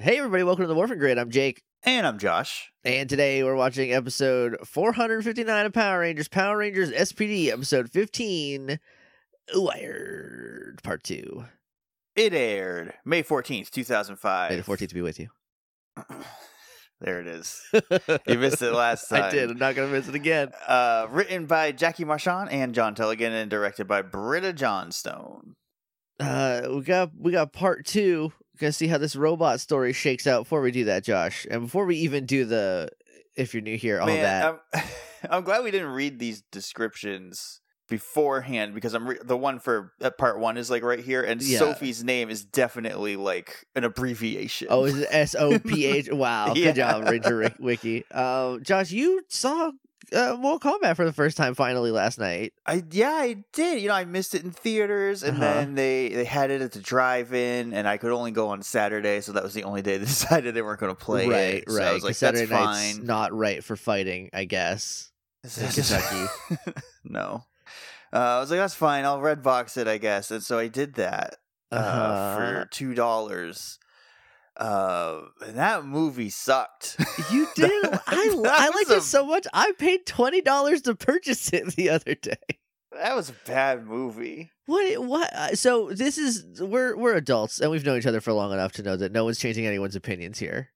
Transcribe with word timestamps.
Hey, 0.00 0.18
everybody, 0.18 0.44
welcome 0.44 0.62
to 0.62 0.68
the 0.68 0.76
Morphin 0.76 1.00
Grid. 1.00 1.18
I'm 1.18 1.28
Jake. 1.28 1.60
And 1.82 2.06
I'm 2.06 2.20
Josh. 2.20 2.70
And 2.84 3.08
today 3.08 3.42
we're 3.42 3.56
watching 3.56 3.92
episode 3.92 4.56
459 4.64 5.66
of 5.66 5.72
Power 5.72 5.98
Rangers, 5.98 6.28
Power 6.28 6.58
Rangers 6.58 6.92
SPD, 6.92 7.48
episode 7.48 7.90
15, 7.90 8.78
Wired, 9.56 10.78
part 10.84 11.02
two. 11.02 11.46
It 12.14 12.32
aired 12.32 12.94
May 13.04 13.24
14th, 13.24 13.70
2005. 13.70 14.50
May 14.50 14.56
the 14.56 14.62
14th 14.62 14.94
be 14.94 15.02
with 15.02 15.18
you. 15.18 15.30
there 17.00 17.18
it 17.20 17.26
is. 17.26 17.60
You 18.24 18.38
missed 18.38 18.62
it 18.62 18.72
last 18.72 19.08
time. 19.08 19.24
I 19.24 19.30
did. 19.30 19.50
I'm 19.50 19.58
not 19.58 19.74
going 19.74 19.90
to 19.90 19.98
miss 19.98 20.06
it 20.06 20.14
again. 20.14 20.52
Uh, 20.68 21.08
written 21.10 21.46
by 21.46 21.72
Jackie 21.72 22.04
Marchand 22.04 22.52
and 22.52 22.72
John 22.72 22.94
Tellegen 22.94 23.32
and 23.32 23.50
directed 23.50 23.88
by 23.88 24.02
Britta 24.02 24.52
Johnstone. 24.52 25.56
Uh, 26.20 26.68
we 26.70 26.82
got 26.82 27.10
we 27.18 27.32
got 27.32 27.52
part 27.52 27.84
two. 27.84 28.32
We're 28.58 28.66
gonna 28.66 28.72
see 28.72 28.88
how 28.88 28.98
this 28.98 29.14
robot 29.14 29.60
story 29.60 29.92
shakes 29.92 30.26
out 30.26 30.42
before 30.42 30.60
we 30.60 30.72
do 30.72 30.86
that, 30.86 31.04
Josh. 31.04 31.46
And 31.48 31.62
before 31.62 31.86
we 31.86 31.96
even 31.98 32.26
do 32.26 32.44
the, 32.44 32.88
if 33.36 33.54
you're 33.54 33.62
new 33.62 33.76
here, 33.78 34.00
all 34.00 34.06
Man, 34.06 34.22
that. 34.22 34.60
I'm, 34.74 34.82
I'm 35.30 35.44
glad 35.44 35.62
we 35.62 35.70
didn't 35.70 35.90
read 35.92 36.18
these 36.18 36.42
descriptions 36.50 37.60
beforehand 37.88 38.74
because 38.74 38.94
I'm 38.94 39.06
re- 39.10 39.18
the 39.22 39.36
one 39.36 39.60
for 39.60 39.92
uh, 40.02 40.10
part 40.10 40.40
one 40.40 40.56
is 40.56 40.70
like 40.70 40.82
right 40.82 40.98
here, 40.98 41.22
and 41.22 41.40
Yeah. 41.40 41.58
Sophie's 41.60 42.02
name 42.02 42.30
is 42.30 42.44
definitely 42.44 43.14
like 43.14 43.64
an 43.76 43.84
abbreviation. 43.84 44.66
Oh, 44.70 44.84
is 44.86 44.98
it 44.98 45.08
S 45.12 45.36
O 45.36 45.58
P 45.60 45.86
H? 45.86 46.08
Wow, 46.12 46.54
Yeah. 46.56 46.64
good 46.64 46.74
job, 46.74 47.04
Ranger 47.08 47.54
Wiki. 47.60 48.10
Um, 48.10 48.60
Josh, 48.64 48.90
you 48.90 49.22
saw 49.28 49.70
uh, 50.12 50.36
Mortal 50.38 50.72
Kombat 50.72 50.96
for 50.96 51.04
the 51.04 51.12
first 51.12 51.36
time 51.36 51.54
finally 51.54 51.90
last 51.90 52.18
night. 52.18 52.52
I 52.66 52.82
yeah, 52.90 53.10
I 53.10 53.44
did. 53.52 53.80
You 53.82 53.88
know, 53.88 53.94
I 53.94 54.04
missed 54.04 54.34
it 54.34 54.44
in 54.44 54.50
theaters, 54.50 55.22
and 55.22 55.34
Uh-huh. 55.36 55.44
then 55.44 55.74
they 55.74 56.08
they 56.08 56.24
had 56.24 56.50
it 56.50 56.62
at 56.62 56.72
the 56.72 56.80
drive-in, 56.80 57.72
and 57.72 57.86
I 57.88 57.96
could 57.98 58.12
only 58.12 58.30
go 58.30 58.48
on 58.48 58.62
Saturday, 58.62 59.20
so 59.20 59.32
that 59.32 59.42
was 59.42 59.54
the 59.54 59.64
only 59.64 59.82
day 59.82 59.96
they 59.98 60.04
decided 60.06 60.54
they 60.54 60.62
weren't 60.62 60.80
going 60.80 60.94
to 60.94 61.00
play 61.04 61.28
right, 61.28 61.38
it. 61.38 61.64
right. 61.68 61.74
So 61.76 61.82
I 61.82 61.92
was 61.92 62.04
like, 62.04 62.14
Saturday 62.14 62.46
that's 62.46 62.50
night's 62.50 62.96
fine. 62.98 63.06
not 63.06 63.32
right 63.32 63.62
for 63.62 63.76
fighting, 63.76 64.30
I 64.32 64.44
guess. 64.44 65.10
Kentucky. 65.54 66.26
no, 67.04 67.44
uh, 68.12 68.16
I 68.16 68.40
was 68.40 68.50
like, 68.50 68.58
that's 68.60 68.74
fine. 68.74 69.04
I'll 69.04 69.20
red 69.20 69.42
box 69.42 69.76
it, 69.76 69.86
I 69.88 69.98
guess, 69.98 70.30
and 70.30 70.42
so 70.42 70.58
I 70.58 70.68
did 70.68 70.94
that 70.94 71.36
uh, 71.70 71.76
Uh-huh. 71.76 72.36
for 72.36 72.68
two 72.70 72.94
dollars. 72.94 73.78
Uh, 74.58 75.22
and 75.46 75.56
that 75.56 75.84
movie 75.84 76.30
sucked. 76.30 76.96
You 77.30 77.46
did. 77.54 77.70
That- 77.84 78.02
I 78.06 78.28
that 78.42 78.60
I 78.60 78.68
liked 78.70 78.90
a- 78.90 78.96
it 78.96 79.02
so 79.02 79.24
much. 79.26 79.46
I 79.52 79.72
paid 79.78 80.04
twenty 80.06 80.40
dollars 80.40 80.82
to 80.82 80.94
purchase 80.94 81.52
it 81.52 81.74
the 81.76 81.90
other 81.90 82.14
day. 82.14 82.34
That 82.92 83.14
was 83.14 83.30
a 83.30 83.34
bad 83.46 83.86
movie. 83.86 84.50
What? 84.66 85.04
What? 85.04 85.32
uh, 85.32 85.54
So 85.54 85.90
this 85.92 86.18
is 86.18 86.60
we're 86.60 86.96
we're 86.96 87.14
adults 87.14 87.60
and 87.60 87.70
we've 87.70 87.84
known 87.84 87.98
each 87.98 88.06
other 88.06 88.20
for 88.20 88.32
long 88.32 88.52
enough 88.52 88.72
to 88.72 88.82
know 88.82 88.96
that 88.96 89.12
no 89.12 89.24
one's 89.24 89.38
changing 89.38 89.66
anyone's 89.66 89.94
opinions 89.96 90.38
here. 90.38 90.70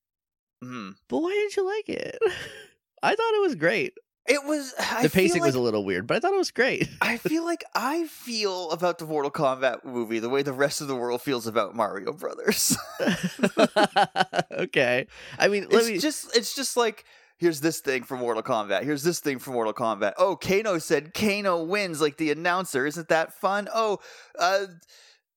Mhm. 0.62 0.94
But 1.08 1.19
why 1.19 1.30
didn't 1.30 1.56
you 1.56 1.67
like 1.67 1.89
it? 1.89 2.19
I 3.02 3.17
thought 3.17 3.34
it 3.34 3.42
was 3.42 3.56
great. 3.56 3.94
It 4.27 4.45
was. 4.45 4.75
I 4.81 5.03
The 5.03 5.11
pacing 5.11 5.42
was 5.42 5.55
a 5.55 5.61
little 5.61 5.84
weird, 5.84 6.06
but 6.06 6.17
I 6.17 6.20
thought 6.20 6.34
it 6.34 6.39
was 6.39 6.51
great. 6.51 6.89
I 7.01 7.17
feel 7.17 7.45
like 7.45 7.65
I 7.75 8.06
feel 8.06 8.70
about 8.70 8.98
the 8.98 9.06
Mortal 9.06 9.31
Kombat 9.31 9.84
movie 9.84 10.19
the 10.19 10.29
way 10.29 10.42
the 10.42 10.53
rest 10.53 10.81
of 10.81 10.89
the 10.89 10.97
world 10.97 11.23
feels 11.23 11.47
about 11.47 11.75
Mario 11.75 12.12
Brothers. 12.12 12.77
okay. 14.53 15.06
I 15.39 15.48
mean, 15.48 15.64
let 15.70 15.81
it's 15.81 15.89
me. 15.89 15.98
just 15.98 16.37
it's 16.37 16.55
just 16.55 16.77
like 16.77 17.05
here's 17.39 17.61
this 17.61 17.81
thing 17.81 18.05
for 18.05 18.17
Mortal 18.17 18.42
Kombat. 18.42 18.84
Here's 18.84 19.03
this 19.03 19.19
thing 19.20 19.39
for 19.39 19.51
Mortal 19.51 19.75
Kombat. 19.75 20.12
Oh, 20.19 20.36
Kano 20.36 20.79
said 20.79 21.12
Kano 21.14 21.62
wins 21.64 22.01
like 22.01 22.17
the 22.17 22.31
announcer. 22.31 22.86
Isn't 22.86 23.09
that 23.09 23.34
fun? 23.34 23.69
Oh, 23.75 23.98
uh 24.39 24.67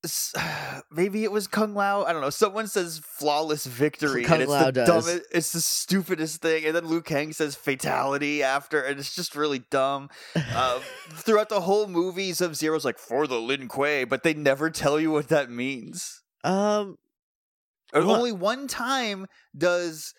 maybe 0.92 1.24
it 1.24 1.32
was 1.32 1.48
Kung 1.48 1.74
Lao. 1.74 2.04
I 2.04 2.14
don't 2.14 2.22
know. 2.22 2.30
Someone 2.30 2.68
says 2.68 3.00
flawless 3.04 3.66
victory, 3.66 4.24
Kung 4.24 4.36
and 4.36 4.44
it's 4.44 4.52
Lao 4.52 4.66
the 4.66 4.72
does. 4.72 4.88
dumbest. 4.88 5.28
It's 5.32 5.52
the 5.52 5.62
stupidest 5.62 6.42
thing. 6.42 6.66
And 6.66 6.76
then 6.76 6.88
Liu 6.88 7.02
Kang 7.02 7.34
says 7.34 7.56
fatality 7.56 8.44
after, 8.44 8.82
and 8.82 9.00
it's 9.00 9.16
just 9.16 9.36
really 9.36 9.60
dumb. 9.72 10.10
Uh, 10.36 10.80
throughout 11.12 11.50
the 11.50 11.62
whole 11.62 11.88
movie, 11.88 12.34
Sub 12.34 12.56
Zero's 12.56 12.86
like 12.86 13.00
for 13.00 13.28
the 13.28 13.40
Lin 13.40 13.68
Kuei, 13.68 14.04
but 14.04 14.24
they 14.24 14.34
never 14.34 14.70
tell 14.70 15.00
you 15.00 15.12
what 15.12 15.28
that 15.30 15.50
means. 15.50 16.22
um. 16.44 16.98
Well- 17.94 18.12
only 18.12 18.32
one 18.34 18.68
time 18.68 19.28
does 19.58 20.14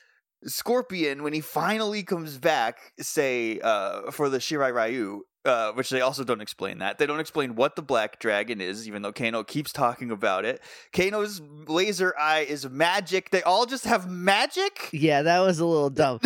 Scorpion, 0.44 1.22
when 1.22 1.32
he 1.32 1.40
finally 1.40 2.02
comes 2.02 2.38
back, 2.38 2.92
say 3.00 3.58
uh, 3.60 4.10
for 4.12 4.28
the 4.28 4.38
Shirai 4.38 4.72
Ryu, 4.72 5.22
uh, 5.46 5.72
which 5.72 5.90
they 5.90 6.00
also 6.00 6.24
don't 6.24 6.40
explain 6.40 6.78
that. 6.78 6.98
They 6.98 7.06
don't 7.06 7.20
explain 7.20 7.54
what 7.54 7.76
the 7.76 7.82
Black 7.82 8.18
Dragon 8.18 8.60
is, 8.60 8.86
even 8.86 9.02
though 9.02 9.12
Kano 9.12 9.42
keeps 9.44 9.72
talking 9.72 10.10
about 10.10 10.44
it. 10.44 10.60
Kano's 10.92 11.40
laser 11.66 12.14
eye 12.18 12.40
is 12.48 12.68
magic. 12.68 13.30
They 13.30 13.42
all 13.42 13.64
just 13.66 13.84
have 13.84 14.10
magic. 14.10 14.90
Yeah, 14.92 15.22
that 15.22 15.40
was 15.40 15.58
a 15.60 15.66
little 15.66 15.90
dumb. 15.90 16.20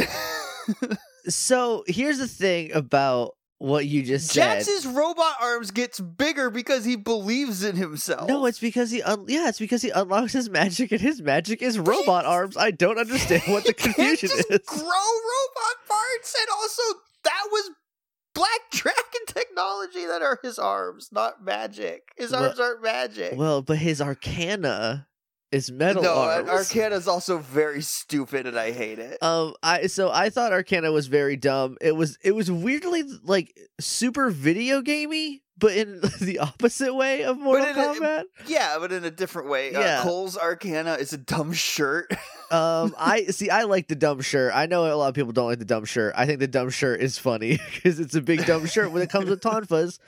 so 1.28 1.84
here's 1.86 2.18
the 2.18 2.28
thing 2.28 2.72
about 2.72 3.36
what 3.58 3.84
you 3.86 4.02
just 4.02 4.28
said. 4.28 4.64
Jax's 4.64 4.86
robot 4.86 5.34
arms 5.42 5.70
gets 5.70 6.00
bigger 6.00 6.48
because 6.48 6.84
he 6.84 6.96
believes 6.96 7.62
in 7.62 7.76
himself. 7.76 8.26
No, 8.26 8.46
it's 8.46 8.58
because 8.58 8.90
he 8.90 9.02
un- 9.02 9.26
yeah, 9.28 9.48
it's 9.48 9.58
because 9.58 9.82
he 9.82 9.90
unlocks 9.90 10.32
his 10.32 10.48
magic 10.48 10.92
and 10.92 11.00
his 11.00 11.20
magic 11.20 11.60
is 11.60 11.78
robot 11.78 12.24
arms. 12.24 12.56
I 12.56 12.70
don't 12.70 12.98
understand 12.98 13.42
what 13.48 13.64
the 13.64 13.74
confusion 13.74 14.30
just 14.30 14.50
is. 14.50 14.60
Grow 14.66 14.80
robot 14.80 15.76
parts, 15.88 16.34
and 16.40 16.48
also 16.58 16.82
that 17.24 17.42
was 17.52 17.70
Black 18.40 18.60
Dragon 18.72 19.24
technology 19.26 20.06
that 20.06 20.22
are 20.22 20.38
his 20.42 20.58
arms, 20.58 21.10
not 21.12 21.44
magic. 21.44 22.08
His 22.16 22.32
Well- 22.32 22.44
arms 22.44 22.58
aren't 22.60 22.82
magic. 22.82 23.34
Well, 23.36 23.62
but 23.62 23.78
his 23.78 24.00
arcana 24.00 25.06
is 25.52 25.70
metal 25.70 26.02
no, 26.02 26.14
arms. 26.14 26.48
Arcana 26.48 26.94
is 26.94 27.08
also 27.08 27.38
very 27.38 27.82
stupid, 27.82 28.46
and 28.46 28.56
I 28.58 28.70
hate 28.70 28.98
it. 29.00 29.20
um, 29.22 29.54
I 29.62 29.86
so 29.88 30.08
I 30.10 30.30
thought 30.30 30.52
Arcana 30.52 30.92
was 30.92 31.08
very 31.08 31.36
dumb. 31.36 31.76
It 31.80 31.96
was 31.96 32.16
it 32.22 32.32
was 32.32 32.50
weirdly 32.50 33.02
like 33.24 33.52
super 33.80 34.30
video 34.30 34.80
gamey, 34.80 35.42
but 35.58 35.72
in 35.72 36.00
the 36.20 36.38
opposite 36.38 36.94
way 36.94 37.24
of 37.24 37.36
Mortal 37.38 37.66
in 37.68 37.76
a- 37.76 37.82
Kombat. 37.82 38.24
yeah, 38.46 38.76
but 38.78 38.92
in 38.92 39.04
a 39.04 39.10
different 39.10 39.48
way. 39.48 39.72
Yeah. 39.72 39.98
Uh, 39.98 40.02
Cole's 40.04 40.36
Arcana 40.38 40.94
is 40.94 41.12
a 41.12 41.18
dumb 41.18 41.52
shirt. 41.52 42.12
Um, 42.50 42.94
I 42.98 43.24
see. 43.26 43.50
I 43.50 43.64
like 43.64 43.88
the 43.88 43.94
dumb 43.94 44.20
shirt. 44.20 44.52
I 44.54 44.66
know 44.66 44.92
a 44.92 44.94
lot 44.94 45.08
of 45.08 45.14
people 45.14 45.32
don't 45.32 45.46
like 45.46 45.58
the 45.58 45.64
dumb 45.64 45.84
shirt. 45.84 46.14
I 46.16 46.26
think 46.26 46.40
the 46.40 46.48
dumb 46.48 46.70
shirt 46.70 47.00
is 47.00 47.18
funny 47.18 47.58
because 47.74 48.00
it's 48.00 48.14
a 48.14 48.20
big 48.20 48.44
dumb 48.46 48.66
shirt 48.66 48.90
when 48.92 49.02
it 49.02 49.10
comes 49.10 49.28
with 49.28 49.40
tonfas 49.40 49.98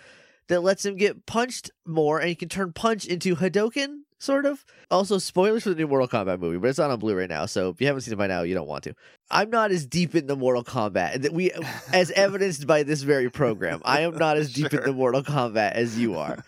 that 0.48 0.62
lets 0.62 0.84
him 0.84 0.96
get 0.96 1.24
punched 1.26 1.70
more, 1.86 2.18
and 2.18 2.28
he 2.28 2.34
can 2.34 2.48
turn 2.48 2.72
punch 2.72 3.06
into 3.06 3.36
Hadoken, 3.36 4.00
sort 4.18 4.44
of. 4.44 4.64
Also, 4.90 5.18
spoilers 5.18 5.62
for 5.62 5.70
the 5.70 5.76
new 5.76 5.86
Mortal 5.86 6.08
Kombat 6.08 6.40
movie, 6.40 6.58
but 6.58 6.68
it's 6.68 6.78
not 6.78 6.90
on 6.90 6.98
Blu-ray 6.98 7.26
now. 7.26 7.46
So 7.46 7.70
if 7.70 7.80
you 7.80 7.86
haven't 7.86 8.02
seen 8.02 8.12
it 8.12 8.18
by 8.18 8.26
now, 8.26 8.42
you 8.42 8.54
don't 8.54 8.66
want 8.66 8.84
to. 8.84 8.94
I'm 9.30 9.50
not 9.50 9.70
as 9.70 9.86
deep 9.86 10.14
in 10.14 10.26
the 10.26 10.36
Mortal 10.36 10.64
Kombat 10.64 11.22
that 11.22 11.32
we, 11.32 11.52
as 11.92 12.10
evidenced 12.16 12.66
by 12.66 12.82
this 12.82 13.02
very 13.02 13.30
program. 13.30 13.80
I 13.84 14.00
am 14.00 14.16
not 14.16 14.36
as 14.36 14.52
deep 14.52 14.74
in 14.74 14.82
the 14.82 14.92
Mortal 14.92 15.22
Kombat 15.22 15.72
as 15.72 15.98
you 15.98 16.16
are. 16.16 16.44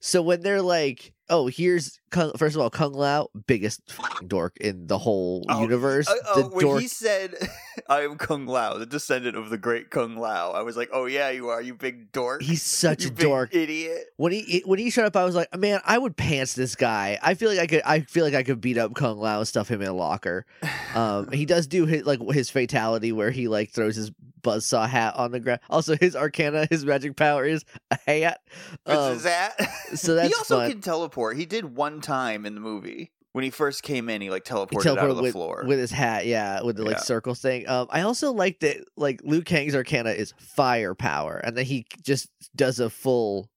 So 0.00 0.20
when 0.20 0.40
they're 0.40 0.62
like, 0.62 1.12
"Oh, 1.28 1.46
here's 1.48 1.98
Kung, 2.10 2.32
first 2.36 2.54
of 2.56 2.60
all 2.62 2.70
Kung 2.70 2.92
Lao, 2.92 3.28
biggest 3.46 3.80
fucking 3.90 4.28
dork 4.28 4.56
in 4.58 4.86
the 4.86 4.98
whole 4.98 5.44
Oh, 5.48 5.60
universe." 5.62 6.06
Uh, 6.08 6.14
the 6.40 6.46
uh, 6.46 6.48
when 6.50 6.64
dork. 6.64 6.80
he 6.82 6.88
said, 6.88 7.34
"I 7.88 8.02
am 8.02 8.16
Kung 8.18 8.46
Lao, 8.46 8.78
the 8.78 8.86
descendant 8.86 9.36
of 9.36 9.50
the 9.50 9.58
great 9.58 9.90
Kung 9.90 10.16
Lao," 10.16 10.52
I 10.52 10.62
was 10.62 10.76
like, 10.76 10.90
"Oh 10.92 11.06
yeah, 11.06 11.30
you 11.30 11.48
are, 11.48 11.60
you 11.62 11.74
big 11.74 12.12
dork." 12.12 12.42
He's 12.42 12.62
such 12.62 13.04
a 13.04 13.10
dork. 13.10 13.54
idiot. 13.54 14.04
When 14.16 14.32
he 14.32 14.62
when 14.66 14.78
he 14.78 14.90
showed 14.90 15.06
up, 15.06 15.16
I 15.16 15.24
was 15.24 15.34
like, 15.34 15.56
"Man, 15.56 15.80
I 15.84 15.98
would 15.98 16.16
pants 16.16 16.54
this 16.54 16.74
guy." 16.76 17.18
I 17.22 17.34
feel 17.34 17.50
like 17.50 17.58
I 17.58 17.66
could. 17.66 17.82
I 17.84 18.00
feel 18.00 18.24
like 18.24 18.34
I 18.34 18.42
could 18.42 18.60
beat 18.60 18.78
up 18.78 18.94
Kung 18.94 19.18
Lao 19.18 19.38
and 19.38 19.48
stuff 19.48 19.68
him 19.70 19.80
in 19.82 19.88
a 19.88 19.92
locker. 19.94 20.46
Um, 20.94 21.30
he 21.32 21.46
does 21.46 21.66
do 21.66 21.86
his 21.86 22.04
like 22.04 22.20
his 22.32 22.50
fatality 22.50 23.12
where 23.12 23.30
he 23.30 23.48
like 23.48 23.70
throws 23.70 23.96
his 23.96 24.10
buzzsaw 24.42 24.86
hat 24.86 25.14
on 25.16 25.30
the 25.30 25.40
ground. 25.40 25.58
Also, 25.70 25.96
his 25.96 26.14
Arcana, 26.14 26.66
his 26.68 26.84
magic 26.84 27.16
power 27.16 27.46
is 27.46 27.64
a 27.90 27.98
hat. 28.06 28.40
What's 28.84 28.98
Um, 29.00 29.12
his 29.14 29.22
that? 29.22 29.56
so 29.94 30.14
that's 30.16 30.28
he 30.28 30.34
also 30.34 30.58
fun. 30.58 30.70
can 30.70 30.80
teleport. 30.82 31.13
He 31.34 31.46
did 31.46 31.76
one 31.76 32.00
time 32.00 32.44
in 32.46 32.54
the 32.54 32.60
movie 32.60 33.12
when 33.32 33.44
he 33.44 33.50
first 33.50 33.82
came 33.82 34.08
in. 34.08 34.20
He 34.20 34.30
like 34.30 34.46
He 34.46 34.52
teleported 34.54 34.98
out 34.98 35.10
of 35.10 35.16
the 35.16 35.22
with, 35.22 35.32
floor. 35.32 35.64
with 35.66 35.78
his 35.78 35.90
hat, 35.90 36.26
yeah, 36.26 36.62
with 36.62 36.76
the 36.76 36.82
like 36.84 36.96
Yeah. 36.96 37.02
circle 37.02 37.34
thing. 37.34 37.68
Um, 37.68 37.86
I 37.90 38.02
also 38.02 38.32
like 38.32 38.60
that 38.60 38.78
like 38.96 39.20
Liu 39.24 39.42
Kang's 39.42 39.74
Arcana 39.74 40.10
is 40.10 40.34
fire 40.38 40.94
power, 40.94 41.36
and 41.38 41.56
then 41.56 41.64
he 41.64 41.86
just 42.02 42.28
does 42.56 42.80
a 42.80 42.90
full 42.90 43.48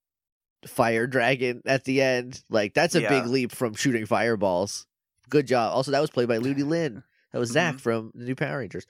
fire 0.66 1.06
dragon 1.06 1.62
at 1.66 1.84
the 1.84 2.02
end. 2.02 2.42
Like 2.50 2.74
that's 2.74 2.94
a 2.94 3.00
big 3.00 3.26
leap 3.26 3.52
from 3.52 3.74
shooting 3.74 4.06
fireballs. 4.06 4.86
Good 5.30 5.46
job. 5.46 5.72
Also, 5.74 5.90
that 5.92 6.00
was 6.00 6.10
played 6.10 6.28
by 6.28 6.38
Ludi 6.38 6.62
Lin. 6.62 7.02
That 7.32 7.38
was 7.38 7.50
Zach 7.50 7.74
Mhm. 7.76 7.80
from 7.80 8.12
the 8.14 8.24
new 8.24 8.34
Power 8.34 8.58
Rangers. 8.58 8.86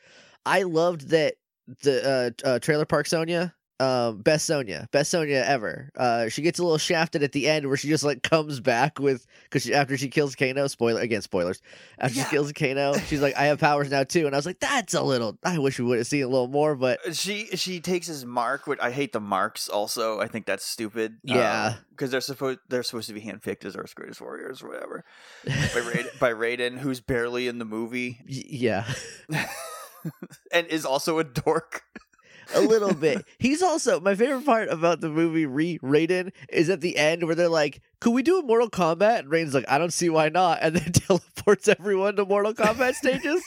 I 0.47 0.63
loved 0.63 1.09
that 1.11 1.35
the 1.83 2.33
uh, 2.45 2.49
uh, 2.49 2.59
Trailer 2.61 2.85
Park 2.87 3.07
Sonya 3.07 3.55
um 3.81 4.19
best 4.23 4.47
Sonya, 4.47 4.89
best 4.91 5.11
Sonya 5.11 5.45
ever. 5.47 5.91
Uh, 5.97 6.29
she 6.29 6.43
gets 6.43 6.59
a 6.59 6.63
little 6.63 6.79
shafted 6.79 7.23
at 7.23 7.33
the 7.33 7.49
end 7.49 7.67
where 7.69 7.77
she 7.77 7.89
just 7.89 8.03
like 8.05 8.23
comes 8.23 8.59
back 8.61 8.99
with 8.99 9.27
because 9.45 9.69
after 9.71 9.97
she 9.97 10.09
kills 10.09 10.35
Kano, 10.35 10.67
spoiler 10.67 11.01
again, 11.01 11.23
spoilers. 11.23 11.63
After 11.99 12.19
Yeah. 12.19 12.25
she 12.25 12.31
kills 12.31 12.53
Kano, 12.53 12.95
she's 13.07 13.21
like, 13.23 13.37
I 13.37 13.45
have 13.47 13.61
powers 13.61 13.91
now 13.91 14.03
too, 14.05 14.27
and 14.27 14.35
I 14.35 14.39
was 14.39 14.47
like, 14.47 14.59
that's 14.61 14.95
a 14.95 15.03
little. 15.03 15.39
I 15.45 15.59
wish 15.59 15.79
we 15.79 15.85
would 15.85 15.99
have 15.99 16.07
seen 16.07 16.25
a 16.25 16.29
little 16.29 16.49
more, 16.49 16.75
but 16.75 17.15
She 17.15 17.47
she 17.55 17.81
takes 17.81 18.07
his 18.09 18.25
mark, 18.27 18.67
which 18.67 18.81
I 18.83 18.91
hate 18.91 19.13
the 19.13 19.21
marks. 19.21 19.69
Also, 19.69 20.21
I 20.21 20.27
think 20.29 20.47
that's 20.47 20.65
stupid. 20.65 21.19
Yeah. 21.23 21.75
because 21.91 22.11
they're 22.11 22.21
supposed 22.21 22.59
they're 22.69 22.83
supposed 22.83 23.09
to 23.09 23.15
be 23.15 23.21
handpicked 23.21 23.65
as 23.65 23.77
Earth's 23.77 23.95
greatest 23.95 24.21
warriors 24.21 24.63
or 24.63 24.69
whatever 24.69 25.05
by 25.47 25.53
Raiden, 25.53 26.19
by 26.19 26.33
Raiden, 26.33 26.79
who's 26.79 27.01
barely 27.01 27.47
in 27.49 27.59
the 27.59 27.65
movie 27.65 28.19
y- 28.29 28.43
yeah, 28.49 28.93
and 30.53 30.67
is 30.69 30.85
also 30.85 31.19
a 31.19 31.25
dork. 31.25 31.83
A 32.55 32.61
little 32.61 32.95
bit. 32.95 33.25
He's 33.39 33.63
also 33.63 34.01
my 34.01 34.15
favorite 34.15 34.45
part 34.45 34.69
about 34.69 35.01
the 35.01 35.09
movie 35.09 35.47
Re 35.47 35.79
Raiden 35.79 36.33
is 36.49 36.69
at 36.69 36.81
the 36.81 36.97
end 36.97 37.25
where 37.25 37.35
they're 37.35 37.49
like, 37.49 37.81
"Could 38.01 38.13
we 38.13 38.23
do 38.23 38.39
a 38.39 38.43
Mortal 38.43 38.71
Kombat?" 38.71 39.21
And 39.21 39.31
Raiden's 39.31 39.55
like, 39.55 39.69
"I 39.69 39.79
don't 39.79 39.93
see 39.93 40.09
why 40.09 40.29
not," 40.29 40.59
and 40.63 40.77
then 40.77 40.93
teleports 40.93 41.69
everyone 41.69 42.17
to 42.17 42.25
Mortal 42.25 42.55
Kombat 42.55 42.95
stages. 42.95 43.43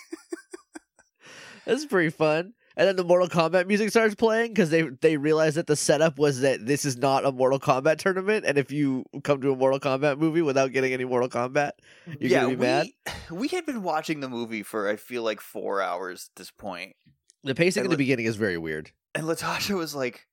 That's 1.65 1.85
pretty 1.85 2.09
fun. 2.09 2.53
And 2.77 2.87
then 2.87 2.95
the 2.95 3.03
Mortal 3.03 3.27
Kombat 3.27 3.67
music 3.67 3.89
starts 3.89 4.15
playing 4.15 4.53
because 4.53 4.69
they 4.69 4.83
they 4.83 5.17
realize 5.17 5.55
that 5.55 5.67
the 5.67 5.75
setup 5.75 6.17
was 6.17 6.41
that 6.41 6.65
this 6.65 6.85
is 6.85 6.97
not 6.97 7.25
a 7.25 7.31
Mortal 7.31 7.59
Kombat 7.59 7.97
tournament, 7.97 8.45
and 8.45 8.57
if 8.57 8.71
you 8.71 9.05
come 9.23 9.41
to 9.41 9.51
a 9.51 9.55
Mortal 9.55 9.79
Kombat 9.79 10.17
movie 10.17 10.41
without 10.41 10.71
getting 10.71 10.93
any 10.93 11.03
Mortal 11.03 11.29
Kombat, 11.29 11.71
you're 12.19 12.29
gonna 12.29 12.55
be 12.55 12.55
mad. 12.55 12.87
we, 13.29 13.37
we 13.37 13.47
had 13.49 13.65
been 13.65 13.83
watching 13.83 14.21
the 14.21 14.29
movie 14.29 14.63
for 14.63 14.87
I 14.87 14.95
feel 14.95 15.21
like 15.21 15.41
four 15.41 15.81
hours 15.81 16.29
at 16.31 16.39
this 16.39 16.49
point, 16.49 16.95
The 17.43 17.55
pacing 17.55 17.85
in 17.85 17.91
the 17.91 17.97
beginning 17.97 18.25
is 18.25 18.35
very 18.35 18.57
weird. 18.57 18.91
and 19.15 19.25
Latasha 19.25 19.75
was 19.75 19.93
like, 19.95 20.27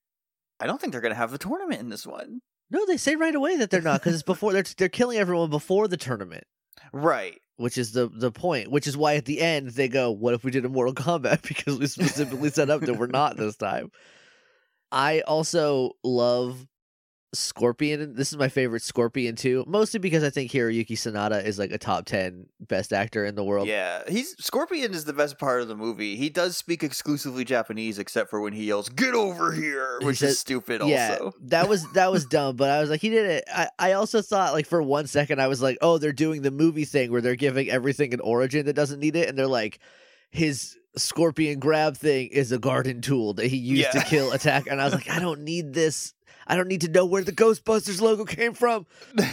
"I 0.59 0.67
don't 0.67 0.79
think 0.79 0.91
they're 0.93 1.01
gonna 1.01 1.15
have 1.15 1.33
a 1.33 1.37
tournament 1.37 1.81
in 1.81 1.89
this 1.89 2.05
one." 2.05 2.41
No, 2.71 2.85
they 2.85 2.97
say 2.97 3.15
right 3.15 3.33
away 3.33 3.57
that 3.57 3.71
they're 3.71 3.81
not 3.81 3.99
because 4.01 4.13
it's 4.13 4.23
before 4.23 4.53
they're 4.53 4.63
they're 4.77 4.89
killing 4.89 5.17
everyone 5.17 5.49
before 5.49 5.87
the 5.87 5.97
tournament. 5.97 6.45
Right. 6.93 7.39
which 7.57 7.77
is 7.77 7.91
the 7.91 8.07
the 8.07 8.31
point. 8.31 8.71
Which 8.71 8.87
is 8.87 8.95
why 8.95 9.15
at 9.15 9.25
the 9.25 9.41
end 9.41 9.71
they 9.71 9.89
go, 9.89 10.11
"What 10.11 10.33
if 10.33 10.43
we 10.43 10.51
did 10.51 10.63
a 10.65 10.69
Mortal 10.69 10.93
Kombat?" 10.93 11.41
Because 11.47 11.77
we 11.79 11.87
specifically 11.87 12.49
set 12.51 12.69
up 12.69 12.81
that 12.81 12.97
we're 12.97 13.07
not 13.07 13.35
this 13.37 13.57
time. 13.57 13.91
I 14.91 15.21
also 15.21 15.91
love 16.03 16.65
Scorpion. 17.33 18.15
This 18.15 18.31
is 18.31 18.37
my 18.37 18.49
favorite 18.49 18.81
Scorpion 18.81 19.35
too, 19.35 19.63
mostly 19.67 19.99
because 19.99 20.23
I 20.23 20.29
think 20.29 20.51
Hiroyuki 20.51 20.91
Sanada 20.91 21.43
is 21.45 21.59
like 21.59 21.71
a 21.71 21.77
top 21.77 22.05
ten 22.05 22.47
best 22.59 22.91
actor 22.91 23.25
in 23.25 23.35
the 23.35 23.43
world. 23.43 23.67
Yeah, 23.67 24.01
he's 24.07 24.35
Scorpion 24.43 24.93
is 24.93 25.05
the 25.05 25.13
best 25.13 25.37
part 25.37 25.61
of 25.61 25.67
the 25.67 25.75
movie. 25.75 26.15
He 26.15 26.29
does 26.29 26.57
speak 26.57 26.83
exclusively 26.83 27.45
Japanese, 27.45 27.99
except 27.99 28.29
for 28.29 28.41
when 28.41 28.53
he 28.53 28.65
yells 28.65 28.89
"Get 28.89 29.13
over 29.13 29.51
here," 29.51 29.97
He 29.99 30.05
which 30.07 30.17
says- 30.19 30.31
is 30.31 30.39
stupid. 30.39 30.81
Yeah, 30.85 31.17
Also, 31.21 31.33
that 31.43 31.69
was 31.69 31.91
that 31.93 32.11
was 32.11 32.25
dumb, 32.25 32.55
but 32.55 32.69
I 32.69 32.81
was 32.81 32.89
like, 32.89 33.01
he 33.01 33.09
did 33.09 33.25
it. 33.25 33.43
I, 33.53 33.69
I 33.77 33.91
also 33.93 34.21
thought 34.21 34.53
like 34.53 34.65
for 34.65 34.81
one 34.81 35.05
second 35.07 35.39
I 35.39 35.47
was 35.47 35.61
like, 35.61 35.77
oh, 35.81 35.97
they're 35.97 36.11
doing 36.13 36.41
the 36.41 36.51
movie 36.51 36.85
thing 36.85 37.11
where 37.11 37.21
they're 37.21 37.35
giving 37.35 37.69
everything 37.69 38.13
an 38.13 38.19
origin 38.21 38.65
that 38.65 38.73
doesn't 38.73 38.99
need 38.99 39.15
it, 39.15 39.29
and 39.29 39.37
they're 39.37 39.47
like, 39.47 39.79
his 40.31 40.77
scorpion 40.97 41.59
grab 41.59 41.95
thing 41.95 42.27
is 42.29 42.51
a 42.51 42.57
garden 42.57 42.99
tool 43.01 43.35
that 43.35 43.45
he 43.45 43.57
used 43.57 43.81
Yeah. 43.93 44.01
to 44.01 44.01
kill 44.09 44.31
attack, 44.31 44.65
and 44.71 44.81
I 44.81 44.85
was 44.85 44.93
like, 44.95 45.09
I 45.09 45.19
don't 45.19 45.41
need 45.41 45.73
this. 45.73 46.13
I 46.49 46.55
don't 46.55 46.67
need 46.67 46.81
to 46.81 46.89
know 46.89 47.05
where 47.05 47.23
the 47.23 47.31
Ghostbusters 47.31 48.01
logo 48.01 48.25
came 48.25 48.53
from. 48.53 48.87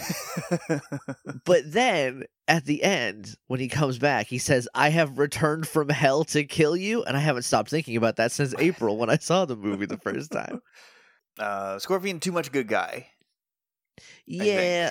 But 1.44 1.72
then 1.72 2.24
at 2.48 2.64
the 2.64 2.82
end, 2.82 3.36
when 3.46 3.60
he 3.60 3.68
comes 3.68 3.98
back, 3.98 4.26
he 4.26 4.38
says, 4.38 4.68
I 4.74 4.90
have 4.90 5.18
returned 5.18 5.66
from 5.66 5.88
hell 5.88 6.24
to 6.24 6.44
kill 6.44 6.76
you. 6.76 7.04
And 7.04 7.16
I 7.16 7.20
haven't 7.20 7.42
stopped 7.44 7.70
thinking 7.70 7.96
about 7.96 8.16
that 8.16 8.32
since 8.32 8.54
April 8.58 8.98
when 8.98 9.08
I 9.08 9.16
saw 9.16 9.44
the 9.44 9.56
movie 9.56 9.86
the 9.86 9.96
first 9.96 10.32
time. 10.32 10.60
uh, 11.38 11.78
Scorpion 11.78 12.20
too 12.20 12.32
much 12.32 12.52
good 12.52 12.66
guy. 12.66 13.08
Yeah. 14.26 14.90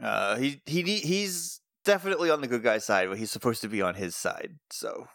Uh, 0.00 0.36
he 0.36 0.62
he 0.64 0.82
he's 0.82 1.60
definitely 1.84 2.30
on 2.30 2.40
the 2.40 2.46
good 2.46 2.62
guy 2.62 2.78
side, 2.78 3.08
but 3.08 3.18
he's 3.18 3.30
supposed 3.30 3.60
to 3.62 3.68
be 3.68 3.82
on 3.82 3.96
his 3.96 4.16
side. 4.16 4.54
So 4.70 5.08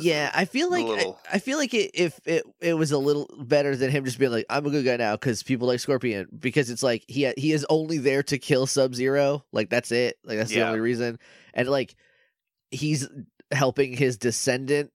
yeah, 0.00 0.30
I 0.34 0.44
feel 0.44 0.70
like 0.70 0.84
I- 0.84 0.88
little- 0.88 1.20
I, 1.32 1.38
feel 1.38 1.58
like 1.58 1.74
it, 1.74 1.90
if 1.94 2.20
it 2.26 2.44
it 2.60 2.74
was 2.74 2.92
a 2.92 2.98
little 2.98 3.28
better 3.38 3.76
than 3.76 3.90
him 3.90 4.04
just 4.04 4.18
being 4.18 4.30
like 4.30 4.46
I'm 4.50 4.66
a 4.66 4.70
good 4.70 4.84
guy 4.84 4.96
now 4.96 5.14
because 5.16 5.42
people 5.42 5.66
like 5.68 5.80
Scorpion 5.80 6.28
because 6.38 6.70
it's 6.70 6.82
like 6.82 7.04
he 7.08 7.26
uh, 7.26 7.32
he 7.36 7.52
is 7.52 7.66
only 7.70 7.98
there 7.98 8.22
to 8.24 8.38
kill 8.38 8.66
Sub 8.66 8.94
Zero 8.94 9.44
like 9.52 9.70
that's 9.70 9.90
it 9.92 10.18
like 10.24 10.38
that's 10.38 10.50
the 10.50 10.62
only 10.62 10.80
reason 10.80 11.18
and 11.54 11.68
like 11.68 11.94
he's 12.70 13.08
helping 13.50 13.96
his 13.96 14.16
descendant 14.16 14.90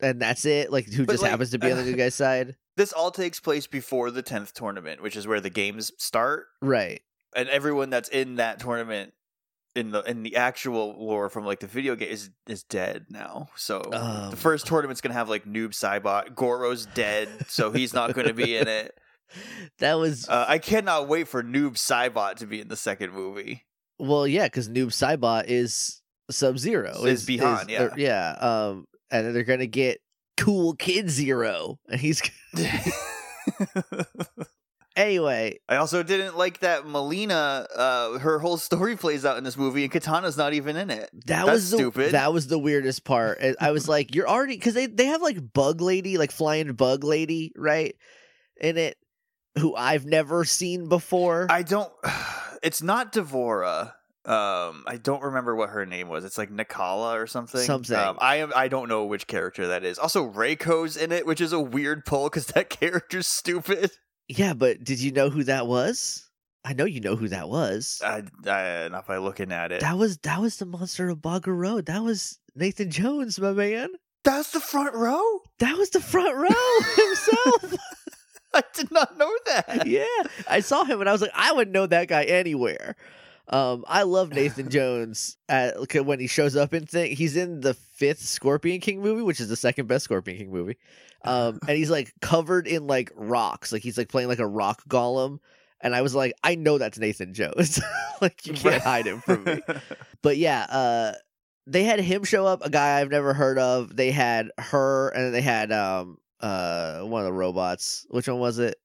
and 0.00 0.20
that's 0.20 0.44
it 0.44 0.70
like 0.70 0.86
who 0.86 1.06
But, 1.06 1.12
just 1.14 1.22
like, 1.22 1.30
happens 1.30 1.50
to 1.52 1.58
be 1.58 1.70
on 1.70 1.78
the 1.78 1.84
good 1.84 1.96
guy's 1.98 2.14
side. 2.14 2.56
This 2.76 2.92
all 2.92 3.10
takes 3.10 3.40
place 3.40 3.66
before 3.66 4.10
the 4.10 4.20
tenth 4.20 4.52
tournament, 4.52 5.02
which 5.02 5.16
is 5.16 5.26
where 5.26 5.40
the 5.40 5.48
games 5.48 5.92
start, 5.98 6.46
right. 6.60 7.00
And 7.34 7.48
everyone 7.48 7.90
that's 7.90 8.08
in 8.10 8.36
that 8.36 8.58
tournament 8.60 9.12
in 9.76 9.90
the 9.90 10.02
in 10.02 10.22
the 10.22 10.36
actual 10.36 10.96
lore 10.98 11.28
from 11.28 11.44
like 11.44 11.60
the 11.60 11.66
video 11.66 11.96
game 11.96 12.10
is 12.10 12.30
is 12.46 12.62
dead 12.64 13.06
now. 13.10 13.48
So 13.56 13.82
Um. 13.92 14.30
the 14.30 14.36
first 14.36 14.66
tournament's 14.66 15.00
gonna 15.00 15.14
have 15.14 15.28
like 15.28 15.44
Noob 15.44 15.70
Saibot. 15.70 16.34
Goro's 16.34 16.86
dead, 16.86 17.28
so 17.48 17.70
he's 17.70 17.94
not 17.94 18.14
gonna 18.14 18.34
be 18.34 18.56
in 18.56 18.68
it. 18.68 18.96
that 19.78 19.94
was 19.94 20.28
Uh, 20.28 20.44
I 20.48 20.58
cannot 20.58 21.08
wait 21.08 21.28
for 21.28 21.42
Noob 21.42 21.74
Saibot 21.74 22.36
to 22.36 22.46
be 22.46 22.60
in 22.60 22.68
the 22.68 22.76
second 22.76 23.12
movie. 23.12 23.64
well 23.98 24.26
yeah 24.26 24.46
because 24.46 24.68
Noob 24.68 24.88
Saibot 24.88 25.44
is 25.48 26.00
Sub 26.30 26.58
Zero 26.58 27.04
Is 27.04 27.26
Bihan, 27.26 27.68
yeah. 27.68 27.78
they're- 27.78 27.92
yeah 27.96 28.30
um 28.40 28.86
and 29.10 29.34
they're 29.34 29.44
gonna 29.44 29.66
get 29.66 30.00
cool 30.36 30.74
kid 30.74 31.10
Zero 31.10 31.78
and 31.88 32.00
he's 32.00 32.22
anyway 34.96 35.58
I 35.68 35.76
also 35.76 36.02
didn't 36.02 36.36
like 36.36 36.60
that 36.60 36.84
Mileena. 36.84 37.66
Uh, 37.74 38.18
her 38.18 38.38
whole 38.38 38.56
story 38.56 38.96
plays 38.96 39.24
out 39.24 39.38
in 39.38 39.44
this 39.44 39.56
movie, 39.56 39.84
and 39.84 39.92
Kitana's 39.92 40.36
not 40.36 40.54
even 40.54 40.76
in 40.76 40.90
it. 40.90 41.10
That 41.26 41.46
That's 41.46 41.50
was 41.50 41.70
the, 41.70 41.76
stupid. 41.76 42.12
That 42.12 42.32
was 42.32 42.46
the 42.46 42.58
weirdest 42.58 43.04
part. 43.04 43.38
I- 43.60 43.70
was 43.70 43.88
like, 43.96 44.14
you're 44.14 44.28
already 44.28 44.56
because 44.56 44.74
they 44.74 44.86
they 44.86 45.06
have 45.06 45.22
like 45.22 45.52
bug 45.52 45.80
lady, 45.80 46.18
like 46.18 46.32
flying 46.32 46.72
bug 46.72 47.04
lady, 47.04 47.52
right? 47.56 47.94
In 48.60 48.78
it, 48.78 48.96
who 49.58 49.74
I've 49.74 50.06
never 50.06 50.44
seen 50.44 50.88
before. 50.88 51.46
I 51.50 51.62
don't. 51.62 51.92
It's 52.62 52.82
not 52.82 53.12
Devora. 53.12 53.92
Um, 54.24 54.82
I 54.88 54.98
don't 55.00 55.22
remember 55.22 55.54
what 55.54 55.68
her 55.68 55.86
name 55.86 56.08
was. 56.08 56.24
It's 56.24 56.36
like 56.36 56.50
Nikala 56.50 57.14
or 57.14 57.28
something. 57.28 57.60
Something. 57.60 57.96
Um, 57.96 58.18
I 58.20 58.36
am. 58.36 58.50
I 58.56 58.66
don't 58.66 58.88
know 58.88 59.04
which 59.04 59.28
character 59.28 59.68
that 59.68 59.84
is. 59.84 59.98
Also, 60.00 60.28
Reiko's 60.28 60.96
in 60.96 61.12
it, 61.12 61.26
which 61.26 61.40
is 61.40 61.52
a 61.52 61.60
weird 61.60 62.04
pull 62.04 62.24
because 62.24 62.46
that 62.46 62.68
character's 62.70 63.28
stupid. 63.28 63.92
Yeah, 64.28 64.54
but 64.54 64.82
did 64.82 65.00
you 65.00 65.12
know 65.12 65.30
who 65.30 65.44
that 65.44 65.66
was? 65.66 66.28
I 66.64 66.72
know 66.72 66.84
you 66.84 67.00
know 67.00 67.14
who 67.14 67.28
that 67.28 67.48
was. 67.48 68.02
I, 68.04 68.24
I, 68.46 68.88
not 68.88 69.06
by 69.06 69.18
looking 69.18 69.52
at 69.52 69.70
it. 69.70 69.80
that 69.82 69.96
was 69.96 70.18
that 70.18 70.40
was 70.40 70.56
the 70.56 70.66
monster 70.66 71.08
of 71.08 71.18
Boggo 71.18 71.56
Road. 71.56 71.86
That 71.86 72.02
was 72.02 72.38
Nathan 72.56 72.90
Jones, 72.90 73.38
my 73.38 73.52
man. 73.52 73.90
That's 74.24 74.50
the 74.50 74.58
front 74.58 74.94
row. 74.94 75.22
That 75.60 75.76
was 75.78 75.90
the 75.90 76.00
front 76.00 76.34
row 76.34 76.48
himself. 77.06 77.74
I 78.54 78.62
did 78.74 78.90
not 78.90 79.16
know 79.16 79.30
that. 79.46 79.86
yeah, 79.86 80.04
I 80.48 80.58
saw 80.60 80.82
him 80.84 81.00
and 81.00 81.08
I 81.08 81.12
was 81.12 81.20
like, 81.20 81.30
I 81.34 81.52
would 81.52 81.70
know 81.70 81.86
that 81.86 82.08
guy 82.08 82.24
anywhere. 82.24 82.96
Um, 83.48 83.84
I 83.86 84.02
love 84.02 84.32
Nathan 84.32 84.68
Jones 84.70 85.36
at, 85.48 85.74
when 86.04 86.20
he 86.20 86.26
shows 86.26 86.56
up 86.56 86.74
in 86.74 86.86
thing. 86.86 87.14
He's 87.14 87.36
in 87.36 87.60
the 87.60 87.74
fifth 87.74 88.20
Scorpion 88.20 88.80
King 88.80 89.00
movie, 89.00 89.22
which 89.22 89.40
is 89.40 89.48
the 89.48 89.56
second 89.56 89.86
best 89.86 90.04
Scorpion 90.04 90.38
King 90.38 90.50
movie. 90.50 90.76
Um, 91.24 91.58
and 91.68 91.76
he's 91.76 91.90
like 91.90 92.12
covered 92.20 92.66
in 92.66 92.86
like 92.86 93.12
rocks, 93.14 93.72
like 93.72 93.82
he's 93.82 93.98
like 93.98 94.08
playing 94.08 94.28
like 94.28 94.38
a 94.38 94.46
rock 94.46 94.82
golem. 94.88 95.38
And 95.80 95.94
I 95.94 96.02
was 96.02 96.14
like, 96.14 96.32
I 96.42 96.54
know 96.54 96.78
that's 96.78 96.98
Nathan 96.98 97.34
Jones. 97.34 97.80
like 98.20 98.46
you 98.46 98.54
can't 98.54 98.82
hide 98.82 99.06
him 99.06 99.20
from 99.20 99.44
me. 99.44 99.60
But 100.22 100.38
yeah, 100.38 100.62
uh, 100.70 101.12
they 101.66 101.84
had 101.84 102.00
him 102.00 102.24
show 102.24 102.46
up, 102.46 102.64
a 102.64 102.70
guy 102.70 102.98
I've 102.98 103.10
never 103.10 103.34
heard 103.34 103.58
of. 103.58 103.94
They 103.94 104.10
had 104.10 104.50
her, 104.58 105.10
and 105.10 105.34
they 105.34 105.42
had 105.42 105.72
um 105.72 106.18
uh 106.40 107.00
one 107.00 107.20
of 107.20 107.26
the 107.26 107.32
robots. 107.32 108.06
Which 108.08 108.26
one 108.26 108.38
was 108.38 108.58
it? 108.58 108.76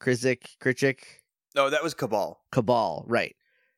Krizik, 0.00 0.56
Krichik, 0.60 1.00
no, 1.54 1.70
that 1.70 1.82
was 1.82 1.94
Kabal. 1.94 2.36
Kabal, 2.52 3.04
right? 3.06 3.34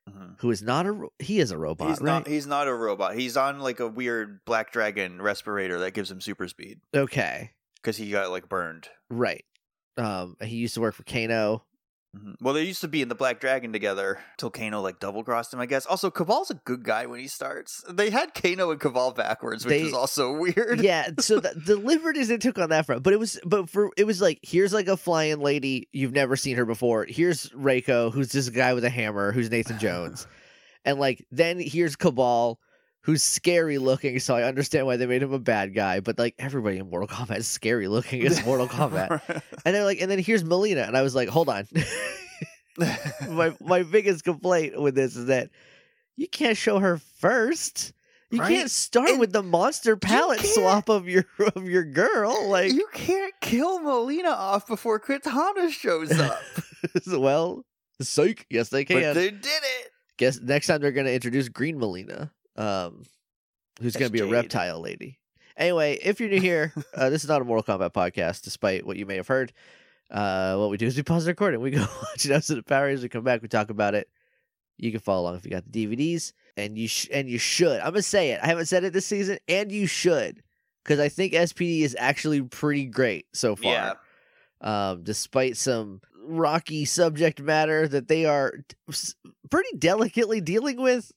Mhm. 0.09 0.35
Who 0.41 0.51
is 0.51 0.63
not 0.63 0.87
a 0.87 1.09
he 1.21 1.39
is 1.39 1.51
a 1.53 1.59
robot, 1.59 1.89
He's 1.89 2.01
right? 2.01 2.07
not. 2.07 2.27
He's 2.27 2.47
not 2.47 2.67
a 2.69 2.75
robot. 2.75 3.15
He's 3.15 3.37
on 3.37 3.61
like 3.61 3.79
a 3.81 3.87
weird 3.89 4.45
black 4.45 4.73
dragon 4.73 5.23
respirator 5.23 5.79
that 5.81 5.93
gives 5.95 6.11
him 6.11 6.21
super 6.21 6.49
speed 6.49 6.81
okay, 6.95 7.53
because 7.77 7.97
he 7.97 8.11
got 8.11 8.31
like 8.31 8.49
burned. 8.49 8.89
right. 9.11 9.45
Um, 9.99 10.37
he 10.43 10.57
used 10.57 10.75
to 10.75 10.81
work 10.81 10.95
for 10.95 11.05
Kano. 11.05 11.65
Mhm. 12.17 12.35
Well, 12.43 12.53
they 12.53 12.65
used 12.65 12.83
to 12.83 12.89
be 12.89 13.01
in 13.01 13.09
the 13.09 13.15
Black 13.15 13.41
Dragon 13.41 13.73
together 13.73 14.19
till 14.37 14.51
Kano 14.51 14.83
like 14.83 15.01
double 15.01 15.25
crossed 15.25 15.55
him, 15.55 15.61
I 15.61 15.67
guess. 15.67 15.87
Also, 15.87 16.11
Kabal's 16.11 16.51
a 16.51 16.55
good 16.55 16.83
guy 16.83 17.07
when 17.07 17.21
he 17.21 17.27
starts. 17.27 17.83
They 17.89 18.11
had 18.11 18.35
Kano 18.35 18.71
and 18.71 18.79
Kabal 18.79 19.13
backwards, 19.13 19.65
which 19.65 19.71
They- 19.73 19.83
is 19.87 19.95
also 19.95 20.33
weird. 20.39 20.81
yeah, 20.83 21.09
so 21.21 21.41
the, 21.41 21.55
the 21.57 21.77
liberties 21.77 22.29
they 22.29 22.37
took 22.37 22.59
on 22.59 22.69
that 22.69 22.85
front, 22.85 23.03
but 23.03 23.15
it 23.15 23.19
was, 23.19 23.41
but 23.47 23.71
for 23.71 23.91
it 23.97 24.05
was 24.05 24.21
like 24.21 24.41
here's 24.43 24.75
like 24.75 24.89
a 24.89 24.97
flying 24.99 25.41
lady 25.41 25.89
you've 25.93 26.13
never 26.13 26.37
seen 26.37 26.57
her 26.57 26.67
before. 26.67 27.07
Here's 27.09 27.49
Reiko, 27.51 28.13
who's 28.13 28.31
this 28.31 28.51
guy 28.51 28.75
with 28.75 28.85
a 28.85 28.91
hammer, 28.91 29.33
who's 29.33 29.51
Nathan 29.51 29.79
Jones, 29.79 30.27
and 30.85 30.99
like 31.01 31.25
then 31.33 31.59
here's 31.61 31.97
Kabal, 31.97 32.59
who's 33.03 33.23
scary 33.23 33.79
looking, 33.79 34.19
so 34.21 34.35
I 34.35 34.45
understand 34.45 34.87
why 34.87 34.97
they 34.97 35.07
made 35.07 35.23
him 35.23 35.33
a 35.33 35.39
bad 35.39 35.75
guy. 35.75 36.01
But 36.01 36.19
like 36.19 36.35
everybody 36.39 36.79
in 36.79 36.89
Mortal 36.89 37.09
Kombat 37.09 37.39
is 37.39 37.49
scary 37.49 37.89
looking 37.89 38.25
as 38.27 38.45
Mortal 38.45 38.69
Kombat. 38.69 39.21
And 39.65 39.75
they're 39.75 39.85
like, 39.85 40.01
and 40.01 40.11
then 40.11 40.19
here's 40.19 40.45
Mileena, 40.45 40.87
and 40.87 40.97
I 40.97 41.03
was 41.03 41.15
like, 41.15 41.29
hold 41.29 41.49
on. 41.49 41.67
my 43.29 43.55
my 43.61 43.83
biggest 43.83 44.25
complaint 44.25 44.81
with 44.81 44.95
this 44.95 45.17
is 45.17 45.27
that 45.27 45.51
you 46.17 46.29
can't 46.29 46.57
show 46.57 46.79
her 46.79 46.99
first. 47.19 47.93
You 48.31 48.41
Right? 48.41 48.49
can't 48.49 48.71
start 48.71 49.11
And 49.11 49.21
with 49.21 49.31
the 49.35 49.43
monster 49.43 49.95
palette 49.95 50.41
swap 50.41 50.89
of 50.89 51.07
your 51.07 51.27
of 51.55 51.69
your 51.69 51.85
girl. 51.85 52.49
Like, 52.49 52.73
you 52.73 52.87
can't 52.95 53.35
kill 53.43 53.79
Mileena 53.81 54.31
off 54.33 54.67
before 54.67 54.99
Cortana 54.99 55.69
shows 55.71 56.11
up. 56.19 56.41
well, 57.09 57.63
psych. 58.01 58.47
Yes, 58.49 58.71
they 58.71 58.87
can. 58.87 59.03
but 59.03 59.15
they 59.15 59.31
did 59.31 59.45
it. 59.45 59.91
Guess 60.17 60.41
next 60.41 60.67
time 60.69 60.81
they're 60.81 60.93
gonna 60.93 61.11
introduce 61.11 61.51
Green 61.51 61.79
Mileena, 61.79 62.31
um, 62.57 63.03
who's 63.81 63.95
gonna 63.95 64.05
That's 64.09 64.13
be 64.13 64.21
a 64.21 64.27
reptile 64.27 64.81
lady. 64.81 65.19
Anyway, 65.57 65.99
if 66.03 66.21
you're 66.21 66.29
new 66.31 66.41
here, 66.41 66.73
uh, 66.95 67.11
this 67.11 67.23
is 67.25 67.29
not 67.29 67.43
a 67.43 67.45
Mortal 67.45 67.79
Kombat 67.79 67.93
podcast, 67.93 68.43
despite 68.43 68.87
what 68.87 68.97
you 68.97 69.07
may 69.07 69.17
have 69.17 69.29
heard. 69.29 69.53
Uh, 70.11 70.57
what 70.57 70.71
we 70.71 70.77
do 70.77 70.87
is 70.87 70.97
we 70.97 71.03
pause 71.03 71.25
the 71.25 71.31
recording. 71.31 71.61
We 71.61 71.71
go 71.71 71.81
watch 72.03 72.25
an 72.27 72.33
episode 72.33 72.59
of 72.59 72.67
Power 72.67 72.85
Rangers. 72.87 73.03
We 73.03 73.09
come 73.09 73.25
back. 73.25 73.41
We 73.43 73.49
talk 73.49 73.71
about 73.71 73.95
it. 73.95 74.09
You 74.79 74.91
can 74.91 75.01
follow 75.01 75.23
along 75.23 75.37
if 75.37 75.45
you 75.45 75.51
got 75.51 75.71
the 75.71 75.87
DVDs, 75.87 76.33
and 76.57 76.77
you 76.77 76.89
sh- 76.89 77.09
and 77.13 77.29
you 77.29 77.39
should. 77.39 77.81
I'm 77.81 77.91
gonna 77.91 78.03
say 78.03 78.31
it. 78.33 78.41
I 78.43 78.47
haven't 78.47 78.67
said 78.67 78.85
it 78.85 78.93
this 78.93 79.07
season, 79.07 79.39
and 79.49 79.71
you 79.73 79.87
should, 79.87 80.43
because 80.85 80.99
I 80.99 81.09
think 81.09 81.33
SPD 81.35 81.81
is 81.83 81.97
actually 81.99 82.43
pretty 82.43 82.87
great 82.87 83.27
so 83.33 83.55
far 83.57 83.73
Yeah. 83.73 84.91
um, 84.91 85.03
despite 85.03 85.57
some 85.57 86.01
rocky 86.23 86.85
subject 86.85 87.41
matter 87.41 87.87
that 87.89 88.09
they 88.09 88.25
are 88.25 88.53
pretty 89.51 89.77
delicately 89.79 90.41
dealing 90.41 90.81
with 90.81 91.13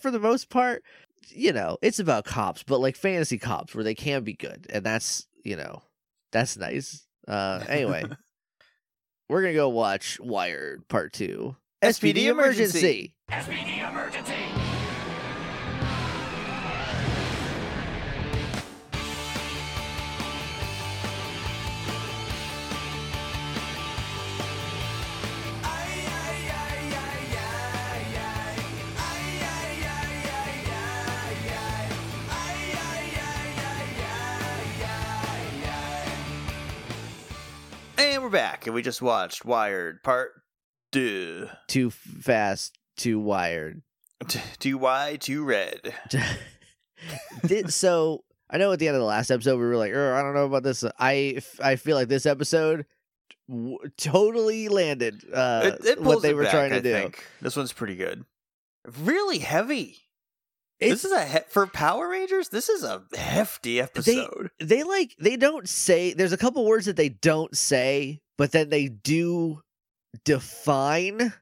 for 0.00 0.10
the 0.10 0.20
most 0.20 0.48
part. 0.50 0.82
You 1.28 1.52
know, 1.52 1.78
it's 1.82 1.98
about 1.98 2.24
cops, 2.24 2.62
but 2.62 2.80
like 2.80 2.96
fantasy 2.96 3.38
cops 3.38 3.74
where 3.74 3.84
they 3.84 3.94
can 3.94 4.24
be 4.24 4.34
good, 4.34 4.66
and 4.70 4.84
that's 4.84 5.26
you 5.42 5.56
know, 5.56 5.82
that's 6.32 6.56
nice. 6.56 7.06
Uh, 7.26 7.64
anyway, 7.68 8.04
we're 9.28 9.42
gonna 9.42 9.54
go 9.54 9.68
watch 9.68 10.18
Wired 10.20 10.86
Part 10.88 11.12
Two. 11.12 11.56
SPD 11.82 12.26
emergency. 12.26 13.14
And 13.28 14.63
we're 38.24 38.30
back, 38.30 38.64
and 38.66 38.74
we 38.74 38.80
just 38.80 39.02
watched 39.02 39.44
Wired 39.44 40.02
Part 40.02 40.32
Two. 40.92 41.46
Too 41.68 41.90
fast, 41.90 42.78
too 42.96 43.20
wired. 43.20 43.82
Too 44.58 44.78
wide, 44.78 45.20
too 45.20 45.44
red. 45.44 45.92
Did 47.46 47.70
so. 47.70 48.24
I 48.48 48.56
know 48.56 48.72
at 48.72 48.78
the 48.78 48.88
end 48.88 48.96
of 48.96 49.00
the 49.00 49.06
last 49.06 49.30
episode 49.30 49.58
we 49.58 49.66
were 49.66 49.76
like, 49.76 49.92
"Er, 49.92 50.14
I 50.14 50.22
don't 50.22 50.32
know 50.32 50.46
about 50.46 50.62
this. 50.62 50.82
I 50.98 51.42
I 51.62 51.76
feel 51.76 51.96
like 51.96 52.08
this 52.08 52.24
episode 52.24 52.86
w- 53.46 53.76
totally 53.98 54.68
landed 54.68 55.22
uh, 55.30 55.72
it, 55.74 55.84
it 55.84 56.00
what 56.00 56.22
they 56.22 56.32
were 56.32 56.44
back, 56.44 56.52
trying 56.52 56.70
to 56.70 56.76
I 56.76 56.80
do. 56.80 56.92
Think. 56.92 57.26
This 57.42 57.56
one's 57.56 57.74
pretty 57.74 57.96
good. 57.96 58.24
Really 59.00 59.38
heavy. 59.38 59.98
It's, 60.84 61.02
this 61.02 61.12
is 61.12 61.12
a 61.18 61.24
he- 61.26 61.38
for 61.48 61.66
Power 61.66 62.08
Rangers. 62.08 62.48
This 62.48 62.68
is 62.68 62.82
a 62.84 63.02
hefty 63.16 63.80
episode. 63.80 64.50
they 64.60 64.82
like 64.82 65.14
they 65.18 65.36
don't 65.36 65.68
say. 65.68 66.12
There's 66.14 66.32
a 66.32 66.36
couple 66.38 66.64
words 66.64 66.86
that 66.86 66.96
they 66.96 67.08
don't 67.08 67.56
say, 67.56 68.20
but 68.38 68.52
then 68.52 68.70
they 68.70 68.88
do 68.88 69.60
define 70.24 71.32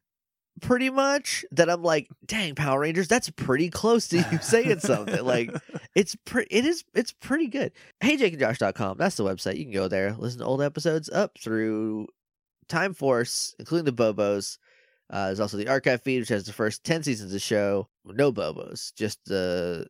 pretty 0.61 0.91
much. 0.91 1.45
That 1.53 1.69
I'm 1.69 1.83
like, 1.83 2.09
dang, 2.25 2.55
Power 2.55 2.81
Rangers, 2.81 3.09
that's 3.09 3.31
pretty 3.31 3.71
close 3.71 4.09
to 4.09 4.19
you 4.19 4.39
saying 4.41 4.81
something. 4.81 5.25
like 5.25 5.51
it's 5.95 6.17
pre- 6.25 6.47
it 6.51 6.65
is 6.65 6.85
it's 6.95 7.13
pretty 7.13 7.49
good. 7.49 7.73
Hey 8.01 8.17
jakeandjosh.com, 8.17 8.99
that's 8.99 9.17
the 9.17 9.25
website. 9.25 9.57
You 9.59 9.65
can 9.65 9.73
go 9.73 9.89
there, 9.89 10.15
listen 10.19 10.41
to 10.41 10.45
old 10.47 10.63
episodes 10.63 11.09
up 11.11 11.39
through 11.39 12.09
Time 12.69 12.95
Force, 12.95 13.55
including 13.59 13.85
the 13.85 13.93
Bobos. 13.93 14.59
Uh, 15.13 15.27
there's 15.27 15.41
also 15.41 15.59
the 15.59 15.69
archive 15.69 16.01
feed, 16.03 16.21
which 16.21 16.31
has 16.31 16.45
the 16.45 16.53
first 16.55 16.83
10 16.85 17.03
seasons 17.03 17.29
of 17.31 17.33
the 17.35 17.39
show. 17.39 17.87
No 18.05 18.33
Bobos, 18.33 18.95
just 18.95 19.23
the 19.27 19.87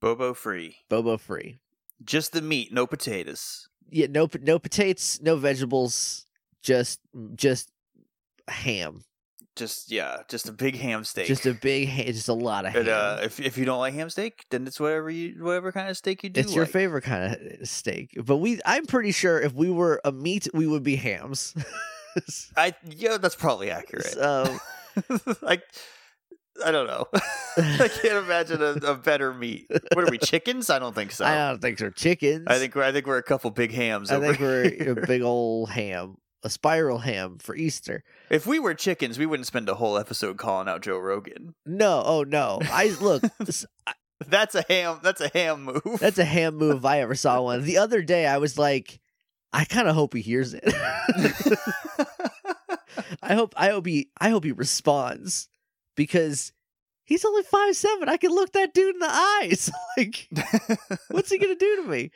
Bobo 0.00 0.32
free. 0.34 0.78
Bobo 0.88 1.18
free. 1.18 1.60
Just 2.02 2.32
the 2.32 2.42
meat, 2.42 2.72
no 2.72 2.86
potatoes. 2.86 3.68
Yeah, 3.90 4.06
no 4.08 4.28
no 4.40 4.58
potatoes, 4.58 5.20
no 5.22 5.36
vegetables, 5.36 6.26
just 6.62 7.00
just 7.36 7.70
ham. 8.48 9.04
Just 9.54 9.92
yeah, 9.92 10.22
just 10.28 10.48
a 10.48 10.52
big 10.52 10.76
ham 10.76 11.04
steak. 11.04 11.26
Just 11.26 11.44
a 11.44 11.52
big 11.52 11.88
ha- 11.88 12.06
just 12.06 12.28
a 12.28 12.32
lot 12.32 12.64
of 12.64 12.72
ham. 12.72 12.86
Uh, 12.88 13.20
if 13.22 13.38
if 13.38 13.58
you 13.58 13.66
don't 13.66 13.78
like 13.78 13.92
ham 13.92 14.08
steak, 14.08 14.46
then 14.50 14.66
it's 14.66 14.80
whatever 14.80 15.10
you 15.10 15.44
whatever 15.44 15.70
kind 15.70 15.90
of 15.90 15.96
steak 15.98 16.24
you 16.24 16.30
do. 16.30 16.40
it's 16.40 16.54
your 16.54 16.66
favorite 16.66 17.02
kind 17.02 17.36
of 17.60 17.68
steak. 17.68 18.16
But 18.24 18.38
we 18.38 18.60
I'm 18.64 18.86
pretty 18.86 19.12
sure 19.12 19.38
if 19.38 19.52
we 19.52 19.70
were 19.70 20.00
a 20.04 20.10
meat, 20.10 20.48
we 20.54 20.66
would 20.66 20.82
be 20.82 20.96
hams. 20.96 21.54
I 22.56 22.74
yeah, 22.88 23.16
that's 23.18 23.36
probably 23.36 23.70
accurate. 23.70 24.06
so 24.06 24.58
like 25.42 25.62
I 26.64 26.70
don't 26.70 26.86
know. 26.86 27.06
I 27.56 27.88
can't 27.88 28.24
imagine 28.24 28.60
a, 28.62 28.72
a 28.92 28.94
better 28.94 29.32
meat. 29.32 29.66
What 29.94 30.06
are 30.06 30.10
we 30.10 30.18
chickens? 30.18 30.68
I 30.70 30.78
don't 30.78 30.94
think 30.94 31.12
so. 31.12 31.24
I 31.26 31.48
don't 31.48 31.60
think 31.62 31.78
they're 31.78 31.90
chickens. 31.90 32.44
I 32.46 32.58
think 32.58 32.74
we're 32.74 32.82
I 32.84 32.92
think 32.92 33.06
we're 33.06 33.18
a 33.18 33.22
couple 33.22 33.50
big 33.50 33.72
hams. 33.72 34.10
I 34.10 34.20
think 34.20 34.38
we're 34.38 34.68
here. 34.70 34.92
a 35.02 35.06
big 35.06 35.22
old 35.22 35.70
ham, 35.70 36.16
a 36.42 36.50
spiral 36.50 36.98
ham 36.98 37.38
for 37.40 37.56
Easter. 37.56 38.04
if 38.30 38.46
we 38.46 38.58
were 38.58 38.74
chickens, 38.74 39.18
we 39.18 39.24
wouldn't 39.26 39.46
spend 39.46 39.68
a 39.70 39.74
whole 39.74 39.96
episode 39.96 40.36
calling 40.36 40.68
out 40.68 40.82
Joe 40.82 40.98
Rogan. 40.98 41.54
No, 41.64 42.02
oh 42.04 42.22
no. 42.22 42.58
I 42.64 42.94
look, 43.00 43.22
s- 43.40 43.64
That's 44.26 44.54
a 44.54 44.64
ham. 44.68 45.00
That's 45.02 45.20
a 45.22 45.30
ham 45.32 45.64
move. 45.64 45.98
that's 46.00 46.18
a 46.18 46.24
ham 46.24 46.56
move 46.56 46.76
if 46.78 46.84
I 46.84 47.00
ever 47.00 47.14
saw 47.14 47.40
one. 47.40 47.64
The 47.64 47.78
other 47.78 48.02
day 48.02 48.26
I 48.26 48.36
was 48.38 48.58
like, 48.58 49.00
I 49.54 49.64
kind 49.64 49.88
of 49.88 49.94
hope 49.94 50.14
he 50.14 50.20
hears 50.20 50.54
it. 50.54 50.62
I 53.22 53.34
hope 53.34 53.54
I 53.56 53.68
hope 53.68 53.86
he 53.86 54.08
I 54.20 54.30
hope 54.30 54.44
he 54.44 54.52
responds 54.52 55.48
because 55.96 56.52
he's 57.04 57.24
only 57.24 57.42
five 57.44 57.76
seven. 57.76 58.08
I 58.08 58.16
can 58.16 58.30
look 58.30 58.52
that 58.52 58.74
dude 58.74 58.94
in 58.94 59.00
the 59.00 59.10
eyes. 59.42 59.70
like, 59.96 60.28
what's 61.10 61.30
he 61.30 61.38
gonna 61.38 61.54
do 61.54 61.82
to 61.82 61.88
me? 61.88 62.10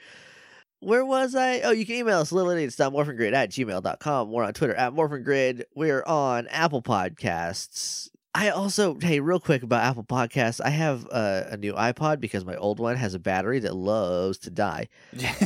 Where 0.80 1.04
was 1.04 1.34
I? 1.34 1.60
Oh, 1.60 1.70
you 1.70 1.86
can 1.86 1.96
email 1.96 2.18
us 2.18 2.32
littleidiots.morphingrid 2.32 3.32
at 3.32 3.50
gmail.com. 3.50 4.30
We're 4.30 4.44
on 4.44 4.52
Twitter 4.52 4.74
at 4.74 4.92
morphingrid. 4.92 5.64
We're 5.74 6.04
on 6.04 6.46
Apple 6.48 6.82
Podcasts. 6.82 8.10
I 8.36 8.50
also, 8.50 8.98
hey, 9.00 9.20
real 9.20 9.40
quick 9.40 9.62
about 9.62 9.82
Apple 9.82 10.04
Podcasts. 10.04 10.60
I 10.62 10.68
have 10.68 11.06
uh, 11.10 11.44
a 11.48 11.56
new 11.56 11.72
iPod 11.72 12.20
because 12.20 12.44
my 12.44 12.54
old 12.54 12.78
one 12.78 12.96
has 12.96 13.14
a 13.14 13.18
battery 13.18 13.60
that 13.60 13.74
loves 13.74 14.36
to 14.40 14.50
die. 14.50 14.88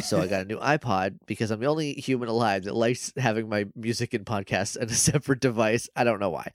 So 0.02 0.20
I 0.20 0.26
got 0.26 0.40
a 0.42 0.44
new 0.44 0.58
iPod 0.58 1.20
because 1.26 1.52
I'm 1.52 1.60
the 1.60 1.66
only 1.66 1.92
human 1.92 2.28
alive 2.28 2.64
that 2.64 2.74
likes 2.74 3.12
having 3.16 3.48
my 3.48 3.66
music 3.76 4.12
and 4.12 4.26
podcasts 4.26 4.76
on 4.76 4.88
a 4.88 4.94
separate 4.94 5.38
device. 5.38 5.88
I 5.94 6.02
don't 6.02 6.18
know 6.18 6.30
why. 6.30 6.50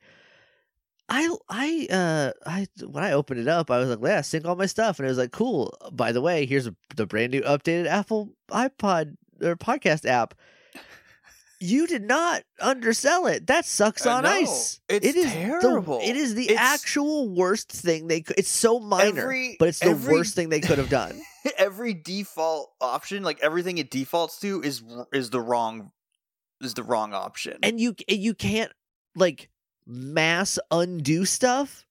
I 1.07 1.33
I 1.47 1.87
uh 1.89 2.31
I 2.45 2.67
when 2.85 3.03
I 3.05 3.13
opened 3.13 3.39
it 3.39 3.47
up, 3.47 3.71
I 3.71 3.77
was 3.77 3.87
like, 3.87 3.99
yeah, 4.03 4.19
sync 4.19 4.43
all 4.45 4.57
my 4.57 4.65
stuff, 4.65 4.99
and 4.99 5.05
it 5.05 5.09
was 5.09 5.17
like, 5.17 5.31
cool. 5.31 5.73
By 5.93 6.11
the 6.11 6.21
way, 6.21 6.45
here's 6.45 6.67
the 6.97 7.05
brand 7.05 7.31
new 7.31 7.43
updated 7.43 7.85
Apple 7.87 8.33
iPod 8.49 9.15
or 9.41 9.55
podcast 9.55 10.05
app. 10.05 10.33
You 11.59 11.87
did 11.87 12.03
not 12.03 12.43
undersell 12.59 13.27
it. 13.27 13.47
That 13.47 13.65
sucks 13.65 14.05
on 14.05 14.25
ice. 14.25 14.79
it's 14.89 15.05
it 15.05 15.15
is 15.15 15.31
terrible. 15.31 15.99
The, 15.99 16.09
it 16.09 16.15
is 16.15 16.35
the 16.35 16.45
It's- 16.49 16.59
actual 16.59 17.29
worst 17.29 17.71
thing 17.71 18.07
they. 18.07 18.21
could 18.21 18.37
It's 18.37 18.49
so 18.49 18.79
minor, 18.79 19.21
Every- 19.21 19.55
but 19.59 19.69
it's 19.69 19.79
the 19.79 19.87
every- 19.91 20.13
worst 20.13 20.35
thing 20.35 20.49
they 20.49 20.59
could 20.61 20.77
have 20.77 20.89
done. 20.89 21.19
every 21.57 21.93
default 21.93 22.71
option, 22.81 23.23
like 23.23 23.39
everything 23.41 23.77
it 23.77 23.89
defaults 23.89 24.39
to, 24.41 24.61
is 24.63 24.83
is 25.13 25.29
the 25.29 25.39
wrong 25.41 25.91
is 26.61 26.73
the 26.73 26.83
wrong 26.83 27.13
option. 27.13 27.57
and 27.63 27.79
you 27.79 27.95
you 28.07 28.33
can't 28.33 28.71
like 29.15 29.49
mass 29.87 30.57
undo 30.71 31.25
stuff 31.25 31.85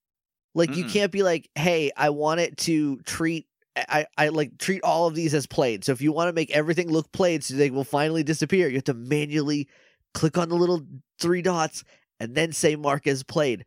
like 0.55 0.75
you 0.77 0.85
Mm-mm. 0.85 0.91
can't 0.93 1.13
be 1.13 1.23
like 1.23 1.49
hey 1.55 1.93
i 1.97 2.11
want 2.11 2.41
it 2.41 2.57
to 2.57 2.97
treat 3.03 3.47
I, 3.77 4.07
I 4.17 4.29
like 4.29 4.59
treat 4.59 4.83
all 4.83 5.07
of 5.07 5.15
these 5.15 5.35
as 5.35 5.47
played 5.47 5.85
so 5.85 5.93
if 5.93 6.01
you 6.01 6.13
want 6.13 6.29
to 6.29 6.33
make 6.33 6.51
everything 6.51 6.91
look 6.91 7.11
played 7.13 7.43
so 7.43 7.55
they 7.55 7.71
will 7.71 7.85
finally 7.85 8.23
disappear 8.23 8.69
you 8.69 8.77
have 8.77 8.85
to 8.85 8.95
manually 8.95 9.69
click 10.13 10.39
on 10.39 10.49
the 10.49 10.55
little 10.55 10.83
three 11.19 11.43
dots 11.43 11.83
and 12.21 12.35
then 12.35 12.53
say 12.53 12.77
mark 12.77 13.07
as 13.07 13.23
played 13.23 13.65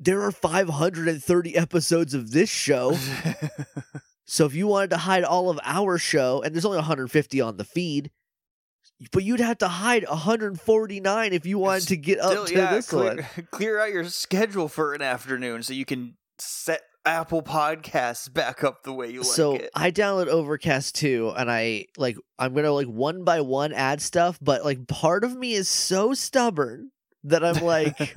there 0.00 0.22
are 0.22 0.32
530 0.32 1.56
episodes 1.56 2.12
of 2.12 2.32
this 2.32 2.50
show. 2.50 2.96
So 4.32 4.46
if 4.46 4.54
you 4.54 4.66
wanted 4.66 4.90
to 4.90 4.96
hide 4.96 5.24
all 5.24 5.50
of 5.50 5.60
our 5.62 5.98
show 5.98 6.40
and 6.40 6.54
there's 6.54 6.64
only 6.64 6.78
150 6.78 7.40
on 7.42 7.58
the 7.58 7.64
feed 7.64 8.10
but 9.10 9.24
you'd 9.24 9.40
have 9.40 9.58
to 9.58 9.68
hide 9.68 10.08
149 10.08 11.32
if 11.32 11.44
you 11.44 11.58
wanted 11.58 11.88
to 11.88 11.96
get 11.98 12.18
up 12.18 12.30
Still, 12.30 12.46
to 12.46 12.54
yeah, 12.54 12.72
this 12.72 12.88
clear, 12.88 13.16
one. 13.16 13.26
clear 13.50 13.78
out 13.78 13.90
your 13.90 14.04
schedule 14.04 14.68
for 14.68 14.94
an 14.94 15.02
afternoon 15.02 15.62
so 15.62 15.74
you 15.74 15.84
can 15.84 16.16
set 16.38 16.80
Apple 17.04 17.42
Podcasts 17.42 18.32
back 18.32 18.62
up 18.62 18.82
the 18.82 18.92
way 18.92 19.10
you 19.10 19.20
like 19.20 19.26
so 19.26 19.56
it. 19.56 19.70
I 19.74 19.90
download 19.90 20.28
Overcast 20.28 20.94
too, 20.94 21.32
and 21.36 21.50
I 21.50 21.86
like 21.96 22.16
I'm 22.38 22.54
gonna 22.54 22.72
like 22.72 22.86
one 22.86 23.24
by 23.24 23.40
one 23.40 23.72
add 23.72 24.00
stuff, 24.00 24.38
but 24.40 24.64
like 24.64 24.86
part 24.86 25.24
of 25.24 25.36
me 25.36 25.54
is 25.54 25.68
so 25.68 26.14
stubborn 26.14 26.90
that 27.24 27.44
I'm 27.44 27.64
like, 27.64 28.14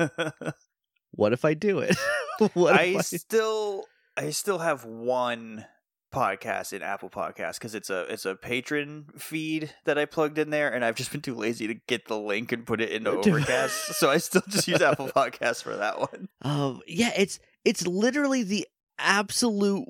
what 1.11 1.33
if 1.33 1.45
I 1.45 1.53
do 1.53 1.79
it? 1.79 1.95
what 2.53 2.75
I 2.75 2.95
I... 2.97 2.97
still 3.01 3.85
I 4.15 4.29
still 4.29 4.59
have 4.59 4.85
one 4.85 5.65
podcast 6.13 6.71
in 6.71 6.81
Apple 6.81 7.09
Podcasts 7.09 7.55
because 7.55 7.75
it's 7.75 7.89
a 7.89 8.01
it's 8.03 8.25
a 8.25 8.35
patron 8.35 9.07
feed 9.17 9.73
that 9.85 9.97
I 9.97 10.05
plugged 10.05 10.37
in 10.37 10.51
there, 10.51 10.71
and 10.71 10.85
I've 10.85 10.95
just 10.95 11.11
been 11.11 11.21
too 11.21 11.35
lazy 11.35 11.67
to 11.67 11.75
get 11.87 12.07
the 12.07 12.19
link 12.19 12.51
and 12.51 12.65
put 12.65 12.81
it 12.81 12.91
into 12.91 13.11
Overcast, 13.11 13.95
so 13.95 14.09
I 14.11 14.17
still 14.17 14.43
just 14.47 14.67
use 14.67 14.81
Apple 14.81 15.07
Podcasts 15.07 15.63
for 15.63 15.75
that 15.75 15.99
one. 15.99 16.29
Um, 16.43 16.81
yeah, 16.87 17.11
it's 17.17 17.39
it's 17.65 17.85
literally 17.87 18.43
the 18.43 18.67
absolute 18.97 19.85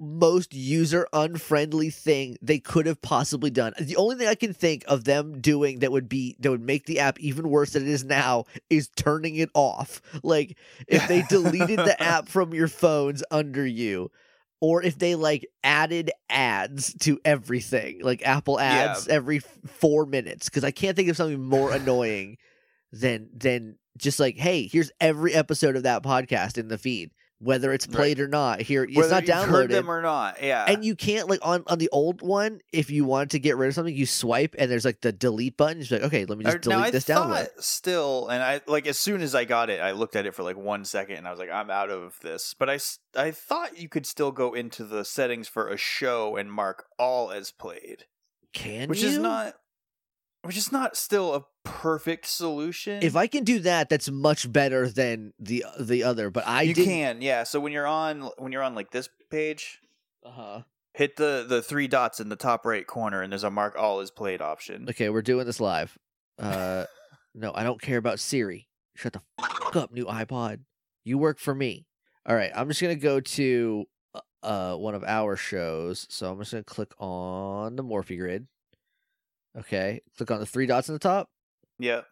most 0.00 0.54
user 0.54 1.08
unfriendly 1.12 1.90
thing 1.90 2.36
they 2.40 2.60
could 2.60 2.86
have 2.86 3.02
possibly 3.02 3.50
done. 3.50 3.72
The 3.80 3.96
only 3.96 4.14
thing 4.14 4.28
I 4.28 4.36
can 4.36 4.52
think 4.54 4.84
of 4.86 5.02
them 5.02 5.40
doing 5.40 5.80
that 5.80 5.90
would 5.90 6.08
be 6.08 6.36
that 6.38 6.50
would 6.52 6.62
make 6.62 6.86
the 6.86 7.00
app 7.00 7.18
even 7.18 7.48
worse 7.48 7.72
than 7.72 7.82
it 7.82 7.88
is 7.88 8.04
now 8.04 8.44
is 8.70 8.88
turning 8.94 9.34
it 9.34 9.50
off. 9.54 10.00
Like 10.22 10.56
if 10.86 11.08
they 11.08 11.22
deleted 11.22 11.80
the 11.80 12.00
app 12.02 12.28
from 12.28 12.54
your 12.54 12.68
phones 12.68 13.24
under 13.32 13.66
you 13.66 14.12
or 14.60 14.84
if 14.84 14.98
they 14.98 15.16
like 15.16 15.48
added 15.64 16.12
ads 16.30 16.94
to 17.00 17.18
everything, 17.24 18.00
like 18.00 18.24
Apple 18.24 18.60
ads 18.60 19.08
Yeah. 19.08 19.14
every 19.14 19.40
4 19.40 20.06
minutes 20.06 20.48
cuz 20.48 20.62
I 20.62 20.70
can't 20.70 20.94
think 20.94 21.08
of 21.08 21.16
something 21.16 21.42
more 21.42 21.72
annoying 21.72 22.36
than 22.92 23.30
than 23.36 23.78
just 23.96 24.20
like 24.20 24.36
hey, 24.36 24.68
here's 24.70 24.92
every 25.00 25.34
episode 25.34 25.74
of 25.74 25.82
that 25.82 26.04
podcast 26.04 26.56
in 26.56 26.68
the 26.68 26.78
feed 26.78 27.10
whether 27.40 27.72
it's 27.72 27.86
Right. 27.86 27.94
played 27.94 28.20
or 28.20 28.28
not. 28.28 28.60
Here 28.60 28.84
it's 28.84 29.10
not 29.10 29.24
downloaded 29.24 29.68
them 29.70 29.90
or 29.90 30.02
not, 30.02 30.42
yeah. 30.42 30.64
and 30.66 30.84
you 30.84 30.96
can't 30.96 31.28
like 31.28 31.40
on 31.42 31.62
on 31.66 31.78
the 31.78 31.88
old 31.90 32.20
one 32.20 32.60
if 32.72 32.90
you 32.90 33.04
wanted 33.04 33.30
to 33.30 33.38
get 33.38 33.56
rid 33.56 33.68
of 33.68 33.74
something 33.74 33.94
you 33.94 34.06
swipe 34.06 34.54
and 34.58 34.70
there's 34.70 34.84
like 34.84 35.00
the 35.02 35.12
delete 35.12 35.56
button 35.56 35.80
you're 35.80 35.98
like 36.00 36.06
okay 36.06 36.24
let 36.24 36.36
me 36.38 36.44
just 36.44 36.60
delete 36.62 36.78
now, 36.78 36.90
this 36.90 37.04
download 37.04 37.48
Still, 37.58 38.28
and 38.28 38.42
I 38.42 38.60
like 38.66 38.86
as 38.86 38.98
soon 38.98 39.22
as 39.22 39.34
I 39.34 39.44
got 39.44 39.70
it, 39.70 39.80
I 39.80 39.92
looked 39.92 40.16
at 40.16 40.26
it 40.26 40.34
for 40.34 40.42
like 40.42 40.56
one 40.56 40.84
second, 40.84 41.16
and 41.16 41.28
I 41.28 41.30
was 41.30 41.38
like, 41.38 41.50
"I'm 41.50 41.70
out 41.70 41.90
of 41.90 42.18
this." 42.22 42.54
But 42.58 42.68
I 42.68 42.78
I 43.16 43.30
thought 43.30 43.78
you 43.78 43.88
could 43.88 44.06
still 44.06 44.32
go 44.32 44.52
into 44.54 44.84
the 44.84 45.04
settings 45.04 45.46
for 45.48 45.68
a 45.68 45.76
show 45.76 46.36
and 46.36 46.50
mark 46.52 46.86
all 46.98 47.30
as 47.30 47.52
played, 47.52 48.04
can 48.52 48.88
which 48.88 49.02
you? 49.02 49.08
is 49.10 49.18
not, 49.18 49.54
which 50.42 50.56
is 50.56 50.72
not 50.72 50.96
still 50.96 51.34
a 51.34 51.44
perfect 51.64 52.26
solution. 52.26 53.02
if 53.02 53.14
i 53.14 53.26
can 53.26 53.44
do 53.44 53.58
that 53.58 53.88
that's 53.88 54.10
much 54.10 54.50
better 54.50 54.88
than 54.88 55.32
the 55.38 55.64
the 55.78 56.02
other 56.02 56.30
but 56.30 56.46
i 56.46 56.62
you 56.62 56.74
didn't 56.74 56.88
can, 56.88 57.22
yeah. 57.22 57.44
So 57.44 57.60
when 57.60 57.72
you're 57.72 57.86
on, 57.86 58.30
when 58.38 58.52
you're 58.52 58.62
on 58.62 58.74
like 58.74 58.90
this 58.90 59.08
page, 59.30 59.80
uh-huh 60.24 60.62
hit 60.98 61.14
the 61.16 61.46
the 61.48 61.62
three 61.62 61.86
dots 61.86 62.18
in 62.18 62.28
the 62.28 62.36
top 62.36 62.66
right 62.66 62.84
corner, 62.86 63.22
and 63.22 63.32
there's 63.32 63.44
a 63.44 63.50
mark 63.50 63.76
all 63.78 64.00
as 64.00 64.10
played 64.10 64.42
option. 64.42 64.86
okay 64.90 65.08
we're 65.08 65.22
doing 65.22 65.46
this 65.46 65.60
live 65.60 65.96
uh 66.40 66.84
no 67.34 67.52
i 67.54 67.62
don't 67.62 67.80
care 67.80 67.98
about 67.98 68.18
siri 68.18 68.68
shut 68.96 69.12
the 69.12 69.20
fuck 69.40 69.76
up 69.76 69.92
new 69.92 70.04
ipod 70.06 70.58
you 71.04 71.16
work 71.16 71.38
for 71.38 71.54
me 71.54 71.86
all 72.26 72.34
right 72.34 72.50
i'm 72.54 72.68
just 72.68 72.80
gonna 72.82 72.96
go 72.96 73.20
to 73.20 73.84
uh, 74.14 74.20
uh 74.42 74.76
one 74.76 74.94
of 74.94 75.04
our 75.04 75.36
shows 75.36 76.06
so 76.10 76.30
i'm 76.30 76.38
just 76.40 76.50
gonna 76.50 76.64
click 76.64 76.92
on 76.98 77.76
the 77.76 77.82
Morphin 77.82 78.18
Grid 78.18 78.46
okay 79.56 80.00
click 80.16 80.30
on 80.30 80.40
the 80.40 80.46
three 80.46 80.66
dots 80.66 80.88
in 80.88 80.92
the 80.94 80.98
top 80.98 81.28
Yeah. 81.78 82.02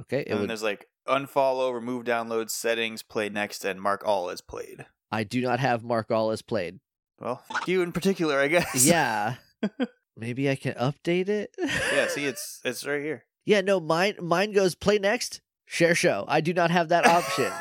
okay 0.00 0.18
and 0.24 0.32
then 0.34 0.40
would 0.40 0.50
there's 0.50 0.62
like 0.62 0.86
unfollow, 1.08 1.72
remove 1.74 2.04
downloads, 2.04 2.50
settings, 2.50 3.02
play 3.02 3.28
next, 3.28 3.64
and 3.64 3.80
mark 3.80 4.02
all 4.06 4.30
as 4.30 4.40
played. 4.40 4.86
I 5.10 5.24
do 5.24 5.40
not 5.42 5.58
have 5.60 5.82
Mark 5.82 6.10
All 6.12 6.30
as 6.30 6.42
played. 6.42 6.78
Well, 7.20 7.42
you 7.66 7.82
in 7.82 7.90
particular, 7.92 8.38
I 8.40 8.46
guess. 8.48 8.86
Yeah. 8.86 9.34
Maybe 10.16 10.48
I 10.48 10.54
can 10.54 10.74
update 10.74 11.28
it. 11.28 11.54
yeah. 11.58 12.06
See, 12.08 12.24
it's 12.24 12.60
it's 12.64 12.86
right 12.86 13.02
here. 13.02 13.24
yeah, 13.44 13.60
no, 13.62 13.80
mine 13.80 14.14
mine 14.22 14.52
goes 14.52 14.74
play 14.76 14.98
next, 14.98 15.40
share 15.66 15.94
show. 15.96 16.24
I 16.28 16.40
do 16.40 16.54
not 16.54 16.70
have 16.70 16.88
that 16.90 17.04
option. 17.04 17.52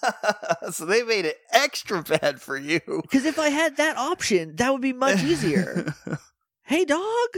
so 0.70 0.84
they 0.86 1.02
made 1.02 1.24
it 1.24 1.38
extra 1.52 2.02
bad 2.02 2.40
for 2.40 2.56
you. 2.56 2.80
Because 3.02 3.24
if 3.24 3.38
I 3.38 3.48
had 3.48 3.76
that 3.78 3.96
option, 3.96 4.54
that 4.56 4.72
would 4.72 4.80
be 4.82 4.92
much 4.92 5.22
easier. 5.24 5.92
hey 6.62 6.84
dog, 6.84 7.28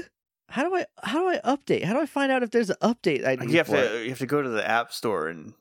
how 0.51 0.69
do 0.69 0.75
I 0.75 0.85
how 1.03 1.21
do 1.21 1.29
I 1.29 1.39
update? 1.45 1.85
How 1.85 1.95
do 1.95 2.01
I 2.01 2.07
find 2.07 2.31
out 2.31 2.43
if 2.43 2.51
there's 2.51 2.71
an 2.71 2.77
update 2.83 3.27
I 3.27 3.37
need 3.37 3.51
you 3.51 3.59
have 3.59 3.69
for 3.69 3.77
it? 3.77 3.89
to 3.89 4.03
you 4.03 4.11
have 4.11 4.19
to 4.19 4.27
go 4.27 4.43
to 4.43 4.49
the 4.49 4.69
app 4.69 4.93
store 4.93 5.29
and, 5.29 5.55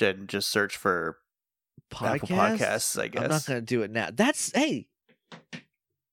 and 0.00 0.28
just 0.28 0.50
search 0.50 0.76
for 0.76 1.18
Apple 1.94 2.28
Podcasts? 2.28 2.58
Podcasts. 2.58 3.00
I 3.00 3.08
guess. 3.08 3.22
I'm 3.22 3.30
not 3.30 3.46
gonna 3.46 3.60
do 3.60 3.82
it 3.82 3.90
now. 3.90 4.08
That's 4.12 4.52
hey. 4.52 4.88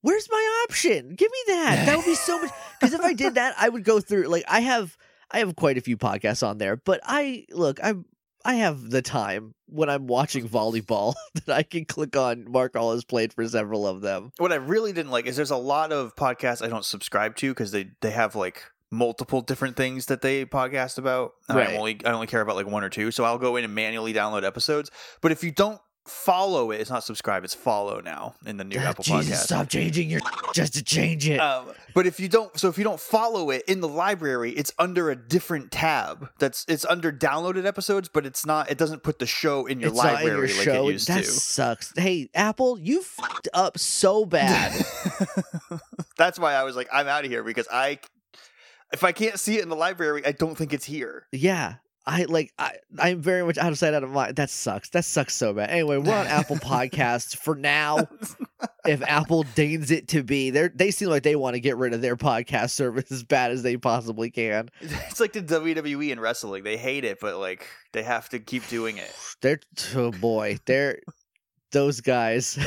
Where's 0.01 0.29
my 0.31 0.65
option? 0.69 1.15
Give 1.15 1.29
me 1.29 1.53
that. 1.53 1.85
That 1.85 1.97
would 1.97 2.05
be 2.05 2.15
so 2.15 2.41
much. 2.41 2.51
Because 2.79 2.93
if 2.93 3.01
I 3.01 3.11
did 3.11 3.35
that, 3.35 3.55
I 3.59 3.67
would 3.67 3.83
go 3.83 3.99
through. 3.99 4.27
Like 4.27 4.45
I 4.47 4.61
have, 4.61 4.95
I 5.29 5.39
have 5.39 5.57
quite 5.57 5.77
a 5.77 5.81
few 5.81 5.97
podcasts 5.97 6.47
on 6.47 6.59
there. 6.59 6.77
But 6.77 7.01
I 7.03 7.45
look, 7.51 7.77
I'm, 7.83 8.05
I 8.49 8.55
have 8.55 8.89
the 8.89 9.03
time 9.03 9.53
when 9.67 9.91
I'm 9.91 10.07
watching 10.07 10.49
volleyball 10.49 11.13
that 11.45 11.55
I 11.55 11.61
can 11.61 11.85
click 11.85 12.17
on. 12.17 12.49
Mark 12.49 12.75
all 12.75 12.93
has 12.93 13.03
played 13.03 13.31
for 13.31 13.47
several 13.47 13.85
of 13.85 14.01
them. 14.01 14.31
what 14.39 14.51
I 14.51 14.55
really 14.55 14.91
didn't 14.91 15.11
like 15.11 15.27
is 15.27 15.35
there's 15.35 15.51
a 15.51 15.55
lot 15.55 15.91
of 15.91 16.15
podcasts 16.15 16.65
I 16.65 16.67
don't 16.67 16.83
subscribe 16.83 17.35
to 17.35 17.51
because 17.51 17.69
they 17.69 17.91
they 18.01 18.09
have 18.09 18.35
like 18.35 18.63
multiple 18.89 19.41
different 19.41 19.77
things 19.77 20.07
that 20.07 20.21
they 20.21 20.45
podcast 20.45 20.97
about. 20.97 21.33
Right. 21.47 21.69
I 21.69 21.77
only 21.77 22.03
I 22.03 22.11
only 22.11 22.25
care 22.25 22.41
about 22.41 22.55
like 22.55 22.65
one 22.65 22.83
or 22.83 22.89
two, 22.89 23.11
so 23.11 23.23
I'll 23.23 23.37
go 23.37 23.55
in 23.55 23.65
and 23.65 23.75
manually 23.75 24.15
download 24.15 24.43
episodes. 24.43 24.89
But 25.21 25.31
if 25.31 25.43
you 25.43 25.51
don't 25.51 25.79
follow 26.07 26.71
it, 26.71 26.81
it's 26.81 26.89
not 26.89 27.03
subscribe, 27.03 27.43
it's 27.43 27.53
follow 27.53 28.01
now 28.01 28.33
in 28.45 28.57
the 28.57 28.63
new 28.63 28.77
Apple 28.77 29.03
Jesus, 29.03 29.37
Podcast. 29.41 29.43
stop 29.43 29.69
changing 29.69 30.09
your 30.09 30.21
just 30.53 30.73
to 30.73 30.83
change 30.83 31.27
it. 31.29 31.37
Um, 31.39 31.67
but 31.93 32.07
if 32.07 32.19
you 32.19 32.27
don't, 32.27 32.57
so 32.59 32.67
if 32.67 32.77
you 32.77 32.83
don't 32.83 32.99
follow 32.99 33.49
it 33.51 33.63
in 33.67 33.79
the 33.81 33.87
library, 33.87 34.51
it's 34.51 34.71
under 34.79 35.09
a 35.11 35.15
different 35.15 35.71
tab. 35.71 36.29
That's 36.39 36.65
it's 36.67 36.85
under 36.85 37.11
downloaded 37.11 37.65
episodes, 37.65 38.09
but 38.09 38.25
it's 38.25 38.45
not. 38.45 38.71
It 38.71 38.77
doesn't 38.77 39.03
put 39.03 39.19
the 39.19 39.25
show 39.25 39.65
in 39.65 39.79
your 39.79 39.89
it's 39.89 39.97
not 39.97 40.07
in 40.07 40.13
library 40.13 40.47
your 40.49 40.57
like 40.57 40.65
show. 40.65 40.87
it 40.87 40.93
used 40.93 41.07
that 41.09 41.23
to. 41.23 41.29
sucks. 41.31 41.93
Hey, 41.95 42.29
Apple, 42.33 42.79
you 42.79 43.01
fucked 43.03 43.49
up 43.53 43.77
so 43.77 44.25
bad. 44.25 44.73
That's 46.17 46.39
why 46.39 46.53
I 46.53 46.63
was 46.63 46.75
like, 46.75 46.87
I'm 46.91 47.07
out 47.07 47.23
of 47.25 47.31
here 47.31 47.43
because 47.43 47.67
I, 47.71 47.99
if 48.91 49.03
I 49.03 49.11
can't 49.11 49.39
see 49.39 49.57
it 49.57 49.63
in 49.63 49.69
the 49.69 49.75
library, 49.75 50.25
I 50.25 50.31
don't 50.31 50.55
think 50.55 50.73
it's 50.73 50.85
here. 50.85 51.27
Yeah. 51.31 51.75
I 52.09 52.23
like 52.23 52.51
I 52.57 52.73
I'm 52.97 53.21
very 53.21 53.43
much 53.43 53.59
out 53.59 53.71
of 53.71 53.77
sight, 53.77 53.93
out 53.93 54.03
of 54.03 54.09
mind. 54.09 54.35
That 54.35 54.49
sucks. 54.49 54.89
That 54.89 55.05
sucks 55.05 55.35
so 55.35 55.53
bad. 55.53 55.69
Anyway, 55.69 55.97
we're 55.97 56.15
on 56.15 56.25
Apple 56.25 56.55
Podcasts 56.57 57.37
for 57.37 57.55
now. 57.55 58.07
If 58.85 59.01
Apple 59.03 59.43
deigns 59.55 59.91
it 59.91 60.07
to 60.09 60.23
be, 60.23 60.49
they 60.49 60.69
they 60.69 60.91
seem 60.91 61.09
like 61.09 61.23
they 61.23 61.35
want 61.35 61.53
to 61.55 61.59
get 61.59 61.77
rid 61.77 61.93
of 61.93 62.01
their 62.01 62.15
podcast 62.15 62.71
service 62.71 63.11
as 63.11 63.23
bad 63.23 63.51
as 63.51 63.61
they 63.61 63.77
possibly 63.77 64.31
can. 64.31 64.69
It's 64.81 65.19
like 65.19 65.33
the 65.33 65.41
WWE 65.41 66.09
in 66.09 66.19
wrestling. 66.19 66.63
They 66.63 66.77
hate 66.77 67.03
it, 67.03 67.19
but 67.19 67.37
like 67.37 67.67
they 67.91 68.03
have 68.03 68.29
to 68.29 68.39
keep 68.39 68.67
doing 68.67 68.97
it. 68.97 69.13
They're 69.41 69.59
oh 69.95 70.11
boy, 70.11 70.59
they're 70.65 71.01
those 71.71 72.01
guys. 72.01 72.57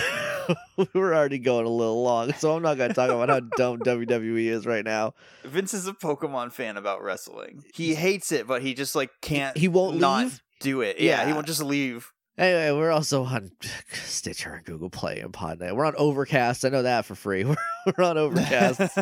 we're 0.95 1.15
already 1.15 1.39
going 1.39 1.67
a 1.67 1.71
little 1.71 2.03
long, 2.03 2.33
so 2.35 2.55
I'm 2.57 2.63
not 2.63 2.77
gonna 2.77 2.95
talk 2.95 3.11
about 3.11 3.29
how 3.29 3.41
dumb 3.57 3.79
WWE 3.85 4.47
is 4.47 4.67
right 4.67 4.85
now. 4.85 5.15
Vince 5.45 5.75
is 5.75 5.87
a 5.87 5.93
Pokemon 5.93 6.53
fan 6.53 6.77
about 6.77 7.03
wrestling. 7.03 7.65
He 7.75 7.95
hates 7.95 8.33
it, 8.33 8.47
but 8.47 8.63
he 8.63 8.75
just 8.75 8.95
like 8.95 9.11
can't. 9.21 9.57
He 9.57 9.69
won't 9.69 9.99
not 9.99 10.25
leave. 10.25 10.43
do 10.61 10.81
it. 10.81 11.01
Yeah, 11.01 11.27
he 11.27 11.33
won't 11.33 11.47
just 11.47 11.63
leave. 11.63 12.13
Anyway, 12.39 12.71
we're 12.79 12.91
also 12.91 13.25
on 13.25 13.51
Stitcher 13.93 14.55
and 14.55 14.65
Google 14.65 14.91
Play 14.91 15.21
and 15.21 15.33
Podnet. 15.33 15.77
We're 15.77 15.85
on 15.85 15.95
Overcast. 15.97 16.65
I 16.65 16.71
know 16.71 16.83
that 16.83 17.05
for 17.05 17.15
free. 17.15 17.45
We're, 17.45 17.57
we're 17.97 18.05
on 18.05 18.17
Overcast. 18.17 18.99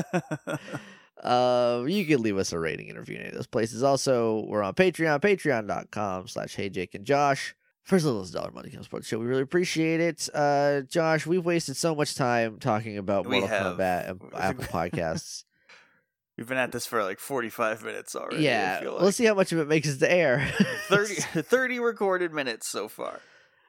Uh, 1.22 1.84
you 1.86 2.06
can 2.06 2.22
leave 2.22 2.38
us 2.38 2.52
a 2.52 2.58
rating 2.58 2.88
and 2.88 2.98
review 2.98 3.16
in 3.16 3.20
any 3.20 3.28
of 3.28 3.34
those 3.34 3.46
places. 3.46 3.82
Also, 3.82 4.44
we're 4.48 4.62
on 4.62 4.74
Patreon, 4.74 5.20
patreon.com 5.20 6.28
slash 6.28 6.56
hey 6.56 6.70
Jake 6.70 6.94
and 6.94 7.04
Josh. 7.04 7.54
For 7.90 7.96
as 7.96 8.04
little 8.04 8.20
as 8.20 8.30
a 8.30 8.34
dollar 8.34 8.52
money 8.52 8.70
comes 8.70 8.86
the 8.86 9.02
show. 9.02 9.18
We 9.18 9.26
really 9.26 9.42
appreciate 9.42 9.98
it. 9.98 10.28
Uh 10.32 10.82
Josh, 10.82 11.26
we've 11.26 11.44
wasted 11.44 11.76
so 11.76 11.92
much 11.92 12.14
time 12.14 12.60
talking 12.60 12.96
about 12.98 13.26
We 13.26 13.40
Mortal 13.40 13.48
have. 13.48 13.76
Kombat 13.78 14.08
and 14.10 14.20
Apple 14.38 14.62
Podcasts. 14.62 15.42
We've 16.38 16.46
been 16.46 16.56
at 16.56 16.70
this 16.70 16.86
for 16.86 17.02
like 17.02 17.18
45 17.18 17.82
minutes 17.82 18.14
already. 18.14 18.44
Yeah. 18.44 18.78
feel 18.78 18.92
Let's 18.92 19.04
like. 19.04 19.14
see 19.14 19.24
how 19.24 19.34
much 19.34 19.50
of 19.50 19.58
it 19.58 19.66
makes 19.66 19.88
it 19.88 19.98
to 19.98 20.10
air. 20.10 20.48
30, 20.88 21.14
30 21.42 21.80
recorded 21.80 22.32
minutes 22.32 22.68
so 22.68 22.86
far. 22.86 23.20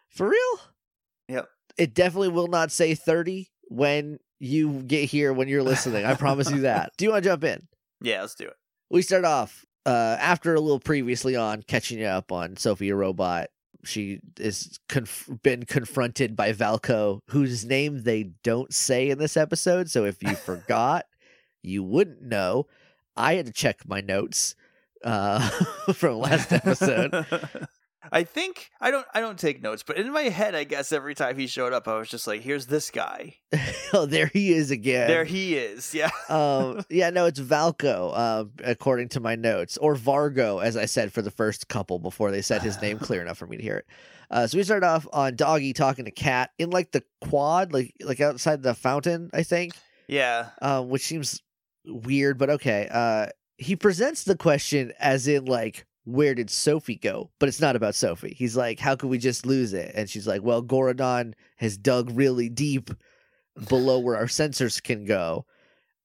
For 0.09 0.29
real? 0.29 0.59
Yep. 1.27 1.49
It 1.79 1.95
definitely 1.95 2.29
will 2.29 2.47
not 2.47 2.71
say 2.71 2.93
30 2.93 3.49
when 3.69 4.19
you 4.39 4.83
get 4.83 5.09
here 5.09 5.33
when 5.33 5.47
you're 5.47 5.63
listening. 5.63 6.05
I 6.05 6.13
promise 6.13 6.51
you 6.51 6.61
that. 6.61 6.91
Do 6.95 7.05
you 7.05 7.11
want 7.11 7.23
to 7.23 7.29
jump 7.31 7.43
in? 7.43 7.67
Yeah, 8.01 8.21
let's 8.21 8.35
do 8.35 8.45
it. 8.45 8.55
we 8.91 9.01
start 9.01 9.25
off 9.25 9.65
uh, 9.87 10.17
after 10.19 10.53
a 10.53 10.61
little 10.61 10.79
previously 10.79 11.35
on 11.35 11.63
catching 11.63 11.97
you 11.97 12.05
up 12.05 12.31
on 12.31 12.55
Sophia 12.55 12.95
Robot. 12.95 13.49
She 13.83 14.19
is 14.39 14.79
conf- 14.87 15.29
been 15.43 15.65
confronted 15.65 16.35
by 16.35 16.53
Valco, 16.53 17.19
whose 17.27 17.65
name 17.65 18.03
they 18.03 18.31
don't 18.43 18.73
say 18.73 19.09
in 19.09 19.17
this 19.17 19.35
episode. 19.37 19.89
So 19.89 20.05
if 20.05 20.21
you 20.21 20.35
forgot, 20.35 21.05
you 21.61 21.83
wouldn't 21.83 22.21
know. 22.21 22.67
I 23.15 23.35
had 23.35 23.45
to 23.47 23.51
check 23.51 23.87
my 23.87 24.01
notes 24.01 24.55
uh, 25.03 25.47
from 25.93 26.19
last 26.19 26.51
episode. 26.51 27.25
I 28.11 28.23
think 28.23 28.69
I 28.79 28.89
don't 28.91 29.05
I 29.13 29.19
don't 29.19 29.37
take 29.37 29.61
notes, 29.61 29.83
but 29.83 29.97
in 29.97 30.11
my 30.11 30.23
head, 30.23 30.55
I 30.55 30.63
guess 30.63 30.91
every 30.91 31.13
time 31.15 31.37
he 31.37 31.47
showed 31.47 31.73
up, 31.73 31.87
I 31.87 31.97
was 31.97 32.09
just 32.09 32.25
like, 32.27 32.41
"Here's 32.41 32.65
this 32.67 32.89
guy. 32.89 33.35
oh, 33.93 34.05
there 34.05 34.27
he 34.27 34.53
is 34.53 34.71
again. 34.71 35.07
There 35.07 35.25
he 35.25 35.55
is." 35.55 35.93
Yeah. 35.93 36.09
um, 36.29 36.83
yeah, 36.89 37.09
no, 37.09 37.25
it's 37.25 37.39
Valco, 37.39 38.11
uh, 38.15 38.45
according 38.63 39.09
to 39.09 39.19
my 39.19 39.35
notes, 39.35 39.77
or 39.77 39.95
Vargo, 39.95 40.63
as 40.63 40.77
I 40.77 40.85
said 40.85 41.11
for 41.13 41.21
the 41.21 41.31
first 41.31 41.67
couple 41.67 41.99
before 41.99 42.31
they 42.31 42.41
said 42.41 42.61
his 42.61 42.81
name 42.81 42.97
clear 42.99 43.21
enough 43.21 43.37
for 43.37 43.47
me 43.47 43.57
to 43.57 43.63
hear 43.63 43.77
it. 43.77 43.85
Uh, 44.31 44.47
so 44.47 44.57
we 44.57 44.63
start 44.63 44.83
off 44.83 45.05
on 45.11 45.35
Doggy 45.35 45.73
talking 45.73 46.05
to 46.05 46.11
Cat 46.11 46.51
in 46.57 46.69
like 46.69 46.91
the 46.91 47.03
quad, 47.21 47.73
like 47.73 47.93
like 48.01 48.19
outside 48.21 48.63
the 48.63 48.73
fountain, 48.73 49.29
I 49.33 49.43
think, 49.43 49.73
Yeah. 50.07 50.49
um, 50.61 50.89
which 50.89 51.03
seems 51.03 51.41
weird, 51.85 52.37
but 52.37 52.49
okay. 52.51 52.87
Uh, 52.89 53.27
he 53.57 53.75
presents 53.75 54.23
the 54.23 54.35
question 54.37 54.91
as 54.99 55.27
in 55.27 55.45
like, 55.45 55.85
where 56.03 56.33
did 56.35 56.49
Sophie 56.49 56.95
go? 56.95 57.31
But 57.39 57.49
it's 57.49 57.61
not 57.61 57.75
about 57.75 57.95
Sophie. 57.95 58.35
He's 58.37 58.57
like, 58.57 58.79
how 58.79 58.95
could 58.95 59.09
we 59.09 59.17
just 59.17 59.45
lose 59.45 59.73
it? 59.73 59.91
And 59.95 60.09
she's 60.09 60.27
like, 60.27 60.41
well, 60.41 60.63
Gorodon 60.63 61.33
has 61.57 61.77
dug 61.77 62.11
really 62.13 62.49
deep 62.49 62.89
below 63.67 63.99
where 63.99 64.17
our 64.17 64.25
sensors 64.25 64.81
can 64.81 65.05
go. 65.05 65.45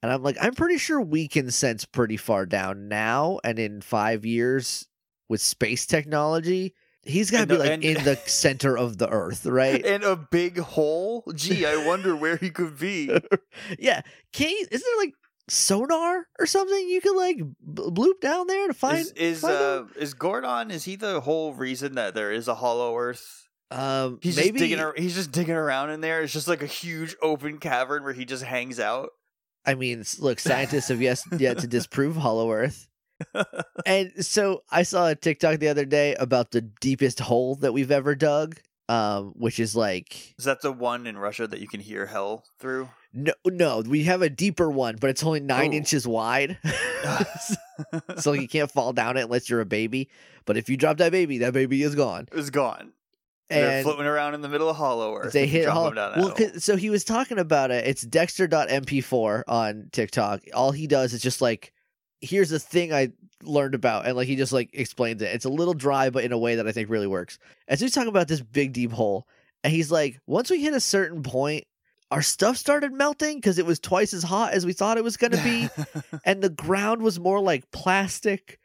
And 0.03 0.13
I'm 0.13 0.23
like, 0.23 0.37
I'm 0.41 0.55
pretty 0.55 0.79
sure 0.79 1.01
we 1.01 1.27
can 1.27 1.51
sense 1.51 1.85
pretty 1.85 2.17
far 2.17 2.47
down 2.47 2.89
now. 2.89 3.41
And 3.43 3.59
in 3.59 3.81
five 3.81 4.25
years 4.25 4.87
with 5.29 5.41
space 5.41 5.87
technology, 5.87 6.75
he's 7.03 7.31
got 7.31 7.41
to 7.41 7.47
be 7.47 7.57
like 7.57 7.71
and- 7.71 7.85
in 7.85 8.05
the 8.05 8.17
center 8.27 8.77
of 8.77 8.99
the 8.99 9.09
earth, 9.09 9.47
right? 9.47 9.85
In 9.85 10.03
a 10.05 10.17
big 10.17 10.59
hole. 10.59 11.25
Gee, 11.35 11.65
I 11.65 11.87
wonder 11.87 12.15
where 12.15 12.37
he 12.37 12.51
could 12.51 12.79
be. 12.79 13.11
yeah. 13.79 14.03
Can 14.33 14.51
you, 14.51 14.67
is 14.71 14.83
there 14.83 14.97
like 14.99 15.15
sonar 15.49 16.27
or 16.39 16.47
something 16.47 16.89
you 16.89 17.01
could 17.01 17.17
like 17.17 17.39
bloop 17.65 18.21
down 18.21 18.47
there 18.47 18.67
to 18.69 18.75
find? 18.75 18.99
is 19.01 19.13
is 19.13 19.41
find 19.41 19.55
uh 19.55 19.85
is 19.97 20.15
Gordon? 20.15 20.71
Is 20.71 20.85
he 20.85 20.97
the 20.97 21.21
whole 21.21 21.53
reason 21.55 21.95
that 21.95 22.15
there 22.15 22.33
is 22.33 22.49
a 22.49 22.55
Hollow 22.55 22.97
Earth? 22.97 23.49
um, 23.71 24.19
He's 24.23 24.37
maybe 24.37 24.53
just 24.53 24.59
digging. 24.63 24.81
ar- 24.81 24.95
He's 24.97 25.15
just 25.15 25.33
digging 25.33 25.55
around 25.57 25.91
in 25.91 26.01
there. 26.01 26.23
It's 26.23 26.33
just 26.33 26.49
like 26.49 26.63
a 26.63 26.67
huge 26.67 27.17
open 27.23 27.59
cavern 27.59 28.05
where 28.05 28.13
he 28.13 28.25
just 28.25 28.45
hangs 28.45 28.79
out. 28.81 29.11
I 29.65 29.75
mean, 29.75 30.05
look, 30.21 30.39
scientists 30.39 30.89
have 30.89 31.03
yes, 31.03 31.25
yet 31.39 31.59
to 31.59 31.67
disprove 31.67 32.17
Hollow 32.17 32.51
Earth. 32.53 32.87
And 33.87 34.13
so 34.25 34.63
I 34.71 34.83
saw 34.83 35.09
a 35.09 35.15
TikTok 35.15 35.59
the 35.59 35.69
other 35.69 35.85
day 35.85 36.15
about 36.17 36.51
the 36.51 36.61
deepest 36.61 37.21
hole 37.21 37.55
that 37.57 37.73
we've 37.73 37.91
ever 37.91 38.15
dug, 38.15 38.57
um, 38.88 39.33
which 39.37 39.59
is 39.59 39.75
like 39.77 40.35
Is 40.38 40.44
that 40.44 40.61
the 40.62 40.72
one 40.72 41.07
in 41.07 41.18
Russia 41.18 41.46
that 41.46 41.61
you 41.61 41.68
can 41.68 41.81
hear 41.81 42.07
hell 42.07 42.44
through? 42.59 42.88
no, 43.12 43.33
no, 43.46 43.81
we 43.87 44.05
have 44.05 44.22
a 44.22 44.29
deeper 44.31 44.70
one, 44.70 44.96
but 45.01 45.11
it's 45.11 45.25
only 45.25 45.40
nine 45.40 45.72
Ooh. 45.72 45.77
inches 45.77 46.07
wide, 46.07 46.59
so 48.18 48.33
you 48.33 48.49
can't 48.49 48.70
fall 48.70 48.92
down 48.92 49.16
it 49.16 49.22
unless 49.22 49.49
you're 49.51 49.61
a 49.61 49.66
baby. 49.66 50.09
But 50.44 50.57
if 50.57 50.68
you 50.68 50.77
drop 50.77 50.99
that 50.99 51.12
baby, 51.12 51.38
that 51.38 51.53
baby 51.53 51.83
is 51.83 51.94
gone. 51.94 52.29
it's 52.33 52.51
gone. 52.51 52.92
And 53.49 53.62
They're 53.62 53.83
floating 53.85 54.07
around 54.07 54.35
in 54.35 54.40
the 54.40 54.49
middle 54.49 54.68
of 54.68 54.77
Hollow 54.77 55.14
Earth. 55.14 55.33
they 55.33 55.46
hit 55.46 55.64
drop 55.64 55.75
hol- 55.75 55.85
them 55.87 55.94
down 55.94 56.12
that 56.12 56.40
well, 56.40 56.61
so 56.61 56.77
he 56.77 56.90
was 56.90 57.05
talking 57.05 57.38
about 57.38 57.70
it. 57.70 57.87
It's 57.87 58.03
Dexter.mp4 58.03 59.44
on 59.46 59.88
TikTok. 59.92 60.42
All 60.53 60.72
he 60.72 60.87
does 60.88 61.12
is 61.12 61.22
just 61.22 61.40
like, 61.40 61.72
here's 62.20 62.51
a 62.51 62.59
thing 62.59 62.92
I 62.92 63.12
learned 63.42 63.75
about, 63.75 64.07
and 64.07 64.16
like 64.16 64.29
he 64.29 64.37
just 64.37 64.53
like 64.53 64.70
explains 64.72 65.22
it. 65.22 65.35
It's 65.35 65.44
a 65.44 65.51
little 65.51 65.75
dry, 65.75 66.11
but 66.11 66.25
in 66.25 66.33
a 66.33 66.38
way 66.38 66.57
that 66.57 66.66
I 66.66 66.72
think 66.72 66.90
really 66.90 67.07
works. 67.07 67.38
As 67.68 67.81
he's 67.81 67.92
talking 67.92 68.09
about 68.09 68.29
this 68.29 68.40
big 68.40 68.72
deep 68.72 68.92
hole, 68.92 69.27
and 69.64 69.72
he's 69.72 69.90
like, 69.90 70.20
once 70.27 70.51
we 70.51 70.62
hit 70.62 70.75
a 70.75 70.81
certain 70.81 71.22
point, 71.22 71.64
our 72.11 72.22
stuff 72.22 72.57
started 72.57 72.92
melting 72.92 73.38
because 73.38 73.59
it 73.59 73.66
was 73.66 73.81
twice 73.81 74.14
as 74.14 74.22
hot 74.22 74.53
as 74.53 74.64
we 74.64 74.72
thought 74.72 74.99
it 74.99 75.05
was 75.05 75.16
gonna 75.16 75.42
be, 75.42 75.68
and 76.25 76.42
the 76.42 76.51
ground 76.51 77.03
was 77.03 77.18
more 77.18 77.40
like 77.40 77.70
plastic 77.70 78.59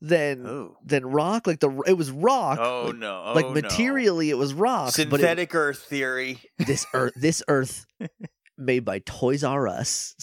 than 0.00 0.46
oh. 0.46 0.76
than 0.84 1.06
rock. 1.06 1.46
Like 1.46 1.60
the 1.60 1.70
it 1.86 1.94
was 1.94 2.10
rock. 2.10 2.58
Oh 2.60 2.86
like, 2.86 2.96
no! 2.96 3.22
Oh, 3.26 3.32
like 3.34 3.46
no. 3.46 3.52
materially, 3.52 4.30
it 4.30 4.38
was 4.38 4.54
rock. 4.54 4.92
but 4.96 4.98
it- 4.98 5.10
Synthetic 5.10 5.54
Earth 5.54 5.78
theory. 5.78 6.40
this 6.58 6.86
earth 6.94 7.12
this 7.16 7.42
earth 7.48 7.86
made 8.60 8.84
by 8.84 9.00
Toys 9.00 9.42
R 9.44 9.66
Us. 9.68 10.14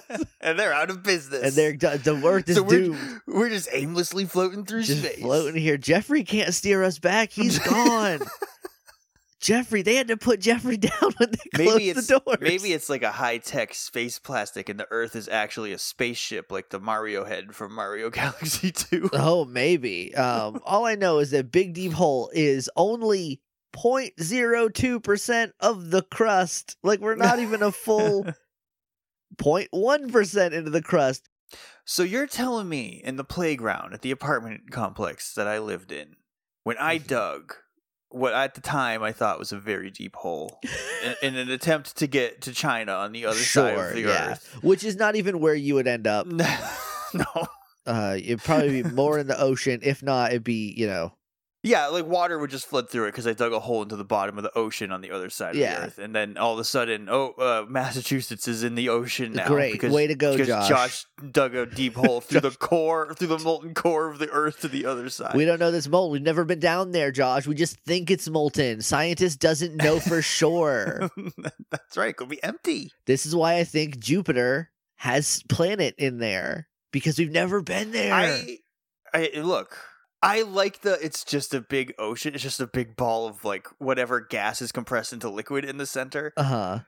and 0.40 0.58
they're 0.58 0.72
out 0.72 0.90
of 0.90 1.02
business. 1.02 1.42
and 1.42 1.52
they're 1.52 1.96
the 1.98 2.20
earth 2.24 2.48
is 2.48 2.56
so 2.56 2.62
we're, 2.62 2.80
doomed. 2.80 3.20
we're 3.26 3.48
just 3.48 3.68
aimlessly 3.72 4.24
floating 4.24 4.64
through 4.64 4.82
Just 4.84 5.02
space. 5.02 5.20
floating 5.20 5.60
here. 5.60 5.76
Jeffrey 5.76 6.24
can't 6.24 6.52
steer 6.54 6.82
us 6.82 6.98
back. 6.98 7.30
He's 7.30 7.58
gone. 7.70 8.20
Jeffrey, 9.40 9.82
they 9.82 9.96
had 9.96 10.06
to 10.06 10.16
put 10.16 10.40
Jeffrey 10.40 10.76
down 10.78 10.92
when 11.16 11.30
they 11.32 11.64
closed 11.64 11.72
Maybe 11.78 11.90
it's 11.90 12.06
the 12.06 12.20
doors. 12.24 12.38
maybe 12.40 12.72
it's 12.72 12.88
like 12.88 13.02
a 13.02 13.10
high 13.10 13.38
tech 13.38 13.74
space 13.74 14.20
plastic, 14.20 14.68
and 14.68 14.78
the 14.78 14.86
Earth 14.92 15.16
is 15.16 15.28
actually 15.28 15.72
a 15.72 15.78
spaceship, 15.78 16.52
like 16.52 16.70
the 16.70 16.78
Mario 16.78 17.24
head 17.24 17.52
from 17.54 17.74
Mario 17.74 18.08
Galaxy 18.10 18.70
Two. 18.70 19.10
Oh, 19.12 19.44
maybe. 19.44 20.14
Um, 20.14 20.60
all 20.64 20.86
I 20.86 20.94
know 20.94 21.18
is 21.18 21.32
that 21.32 21.50
Big 21.50 21.74
Deep 21.74 21.92
Hole 21.92 22.30
is 22.32 22.70
only 22.76 23.40
0.02% 23.72 25.52
of 25.60 25.90
the 25.90 26.02
crust. 26.02 26.76
Like, 26.82 27.00
we're 27.00 27.14
not 27.14 27.38
even 27.38 27.62
a 27.62 27.72
full 27.72 28.24
0.1% 29.36 30.52
into 30.52 30.70
the 30.70 30.82
crust. 30.82 31.28
So 31.84 32.02
you're 32.02 32.26
telling 32.26 32.68
me 32.68 33.00
in 33.04 33.16
the 33.16 33.24
playground 33.24 33.92
at 33.92 34.02
the 34.02 34.10
apartment 34.10 34.70
complex 34.70 35.34
that 35.34 35.46
I 35.48 35.58
lived 35.58 35.92
in, 35.92 36.16
when 36.64 36.76
I 36.78 36.98
Mm-hmm. 36.98 37.06
dug 37.08 37.54
what 38.14 38.34
at 38.34 38.54
the 38.54 38.60
time 38.60 39.02
I 39.02 39.12
thought 39.12 39.38
was 39.38 39.52
a 39.52 39.58
very 39.58 39.90
deep 39.90 40.16
hole 40.16 40.60
in, 41.04 41.14
in 41.22 41.36
an 41.36 41.50
attempt 41.50 41.96
to 41.96 42.06
get 42.06 42.42
to 42.42 42.52
China 42.52 42.92
on 42.92 43.12
the 43.12 43.24
other 43.24 43.38
side 43.38 43.78
of 43.78 43.94
the 43.94 44.02
yeah. 44.02 44.32
earth. 44.32 44.58
Which 44.62 44.84
is 44.84 44.96
not 44.96 45.16
even 45.16 45.40
where 45.40 45.54
you 45.54 45.76
would 45.76 45.86
end 45.86 46.06
up. 46.06 46.26
no. 47.14 47.46
Uh, 47.86 48.16
it'd 48.18 48.42
probably 48.42 48.82
be 48.82 48.90
more 48.90 49.18
in 49.18 49.26
the 49.26 49.40
ocean. 49.40 49.80
If 49.82 50.02
not, 50.02 50.30
it'd 50.30 50.44
be, 50.44 50.74
you 50.76 50.86
know, 50.86 51.14
Yeah, 51.64 51.86
like 51.86 52.06
water 52.06 52.40
would 52.40 52.50
just 52.50 52.66
flood 52.66 52.90
through 52.90 53.04
it 53.04 53.12
because 53.12 53.26
I 53.26 53.34
dug 53.34 53.52
a 53.52 53.60
hole 53.60 53.82
into 53.82 53.94
the 53.94 54.04
bottom 54.04 54.36
of 54.36 54.42
the 54.42 54.50
ocean 54.58 54.90
on 54.90 55.00
the 55.00 55.12
other 55.12 55.30
side 55.30 55.50
of 55.50 55.56
Yeah. 55.60 55.78
the 55.78 55.86
earth, 55.86 55.98
and 55.98 56.12
then 56.12 56.36
all 56.36 56.54
of 56.54 56.58
a 56.58 56.64
sudden, 56.64 57.08
oh, 57.08 57.30
uh, 57.38 57.64
Massachusetts 57.68 58.48
is 58.48 58.64
in 58.64 58.74
the 58.74 58.88
ocean 58.88 59.32
now. 59.34 59.46
Great. 59.46 59.70
because, 59.72 59.92
Way 59.92 60.08
to 60.08 60.16
go, 60.16 60.32
because 60.36 60.48
Josh. 60.68 61.06
dug 61.30 61.54
a 61.54 61.64
deep 61.66 61.94
hole 61.94 62.20
through 62.20 62.40
the 62.40 62.50
core, 62.50 63.14
through 63.14 63.28
the 63.28 63.38
molten 63.38 63.74
core 63.74 64.10
of 64.10 64.18
the 64.18 64.28
earth 64.30 64.60
to 64.62 64.68
the 64.68 64.86
other 64.86 65.08
side. 65.08 65.36
We 65.36 65.44
don't 65.44 65.60
know 65.60 65.70
this 65.70 65.86
molten. 65.86 66.12
We've 66.12 66.22
never 66.22 66.44
been 66.44 66.58
down 66.58 66.90
there, 66.90 67.12
Josh. 67.12 67.46
We 67.46 67.54
just 67.54 67.78
think 67.86 68.10
it's 68.10 68.28
molten. 68.28 68.80
Scientist 68.82 69.38
doesn't 69.38 69.76
know 69.76 70.00
for 70.00 70.20
sure. 70.22 71.10
That's 71.70 71.96
right. 71.96 72.08
It 72.10 72.16
could 72.16 72.28
be 72.28 72.42
empty. 72.42 72.90
this 73.06 73.24
is 73.24 73.36
why 73.36 73.58
I 73.58 73.64
think 73.64 74.00
Jupiter 74.00 74.72
has 74.96 75.44
planet 75.48 75.94
in 75.96 76.18
there 76.18 76.66
because 76.90 77.18
we've 77.20 77.30
never 77.30 77.62
been 77.62 77.92
there. 77.92 78.12
I, 78.12 78.58
I 79.14 79.30
look. 79.36 79.76
I 80.22 80.42
like 80.42 80.82
the. 80.82 80.98
It's 81.04 81.24
just 81.24 81.52
a 81.52 81.60
big 81.60 81.94
ocean. 81.98 82.34
It's 82.34 82.42
just 82.42 82.60
a 82.60 82.66
big 82.66 82.96
ball 82.96 83.26
of 83.26 83.44
like 83.44 83.66
whatever 83.78 84.20
gas 84.20 84.62
is 84.62 84.72
compressed 84.72 85.12
into 85.12 85.28
liquid 85.28 85.64
in 85.64 85.78
the 85.78 85.86
center. 85.86 86.32
Uh 86.36 86.42
huh. 86.42 86.78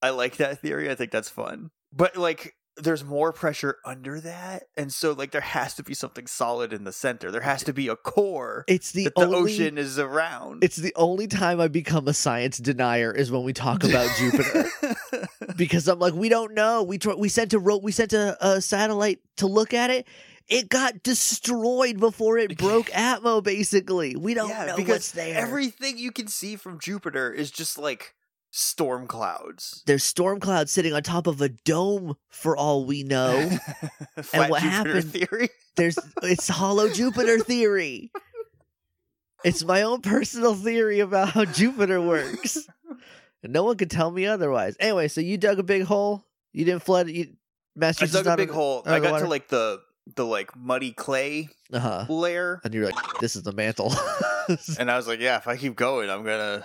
I 0.00 0.10
like 0.10 0.36
that 0.36 0.60
theory. 0.60 0.90
I 0.90 0.94
think 0.94 1.10
that's 1.10 1.28
fun. 1.28 1.70
But 1.92 2.16
like 2.16 2.54
there's 2.76 3.04
more 3.04 3.32
pressure 3.32 3.78
under 3.84 4.20
that. 4.20 4.64
And 4.76 4.92
so 4.92 5.12
like 5.12 5.30
there 5.30 5.40
has 5.40 5.74
to 5.74 5.82
be 5.82 5.94
something 5.94 6.26
solid 6.26 6.72
in 6.72 6.84
the 6.84 6.92
center. 6.92 7.30
There 7.30 7.40
has 7.40 7.62
to 7.64 7.72
be 7.72 7.88
a 7.88 7.96
core 7.96 8.64
It's 8.66 8.92
the 8.92 9.04
that 9.04 9.14
the 9.14 9.28
ocean 9.28 9.78
is 9.78 9.98
around. 9.98 10.64
It's 10.64 10.76
the 10.76 10.92
only 10.96 11.26
time 11.26 11.60
I 11.60 11.68
become 11.68 12.08
a 12.08 12.14
science 12.14 12.58
denier 12.58 13.12
is 13.12 13.30
when 13.30 13.44
we 13.44 13.52
talk 13.52 13.84
about 13.84 14.10
Jupiter. 14.16 14.68
because 15.56 15.88
I'm 15.88 15.98
like, 15.98 16.14
we 16.14 16.28
don't 16.28 16.54
know. 16.54 16.82
We 16.82 16.98
tr- 16.98 17.14
we 17.16 17.28
sent 17.28 17.52
a 17.54 17.58
ro- 17.58 17.78
we 17.78 17.92
sent 17.92 18.12
a, 18.12 18.36
a 18.44 18.60
satellite 18.60 19.20
to 19.36 19.46
look 19.46 19.72
at 19.72 19.90
it. 19.90 20.06
It 20.48 20.68
got 20.68 21.02
destroyed 21.02 21.98
before 21.98 22.36
it 22.38 22.58
broke 22.58 22.86
Atmo. 22.90 23.42
Basically, 23.42 24.14
we 24.16 24.34
don't 24.34 24.50
yeah, 24.50 24.66
know 24.66 24.76
because 24.76 24.88
what's 24.94 25.12
there. 25.12 25.36
everything 25.38 25.96
you 25.98 26.12
can 26.12 26.28
see 26.28 26.56
from 26.56 26.78
Jupiter 26.78 27.32
is 27.32 27.50
just 27.50 27.78
like 27.78 28.14
storm 28.50 29.06
clouds. 29.06 29.82
There's 29.86 30.04
storm 30.04 30.40
clouds 30.40 30.70
sitting 30.70 30.92
on 30.92 31.02
top 31.02 31.26
of 31.26 31.40
a 31.40 31.48
dome, 31.48 32.16
for 32.28 32.56
all 32.56 32.84
we 32.84 33.02
know. 33.04 33.48
Flat 34.22 34.50
what 34.50 34.62
Jupiter 34.62 34.70
happened- 34.70 35.10
theory. 35.12 35.48
There's 35.76 35.98
it's 36.22 36.46
hollow 36.48 36.88
Jupiter 36.88 37.38
theory. 37.40 38.12
It's 39.44 39.64
my 39.64 39.82
own 39.82 40.00
personal 40.02 40.54
theory 40.54 41.00
about 41.00 41.30
how 41.30 41.44
Jupiter 41.44 42.00
works. 42.00 42.58
And 43.42 43.52
no 43.52 43.64
one 43.64 43.76
could 43.76 43.90
tell 43.90 44.10
me 44.10 44.24
otherwise. 44.26 44.76
Anyway, 44.80 45.08
so 45.08 45.20
you 45.20 45.36
dug 45.36 45.58
a 45.58 45.62
big 45.62 45.82
hole. 45.84 46.24
You 46.52 46.64
didn't 46.64 46.82
flood. 46.82 47.08
You, 47.10 47.24
I 47.24 47.34
Massachusetts 47.76 48.22
dug 48.24 48.34
a 48.34 48.36
big 48.36 48.48
in- 48.50 48.54
hole. 48.54 48.82
I 48.86 49.00
got 49.00 49.12
water? 49.12 49.24
to 49.24 49.30
like 49.30 49.48
the 49.48 49.80
the 50.16 50.24
like 50.26 50.54
muddy 50.56 50.92
clay 50.92 51.48
Uh-huh. 51.72 52.06
layer. 52.08 52.60
And 52.64 52.74
you're 52.74 52.86
like, 52.86 53.18
this 53.20 53.36
is 53.36 53.42
the 53.42 53.52
mantle. 53.52 53.92
And 54.78 54.90
I 54.90 54.96
was 54.98 55.08
like, 55.08 55.20
yeah, 55.20 55.38
if 55.38 55.48
I 55.48 55.56
keep 55.56 55.74
going, 55.74 56.10
I'm 56.10 56.22
gonna, 56.22 56.62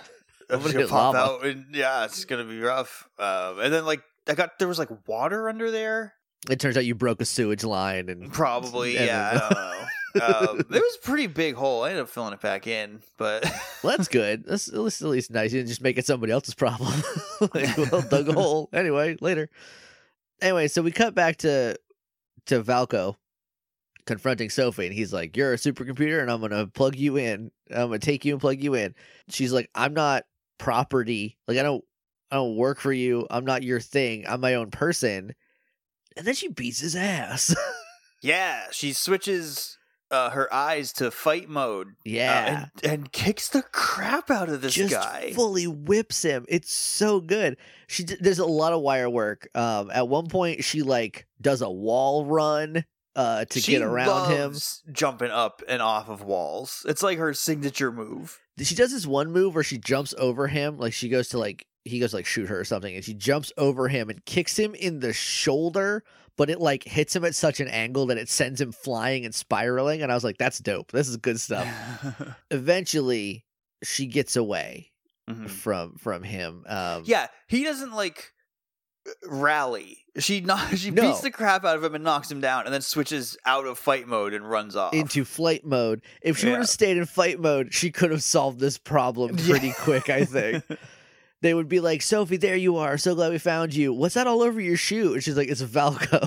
I'm 0.50 0.60
gonna 0.60 0.72
gonna 0.74 0.86
pop 0.86 1.14
lava. 1.14 1.18
out, 1.32 1.46
and 1.46 1.64
yeah, 1.74 2.04
it's 2.04 2.26
gonna 2.26 2.44
be 2.44 2.60
rough. 2.60 3.08
Um, 3.18 3.58
and 3.58 3.72
then 3.72 3.86
like 3.86 4.02
I 4.28 4.34
got 4.34 4.58
there 4.58 4.68
was 4.68 4.78
like 4.78 4.90
water 5.08 5.48
under 5.48 5.70
there, 5.70 6.12
it 6.50 6.60
turns 6.60 6.76
out 6.76 6.84
you 6.84 6.94
broke 6.94 7.22
a 7.22 7.24
sewage 7.24 7.64
line 7.64 8.10
and 8.10 8.30
probably. 8.30 8.98
and 8.98 9.06
yeah, 9.06 9.30
then- 9.32 9.42
I 9.42 9.48
don't 9.48 9.54
know. 9.54 10.50
um, 10.50 10.58
it 10.60 10.68
was 10.70 10.98
a 11.02 11.06
pretty 11.06 11.26
big 11.26 11.54
hole. 11.54 11.84
I 11.84 11.88
ended 11.88 12.02
up 12.02 12.10
filling 12.10 12.34
it 12.34 12.40
back 12.42 12.66
in, 12.66 13.00
but 13.16 13.44
well, 13.82 13.96
that's 13.96 14.08
good. 14.08 14.44
That's 14.44 14.68
at 14.68 14.74
least, 14.78 15.00
at 15.00 15.08
least 15.08 15.30
nice. 15.30 15.50
You 15.50 15.60
didn't 15.60 15.68
just 15.70 15.80
make 15.82 15.96
it 15.96 16.04
somebody 16.04 16.32
else's 16.34 16.52
problem. 16.54 16.92
like, 17.40 17.78
well, 17.78 18.02
dug 18.02 18.28
a 18.28 18.32
hole. 18.34 18.68
Anyway, 18.74 19.16
later. 19.22 19.48
Anyway, 20.42 20.68
so 20.68 20.82
we 20.82 20.90
cut 20.90 21.14
back 21.14 21.38
to 21.38 21.78
to 22.46 22.62
Valco 22.62 23.16
confronting 24.10 24.50
Sophie, 24.50 24.86
and 24.86 24.94
he's 24.94 25.12
like, 25.12 25.36
"You're 25.36 25.52
a 25.52 25.56
supercomputer, 25.56 26.20
and 26.20 26.30
I'm 26.30 26.40
gonna 26.40 26.66
plug 26.66 26.96
you 26.96 27.16
in. 27.16 27.50
I'm 27.70 27.86
gonna 27.86 28.00
take 28.00 28.24
you 28.24 28.32
and 28.34 28.40
plug 28.40 28.60
you 28.62 28.74
in." 28.74 28.94
She's 29.28 29.52
like, 29.52 29.70
"I'm 29.74 29.94
not 29.94 30.24
property. 30.58 31.38
Like 31.46 31.58
I 31.58 31.62
don't, 31.62 31.84
I 32.30 32.36
don't 32.36 32.56
work 32.56 32.80
for 32.80 32.92
you. 32.92 33.26
I'm 33.30 33.44
not 33.44 33.62
your 33.62 33.78
thing. 33.80 34.24
I'm 34.28 34.40
my 34.40 34.54
own 34.54 34.70
person." 34.70 35.34
And 36.16 36.26
then 36.26 36.34
she 36.34 36.48
beats 36.48 36.80
his 36.80 36.96
ass. 36.96 37.54
Yeah, 38.22 38.64
she 38.70 38.92
switches 38.92 39.78
uh, 40.10 40.28
her 40.30 40.52
eyes 40.52 40.92
to 40.94 41.10
fight 41.10 41.48
mode. 41.48 41.88
uh, 41.88 41.92
yeah. 42.04 42.66
and, 42.82 42.92
and 42.92 43.12
kicks 43.12 43.48
the 43.48 43.62
crap 43.62 44.30
out 44.30 44.50
of 44.50 44.60
this 44.60 44.74
just 44.74 44.92
guy. 44.92 45.32
fully 45.34 45.66
whips 45.66 46.22
him. 46.22 46.44
It's 46.48 46.70
so 46.70 47.20
good. 47.20 47.56
She 47.86 48.04
d- 48.04 48.18
there's 48.20 48.38
a 48.38 48.44
lot 48.44 48.74
of 48.74 48.82
wire 48.82 49.08
work. 49.08 49.48
Um, 49.54 49.90
at 49.90 50.06
one 50.06 50.26
point 50.26 50.64
she 50.64 50.82
like 50.82 51.26
does 51.40 51.62
a 51.62 51.70
wall 51.70 52.26
run 52.26 52.84
uh 53.16 53.44
to 53.46 53.60
she 53.60 53.72
get 53.72 53.82
around 53.82 54.30
him. 54.30 54.54
jumping 54.92 55.30
up 55.30 55.62
and 55.68 55.82
off 55.82 56.08
of 56.08 56.22
walls. 56.22 56.84
It's 56.88 57.02
like 57.02 57.18
her 57.18 57.34
signature 57.34 57.90
move. 57.92 58.38
She 58.58 58.74
does 58.74 58.92
this 58.92 59.06
one 59.06 59.32
move 59.32 59.54
where 59.54 59.64
she 59.64 59.78
jumps 59.78 60.14
over 60.18 60.46
him, 60.46 60.78
like 60.78 60.92
she 60.92 61.08
goes 61.08 61.28
to 61.30 61.38
like 61.38 61.66
he 61.84 61.98
goes 61.98 62.10
to, 62.10 62.16
like 62.16 62.26
shoot 62.26 62.48
her 62.48 62.60
or 62.60 62.64
something, 62.64 62.94
and 62.94 63.04
she 63.04 63.14
jumps 63.14 63.52
over 63.56 63.88
him 63.88 64.10
and 64.10 64.24
kicks 64.26 64.56
him 64.58 64.74
in 64.74 65.00
the 65.00 65.12
shoulder, 65.14 66.04
but 66.36 66.50
it 66.50 66.60
like 66.60 66.84
hits 66.84 67.16
him 67.16 67.24
at 67.24 67.34
such 67.34 67.58
an 67.58 67.68
angle 67.68 68.06
that 68.06 68.18
it 68.18 68.28
sends 68.28 68.60
him 68.60 68.70
flying 68.70 69.24
and 69.24 69.34
spiraling. 69.34 70.02
And 70.02 70.12
I 70.12 70.14
was 70.14 70.22
like, 70.22 70.36
that's 70.36 70.58
dope. 70.58 70.92
This 70.92 71.08
is 71.08 71.16
good 71.16 71.40
stuff. 71.40 71.66
Eventually, 72.50 73.44
she 73.82 74.06
gets 74.06 74.36
away 74.36 74.90
Mhm. 75.28 75.48
from 75.48 75.94
from 75.96 76.22
him. 76.22 76.64
Um, 76.68 77.02
Yeah, 77.06 77.28
he 77.48 77.64
doesn't 77.64 77.92
like 77.92 78.32
rally. 79.26 79.99
She 80.18 80.40
not 80.42 80.76
she 80.76 80.90
No. 80.90 81.02
beats 81.02 81.20
the 81.20 81.30
crap 81.30 81.64
out 81.64 81.76
of 81.76 81.84
him 81.84 81.94
and 81.94 82.02
knocks 82.04 82.30
him 82.30 82.40
down, 82.40 82.64
and 82.64 82.74
then 82.74 82.80
switches 82.82 83.36
out 83.46 83.66
of 83.66 83.78
fight 83.78 84.06
mode 84.08 84.34
and 84.34 84.48
runs 84.48 84.74
off 84.76 84.92
into 84.94 85.24
flight 85.24 85.64
mode. 85.64 86.02
If 86.22 86.38
she 86.38 86.46
would 86.46 86.52
Yeah. 86.52 86.58
have 86.58 86.68
stayed 86.68 86.96
in 86.96 87.06
fight 87.06 87.38
mode, 87.40 87.72
she 87.74 87.90
could 87.90 88.10
have 88.10 88.22
solved 88.22 88.58
this 88.60 88.76
problem 88.78 89.36
Yeah. 89.38 89.50
pretty 89.50 89.72
quick, 89.72 90.08
I 90.10 90.24
think. 90.24 90.64
They 91.42 91.54
would 91.54 91.68
be 91.70 91.80
like, 91.80 92.02
Sophie, 92.02 92.36
there 92.36 92.54
you 92.54 92.76
are. 92.76 92.98
So 92.98 93.14
glad 93.14 93.32
we 93.32 93.38
found 93.38 93.72
you. 93.72 93.94
What's 93.94 94.14
that 94.14 94.26
all 94.26 94.42
over 94.42 94.60
your 94.60 94.76
shoe? 94.76 95.14
And 95.14 95.24
she's 95.24 95.38
like, 95.38 95.48
It's 95.48 95.62
Valco. 95.62 96.20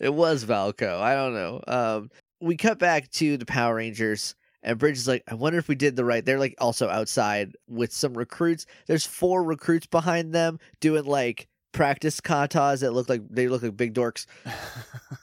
it 0.00 0.12
was 0.12 0.44
Valco. 0.44 1.00
I 1.00 1.14
don't 1.14 1.32
know. 1.32 1.62
Um, 1.66 2.10
we 2.42 2.58
cut 2.58 2.78
back 2.78 3.10
to 3.12 3.38
the 3.38 3.46
Power 3.46 3.76
Rangers, 3.76 4.34
and 4.62 4.78
Bridge 4.78 4.98
is 4.98 5.08
like, 5.08 5.22
I 5.28 5.34
wonder 5.34 5.58
if 5.58 5.66
we 5.68 5.74
did 5.74 5.96
the 5.96 6.04
right. 6.04 6.22
They're 6.24 6.38
like 6.38 6.56
also 6.58 6.88
outside 6.90 7.54
with 7.68 7.90
some 7.92 8.12
recruits. 8.12 8.66
There's 8.86 9.06
four 9.06 9.42
recruits 9.42 9.86
behind 9.86 10.34
them 10.34 10.58
doing 10.80 11.04
like 11.04 11.48
practice 11.76 12.20
katas 12.20 12.80
that 12.80 12.92
look 12.92 13.08
like 13.08 13.22
they 13.28 13.46
look 13.46 13.62
like 13.62 13.76
big 13.76 13.94
dorks. 13.94 14.26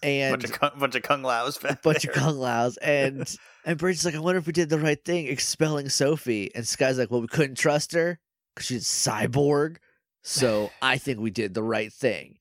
And 0.02 0.34
bunch 0.40 0.44
of 0.46 0.60
kung, 0.60 0.72
bunch 0.80 0.96
of 0.96 1.02
kung 1.02 1.24
laos 1.24 1.58
bunch 1.58 1.82
there. 1.82 2.12
of 2.12 2.14
kung 2.14 2.38
laos 2.38 2.78
and 2.82 3.36
and 3.66 3.78
Bridget's 3.78 4.06
like, 4.06 4.16
I 4.16 4.20
wonder 4.20 4.40
if 4.40 4.48
we 4.48 4.54
did 4.54 4.70
the 4.70 4.80
right 4.80 5.04
thing, 5.04 5.28
expelling 5.28 5.90
Sophie. 5.90 6.52
And 6.56 6.66
Sky's 6.66 6.98
like, 6.98 7.12
well, 7.12 7.22
we 7.22 7.28
couldn't 7.28 7.58
trust 7.58 7.94
her 7.94 8.20
because 8.54 8.68
she's 8.68 8.86
cyborg, 8.86 9.78
so 10.22 10.72
I 10.82 10.98
think 10.98 11.20
we 11.20 11.32
did 11.32 11.54
the 11.54 11.64
right 11.64 11.92
thing. 11.92 12.38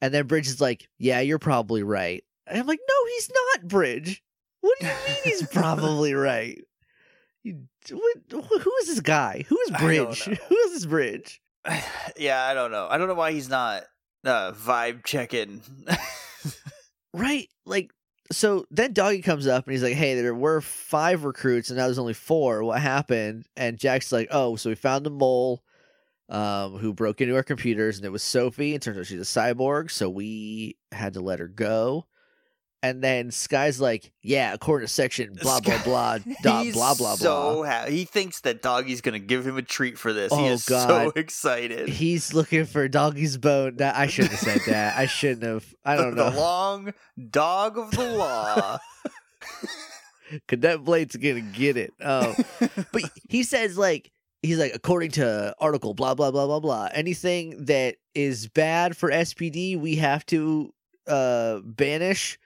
And 0.00 0.12
then 0.12 0.26
Bridge 0.26 0.48
is 0.48 0.60
like, 0.60 0.88
yeah, 0.98 1.20
you're 1.20 1.38
probably 1.38 1.82
right. 1.82 2.24
And 2.46 2.58
I'm 2.58 2.66
like, 2.66 2.80
no, 2.86 3.06
he's 3.14 3.30
not, 3.30 3.68
Bridge. 3.68 4.22
What 4.60 4.78
do 4.80 4.86
you 4.86 4.92
mean 4.92 5.16
he's 5.24 5.46
probably 5.48 6.14
right? 6.14 6.58
You, 7.42 7.64
what, 7.90 8.16
who 8.30 8.72
is 8.80 8.88
this 8.88 9.00
guy? 9.00 9.44
Who 9.48 9.58
is 9.60 9.70
Bridge? 9.72 10.24
Who 10.24 10.56
is 10.56 10.72
this 10.72 10.86
Bridge? 10.86 11.42
yeah, 12.16 12.44
I 12.44 12.54
don't 12.54 12.70
know. 12.70 12.86
I 12.90 12.98
don't 12.98 13.08
know 13.08 13.14
why 13.14 13.32
he's 13.32 13.48
not 13.48 13.84
uh, 14.24 14.52
vibe 14.52 15.04
checking. 15.04 15.62
Right. 17.14 17.48
Like, 17.64 17.92
so 18.32 18.66
then 18.72 18.92
Doggy 18.92 19.22
comes 19.22 19.46
up 19.46 19.64
and 19.66 19.72
he's 19.72 19.84
like, 19.84 19.94
hey, 19.94 20.20
there 20.20 20.34
were 20.34 20.60
five 20.60 21.24
recruits 21.24 21.70
and 21.70 21.78
now 21.78 21.84
there's 21.84 21.98
only 21.98 22.12
four. 22.12 22.64
What 22.64 22.80
happened? 22.80 23.46
And 23.56 23.78
Jack's 23.78 24.10
like, 24.10 24.28
oh, 24.32 24.56
so 24.56 24.70
we 24.70 24.74
found 24.74 25.06
a 25.06 25.10
mole 25.10 25.62
um, 26.28 26.76
who 26.76 26.92
broke 26.92 27.20
into 27.20 27.36
our 27.36 27.44
computers 27.44 27.96
and 27.96 28.04
it 28.04 28.10
was 28.10 28.24
Sophie. 28.24 28.74
It 28.74 28.82
turns 28.82 28.98
out 28.98 29.06
she's 29.06 29.20
a 29.20 29.22
cyborg. 29.22 29.92
So 29.92 30.10
we 30.10 30.76
had 30.90 31.14
to 31.14 31.20
let 31.20 31.38
her 31.38 31.46
go. 31.46 32.06
And 32.84 33.02
then 33.02 33.30
Sky's 33.30 33.80
like, 33.80 34.12
yeah, 34.22 34.52
according 34.52 34.86
to 34.86 34.92
section 34.92 35.32
blah, 35.40 35.60
blah, 35.60 35.82
blah, 35.84 36.18
dot, 36.42 36.64
He's 36.64 36.74
blah, 36.74 36.94
blah, 36.94 37.14
so 37.14 37.62
blah. 37.62 37.64
ha- 37.64 37.86
he 37.86 38.04
thinks 38.04 38.40
that 38.42 38.60
Doggy's 38.60 39.00
gonna 39.00 39.18
give 39.18 39.46
him 39.46 39.56
a 39.56 39.62
treat 39.62 39.96
for 39.98 40.12
this. 40.12 40.30
he 40.32 40.38
Oh, 40.38 40.52
is 40.52 40.64
so 40.64 40.86
God. 40.86 41.12
excited. 41.16 41.88
He's 41.88 42.34
looking 42.34 42.66
for 42.66 42.86
Doggy's 42.88 43.38
bone. 43.38 43.76
That 43.76 43.96
I 43.96 44.06
shouldn't 44.06 44.32
have 44.34 44.40
said 44.40 44.60
that. 44.72 44.98
I 44.98 45.06
shouldn't 45.06 45.44
have. 45.44 45.64
I 45.84 45.96
don't 45.96 46.14
the 46.14 46.28
know. 46.30 46.36
long 46.36 46.92
dog 47.30 47.78
of 47.78 47.90
the 47.92 48.04
law. 48.10 48.78
Cadet 50.48 50.82
Blade's 50.84 51.16
gonna 51.16 51.40
get 51.40 51.76
it. 51.76 51.92
Um, 52.02 52.34
but 52.92 53.02
he 53.28 53.42
says 53.42 53.78
like 53.78 54.10
he's 54.42 54.58
like 54.58 54.72
according 54.74 55.12
to 55.12 55.54
article 55.58 55.94
blah 55.94 56.14
blah 56.14 56.30
blah 56.30 56.46
blah 56.46 56.60
blah 56.60 56.88
anything 56.92 57.64
that 57.66 57.96
is 58.14 58.46
bad 58.48 58.94
for 58.96 59.10
spd 59.10 59.80
we 59.80 59.96
have 59.96 60.24
to 60.26 60.70
uh 61.06 61.60
banish 61.64 62.38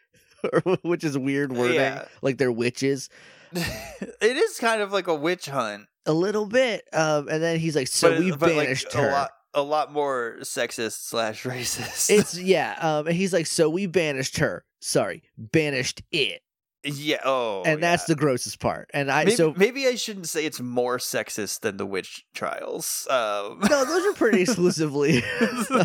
which 0.83 1.05
is 1.05 1.17
weird 1.19 1.53
wording 1.53 1.77
Yeah. 1.77 2.05
like 2.23 2.39
they're 2.39 2.53
witches 2.53 3.09
it 3.53 4.37
is 4.37 4.59
kind 4.59 4.83
of 4.83 4.93
like 4.93 5.07
a 5.07 5.15
witch 5.15 5.47
hunt. 5.47 5.87
a 6.07 6.13
little 6.13 6.47
bit 6.47 6.85
um 6.93 7.29
and 7.29 7.43
then 7.43 7.59
he's 7.59 7.75
like 7.77 7.89
so 7.89 8.11
but, 8.11 8.19
we 8.19 8.31
but, 8.31 8.41
like, 8.55 8.67
banished 8.67 8.95
a 8.95 8.99
her 8.99 9.11
lot, 9.11 9.31
a 9.55 9.63
lot 9.63 9.93
more 9.93 10.37
sexist 10.41 11.07
slash 11.09 11.45
racist. 11.45 12.11
it's 12.11 12.39
yeah 12.41 12.77
um 12.81 13.07
and 13.07 13.17
he's 13.17 13.33
like 13.33 13.47
so 13.47 13.71
we 13.71 13.87
banished 13.87 14.39
her 14.39 14.65
sorry 14.81 15.23
banished 15.37 16.03
it 16.13 16.43
yeah. 16.85 17.19
Oh, 17.25 17.65
and 17.67 17.83
that's 17.83 18.09
yeah. 18.09 18.15
the 18.15 18.21
grossest 18.21 18.61
part 18.61 18.89
and 18.95 19.11
i 19.11 19.25
maybe, 19.25 19.37
so 19.37 19.53
maybe 19.57 19.89
I 19.89 19.97
shouldn't 19.97 20.29
say 20.29 20.47
it's 20.47 20.61
more 20.61 20.99
sexist 20.99 21.61
than 21.61 21.77
the 21.77 21.85
witch 21.85 22.25
trials. 22.35 23.05
Um, 23.11 23.59
no 23.69 23.85
those 23.85 24.07
are 24.07 24.13
pretty 24.15 24.43
exclusively 24.43 25.23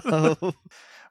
um, 0.06 0.54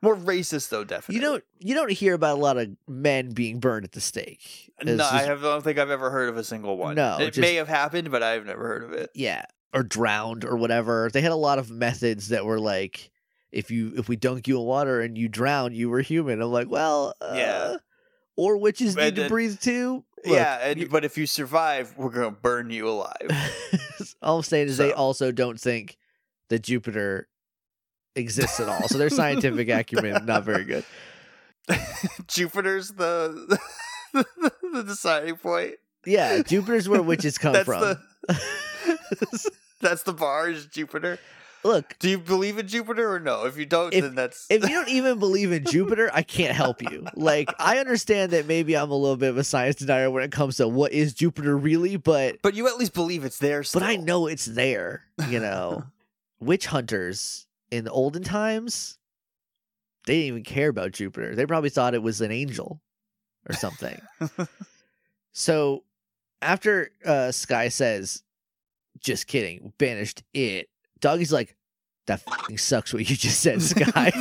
more 0.02 0.16
racist 0.16 0.68
though, 0.68 0.84
definitely. 0.84 1.14
You 1.16 1.20
don't 1.20 1.44
you 1.60 1.74
don't 1.74 1.90
hear 1.92 2.14
about 2.14 2.36
a 2.36 2.40
lot 2.40 2.58
of 2.58 2.68
men 2.88 3.30
being 3.30 3.60
burned 3.60 3.84
at 3.84 3.92
the 3.92 4.00
stake. 4.00 4.70
It's 4.78 4.86
No, 4.86 5.04
I 5.04 5.18
just- 5.18 5.26
have, 5.26 5.40
don't 5.42 5.62
think 5.62 5.78
I've 5.78 5.90
ever 5.90 6.10
heard 6.10 6.28
of 6.28 6.36
a 6.36 6.44
single 6.44 6.76
one. 6.76 6.96
No, 6.96 7.18
it 7.18 7.26
just- 7.28 7.38
may 7.38 7.54
have 7.54 7.68
happened, 7.68 8.10
but 8.10 8.22
I've 8.22 8.44
never 8.44 8.66
heard 8.66 8.82
of 8.84 8.92
it. 8.92 9.10
yeah, 9.14 9.44
or 9.72 9.82
drowned 9.82 10.44
or 10.44 10.56
whatever. 10.56 11.08
They 11.12 11.20
had 11.20 11.32
a 11.32 11.36
lot 11.36 11.58
of 11.58 11.70
methods 11.70 12.28
that 12.28 12.44
were 12.44 12.58
like, 12.60 13.10
if 13.52 13.70
you 13.70 13.92
if 13.96 14.08
we 14.08 14.16
dunk 14.16 14.48
you 14.48 14.58
in 14.58 14.64
water 14.66 15.00
and 15.00 15.16
you 15.16 15.28
drown, 15.28 15.72
you 15.74 15.88
were 15.88 16.00
human. 16.00 16.42
I'm 16.42 16.50
like, 16.50 16.68
well, 16.70 17.14
uh, 17.20 17.34
Yeah. 17.36 17.76
Or 18.34 18.56
witches 18.56 18.96
need 18.96 19.02
And 19.04 19.14
to 19.16 19.20
then- 19.22 19.28
breathe 19.30 19.60
too. 19.60 20.04
Look, 20.24 20.36
yeah, 20.36 20.58
and, 20.68 20.88
but 20.88 21.04
if 21.04 21.18
you 21.18 21.26
survive, 21.26 21.94
we're 21.96 22.10
gonna 22.10 22.30
burn 22.30 22.70
you 22.70 22.88
alive. 22.88 23.28
all 24.22 24.36
I'm 24.38 24.42
saying 24.42 24.68
is 24.68 24.76
they 24.76 24.92
also 24.92 25.32
don't 25.32 25.60
think 25.60 25.96
that 26.48 26.62
Jupiter 26.62 27.28
exists 28.16 28.60
at 28.60 28.68
all. 28.68 28.88
So 28.88 28.98
their 28.98 29.10
scientific 29.10 29.68
acumen 29.68 30.26
not 30.26 30.44
very 30.44 30.64
good. 30.64 30.84
Jupiter's 32.28 32.88
the 32.96 33.58
the 34.12 34.82
deciding 34.86 35.36
point. 35.36 35.74
Yeah, 36.04 36.42
Jupiter's 36.42 36.88
where 36.88 37.02
witches 37.02 37.38
come 37.38 37.52
That's 37.52 37.66
from. 37.66 37.80
the 37.80 37.98
that's 39.80 40.02
the 40.02 40.12
bar 40.12 40.48
is 40.48 40.66
Jupiter. 40.66 41.18
Look, 41.64 41.96
Do 42.00 42.08
you 42.10 42.18
believe 42.18 42.58
in 42.58 42.66
Jupiter 42.66 43.08
or 43.14 43.20
no? 43.20 43.44
If 43.44 43.56
you 43.56 43.64
don't, 43.66 43.94
If- 43.94 44.02
then 44.02 44.16
that's 44.16 44.46
if 44.50 44.62
you 44.64 44.68
don't 44.70 44.88
even 44.88 45.20
believe 45.20 45.52
in 45.52 45.64
Jupiter, 45.64 46.10
I 46.12 46.22
can't 46.22 46.56
help 46.56 46.82
you. 46.82 47.06
Like, 47.14 47.48
I 47.60 47.78
understand 47.78 48.32
that 48.32 48.48
maybe 48.48 48.76
I'm 48.76 48.90
a 48.90 48.96
little 48.96 49.16
bit 49.16 49.28
of 49.30 49.38
a 49.38 49.44
science 49.44 49.76
denier 49.76 50.10
when 50.10 50.24
it 50.24 50.32
comes 50.32 50.56
to 50.56 50.66
what 50.66 50.90
is 50.92 51.14
Jupiter 51.14 51.56
really, 51.56 51.96
but 51.96 52.42
but 52.42 52.54
you 52.54 52.66
at 52.66 52.78
least 52.78 52.94
believe 52.94 53.24
it's 53.24 53.38
there. 53.38 53.62
Still. 53.62 53.80
but 53.80 53.86
I 53.88 53.94
know 53.94 54.26
it's 54.26 54.46
there. 54.46 55.04
You 55.28 55.38
know, 55.38 55.84
witch 56.40 56.66
hunters 56.66 57.46
in 57.72 57.84
the 57.84 57.90
olden 57.90 58.22
times, 58.22 58.98
they 60.06 60.14
didn't 60.14 60.28
even 60.28 60.44
care 60.44 60.68
about 60.68 60.92
Jupiter. 60.92 61.34
They 61.34 61.46
probably 61.46 61.70
thought 61.70 61.94
it 61.94 62.02
was 62.02 62.20
an 62.20 62.30
angel 62.30 62.82
or 63.48 63.54
something. 63.54 63.98
so 65.32 65.82
after 66.42 66.90
uh, 67.04 67.32
Sky 67.32 67.68
says, 67.68 68.22
"Just 69.00 69.26
kidding," 69.26 69.72
banished 69.78 70.22
it. 70.34 70.68
Doggy's 71.00 71.32
like, 71.32 71.56
"That 72.06 72.20
fucking 72.20 72.58
sucks 72.58 72.92
what 72.92 73.08
you 73.08 73.16
just 73.16 73.40
said, 73.40 73.62
Sky." 73.62 74.12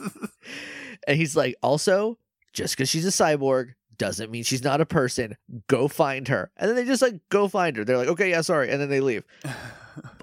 and 1.08 1.16
he's 1.16 1.34
like, 1.34 1.56
"Also, 1.62 2.18
just 2.52 2.76
because 2.76 2.90
she's 2.90 3.06
a 3.06 3.08
cyborg." 3.08 3.72
Doesn't 3.96 4.30
mean 4.30 4.44
she's 4.44 4.64
not 4.64 4.80
a 4.80 4.86
person. 4.86 5.36
Go 5.66 5.86
find 5.86 6.26
her. 6.28 6.50
And 6.56 6.70
then 6.70 6.74
they 6.74 6.86
just 6.86 7.02
like 7.02 7.20
go 7.28 7.48
find 7.48 7.76
her. 7.76 7.84
They're 7.84 7.98
like, 7.98 8.08
okay, 8.08 8.30
yeah, 8.30 8.40
sorry. 8.40 8.70
And 8.70 8.80
then 8.80 8.88
they 8.88 9.00
leave. 9.00 9.24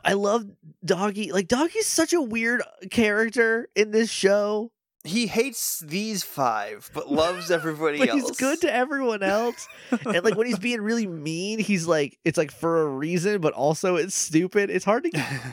I 0.03 0.13
love 0.13 0.45
Doggy. 0.85 1.31
Like 1.31 1.47
Doggy's 1.47 1.87
such 1.87 2.13
a 2.13 2.21
weird 2.21 2.61
uh, 2.61 2.87
character 2.89 3.67
in 3.75 3.91
this 3.91 4.09
show. 4.09 4.71
he 5.03 5.27
hates 5.27 5.79
these 5.79 6.23
five, 6.23 6.89
but 6.93 7.11
loves 7.11 7.49
everybody 7.51 7.97
but 7.99 8.09
else. 8.09 8.27
he's 8.29 8.37
good 8.37 8.61
to 8.61 8.73
everyone 8.73 9.23
else. 9.23 9.67
and 9.91 10.23
like 10.23 10.35
when 10.35 10.47
he's 10.47 10.59
being 10.59 10.81
really 10.81 11.07
mean, 11.07 11.59
he's 11.59 11.87
like 11.87 12.17
it's 12.25 12.37
like 12.37 12.51
for 12.51 12.83
a 12.83 12.87
reason, 12.87 13.39
but 13.41 13.53
also 13.53 13.95
it's 13.95 14.15
stupid. 14.15 14.69
It's 14.69 14.85
hard 14.85 15.03
to 15.05 15.09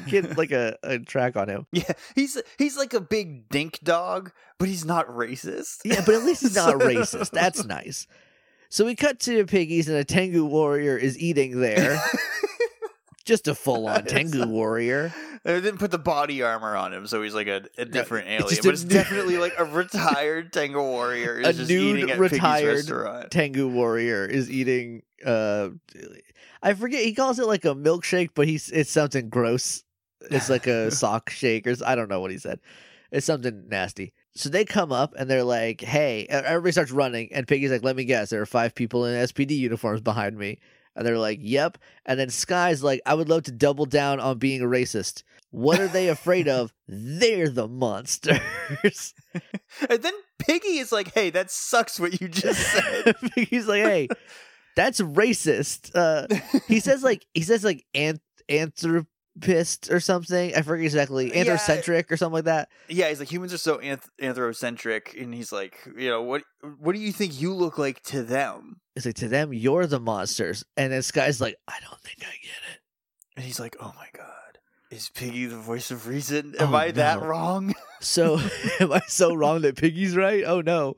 get 0.09 0.37
like 0.39 0.51
a, 0.53 0.77
a 0.83 0.99
track 0.99 1.37
on 1.37 1.49
him. 1.49 1.67
yeah, 1.73 1.93
he's 2.15 2.41
he's 2.59 2.77
like 2.77 2.95
a 2.95 3.01
big 3.01 3.49
dink 3.49 3.81
dog, 3.83 4.33
but 4.59 4.69
he's 4.69 4.85
not 4.85 5.07
racist. 5.09 5.79
Yeah, 5.85 6.03
but 6.05 6.15
at 6.15 6.25
least 6.25 6.43
he's 6.43 6.57
not 6.57 6.75
racist. 6.81 7.31
That's 7.31 7.65
nice. 7.65 8.07
So 8.71 8.85
we 8.85 8.97
cut 8.97 9.21
to 9.21 9.47
piggies 9.47 9.89
and 9.89 9.97
a 9.97 10.05
Tenga 10.05 10.45
warrior 10.45 10.97
is 10.97 11.17
eating 11.19 11.61
there. 11.61 12.01
Just 13.25 13.49
a 13.49 13.55
full 13.55 13.89
on 13.89 14.05
Tenga 14.07 14.47
warrior. 14.47 15.13
They 15.45 15.61
didn't 15.61 15.79
put 15.79 15.91
the 15.91 15.99
body 15.99 16.43
armor 16.43 16.77
on 16.77 16.93
him, 16.93 17.07
so 17.07 17.23
he's 17.23 17.35
like 17.35 17.47
a, 17.47 17.63
a 17.79 17.85
different 17.85 18.29
it's 18.29 18.43
alien. 18.43 18.49
just 18.49 18.63
but 18.63 18.75
it's 18.75 18.85
new- 18.85 18.91
definitely 18.91 19.39
like 19.39 19.55
a 19.59 19.65
retired 19.65 20.53
Tenga 20.53 20.83
warrior 20.83 21.39
is 21.41 21.47
A 21.47 21.53
just 21.53 21.71
nude 21.71 22.11
retired 22.19 23.31
Tenga 23.31 23.67
warrior 23.67 24.25
is 24.27 24.51
eating 24.51 25.03
uh 25.25 25.69
I 26.63 26.75
forget 26.75 27.03
he 27.03 27.15
calls 27.15 27.39
it 27.39 27.47
like 27.47 27.65
a 27.65 27.75
milkshake, 27.75 28.31
but 28.35 28.49
he's 28.49 28.71
it's 28.71 28.91
something 28.91 29.29
gross. 29.29 29.85
It's 30.31 30.49
like 30.49 30.67
a 30.67 30.91
sock 30.91 31.31
shake 31.31 31.67
or 31.67 31.75
I 31.85 31.95
don't 31.95 32.09
know 32.09 32.21
what 32.21 32.31
he 32.31 32.39
said. 32.39 32.61
It's 33.13 33.27
something 33.27 33.69
nasty. 33.69 34.13
So 34.35 34.49
they 34.49 34.65
come 34.65 34.91
up 34.91 35.15
and 35.17 35.31
they're 35.31 35.45
like, 35.45 35.81
"Hey!" 35.81 36.27
Everybody 36.29 36.73
starts 36.73 36.91
running, 36.91 37.33
and 37.33 37.47
Piggy's 37.47 37.71
like, 37.71 37.85
"Let 37.85 37.95
me 37.95 38.05
guess, 38.05 38.31
there 38.31 38.41
are 38.43 38.47
five 38.47 38.75
people 38.75 39.05
in 39.05 39.15
SPD 39.15 39.53
uniforms 39.57 40.01
behind 40.01 40.37
me." 40.37 40.59
And 40.97 41.07
they're 41.07 41.19
like, 41.19 41.39
"Yep." 41.43 41.79
And 42.07 42.19
then 42.19 42.31
Sky's 42.31 42.83
like, 42.83 43.01
"I 43.05 43.15
would 43.15 43.29
love 43.29 43.45
to 43.45 43.53
double 43.53 43.87
down 43.87 44.21
on 44.21 44.39
being 44.39 44.61
a 44.63 44.67
racist. 44.67 45.23
What 45.51 45.81
are 45.81 45.89
they 45.89 46.09
afraid 46.09 46.49
of? 46.49 46.73
They're 46.89 47.49
the 47.49 47.69
monsters." 47.69 48.41
And 49.91 50.01
then 50.03 50.13
Piggy 50.39 50.79
is 50.79 50.93
like, 50.93 51.13
"Hey, 51.13 51.31
that 51.31 51.51
sucks 51.51 51.99
what 51.99 52.21
you 52.21 52.29
just 52.29 52.61
said." 52.61 53.17
He's 53.35 53.67
like, 53.67 53.83
"Hey, 53.83 54.09
that's 54.77 55.01
racist." 55.01 55.91
Uh, 55.95 56.29
he 56.69 56.79
says 56.79 57.03
like 57.03 57.27
he 57.35 57.43
says 57.43 57.65
like 57.65 57.85
anth- 57.95 58.21
anthropist 59.37 59.91
or 59.91 60.01
something. 60.01 60.55
I 60.55 60.63
forget 60.63 60.85
exactly. 60.85 61.37
Yeah. 61.37 61.53
Or 62.11 62.17
something 62.17 62.33
like 62.35 62.45
that. 62.45 62.69
yeah, 62.89 63.09
he's 63.09 63.19
like, 63.19 63.31
humans 63.31 63.53
are 63.53 63.59
so 63.59 63.79
anth- 63.79 64.09
anthrocentric, 64.21 65.21
and 65.21 65.35
he's 65.35 65.53
like, 65.53 65.77
you 65.97 66.09
know, 66.09 66.23
what 66.23 66.43
what 66.79 66.95
do 66.95 67.01
you 67.01 67.13
think 67.13 67.41
you 67.41 67.53
look 67.55 67.79
like 67.79 68.03
to 68.05 68.23
them? 68.23 68.77
It's 68.97 69.07
like 69.07 69.17
to 69.17 69.29
them, 69.29 69.53
you're 69.53 69.87
the 69.87 70.01
monsters. 70.01 70.65
And 70.77 70.93
this 70.93 71.11
guy's 71.11 71.41
like, 71.41 71.57
I 71.67 71.79
don't 71.89 72.01
think 72.01 72.19
I 72.21 72.31
get 72.31 72.75
it. 72.75 72.81
And 73.37 73.45
he's 73.45 73.59
like, 73.59 73.77
oh 73.81 73.93
my 73.97 74.07
god, 74.17 74.59
is 74.91 75.11
Piggy 75.11 75.47
the 75.47 75.57
voice 75.57 75.91
of 75.91 76.07
reason? 76.07 76.55
Am 76.59 76.75
Oh, 76.75 76.79
I 76.79 76.91
that 76.93 77.23
wrong? 77.23 77.75
So 78.01 78.39
am 78.81 78.93
I 78.93 79.01
so 79.09 79.33
wrong 79.33 79.63
that 79.63 79.77
Piggy's 79.77 80.15
right? 80.15 80.45
Oh 80.47 80.61
no. 80.61 80.97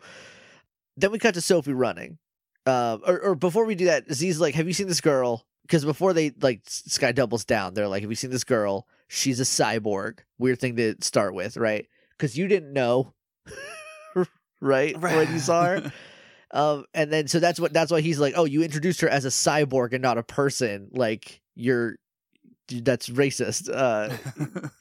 Then 0.97 1.13
we 1.13 1.21
cut 1.21 1.35
to 1.35 1.41
Sophie 1.41 1.73
running. 1.73 2.19
Um, 2.67 3.01
or, 3.07 3.21
or 3.21 3.35
before 3.37 3.65
we 3.65 3.77
do 3.77 3.85
that, 3.85 4.13
Z's 4.13 4.41
like, 4.41 4.57
"Have 4.57 4.67
you 4.67 4.73
seen 4.73 4.89
this 4.89 5.01
girl?" 5.01 5.47
Because 5.67 5.85
before 5.85 6.13
they 6.13 6.31
like 6.41 6.61
Sky 6.67 7.13
doubles 7.13 7.45
down, 7.45 7.75
they're 7.75 7.89
like, 7.89 8.03
"Have 8.03 8.11
you 8.11 8.17
seen 8.17 8.31
this 8.31 8.45
girl? 8.45 8.87
She's 9.09 9.41
a 9.41 9.45
cyborg." 9.45 10.21
Weird 10.39 10.61
thing 10.61 10.77
to 10.77 10.95
start 11.01 11.35
with, 11.35 11.57
right? 11.57 11.87
Because 12.17 12.39
you 12.39 12.47
didn't 12.49 12.73
know, 12.73 13.13
right? 14.61 14.99
When 15.01 15.33
you 15.33 15.39
saw 15.39 15.65
her, 15.65 15.93
um, 16.53 16.85
and 16.95 17.13
then 17.13 17.29
so 17.29 17.41
that's 17.41 17.61
what 17.61 17.73
that's 17.73 17.91
why 17.91 18.01
he's 18.01 18.19
like, 18.19 18.35
"Oh, 18.37 18.45
you 18.45 18.63
introduced 18.63 19.01
her 19.01 19.09
as 19.09 19.25
a 19.25 19.29
cyborg 19.29 19.93
and 19.93 20.03
not 20.03 20.19
a 20.19 20.23
person. 20.23 20.89
Like 20.93 21.41
you're 21.55 21.97
that's 22.69 23.09
racist." 23.09 23.69
Uh, 23.71 24.17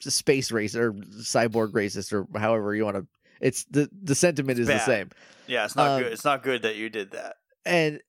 space 0.00 0.50
race 0.52 0.74
or 0.76 0.92
cyborg 0.92 1.72
racist 1.72 2.12
or 2.12 2.26
however 2.38 2.74
you 2.74 2.84
want 2.84 2.96
to 2.96 3.06
it's 3.40 3.64
the 3.64 3.88
the 4.02 4.14
sentiment 4.14 4.58
is 4.58 4.66
the 4.66 4.78
same 4.78 5.10
yeah, 5.46 5.64
it's 5.66 5.76
not 5.76 5.90
Um, 5.90 6.02
good. 6.02 6.12
It's 6.12 6.24
not 6.24 6.42
good 6.42 6.62
that 6.62 6.76
you 6.76 6.88
did 6.88 7.10
that. 7.12 7.36
and 7.64 8.00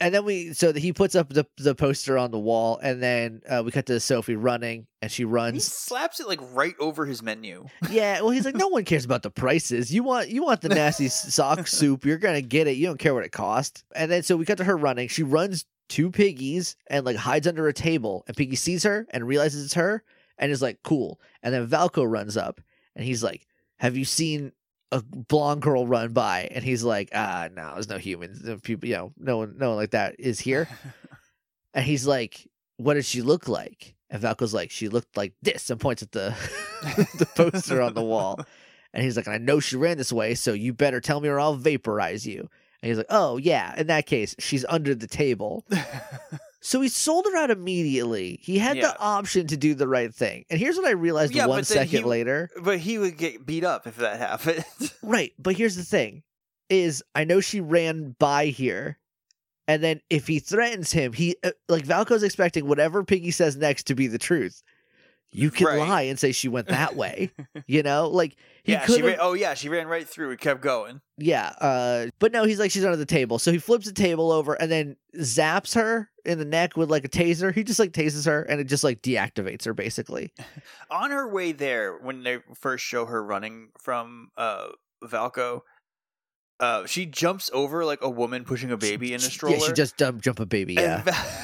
and 0.00 0.14
then 0.14 0.24
we 0.24 0.52
so 0.54 0.72
he 0.72 0.92
puts 0.92 1.14
up 1.14 1.28
the 1.28 1.46
the 1.58 1.74
poster 1.74 2.16
on 2.16 2.30
the 2.30 2.38
wall 2.38 2.78
and 2.82 3.02
then 3.02 3.42
uh, 3.48 3.62
we 3.64 3.70
cut 3.70 3.86
to 3.86 4.00
sophie 4.00 4.36
running 4.36 4.86
and 5.02 5.12
she 5.12 5.24
runs. 5.24 5.54
He 5.54 5.60
slaps 5.60 6.20
it 6.20 6.26
like 6.26 6.40
right 6.52 6.74
over 6.80 7.06
his 7.06 7.22
menu. 7.22 7.66
yeah 7.90 8.20
well 8.20 8.30
he's 8.30 8.44
like 8.44 8.56
no 8.56 8.68
one 8.68 8.84
cares 8.84 9.04
about 9.04 9.22
the 9.22 9.30
prices. 9.30 9.92
You 9.92 10.02
want 10.02 10.30
you 10.30 10.42
want 10.42 10.62
the 10.62 10.70
nasty 10.70 11.08
sock 11.08 11.66
soup. 11.68 12.04
You're 12.04 12.18
gonna 12.18 12.42
get 12.42 12.66
it. 12.66 12.76
You 12.76 12.86
don't 12.86 12.98
care 12.98 13.14
what 13.14 13.24
it 13.24 13.32
cost. 13.32 13.84
And 13.94 14.10
then 14.10 14.22
so 14.22 14.36
we 14.36 14.44
cut 14.44 14.58
to 14.58 14.64
her 14.64 14.76
running. 14.76 15.08
She 15.08 15.22
runs 15.22 15.66
two 15.88 16.10
piggies 16.10 16.76
and 16.86 17.04
like 17.04 17.16
hides 17.16 17.46
under 17.46 17.68
a 17.68 17.72
table 17.72 18.24
and 18.26 18.36
piggy 18.36 18.56
sees 18.56 18.84
her 18.84 19.06
and 19.10 19.26
realizes 19.26 19.64
it's 19.64 19.74
her 19.74 20.02
and 20.38 20.50
is 20.50 20.62
like 20.62 20.82
cool. 20.82 21.20
And 21.42 21.52
then 21.52 21.68
valco 21.68 22.10
runs 22.10 22.36
up 22.36 22.60
and 22.96 23.04
he's 23.04 23.22
like 23.22 23.46
have 23.78 23.96
you 23.96 24.04
seen 24.04 24.52
a 24.92 25.02
blonde 25.02 25.62
girl 25.62 25.86
run 25.86 26.12
by 26.12 26.48
and 26.50 26.64
he's 26.64 26.82
like 26.82 27.10
ah 27.14 27.48
no 27.54 27.74
there's 27.74 27.88
no 27.88 27.98
humans. 27.98 28.42
No 28.42 28.56
people 28.58 28.88
you 28.88 28.94
know 28.94 29.12
no 29.16 29.38
one 29.38 29.54
no 29.58 29.68
one 29.70 29.76
like 29.76 29.90
that 29.90 30.16
is 30.18 30.40
here. 30.40 30.68
And 31.72 31.84
he's 31.84 32.04
like 32.04 32.48
what 32.78 32.94
did 32.94 33.04
she 33.04 33.22
look 33.22 33.46
like? 33.46 33.94
And 34.10 34.20
valco's 34.20 34.52
like 34.52 34.72
she 34.72 34.88
looked 34.88 35.16
like 35.16 35.34
this 35.40 35.70
and 35.70 35.78
points 35.78 36.02
at 36.02 36.10
the 36.10 36.34
the 37.18 37.26
poster 37.36 37.80
on 37.80 37.94
the 37.94 38.02
wall. 38.02 38.40
And 38.92 39.04
he's 39.04 39.16
like 39.16 39.28
i 39.28 39.38
know 39.38 39.60
she 39.60 39.76
ran 39.76 39.96
this 39.96 40.12
way 40.12 40.34
so 40.34 40.52
you 40.52 40.72
better 40.72 41.00
tell 41.00 41.20
me 41.20 41.28
or 41.28 41.38
i'll 41.38 41.54
vaporize 41.54 42.26
you. 42.26 42.48
And 42.82 42.88
he's 42.88 42.96
like 42.96 43.06
oh 43.08 43.36
yeah 43.36 43.78
in 43.78 43.86
that 43.86 44.06
case 44.06 44.34
she's 44.40 44.64
under 44.68 44.96
the 44.96 45.06
table 45.06 45.64
so 46.62 46.80
he 46.80 46.88
sold 46.88 47.24
her 47.26 47.36
out 47.36 47.50
immediately 47.50 48.38
he 48.42 48.58
had 48.58 48.76
Yeah. 48.76 48.88
the 48.88 48.98
option 49.00 49.46
to 49.48 49.56
do 49.56 49.74
the 49.74 49.88
right 49.88 50.14
thing 50.14 50.44
and 50.50 50.58
here's 50.60 50.76
what 50.76 50.86
i 50.86 50.90
realized 50.92 51.34
Yeah, 51.34 51.46
one 51.46 51.64
second 51.64 51.88
he- 52.00 52.04
later 52.04 52.50
but 52.62 52.78
he 52.78 52.98
would 52.98 53.16
get 53.16 53.46
beat 53.46 53.64
up 53.64 53.86
if 53.86 53.96
that 53.96 54.18
happened. 54.18 54.64
Right, 55.02 55.32
but 55.38 55.56
here's 55.56 55.76
the 55.76 55.84
thing: 55.84 56.22
is 56.68 57.02
I 57.14 57.24
know 57.24 57.40
she 57.40 57.60
ran 57.60 58.14
by 58.18 58.46
here, 58.46 58.98
and 59.66 59.82
then 59.82 60.00
if 60.10 60.26
he 60.26 60.38
threatens 60.38 60.92
him, 60.92 61.12
he 61.12 61.36
uh, 61.42 61.50
like 61.68 61.84
Valco's 61.84 62.22
expecting 62.22 62.66
whatever 62.68 63.02
Piggy 63.02 63.30
says 63.30 63.56
next 63.56 63.84
to 63.88 63.94
be 63.94 64.06
the 64.06 64.18
truth. 64.18 64.62
You 65.32 65.50
can 65.50 65.66
Right. 65.68 65.78
lie 65.78 66.02
and 66.02 66.18
say 66.18 66.32
she 66.32 66.48
went 66.48 66.68
that 66.68 66.94
way, 66.96 67.30
you 67.66 67.82
know, 67.82 68.08
like 68.08 68.36
yeah, 68.70 68.86
she 68.86 69.02
ran, 69.02 69.16
oh 69.20 69.32
yeah, 69.34 69.54
she 69.54 69.68
ran 69.68 69.86
right 69.86 70.06
through. 70.08 70.30
It 70.30 70.40
kept 70.40 70.60
going. 70.60 71.00
yeah, 71.18 71.52
uh, 71.60 72.06
but 72.18 72.32
no, 72.32 72.44
he's 72.44 72.58
like 72.58 72.70
she's 72.70 72.84
under 72.84 72.96
the 72.96 73.06
table, 73.06 73.38
so 73.38 73.52
he 73.52 73.58
flips 73.58 73.86
the 73.86 73.92
table 73.92 74.32
over 74.32 74.54
and 74.54 74.70
then 74.70 74.96
zaps 75.16 75.74
her 75.74 76.10
in 76.24 76.38
the 76.38 76.44
neck 76.44 76.76
with 76.76 76.90
like 76.90 77.04
a 77.04 77.08
taser. 77.08 77.54
He 77.54 77.64
just 77.64 77.78
like 77.78 77.92
tases 77.92 78.26
her 78.26 78.42
and 78.42 78.60
it 78.60 78.64
just 78.64 78.84
like 78.84 79.02
deactivates 79.02 79.64
her 79.64 79.74
basically. 79.74 80.32
On 80.90 81.10
her 81.10 81.28
way 81.28 81.52
there, 81.52 81.96
when 81.98 82.22
they 82.22 82.38
first 82.54 82.84
show 82.84 83.06
her 83.06 83.22
running 83.22 83.68
from 83.78 84.30
uh 84.36 84.68
Valco, 85.04 85.62
uh, 86.60 86.84
she 86.84 87.06
jumps 87.06 87.50
over 87.54 87.86
like 87.86 88.02
a 88.02 88.10
woman 88.10 88.44
pushing 88.44 88.70
a 88.70 88.76
baby 88.76 89.14
in 89.14 89.16
a 89.16 89.20
stroller. 89.20 89.56
Yeah, 89.56 89.66
she 89.68 89.72
just 89.72 89.96
dump, 89.96 90.20
jump 90.20 90.40
a 90.40 90.46
baby. 90.46 90.74
Yeah, 90.74 90.96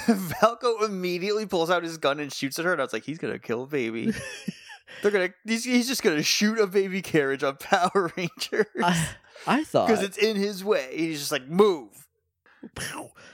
And 0.07 0.17
Val- 0.19 0.59
Valco 0.63 0.85
immediately 0.85 1.47
pulls 1.47 1.71
out 1.71 1.83
his 1.83 1.97
gun 1.97 2.21
and 2.21 2.31
shoots 2.31 2.59
at 2.59 2.67
her, 2.67 2.73
and 2.73 2.83
I 2.83 2.85
was 2.85 2.93
like, 2.93 3.05
he's 3.05 3.17
gonna 3.17 3.39
kill 3.39 3.63
a 3.63 3.67
baby. 3.67 4.13
They're 5.03 5.11
gonna. 5.11 5.31
He's, 5.45 5.65
he's 5.65 5.89
just 5.89 6.03
gonna 6.03 6.23
shoot 6.23 6.59
a 6.59 6.67
baby 6.67 7.03
carriage 7.03 7.43
on 7.43 7.57
Power 7.61 8.13
Rangers 8.17 8.67
I, 8.83 9.09
I 9.47 9.65
thought 9.65 9.89
because 9.89 10.03
it's 10.03 10.19
in 10.19 10.37
his 10.37 10.65
way. 10.65 10.95
He's 10.97 11.21
just 11.21 11.33
like 11.33 11.49
move. 11.49 12.07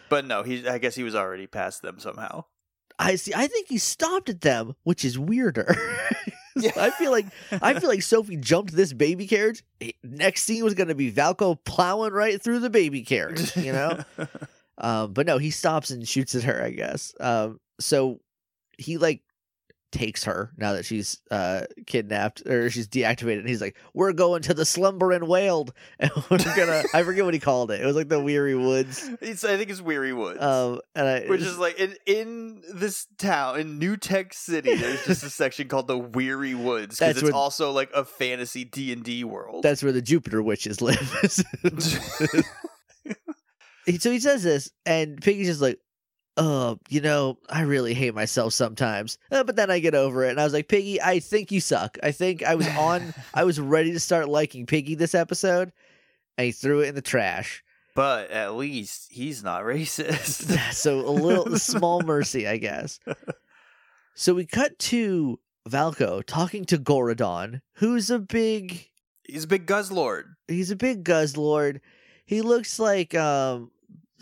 But 0.08 0.26
no, 0.26 0.42
he. 0.42 0.66
I 0.68 0.78
guess 0.78 0.94
he 0.94 1.02
was 1.02 1.14
already 1.14 1.46
past 1.46 1.82
them 1.82 1.98
somehow. 1.98 2.44
I 2.98 3.16
see. 3.16 3.32
I 3.34 3.46
think 3.46 3.68
he 3.68 3.78
stopped 3.78 4.28
at 4.28 4.42
them, 4.42 4.74
which 4.84 5.04
is 5.04 5.18
weirder. 5.18 5.74
Yeah. 6.54 6.72
I 6.76 6.90
feel 6.90 7.10
like 7.10 7.24
I 7.50 7.80
feel 7.80 7.88
like 7.88 8.02
Sophie 8.02 8.36
jumped 8.36 8.76
this 8.76 8.92
baby 8.92 9.26
carriage. 9.26 9.64
Next 10.02 10.42
scene 10.42 10.62
was 10.62 10.74
going 10.74 10.88
to 10.88 10.94
be 10.94 11.10
Valco 11.10 11.56
plowing 11.64 12.12
right 12.12 12.40
through 12.40 12.58
the 12.58 12.68
baby 12.68 13.02
carriage, 13.02 13.56
you 13.56 13.72
know. 13.72 14.00
um, 14.78 15.14
but 15.14 15.26
no, 15.26 15.38
he 15.38 15.50
stops 15.50 15.90
and 15.90 16.06
shoots 16.06 16.34
at 16.34 16.42
her. 16.42 16.62
I 16.62 16.70
guess. 16.70 17.14
Um, 17.18 17.58
so 17.80 18.20
he 18.76 18.98
like 18.98 19.22
takes 19.92 20.24
her 20.24 20.50
now 20.57 20.72
that 20.72 20.85
she's 20.85 21.20
uh 21.31 21.62
kidnapped 21.87 22.44
or 22.46 22.70
she's 22.70 22.88
deactivated 22.88 23.40
and 23.40 23.48
he's 23.48 23.61
like 23.61 23.76
we're 23.94 24.12
going 24.12 24.42
to 24.42 24.55
the 24.55 24.64
slumbering 24.64 25.26
wailed 25.26 25.72
and 26.00 26.11
we're 26.31 26.38
gonna 26.38 26.83
i 26.94 27.02
forget 27.02 27.24
what 27.24 27.35
he 27.35 27.38
called 27.40 27.70
it 27.70 27.81
it 27.81 27.87
was 27.87 27.94
like 27.94 28.09
the 28.09 28.18
weary 28.18 28.55
woods 28.55 29.09
it's, 29.20 29.44
I 29.44 29.57
think 29.57 29.70
it's 29.70 29.81
Weary 29.83 30.12
Woods. 30.12 30.40
um 30.42 30.81
and 30.94 31.07
I, 31.07 31.26
which 31.26 31.42
is 31.42 31.59
like 31.59 31.78
in 31.78 31.94
in 32.07 32.62
this 32.74 33.07
town 33.18 33.61
in 33.61 33.78
New 33.78 33.96
Tech 33.96 34.33
City. 34.35 34.74
There's 34.74 35.05
just 35.05 35.22
a 35.22 35.31
section 35.42 35.68
called 35.68 35.87
the 35.87 35.98
Weary 35.98 36.55
Woods 36.55 36.98
because 36.98 37.16
it's 37.16 37.22
where- 37.24 37.35
also 37.35 37.72
like 37.72 37.90
a 37.94 38.05
fantasy 38.05 38.64
D 38.64 38.92
and 38.92 39.05
D 39.05 39.24
world. 39.24 39.62
That's 39.62 39.83
where 39.83 39.92
the 39.92 40.02
Jupiter 40.02 40.42
witches 40.42 40.81
live. 40.81 40.98
So 43.98 44.12
he 44.12 44.20
says 44.20 44.44
this, 44.44 44.70
and 44.87 45.20
Piggy's 45.20 45.48
just 45.48 45.61
like, 45.61 45.78
"Oh, 46.36 46.78
you 46.88 47.00
know, 47.00 47.38
I 47.48 47.62
really 47.62 47.94
hate 47.94 48.14
myself 48.14 48.52
sometimes, 48.54 49.18
Uh, 49.30 49.44
but 49.44 49.56
then 49.56 49.70
I 49.70 49.78
get 49.80 49.94
over 49.94 50.24
it." 50.24 50.30
And 50.30 50.40
I 50.40 50.44
was 50.44 50.52
like, 50.52 50.68
"Piggy, 50.68 51.00
I 51.00 51.18
think 51.20 51.52
you 51.52 51.60
suck. 51.60 51.98
I 52.02 52.12
think 52.12 52.42
I 52.42 52.54
was 52.54 52.68
on. 52.68 53.14
I 53.34 53.44
was 53.44 53.60
ready 53.60 53.92
to 53.92 54.00
start 54.00 54.28
liking 54.28 54.66
Piggy 54.66 54.94
this 54.94 55.14
episode, 55.14 55.72
and 56.38 56.46
he 56.46 56.52
threw 56.52 56.80
it 56.80 56.88
in 56.88 56.94
the 56.94 57.02
trash. 57.02 57.62
but 57.94 58.30
at 58.30 58.54
least 58.54 59.08
he's 59.10 59.42
not 59.44 59.64
racist. 59.64 60.58
so 60.72 61.00
a 61.00 61.10
little 61.10 61.58
small 61.58 62.00
mercy, 62.04 62.46
I 62.48 62.56
guess." 62.56 62.98
So 64.14 64.34
we 64.34 64.46
cut 64.46 64.78
to 64.90 65.38
Valko 65.68 66.22
talking 66.24 66.64
to 66.66 66.78
Gorodon, 66.78 67.60
who's 67.74 68.10
a 68.10 68.18
big 68.18 68.88
He's 69.24 69.44
a 69.44 69.48
big 69.48 69.66
Guzzlord. 69.66 70.24
He's 70.48 70.70
a 70.70 70.76
big 70.76 71.04
Guzzlord. 71.04 71.80
He 72.26 72.42
looks 72.42 72.78
like 72.78 73.14
um 73.14 73.70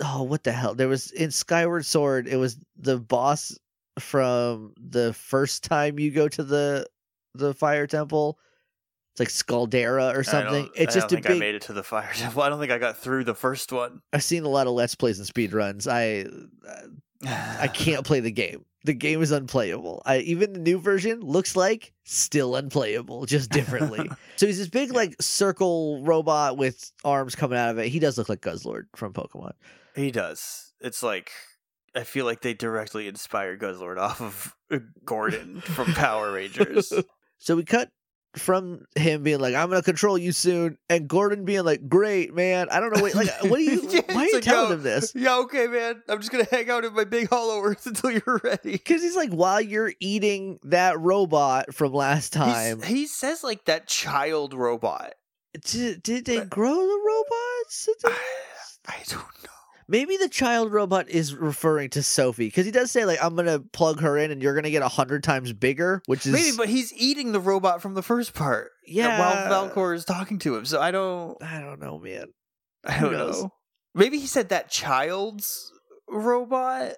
oh 0.03 0.23
what 0.23 0.45
the 0.45 0.53
hell? 0.53 0.75
There 0.75 0.89
was 0.89 1.11
in 1.13 1.31
Skyward 1.31 1.85
Sword, 1.87 2.27
it 2.29 2.37
was 2.37 2.59
the 2.77 2.99
boss 2.99 3.57
from 3.99 4.73
the 4.79 5.13
first 5.13 5.65
time 5.65 5.99
you 5.99 6.11
go 6.11 6.29
to 6.29 6.43
the 6.43 6.87
the 7.35 7.55
fire 7.55 7.87
temple. 7.87 8.39
It's 9.13 9.21
like 9.21 9.31
Scaldera 9.31 10.17
or 10.17 10.23
something. 10.23 10.69
It's 10.77 10.95
I 10.95 11.01
just 11.01 11.09
don't 11.09 11.19
a 11.19 11.23
think 11.23 11.27
I 11.27 11.29
big 11.31 11.41
made 11.41 11.55
it 11.57 11.63
to 11.63 11.73
the 11.73 11.83
fire 11.83 12.11
temple. 12.15 12.43
I 12.43 12.49
don't 12.49 12.61
think 12.61 12.73
I 12.73 12.79
got 12.79 12.97
through 12.97 13.25
the 13.25 13.35
first 13.35 13.73
one. 13.73 14.01
I've 14.13 14.23
seen 14.23 14.45
a 14.45 14.49
lot 14.49 14.67
of 14.67 14.73
let's 14.73 14.95
plays 14.95 15.19
and 15.19 15.27
speed 15.27 15.53
runs. 15.53 15.87
I 15.87 16.27
uh, 16.69 16.87
I 17.59 17.69
can't 17.73 18.05
play 18.05 18.21
the 18.21 18.31
game. 18.31 18.65
The 18.85 18.95
game 18.95 19.21
is 19.21 19.31
unplayable. 19.31 20.01
I 20.07 20.19
even 20.21 20.55
the 20.55 20.59
new 20.59 20.79
version 20.79 21.21
looks 21.21 21.55
like 21.55 21.93
still 22.05 22.57
unplayable, 22.57 23.27
just 23.27 23.51
differently. 23.51 24.09
so 24.37 24.47
he's 24.47 24.59
this 24.59 24.69
big 24.69 24.93
like 24.93 25.17
circle 25.21 26.03
robot 26.03 26.57
with 26.57 26.91
arms 27.05 27.35
coming 27.35 27.59
out 27.59 27.71
of 27.71 27.79
it. 27.79 27.89
He 27.89 27.99
does 27.99 28.17
look 28.17 28.31
like 28.31 28.41
Guzzlord 28.41 28.85
from 28.97 29.13
Pokemon. 29.13 29.53
He 29.95 30.11
does. 30.11 30.73
It's 30.81 31.03
like 31.03 31.31
I 31.95 32.05
feel 32.05 32.25
like 32.25 32.41
they 32.43 32.55
directly 32.55 33.09
inspired 33.09 33.61
Guzzlord 33.61 33.99
off 33.99 34.21
of 34.21 34.55
uh, 34.71 34.79
Gordon 35.05 35.61
from 35.61 35.93
Power 35.95 36.33
Rangers. 36.33 36.93
So 37.43 37.57
we 37.57 37.65
cut 37.65 37.89
from 38.37 38.85
him 38.95 39.23
being 39.23 39.41
like, 39.41 39.55
"I'm 39.55 39.71
gonna 39.71 39.81
control 39.83 40.19
you 40.19 40.31
soon," 40.31 40.77
and 40.91 41.09
Gordon 41.09 41.47
being 41.47 41.65
like, 41.65 41.89
"Great, 41.89 42.35
man. 42.35 42.69
I 42.71 42.79
don't 42.79 42.95
know. 42.95 43.03
Wait, 43.03 43.15
like, 43.15 43.31
what 43.45 43.59
are 43.59 43.63
you? 43.63 43.81
Yeah, 43.89 44.03
why 44.13 44.25
are 44.25 44.27
you 44.27 44.35
like, 44.35 44.43
telling 44.43 44.73
him 44.75 44.83
this?" 44.83 45.15
Yeah, 45.15 45.39
okay, 45.39 45.67
man. 45.67 46.03
I'm 46.07 46.19
just 46.19 46.31
gonna 46.31 46.45
hang 46.51 46.69
out 46.69 46.85
in 46.85 46.93
my 46.93 47.05
big 47.05 47.31
hollow 47.31 47.63
earth 47.63 47.87
until 47.87 48.11
you're 48.11 48.41
ready. 48.45 48.73
Because 48.73 49.01
he's 49.03 49.17
like, 49.17 49.31
while 49.31 49.59
you're 49.63 49.95
eating 50.01 50.59
that 50.65 51.01
robot 51.01 51.75
from 51.75 51.95
last 51.95 52.35
He's- 52.35 52.47
time, 52.47 52.83
he 52.83 53.07
says 53.07 53.43
like 53.43 53.65
that 53.65 53.89
child 53.89 54.53
robot. 54.53 55.15
did, 55.65 56.03
did 56.03 56.27
they 56.27 56.45
grow 56.45 56.75
the 56.75 57.01
robots? 57.07 57.89
I, 58.05 58.17
I 58.87 59.03
don't 59.09 59.45
know. 59.45 59.50
Maybe 59.91 60.17
the 60.17 60.29
child 60.29 60.73
robot 60.73 61.09
is 61.09 61.35
referring 61.35 61.91
to 61.91 62.03
Sophie 62.05 62.47
because 62.47 62.65
he 62.65 62.71
does 62.71 62.93
say 62.93 63.05
like 63.05 63.19
I'm 63.21 63.35
gonna 63.35 63.59
plug 63.59 64.01
her 64.03 64.17
in 64.17 64.31
and 64.31 64.41
you're 64.41 64.55
gonna 64.55 64.71
get 64.71 64.83
a 64.83 64.89
hundred 64.89 65.25
times 65.25 65.53
bigger, 65.53 66.01
which 66.07 66.25
is 66.27 66.33
Maybe, 66.33 66.57
but 66.57 66.69
he's 66.69 66.93
eating 66.95 67.33
the 67.33 67.41
robot 67.41 67.83
from 67.83 67.95
the 67.95 68.03
first 68.03 68.33
part. 68.33 68.71
yeah. 68.87 69.19
While 69.19 69.69
Valcor 69.69 69.97
is 69.97 70.05
talking 70.05 70.39
to 70.39 70.55
him, 70.55 70.65
so 70.65 70.81
I 70.81 70.93
don't. 70.93 71.43
I 71.43 71.61
don't 71.61 71.81
know, 71.81 71.99
man. 71.99 72.27
I 72.85 73.01
don't 73.01 73.13
know. 73.13 73.51
Maybe 73.93 74.21
he 74.21 74.29
said 74.29 74.51
that 74.51 74.71
child's 74.71 75.73
robot, 76.09 76.93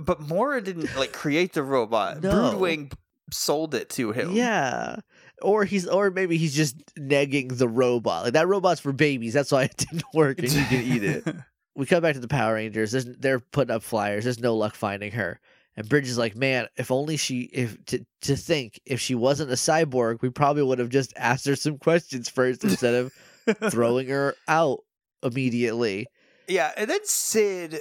but 0.00 0.20
Mora 0.20 0.62
didn't 0.62 0.94
like 0.96 1.12
create 1.12 1.54
the 1.54 1.64
robot. 1.64 2.22
No. 2.22 2.30
Broodwing 2.30 2.92
sold 3.32 3.74
it 3.74 3.90
to 3.90 4.12
him. 4.12 4.30
Yeah, 4.36 5.00
or 5.42 5.64
he's 5.64 5.88
or 5.88 6.12
maybe 6.12 6.36
he's 6.36 6.54
just 6.54 6.76
negging 6.96 7.58
the 7.58 7.68
robot. 7.68 8.22
Like 8.22 8.32
that 8.34 8.46
robot's 8.46 8.80
for 8.80 8.92
babies. 8.92 9.34
That's 9.34 9.50
why 9.50 9.64
it 9.64 9.76
didn't 9.76 10.04
work 10.14 10.38
and 10.38 10.52
you 10.52 10.64
can 10.66 10.82
eat 10.82 11.02
it. 11.02 11.24
we 11.76 11.86
come 11.86 12.02
back 12.02 12.14
to 12.14 12.20
the 12.20 12.28
Power 12.28 12.54
Rangers. 12.54 12.92
There's, 12.92 13.04
they're 13.04 13.40
putting 13.40 13.74
up 13.74 13.82
flyers. 13.82 14.24
There's 14.24 14.40
no 14.40 14.56
luck 14.56 14.74
finding 14.74 15.12
her. 15.12 15.40
And 15.76 15.88
Bridge 15.88 16.08
is 16.08 16.18
like, 16.18 16.36
man, 16.36 16.66
if 16.76 16.90
only 16.90 17.16
she, 17.16 17.42
if 17.52 17.82
to, 17.86 18.04
to 18.22 18.36
think, 18.36 18.80
if 18.84 19.00
she 19.00 19.14
wasn't 19.14 19.50
a 19.50 19.54
cyborg, 19.54 20.20
we 20.20 20.30
probably 20.30 20.62
would 20.62 20.78
have 20.78 20.88
just 20.88 21.12
asked 21.16 21.46
her 21.46 21.56
some 21.56 21.78
questions 21.78 22.28
first 22.28 22.64
instead 22.64 22.94
of 22.94 23.12
throwing 23.70 24.08
her 24.08 24.34
out 24.48 24.80
immediately. 25.22 26.06
yeah, 26.48 26.72
and 26.76 26.90
then 26.90 27.00
Syd 27.04 27.80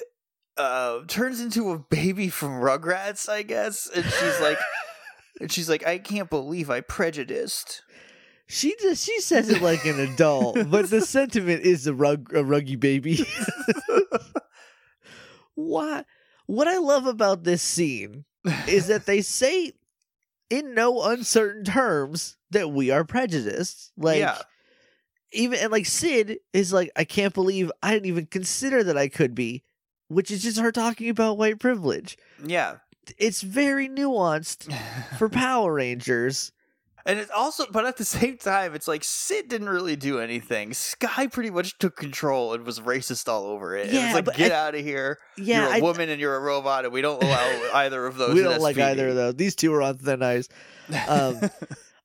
uh, 0.55 0.99
turns 1.07 1.41
into 1.41 1.71
a 1.71 1.79
baby 1.79 2.29
from 2.29 2.61
Rugrats, 2.61 3.27
I 3.27 3.41
guess, 3.41 3.89
and 3.93 4.05
she's 4.05 4.39
like, 4.39 4.59
and 5.41 5.51
she's 5.51 5.69
like, 5.69 5.85
I 5.87 5.97
can't 5.97 6.29
believe 6.29 6.69
I 6.69 6.81
prejudiced. 6.81 7.81
She 8.52 8.76
just 8.82 9.06
she 9.06 9.22
says 9.22 9.47
it 9.50 9.62
like 9.62 9.86
an 9.86 10.00
adult, 10.00 10.58
but 10.72 10.89
the 10.89 11.02
sentiment 11.02 11.62
is 11.64 11.86
a 11.88 11.93
rug 11.93 12.34
a 12.34 12.43
ruggy 12.43 12.76
baby. 12.80 13.24
what 15.56 16.06
what 16.45 16.68
I 16.68 16.78
love 16.78 17.06
about 17.06 17.43
this 17.43 17.62
scene 17.62 18.26
is 18.68 18.88
that 18.88 19.06
they 19.06 19.22
say 19.22 19.74
in 20.50 20.74
no 20.74 21.04
uncertain 21.04 21.64
terms 21.64 22.38
that 22.52 22.72
we 22.72 22.89
are 22.89 23.04
prejudiced. 23.04 23.91
Like 23.97 24.20
Yeah. 24.20 24.39
even 25.32 25.60
and 25.60 25.72
like 25.72 25.86
Syd 25.86 26.39
is 26.54 26.74
like, 26.74 26.89
I 26.95 27.04
can't 27.04 27.34
believe 27.36 27.72
I 27.84 27.93
didn't 27.93 28.08
even 28.08 28.26
consider 28.26 28.84
that 28.84 28.97
I 28.97 29.10
could 29.10 29.36
be, 29.36 29.64
which 30.08 30.32
is 30.32 30.41
just 30.41 30.58
her 30.60 30.72
talking 30.72 31.10
about 31.10 31.38
white 31.38 31.60
privilege. 31.60 32.18
yeah. 32.43 32.78
It's 33.18 33.41
very 33.41 33.89
nuanced 33.89 34.72
for 35.18 35.30
Power 35.30 35.74
Rangers. 35.74 36.52
And 37.06 37.18
it's 37.18 37.32
also, 37.36 37.66
but 37.72 37.86
at 37.86 37.97
the 37.97 38.06
same 38.06 38.38
time, 38.38 38.76
it's 38.76 38.88
like 38.88 39.04
Syd 39.04 39.47
didn't 39.47 39.70
really 39.70 39.95
do 39.95 40.20
anything. 40.20 40.74
Sky 40.74 41.28
pretty 41.28 41.50
much 41.50 41.78
took 41.80 41.95
control 41.95 42.54
and 42.54 42.66
was 42.66 42.80
racist 42.82 43.28
all 43.30 43.45
over 43.45 43.76
it. 43.76 43.86
And 43.88 43.93
Yeah, 43.95 44.18
it's 44.18 44.28
like, 44.28 44.38
get 44.38 44.52
out 44.52 44.76
of 44.76 44.82
here. 44.82 45.18
Yeah, 45.38 45.62
you're 45.64 45.74
a 45.74 45.78
I- 45.78 45.80
woman 45.80 46.10
and 46.10 46.20
you're 46.20 46.36
a 46.36 46.39
robot, 46.41 46.84
and 46.86 46.93
we 46.93 47.02
don't 47.02 47.24
allow 47.24 47.70
either 47.76 48.06
of 48.06 48.18
those. 48.18 48.34
we 48.36 48.41
don't 48.43 48.62
like 48.62 48.78
either 48.78 49.10
of 49.10 49.16
those. 49.16 49.36
These 49.36 49.56
two 49.56 49.74
are 49.74 49.82
on 49.82 49.97
thin 49.97 50.22
ice. 50.22 50.50
Um, 51.08 51.39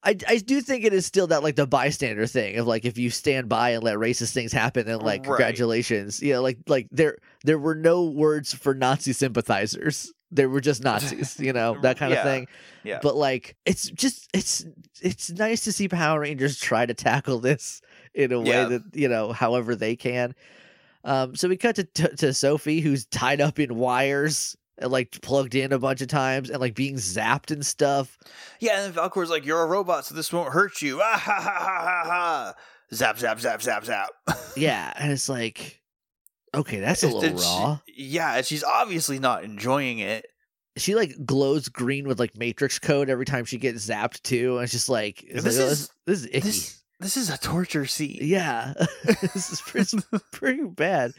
I, 0.06 0.16
I 0.28 0.36
do 0.36 0.60
think 0.60 0.84
it 0.84 0.92
is 0.92 1.06
still 1.06 1.26
that 1.28 1.42
like 1.42 1.56
the 1.56 1.66
bystander 1.66 2.26
thing 2.26 2.58
of 2.58 2.66
like 2.66 2.84
if 2.84 2.98
you 2.98 3.08
stand 3.08 3.48
by 3.48 3.70
and 3.70 3.82
let 3.82 3.96
racist 3.96 4.34
things 4.34 4.52
happen 4.52 4.84
then 4.86 4.98
like 5.00 5.20
Right. 5.20 5.24
congratulations 5.24 6.20
you 6.22 6.34
know 6.34 6.42
like 6.42 6.58
like 6.68 6.88
there 6.92 7.16
there 7.44 7.58
were 7.58 7.74
no 7.74 8.04
words 8.04 8.52
for 8.52 8.74
Nazi 8.74 9.14
sympathizers 9.14 10.12
there 10.30 10.48
were 10.48 10.60
just 10.60 10.82
Nazis 10.82 11.38
you 11.38 11.52
know 11.52 11.76
that 11.82 11.96
kind 11.98 12.12
Yeah. 12.12 12.18
of 12.20 12.24
thing 12.24 12.46
Yeah. 12.82 12.98
but 13.02 13.16
like 13.16 13.56
it's 13.66 13.90
just 13.90 14.28
it's 14.34 14.64
it's 15.02 15.30
nice 15.30 15.62
to 15.64 15.72
see 15.72 15.88
Power 15.88 16.20
Rangers 16.20 16.58
try 16.58 16.86
to 16.86 16.94
tackle 16.94 17.38
this 17.40 17.80
in 18.14 18.32
a 18.32 18.40
way 18.40 18.46
Yeah. 18.48 18.64
that 18.66 18.82
you 18.94 19.08
know 19.08 19.32
however 19.32 19.74
they 19.76 19.96
can 19.96 20.34
um 21.04 21.34
so 21.36 21.48
we 21.48 21.56
cut 21.56 21.76
to 21.76 21.84
to, 21.84 22.16
to 22.16 22.32
Sophie 22.34 22.80
who's 22.80 23.06
tied 23.06 23.40
up 23.40 23.58
in 23.58 23.76
wires 23.76 24.56
and 24.78 24.90
like 24.90 25.20
plugged 25.22 25.54
in 25.54 25.72
a 25.72 25.78
bunch 25.78 26.00
of 26.00 26.08
times 26.08 26.50
and 26.50 26.60
like 26.60 26.74
being 26.74 26.96
zapped 26.96 27.50
and 27.52 27.64
stuff 27.64 28.18
yeah, 28.60 28.84
and 28.84 28.94
Valkor's 28.94 29.30
like, 29.30 29.44
"You're 29.44 29.62
a 29.62 29.66
robot, 29.66 30.04
so 30.06 30.14
this 30.14 30.32
won't 30.32 30.52
hurt 30.52 30.80
you." 30.82 31.00
Ah 31.04 31.16
ha 31.16 31.34
ha 31.40 31.50
ha 31.60 31.78
ha 31.78 32.02
ha! 32.10 32.54
Zap 32.92 33.18
zap 33.18 33.38
zap 33.38 33.62
zap 33.62 33.84
zap. 33.84 34.08
Yeah, 34.56 34.92
and 34.98 35.12
it's 35.12 35.28
like, 35.28 35.80
okay, 36.60 36.80
that's 36.80 37.02
a 37.02 37.08
little 37.08 37.38
she- 37.38 37.44
raw. 37.44 37.78
yeah, 37.96 38.42
she's 38.42 38.64
obviously 38.64 39.18
not 39.18 39.44
enjoying 39.44 39.98
it. 39.98 40.26
She 40.76 40.94
like 40.94 41.14
glows 41.24 41.68
green 41.68 42.08
with 42.08 42.18
like 42.18 42.36
matrix 42.36 42.78
code 42.78 43.08
every 43.08 43.24
time 43.24 43.44
she 43.44 43.58
gets 43.58 43.86
zapped 43.88 44.22
too, 44.22 44.56
and 44.56 44.64
it's 44.64 44.72
just 44.72 44.88
like, 44.88 45.22
it's 45.22 45.44
This 45.44 45.56
like, 45.58 45.66
oh, 45.66 45.70
is- 45.70 45.78
this, 45.80 45.90
this 46.06 46.18
is 46.20 46.26
icky. 46.26 46.40
This 46.40 46.82
this 47.00 47.16
is 47.16 47.30
a 47.30 47.38
torture 47.38 47.86
scene. 47.86 48.18
Yeah, 48.22 48.72
this 49.04 49.50
is 49.52 49.60
pretty, 49.60 49.98
pretty 50.32 50.64
bad. 50.64 51.12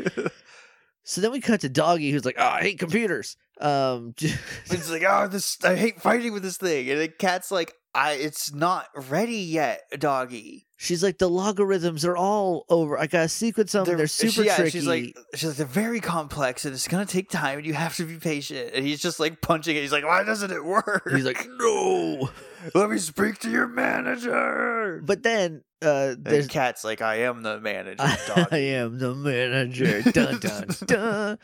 So 1.04 1.22
then 1.22 1.32
we 1.32 1.40
cut 1.40 1.62
to 1.62 1.70
Doggy, 1.70 2.12
who's 2.12 2.26
like, 2.26 2.36
"Oh, 2.40 2.44
I 2.46 2.62
hate 2.62 2.80
computers." 2.80 3.38
Um, 3.62 4.16
It's 4.22 4.90
like, 4.90 5.04
oh, 5.08 5.28
this 5.28 5.58
I 5.64 5.76
hate 5.76 6.02
fighting 6.02 6.34
with 6.34 6.44
this 6.44 6.58
thing, 6.58 6.90
and 6.90 7.00
the 7.00 7.08
cat's 7.08 7.52
like, 7.52 7.74
I, 7.96 8.12
it's 8.14 8.54
not 8.54 8.88
ready 9.10 9.38
yet, 9.38 9.84
doggy. 9.98 10.68
she's 10.78 11.02
like, 11.02 11.18
"The 11.18 11.30
logarithms 11.30 12.04
are 12.06 12.18
all 12.18 12.66
over. 12.70 13.00
I 13.00 13.08
gotta 13.08 13.30
sequence 13.30 13.72
them. 13.72 13.86
They're, 13.86 14.06
super 14.08 14.44
yeah, 14.44 14.56
tricky." 14.56 14.72
She's 14.72 14.86
like, 14.88 15.18
she's 15.34 15.50
like, 15.50 15.58
they're 15.58 15.66
very 15.66 16.02
complex, 16.02 16.66
and 16.66 16.74
it's 16.74 16.88
gonna 16.88 17.06
take 17.06 17.30
time, 17.30 17.60
and 17.60 17.66
you 17.66 17.74
have 17.74 17.96
to 17.96 18.06
be 18.06 18.18
patient. 18.18 18.72
And 18.74 18.86
he's 18.86 19.02
just 19.02 19.20
like 19.20 19.42
punching 19.42 19.76
it. 19.76 19.82
He's 19.82 19.92
like, 19.94 20.04
why 20.04 20.24
doesn't 20.24 20.52
it 20.52 20.64
work? 20.64 21.10
He's 21.10 21.26
like, 21.26 21.48
"No." 21.60 22.30
let 22.74 22.90
me 22.90 22.98
speak 22.98 23.38
to 23.40 23.50
your 23.50 23.68
manager. 23.68 25.02
But 25.06 25.24
then 25.24 25.64
uh, 25.82 26.16
And 26.16 26.26
there's 26.26 26.48
cat's 26.48 26.84
like, 26.84 27.02
I 27.02 27.18
am 27.22 27.44
the 27.44 27.60
manager, 27.60 28.02
I 28.52 28.58
am 28.58 28.98
the 28.98 29.14
manager. 29.14 30.02
Dun 30.12 30.40
dun 30.40 30.68
dun. 30.86 31.40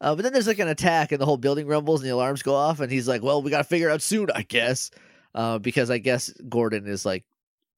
Uh, 0.00 0.14
but 0.14 0.22
then 0.22 0.32
there's 0.32 0.46
like 0.46 0.58
an 0.60 0.68
attack, 0.68 1.12
and 1.12 1.20
the 1.20 1.26
whole 1.26 1.36
building 1.36 1.66
rumbles, 1.66 2.00
and 2.00 2.08
the 2.08 2.14
alarms 2.14 2.42
go 2.42 2.54
off, 2.54 2.78
and 2.80 2.90
he's 2.90 3.08
like, 3.08 3.22
"Well, 3.22 3.42
we 3.42 3.50
got 3.50 3.58
to 3.58 3.64
figure 3.64 3.90
out 3.90 4.00
soon, 4.00 4.28
I 4.32 4.42
guess," 4.42 4.92
uh, 5.34 5.58
because 5.58 5.90
I 5.90 5.98
guess 5.98 6.30
Gordon 6.48 6.86
is 6.86 7.04
like 7.04 7.24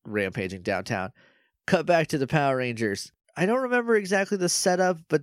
rampaging 0.05 0.62
downtown. 0.62 1.12
Cut 1.66 1.86
back 1.86 2.09
to 2.09 2.18
the 2.18 2.26
Power 2.26 2.57
Rangers. 2.57 3.12
I 3.36 3.46
don't 3.46 3.62
remember 3.62 3.96
exactly 3.96 4.36
the 4.36 4.48
setup, 4.48 4.98
but 5.09 5.22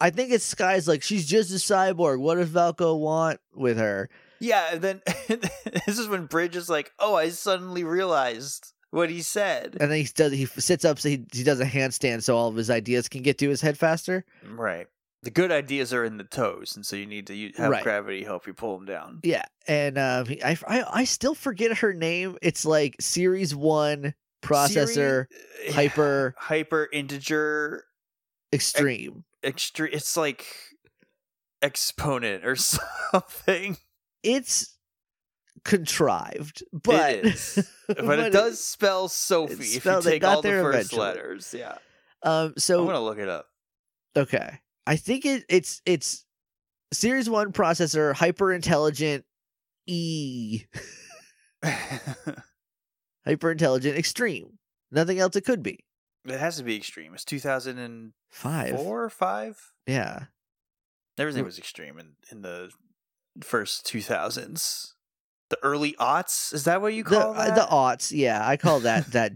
I 0.00 0.10
think 0.10 0.30
it's 0.30 0.44
Sky's 0.44 0.86
like 0.86 1.02
she's 1.02 1.26
just 1.26 1.50
a 1.50 1.54
cyborg. 1.54 2.20
What 2.20 2.36
does 2.36 2.50
Valko 2.50 2.98
want 2.98 3.40
with 3.54 3.78
her? 3.78 4.08
Yeah, 4.40 4.68
and 4.72 4.82
then 4.82 5.02
this 5.86 5.98
is 5.98 6.08
when 6.08 6.26
Bridge 6.26 6.56
is 6.56 6.68
like, 6.68 6.92
oh, 6.98 7.14
I 7.14 7.30
suddenly 7.30 7.84
realized 7.84 8.72
what 8.90 9.10
he 9.10 9.22
said. 9.22 9.76
And 9.80 9.90
then 9.90 9.98
he 9.98 10.08
does 10.14 10.32
he 10.32 10.46
sits 10.46 10.84
up, 10.84 10.98
so 10.98 11.08
he 11.08 11.24
he 11.32 11.42
does 11.42 11.60
a 11.60 11.66
handstand, 11.66 12.22
so 12.22 12.36
all 12.36 12.48
of 12.48 12.56
his 12.56 12.70
ideas 12.70 13.08
can 13.08 13.22
get 13.22 13.38
to 13.38 13.48
his 13.48 13.60
head 13.60 13.78
faster. 13.78 14.24
Right. 14.48 14.86
The 15.24 15.30
good 15.30 15.50
ideas 15.50 15.92
are 15.92 16.04
in 16.04 16.16
the 16.16 16.24
toes, 16.24 16.74
and 16.76 16.86
so 16.86 16.94
you 16.94 17.04
need 17.06 17.26
to 17.26 17.52
have 17.56 17.70
Right. 17.70 17.82
gravity 17.82 18.22
help 18.22 18.46
you 18.46 18.54
pull 18.54 18.76
them 18.78 18.86
down. 18.86 19.18
Yeah, 19.24 19.44
and 19.66 19.96
he- 20.28 20.42
I, 20.42 20.56
I 20.66 20.84
I 21.00 21.04
still 21.04 21.34
forget 21.34 21.78
her 21.78 21.92
name. 21.92 22.36
It's 22.40 22.64
like 22.64 22.94
Series 23.00 23.54
One 23.54 24.14
processor 24.42 25.26
Siri- 25.64 25.72
hyper 25.72 26.34
hyper 26.38 26.88
integer 26.92 27.84
extreme. 28.52 29.24
extreme. 29.42 29.90
It's 29.92 30.16
like 30.16 30.46
exponent 31.62 32.44
or 32.46 32.54
something. 33.12 33.76
It's 34.22 34.76
contrived, 35.64 36.62
but 36.72 37.10
it 37.14 37.24
is. 37.26 37.68
But, 37.88 38.18
it 38.20 38.32
does 38.32 38.62
spell 38.64 39.08
Sophie 39.08 39.54
if 39.54 39.84
you 39.84 40.00
take 40.02 40.22
all 40.24 40.42
the 40.42 40.48
first 40.50 40.92
eventually. 40.92 41.00
letters. 41.00 41.54
Yeah. 41.56 41.78
Um, 42.22 42.54
so 42.56 42.80
I'm 42.80 42.86
gonna 42.86 43.00
look 43.02 43.18
it 43.18 43.28
up. 43.28 43.46
Okay. 44.16 44.60
I 44.88 44.96
think 44.96 45.26
it 45.26 45.44
it's 45.50 45.82
it's 45.84 46.24
series 46.94 47.28
1 47.28 47.52
processor 47.52 48.14
hyper 48.14 48.52
intelligent 48.54 49.26
E 49.86 50.62
hyper 53.26 53.50
intelligent 53.50 53.98
extreme. 53.98 54.58
Nothing 54.90 55.18
else 55.18 55.36
it 55.36 55.44
could 55.44 55.62
be. 55.62 55.84
it 56.24 56.40
has 56.40 56.56
to 56.56 56.62
be 56.64 56.74
extreme. 56.76 57.12
It's 57.12 57.26
2004 57.26 58.12
5. 58.30 58.74
or 58.80 59.10
5? 59.10 59.72
Yeah. 59.86 60.24
Everything 61.18 61.44
was 61.44 61.58
extreme 61.58 61.98
in, 61.98 62.12
in 62.32 62.40
the 62.40 62.70
first 63.42 63.86
2000s. 63.86 64.94
The 65.50 65.58
early 65.62 65.94
aughts? 66.00 66.54
Is 66.54 66.64
that 66.64 66.80
what 66.80 66.94
you 66.94 67.04
The 67.04 67.10
call 67.10 67.32
uh, 67.34 67.46
that? 67.46 67.54
the 67.54 67.66
aughts, 67.66 68.10
yeah. 68.10 68.46
I 68.46 68.56
call 68.56 68.80
that 68.80 69.06
that 69.12 69.32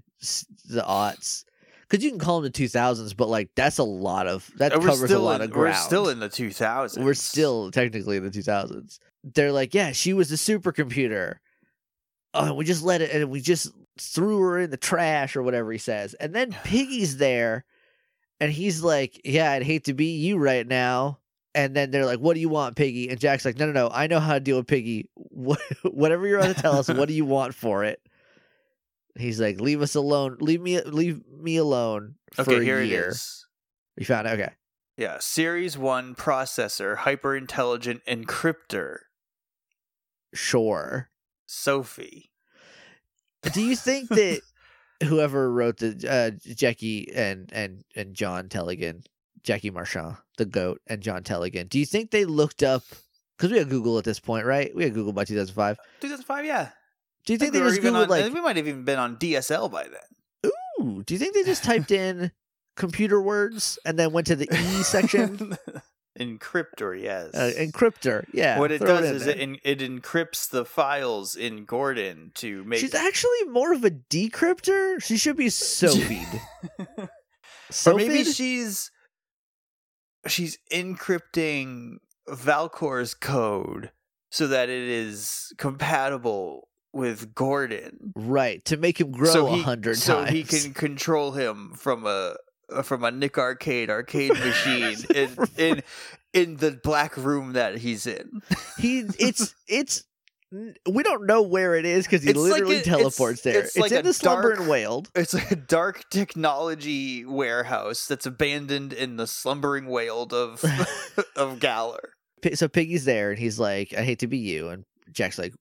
the 0.64 0.82
aughts. 0.82 1.44
Cuz 1.92 2.02
you 2.02 2.08
can 2.10 2.18
call 2.18 2.40
them 2.40 2.50
the 2.50 2.58
2000s, 2.58 3.14
but 3.14 3.28
like 3.28 3.50
that's 3.54 3.76
a 3.78 3.84
lot 3.84 4.26
of 4.26 4.50
that 4.56 4.72
Uh, 4.72 4.80
covers 4.80 5.10
a 5.10 5.18
lot 5.18 5.42
in, 5.42 5.44
of 5.48 5.50
ground. 5.52 5.76
We're 5.76 5.80
still 5.82 6.08
in 6.08 6.20
the 6.20 6.28
2000s. 6.30 6.98
We're 7.04 7.12
still 7.14 7.70
technically 7.70 8.16
in 8.16 8.24
the 8.24 8.30
2000s. 8.30 8.98
They're 9.22 9.52
like, 9.52 9.74
yeah, 9.74 9.92
she 9.92 10.14
was 10.14 10.32
a 10.32 10.36
supercomputer. 10.36 11.36
Oh, 12.34 12.46
and 12.46 12.56
we 12.56 12.64
just 12.64 12.82
let 12.82 13.02
it, 13.02 13.10
and 13.12 13.30
we 13.30 13.42
just 13.42 13.70
threw 14.00 14.38
her 14.40 14.58
in 14.58 14.70
the 14.70 14.78
trash 14.78 15.36
or 15.36 15.42
whatever 15.42 15.70
he 15.70 15.76
says. 15.76 16.14
And 16.14 16.34
then 16.34 16.52
Piggy's 16.64 17.18
there, 17.18 17.66
and 18.40 18.50
he's 18.50 18.82
like, 18.82 19.20
yeah, 19.22 19.52
I'd 19.52 19.62
hate 19.62 19.84
to 19.84 19.92
be 19.94 20.16
you 20.16 20.38
right 20.38 20.66
now. 20.66 21.18
And 21.54 21.76
then 21.76 21.90
they're 21.90 22.06
like, 22.06 22.20
what 22.20 22.32
do 22.32 22.40
you 22.40 22.48
want, 22.48 22.76
Piggy? 22.76 23.10
And 23.10 23.20
Jack's 23.20 23.44
like, 23.44 23.58
no, 23.58 23.66
no, 23.66 23.72
no, 23.72 23.90
I 23.92 24.06
know 24.06 24.18
how 24.20 24.32
to 24.32 24.40
deal 24.40 24.56
with 24.56 24.66
Piggy. 24.66 25.10
Wh- 25.36 25.58
Whatever 25.84 26.26
you're 26.26 26.40
going 26.40 26.54
to 26.54 26.58
tell 26.60 26.78
us, 26.78 26.88
what 26.88 27.06
do 27.06 27.12
you 27.14 27.26
want 27.26 27.54
for 27.54 27.84
it? 27.84 28.00
He's 29.18 29.40
like, 29.40 29.60
leave 29.60 29.82
us 29.82 29.94
alone. 29.94 30.38
Leave 30.40 30.60
me, 30.60 30.80
leave 30.82 31.20
me 31.30 31.56
alone 31.56 32.14
for 32.34 32.42
Okay, 32.42 32.56
a 32.56 32.62
year. 32.62 32.80
it 32.80 32.90
is. 32.90 33.46
You 33.96 34.06
found 34.06 34.26
it? 34.26 34.30
Okay. 34.40 34.52
Yeah, 34.96 35.18
Series 35.20 35.76
1 35.76 36.14
processor, 36.14 36.96
hyper 36.98 37.36
intelligent 37.36 38.02
encryptor, 38.08 38.98
Sure. 40.34 41.10
Sophie. 41.46 42.30
Do 43.52 43.60
you 43.62 43.76
think 43.76 44.08
that 44.10 44.40
whoever 45.04 45.52
wrote 45.52 45.78
the 45.78 46.06
uh, 46.08 46.30
Jackie 46.54 47.12
and 47.14 47.52
and 47.52 47.84
and 47.96 48.14
John 48.14 48.48
Tellegen, 48.48 49.04
Jackie 49.42 49.70
Marchand, 49.70 50.16
the 50.38 50.46
goat, 50.46 50.80
and 50.86 51.02
John 51.02 51.22
Tellegen, 51.22 51.68
do 51.68 51.78
you 51.78 51.84
think 51.86 52.10
they 52.10 52.24
looked 52.24 52.62
up? 52.62 52.82
Because 53.36 53.50
we 53.50 53.58
had 53.58 53.68
Google 53.68 53.98
at 53.98 54.04
this 54.04 54.20
point, 54.20 54.46
right? 54.46 54.74
We 54.74 54.84
had 54.84 54.94
Google 54.94 55.12
by 55.12 55.24
2005. 55.24 55.76
2005, 56.00 56.44
yeah. 56.44 56.68
Do 57.26 57.32
you 57.32 57.38
think, 57.38 57.52
we 57.54 57.60
they 57.60 57.66
just 57.66 57.80
Googled 57.80 58.02
on, 58.02 58.08
like? 58.08 58.32
we 58.32 58.40
might 58.40 58.56
have 58.56 58.66
even 58.66 58.84
been 58.84 58.98
on 58.98 59.16
DSL 59.16 59.70
by 59.70 59.84
then. 59.84 60.52
Ooh, 60.80 61.02
do 61.04 61.14
you 61.14 61.18
think 61.18 61.34
they 61.34 61.44
just 61.44 61.62
typed 61.62 61.90
in 61.90 62.32
computer 62.76 63.20
words 63.20 63.78
and 63.84 63.98
then 63.98 64.12
went 64.12 64.26
to 64.28 64.36
the 64.36 64.48
E 64.52 64.82
section? 64.82 65.56
Encryptor, 66.20 67.00
yes. 67.00 67.34
uh, 67.34 67.52
encryptor, 67.56 68.26
yeah. 68.34 68.58
what 68.58 68.70
it 68.70 68.80
does 68.80 69.08
in 69.08 69.16
is 69.16 69.26
it, 69.26 69.38
en- 69.40 69.56
it 69.64 69.78
encrypts 69.78 70.46
the 70.46 70.62
files 70.62 71.34
in 71.34 71.64
Gordon 71.64 72.32
to 72.34 72.62
make. 72.64 72.80
She's 72.80 72.94
actually 72.94 73.44
more 73.48 73.72
of 73.72 73.82
a 73.82 73.90
decryptor. 73.90 75.02
She 75.02 75.16
should 75.16 75.38
be 75.38 75.46
Sophied. 75.48 76.40
or 77.86 77.94
maybe 77.94 78.24
she's 78.24 78.90
she's 80.26 80.58
encrypting 80.70 81.96
Valcor's 82.28 83.14
code 83.14 83.90
so 84.30 84.46
that 84.48 84.68
it 84.68 84.88
is 84.88 85.52
compatible 85.56 86.68
with 86.92 87.34
Gordon. 87.34 88.12
right 88.16 88.64
to 88.66 88.76
make 88.76 89.00
him 89.00 89.12
grow 89.12 89.32
so 89.32 89.46
a 89.48 89.56
hundred 89.56 89.96
so 89.98 90.16
times. 90.16 90.28
So 90.28 90.34
he 90.34 90.44
can 90.44 90.74
control 90.74 91.32
him 91.32 91.72
from 91.74 92.06
a 92.06 92.36
from 92.82 93.04
a 93.04 93.10
Nick 93.10 93.38
Arcade 93.38 93.90
arcade 93.90 94.30
machine 94.38 94.96
in 95.14 95.36
in 95.56 95.82
in 96.32 96.56
the 96.56 96.70
black 96.82 97.16
room 97.16 97.52
that 97.54 97.78
he's 97.78 98.06
in. 98.06 98.42
He 98.78 99.00
it's 99.18 99.54
it's 99.68 100.04
we 100.86 101.02
don't 101.02 101.24
know 101.26 101.40
where 101.40 101.74
it 101.76 101.86
is 101.86 102.04
because 102.04 102.22
he 102.22 102.28
It's 102.30 102.38
like 102.38 102.52
literally 102.52 102.76
a- 102.76 102.80
it's- 102.80 102.94
teleports 102.96 103.40
there. 103.40 103.60
it's 103.60 103.68
It's, 103.68 103.78
like 103.78 103.92
in 103.92 104.04
the 104.04 104.12
slumber 104.12 104.54
dark-. 104.56 104.68
It's 105.14 105.32
like 105.32 105.50
a 105.50 105.56
dark 105.56 106.04
technology 106.10 107.24
warehouse 107.24 108.06
that's 108.06 108.26
abandoned 108.26 108.92
in 108.92 109.16
the 109.16 109.26
slumbering 109.26 109.86
wailed 109.86 110.32
of 110.34 110.62
of 111.36 111.58
Galler. 111.58 112.00
So 112.54 112.68
Piggy's 112.68 113.04
there 113.06 113.30
and 113.30 113.38
he's 113.38 113.58
like, 113.58 113.94
"I 113.96 114.02
hate 114.02 114.18
to 114.18 114.26
be 114.26 114.38
you," 114.38 114.68
and 114.68 114.84
Jack's 115.12 115.38
like, 115.38 115.54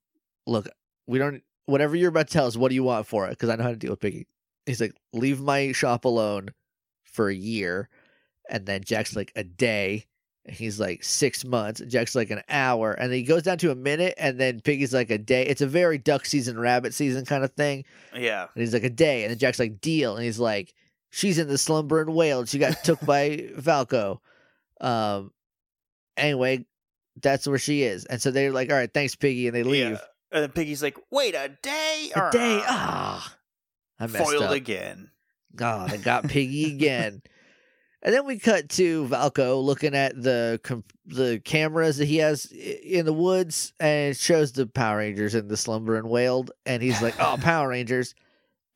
"Look, 0.48 0.68
we 1.08 1.20
don't. 1.20 1.44
Whatever 1.66 1.96
you're 1.96 2.10
about 2.10 2.28
to 2.28 2.34
tell 2.34 2.48
us, 2.48 2.58
what 2.58 2.70
do 2.70 2.76
you 2.76 2.84
want 2.84 3.08
for 3.08 3.28
it? 3.28 3.32
Because 3.32 3.50
I 3.50 3.56
know 3.56 3.64
how 3.64 3.70
to 3.70 3.76
deal 3.76 3.92
with 3.92 4.00
Piggy." 4.00 4.28
He's 4.66 4.82
like, 4.82 4.96
"Leave 5.14 5.42
my 5.42 5.72
shop 5.72 6.06
alone 6.06 6.50
for 7.04 7.30
a 7.30 7.36
year," 7.36 7.90
and 8.50 8.66
then 8.66 8.84
Jack's 8.84 9.16
like, 9.16 9.32
"A 9.36 9.44
day." 9.44 10.06
And 10.44 10.56
he's 10.56 10.80
like 10.80 11.04
six 11.04 11.46
months. 11.46 11.82
Jack's 11.88 12.16
like 12.16 12.32
an 12.32 12.42
hour, 12.50 12.94
and 12.94 13.12
then 13.12 13.18
he 13.18 13.24
goes 13.24 13.44
down 13.44 13.60
to 13.60 13.70
a 13.70 13.76
minute, 13.76 14.16
and 14.18 14.40
then 14.40 14.60
Piggy's 14.60 14.94
like 14.94 15.12
a 15.12 15.20
day. 15.20 15.46
It's 15.46 15.62
a 15.62 15.68
very 15.68 16.00
duck 16.00 16.26
season, 16.26 16.60
rabbit 16.60 16.96
season 16.96 17.26
kind 17.26 17.44
of 17.44 17.54
thing. 17.54 17.86
Yeah. 18.16 18.48
And 18.54 18.62
he's 18.62 18.74
like, 18.74 18.84
a 18.84 18.90
day. 18.90 19.24
And 19.24 19.30
then 19.30 19.38
Jack's 19.38 19.60
like, 19.60 19.80
deal. 19.82 20.16
And 20.16 20.26
he's 20.26 20.40
like, 20.40 20.74
she's 21.12 21.38
in 21.38 21.48
the 21.48 21.60
slumber 21.60 22.02
and 22.02 22.16
wail. 22.16 22.40
And 22.40 22.50
she 22.50 22.58
got 22.58 22.84
took 22.84 23.00
by 23.06 23.52
Falco. 23.62 24.20
Um, 24.80 25.32
anyway, 26.18 26.66
that's 27.22 27.48
where 27.48 27.60
she 27.60 27.84
is. 27.84 28.06
And 28.06 28.22
so 28.22 28.32
they're 28.32 28.52
like, 28.52 28.72
all 28.72 28.76
right, 28.76 28.92
thanks, 28.92 29.16
Piggy. 29.16 29.48
And 29.48 29.56
they 29.56 29.64
leave. 29.64 29.92
Yeah. 29.92 29.98
And 30.32 30.44
then 30.44 30.52
Piggy's 30.52 30.82
like, 30.82 30.98
wait 31.10 31.36
a 31.36 31.50
day? 31.62 32.10
A 32.16 32.32
day. 32.32 32.60
Arrgh." 32.60 32.66
Ah. 32.68 33.38
I 34.00 34.08
messed 34.08 34.26
Foiled 34.26 34.44
up. 34.44 34.52
again. 34.52 35.12
Oh, 35.60 35.88
they 35.88 35.98
got 35.98 36.24
Piggy 36.28 36.66
again. 36.74 37.22
And 38.04 38.16
then 38.16 38.26
we 38.26 38.40
cut 38.40 38.70
to 38.70 39.08
Valco 39.08 39.64
looking 39.64 39.94
at 39.94 40.20
the 40.20 40.60
com- 40.64 40.84
the 41.06 41.40
cameras 41.46 41.98
that 41.98 42.06
he 42.08 42.18
has 42.18 42.46
in 42.46 43.06
the 43.06 43.14
woods, 43.14 43.74
and 43.80 44.12
it 44.12 44.18
shows 44.18 44.54
the 44.54 44.66
Power 44.66 44.98
Rangers 44.98 45.36
in 45.36 45.48
the 45.48 45.58
slumber 45.58 45.98
and 45.98 46.10
wailed. 46.10 46.50
And 46.66 46.82
he's 46.82 47.00
like, 47.02 47.14
"Oh, 47.20 47.38
Power 47.42 47.68
Rangers!" 47.68 48.16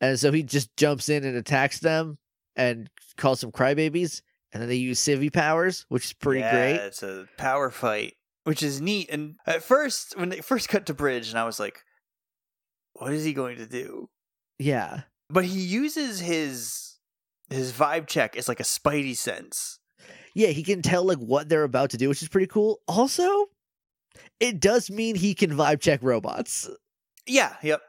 And 0.00 0.20
so 0.20 0.30
he 0.30 0.44
just 0.44 0.76
jumps 0.76 1.08
in 1.08 1.24
and 1.24 1.36
attacks 1.36 1.80
them 1.80 2.18
and 2.54 2.88
calls 3.16 3.40
them 3.40 3.50
crybabies. 3.50 4.22
And 4.52 4.62
then 4.62 4.68
they 4.68 4.76
use 4.76 5.00
civvy 5.00 5.32
powers, 5.32 5.86
which 5.88 6.04
is 6.04 6.12
pretty 6.12 6.40
yeah, 6.40 6.52
great. 6.52 6.86
It's 6.86 7.02
a 7.02 7.26
power 7.36 7.68
fight, 7.70 8.14
which 8.46 8.62
is 8.62 8.80
neat. 8.80 9.10
And 9.10 9.34
at 9.44 9.62
first, 9.64 10.16
when 10.16 10.28
they 10.28 10.40
first 10.40 10.68
cut 10.68 10.86
to 10.86 10.94
Bridge, 10.94 11.28
and 11.30 11.38
I 11.38 11.44
was 11.44 11.58
like, 11.58 11.80
what 12.92 13.12
is 13.12 13.24
he 13.24 13.32
going 13.32 13.56
to 13.58 13.66
do? 13.66 14.08
Yeah, 14.58 15.02
But 15.28 15.44
he 15.44 15.58
uses 15.60 16.20
his 16.20 16.94
his 17.50 17.72
vibe 17.72 18.06
check 18.06 18.36
as 18.36 18.48
like 18.48 18.60
a 18.60 18.64
spidey 18.64 19.16
sense. 19.16 19.78
yeah, 20.34 20.48
he 20.48 20.62
can 20.62 20.80
tell 20.82 21.04
like 21.04 21.18
what 21.18 21.48
they're 21.48 21.64
about 21.64 21.90
to 21.90 21.96
do, 21.96 22.08
which 22.08 22.22
is 22.22 22.28
pretty 22.28 22.46
cool. 22.46 22.80
Also, 22.88 23.46
it 24.40 24.60
does 24.60 24.90
mean 24.90 25.16
he 25.16 25.34
can 25.34 25.50
vibe 25.50 25.80
check 25.80 26.00
robots. 26.02 26.68
Yeah, 27.26 27.54
yep. 27.62 27.82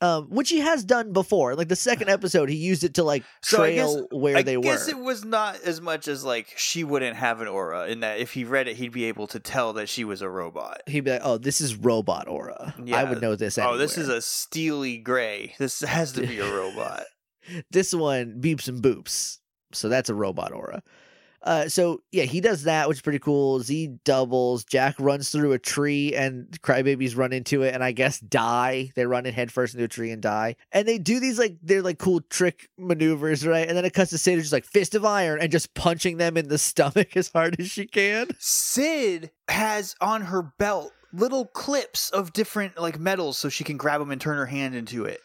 Um, 0.00 0.28
which 0.30 0.48
he 0.50 0.60
has 0.60 0.84
done 0.84 1.12
before. 1.12 1.54
Like 1.54 1.68
the 1.68 1.76
second 1.76 2.08
episode, 2.08 2.48
he 2.48 2.56
used 2.56 2.84
it 2.84 2.94
to 2.94 3.04
like 3.04 3.24
So 3.42 3.62
I 3.62 3.74
guess- 3.74 3.92
trail 3.92 4.08
where 4.12 4.36
I 4.36 4.42
they 4.42 4.56
were. 4.56 4.64
I 4.64 4.66
guess 4.68 4.88
it 4.88 4.98
was 4.98 5.24
not 5.24 5.60
as 5.62 5.80
much 5.80 6.08
as 6.08 6.24
like 6.24 6.52
she 6.56 6.84
wouldn't 6.84 7.16
have 7.16 7.40
an 7.40 7.48
aura 7.48 7.86
in 7.88 8.00
that 8.00 8.18
if 8.20 8.32
he 8.32 8.44
read 8.44 8.68
it, 8.68 8.76
he'd 8.76 8.92
be 8.92 9.04
able 9.04 9.26
to 9.28 9.40
tell 9.40 9.72
that 9.74 9.88
she 9.88 10.04
was 10.04 10.22
a 10.22 10.28
robot. 10.28 10.82
He'd 10.86 11.00
be 11.04 11.10
like, 11.12 11.22
"Oh, 11.24 11.38
this 11.38 11.60
is 11.60 11.76
robot 11.76 12.28
aura. 12.28 12.74
Yeah. 12.82 12.96
I 12.96 13.04
would 13.04 13.20
know 13.20 13.34
this." 13.36 13.58
Oh, 13.58 13.76
this 13.76 13.98
is 13.98 14.08
a 14.08 14.20
steely 14.22 14.98
gray. 14.98 15.54
This 15.58 15.80
has 15.80 16.12
to 16.12 16.26
be 16.26 16.38
a 16.38 16.52
robot. 16.52 17.04
this 17.70 17.94
one 17.94 18.40
beeps 18.40 18.68
and 18.68 18.82
boops, 18.82 19.38
so 19.72 19.88
that's 19.88 20.10
a 20.10 20.14
robot 20.14 20.52
aura. 20.52 20.82
Uh, 21.42 21.68
so 21.68 22.02
yeah, 22.12 22.24
he 22.24 22.40
does 22.40 22.64
that, 22.64 22.88
which 22.88 22.98
is 22.98 23.02
pretty 23.02 23.18
cool. 23.18 23.60
Z 23.60 23.98
doubles. 24.04 24.64
Jack 24.64 24.96
runs 24.98 25.30
through 25.30 25.52
a 25.52 25.58
tree, 25.58 26.14
and 26.14 26.46
crybabies 26.62 27.16
run 27.16 27.32
into 27.32 27.62
it, 27.62 27.74
and 27.74 27.82
I 27.82 27.92
guess 27.92 28.20
die. 28.20 28.90
They 28.94 29.06
run 29.06 29.26
in 29.26 29.34
headfirst 29.34 29.74
into 29.74 29.84
a 29.84 29.88
tree 29.88 30.10
and 30.10 30.22
die. 30.22 30.56
And 30.72 30.86
they 30.86 30.98
do 30.98 31.20
these 31.20 31.38
like 31.38 31.56
they're 31.62 31.82
like 31.82 31.98
cool 31.98 32.20
trick 32.20 32.68
maneuvers, 32.78 33.46
right? 33.46 33.66
And 33.68 33.76
then 33.76 33.84
it 33.84 33.94
cuts 33.94 34.10
to 34.10 34.18
Sage 34.18 34.40
just 34.40 34.52
like 34.52 34.64
fist 34.64 34.94
of 34.94 35.04
iron 35.04 35.40
and 35.40 35.52
just 35.52 35.74
punching 35.74 36.16
them 36.16 36.36
in 36.36 36.48
the 36.48 36.58
stomach 36.68 37.16
as 37.16 37.28
hard 37.28 37.58
as 37.58 37.70
she 37.70 37.86
can. 37.86 38.28
Syd 38.38 39.30
has 39.48 39.94
on 40.00 40.22
her 40.22 40.42
belt 40.42 40.92
little 41.12 41.46
clips 41.46 42.10
of 42.10 42.32
different 42.32 42.78
like 42.78 42.98
metals 42.98 43.38
so 43.38 43.48
she 43.48 43.64
can 43.64 43.76
grab 43.76 44.00
them 44.00 44.10
and 44.10 44.20
turn 44.20 44.36
her 44.36 44.46
hand 44.46 44.74
into 44.74 45.04
it, 45.04 45.20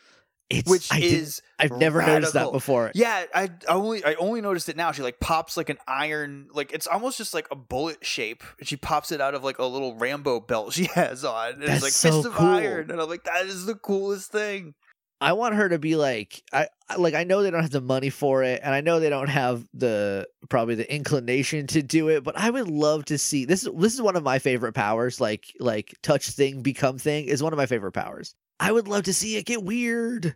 It's 0.53 0.69
which 0.69 0.91
I 0.91 0.99
is 0.99 1.41
I've 1.59 1.71
never 1.71 2.01
noticed 2.05 2.33
that 2.33 2.51
before. 2.51 2.91
Yeah, 2.93 3.25
I, 3.33 3.43
I 3.43 3.49
only 3.73 4.03
I 4.03 4.13
only 4.15 4.41
noticed 4.41 4.69
it 4.69 4.75
now. 4.77 4.91
She 4.91 5.01
like 5.01 5.19
pops 5.19 5.57
like 5.57 5.69
an 5.69 5.77
iron, 5.87 6.47
like 6.53 6.71
it's 6.73 6.87
almost 6.87 7.17
just 7.17 7.33
like 7.33 7.47
a 7.51 7.55
bullet 7.55 8.05
shape. 8.05 8.43
And 8.59 8.67
she 8.67 8.75
pops 8.77 9.11
it 9.11 9.21
out 9.21 9.33
of 9.35 9.43
like 9.43 9.59
a 9.59 9.65
little 9.65 9.95
Rambo 9.95 10.41
belt 10.41 10.73
she 10.73 10.85
has 10.95 11.23
on. 11.25 11.53
And 11.53 11.61
That's 11.63 11.73
it's 11.75 11.83
like 11.83 11.91
so 11.93 12.11
fist 12.11 12.27
of 12.27 12.33
cool. 12.33 12.47
iron. 12.47 12.91
And 12.91 13.01
I'm 13.01 13.09
like, 13.09 13.23
that 13.23 13.45
is 13.45 13.65
the 13.65 13.75
coolest 13.75 14.31
thing. 14.31 14.73
I 15.21 15.31
want 15.33 15.55
her 15.55 15.69
to 15.69 15.79
be 15.79 15.95
like 15.95 16.43
I 16.51 16.67
I- 16.89 16.95
like 16.97 17.13
I 17.13 17.23
know 17.23 17.41
they 17.43 17.49
don't 17.51 17.61
have 17.61 17.71
the 17.71 17.79
money 17.79 18.09
for 18.09 18.43
it 18.43 18.59
and 18.61 18.75
I 18.75 18.81
know 18.81 18.99
they 18.99 19.09
don't 19.09 19.29
have 19.29 19.65
the 19.73 20.27
probably 20.49 20.75
the 20.75 20.93
inclination 20.93 21.65
to 21.67 21.81
do 21.81 22.09
it 22.09 22.23
but 22.25 22.37
I 22.37 22.49
would 22.49 22.67
love 22.67 23.05
to 23.05 23.17
see 23.17 23.45
this 23.45 23.63
is 23.65 23.69
this 23.73 23.93
is 23.93 24.01
one 24.01 24.17
of 24.17 24.23
my 24.23 24.37
favorite 24.39 24.73
powers 24.73 25.21
like 25.21 25.45
like 25.59 25.95
touch 26.03 26.29
thing 26.29 26.61
become 26.61 26.97
thing 26.99 27.25
is 27.25 27.41
one 27.41 27.53
of 27.53 27.57
my 27.57 27.67
favorite 27.67 27.93
powers. 27.93 28.35
I 28.59 28.71
would 28.71 28.87
love 28.89 29.03
to 29.03 29.13
see 29.13 29.37
it 29.37 29.45
get 29.45 29.63
weird. 29.63 30.35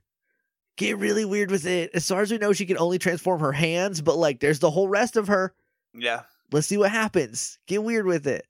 Get 0.78 0.98
really 0.98 1.26
weird 1.26 1.52
with 1.52 1.66
it. 1.66 1.92
As 1.94 2.08
far 2.08 2.22
as 2.22 2.32
we 2.32 2.38
know 2.38 2.54
she 2.54 2.66
can 2.66 2.78
only 2.78 3.00
transform 3.00 3.42
her 3.42 3.52
hands 3.52 4.02
but 4.02 4.18
like 4.18 4.40
there's 4.40 4.60
the 4.60 4.72
whole 4.72 4.88
rest 4.88 5.18
of 5.18 5.28
her. 5.28 5.54
Yeah. 5.94 6.22
Let's 6.52 6.68
see 6.68 6.78
what 6.78 6.92
happens. 6.92 7.60
Get 7.68 7.84
weird 7.84 8.06
with 8.06 8.28
it. 8.28 8.48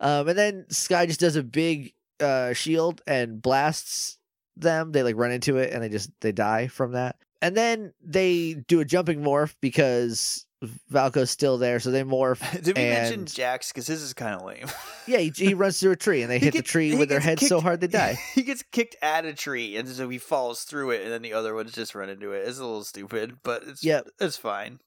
Um, 0.00 0.28
and 0.28 0.36
then 0.36 0.66
Sky 0.68 1.06
just 1.06 1.20
does 1.20 1.36
a 1.36 1.42
big 1.42 1.94
uh, 2.20 2.52
shield 2.52 3.00
and 3.06 3.40
blasts 3.40 4.18
them. 4.56 4.92
They 4.92 5.02
like 5.02 5.16
run 5.16 5.32
into 5.32 5.56
it 5.56 5.72
and 5.72 5.82
they 5.82 5.88
just 5.88 6.10
they 6.20 6.32
die 6.32 6.66
from 6.66 6.92
that. 6.92 7.16
And 7.40 7.56
then 7.56 7.92
they 8.02 8.54
do 8.54 8.80
a 8.80 8.84
jumping 8.84 9.20
morph 9.20 9.54
because 9.60 10.46
Valko's 10.90 11.30
still 11.30 11.58
there, 11.58 11.80
so 11.80 11.90
they 11.90 12.02
morph. 12.02 12.40
Did 12.62 12.76
we 12.76 12.82
mention 12.84 13.26
Jax? 13.26 13.72
Because 13.72 13.86
this 13.86 14.00
is 14.02 14.12
kind 14.14 14.34
of 14.34 14.46
lame. 14.46 14.66
Yeah, 15.06 15.18
he, 15.18 15.30
he 15.36 15.52
runs 15.52 15.78
through 15.78 15.90
a 15.92 15.96
tree 15.96 16.22
and 16.22 16.30
they 16.30 16.38
He 16.38 16.46
hit 16.46 16.54
the 16.54 16.62
tree 16.62 16.96
with 16.96 17.10
their 17.10 17.18
gets 17.18 17.42
heads 17.42 17.46
so 17.48 17.60
hard 17.60 17.82
they 17.82 17.88
die. 17.88 18.18
he 18.34 18.42
gets 18.42 18.62
kicked 18.72 18.96
at 19.02 19.26
a 19.26 19.34
tree, 19.34 19.76
and 19.76 19.86
so 19.86 20.08
he 20.08 20.16
falls 20.16 20.62
through 20.62 20.92
it, 20.92 21.02
and 21.02 21.12
then 21.12 21.20
the 21.20 21.34
other 21.34 21.54
ones 21.54 21.72
just 21.72 21.94
run 21.94 22.08
into 22.08 22.32
it. 22.32 22.48
It's 22.48 22.58
a 22.58 22.64
little 22.64 22.84
stupid, 22.84 23.36
but 23.42 23.64
it's 23.66 23.84
Yep. 23.84 24.08
it's 24.18 24.38
fine. 24.38 24.78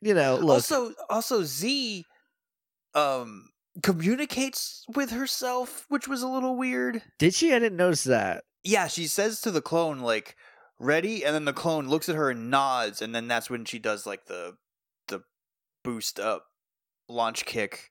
You 0.00 0.14
know, 0.14 0.34
look, 0.34 0.54
Also, 0.54 0.94
also 1.08 1.44
Z, 1.44 2.04
um, 2.96 3.50
communicates 3.84 4.84
with 4.96 5.10
herself, 5.10 5.86
which 5.88 6.08
was 6.08 6.22
a 6.22 6.28
little 6.28 6.56
weird. 6.56 7.02
did 7.18 7.34
she? 7.34 7.52
I 7.54 7.58
didn't 7.60 7.76
notice 7.76 8.04
that. 8.04 8.42
Yeah, 8.64 8.88
she 8.88 9.06
says 9.06 9.40
to 9.42 9.50
the 9.52 9.62
clone 9.62 10.00
like 10.00 10.36
ready, 10.80 11.24
and 11.24 11.34
then 11.34 11.44
the 11.44 11.52
clone 11.52 11.88
looks 11.88 12.08
at 12.08 12.16
her 12.16 12.30
and 12.30 12.50
nods, 12.50 13.00
and 13.00 13.14
then 13.14 13.28
that's 13.28 13.48
when 13.48 13.64
she 13.64 13.78
does 13.78 14.06
like 14.06 14.26
the 14.26 14.54
boost 15.84 16.18
up 16.20 16.46
launch 17.08 17.44
kick. 17.44 17.90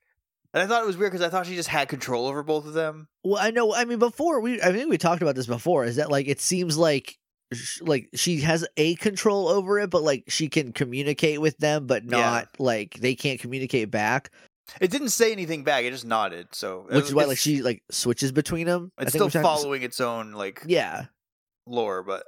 And 0.53 0.61
I 0.61 0.67
thought 0.67 0.83
it 0.83 0.87
was 0.87 0.97
weird 0.97 1.11
because 1.13 1.25
I 1.25 1.29
thought 1.29 1.45
she 1.45 1.55
just 1.55 1.69
had 1.69 1.87
control 1.87 2.27
over 2.27 2.43
both 2.43 2.65
of 2.65 2.73
them. 2.73 3.07
Well, 3.23 3.41
I 3.41 3.51
know. 3.51 3.73
I 3.73 3.85
mean, 3.85 3.99
before 3.99 4.41
we, 4.41 4.61
I 4.61 4.73
think 4.73 4.89
we 4.89 4.97
talked 4.97 5.21
about 5.21 5.35
this 5.35 5.47
before. 5.47 5.85
Is 5.85 5.95
that 5.95 6.11
like 6.11 6.27
it 6.27 6.41
seems 6.41 6.77
like, 6.77 7.17
sh- 7.53 7.81
like 7.81 8.09
she 8.15 8.41
has 8.41 8.67
a 8.75 8.95
control 8.95 9.47
over 9.47 9.79
it, 9.79 9.89
but 9.89 10.03
like 10.03 10.25
she 10.27 10.49
can 10.49 10.73
communicate 10.73 11.39
with 11.39 11.57
them, 11.59 11.87
but 11.87 12.03
Yeah. 12.03 12.09
not 12.19 12.47
like 12.59 12.95
they 12.95 13.15
can't 13.15 13.39
communicate 13.39 13.91
back. 13.91 14.29
It 14.81 14.91
didn't 14.91 15.09
say 15.09 15.31
anything 15.31 15.63
back; 15.63 15.85
it 15.85 15.91
just 15.91 16.05
nodded. 16.05 16.47
So 16.51 16.85
Which 16.89 17.05
is 17.05 17.13
why 17.13 17.25
like 17.25 17.37
she 17.37 17.61
like 17.61 17.83
switches 17.89 18.31
between 18.33 18.67
them. 18.67 18.91
I 18.97 19.03
it's 19.03 19.11
still 19.13 19.29
following 19.29 19.83
its 19.83 20.01
own 20.01 20.33
like 20.33 20.63
Yeah, 20.65 21.05
lore, 21.65 22.03
but 22.03 22.23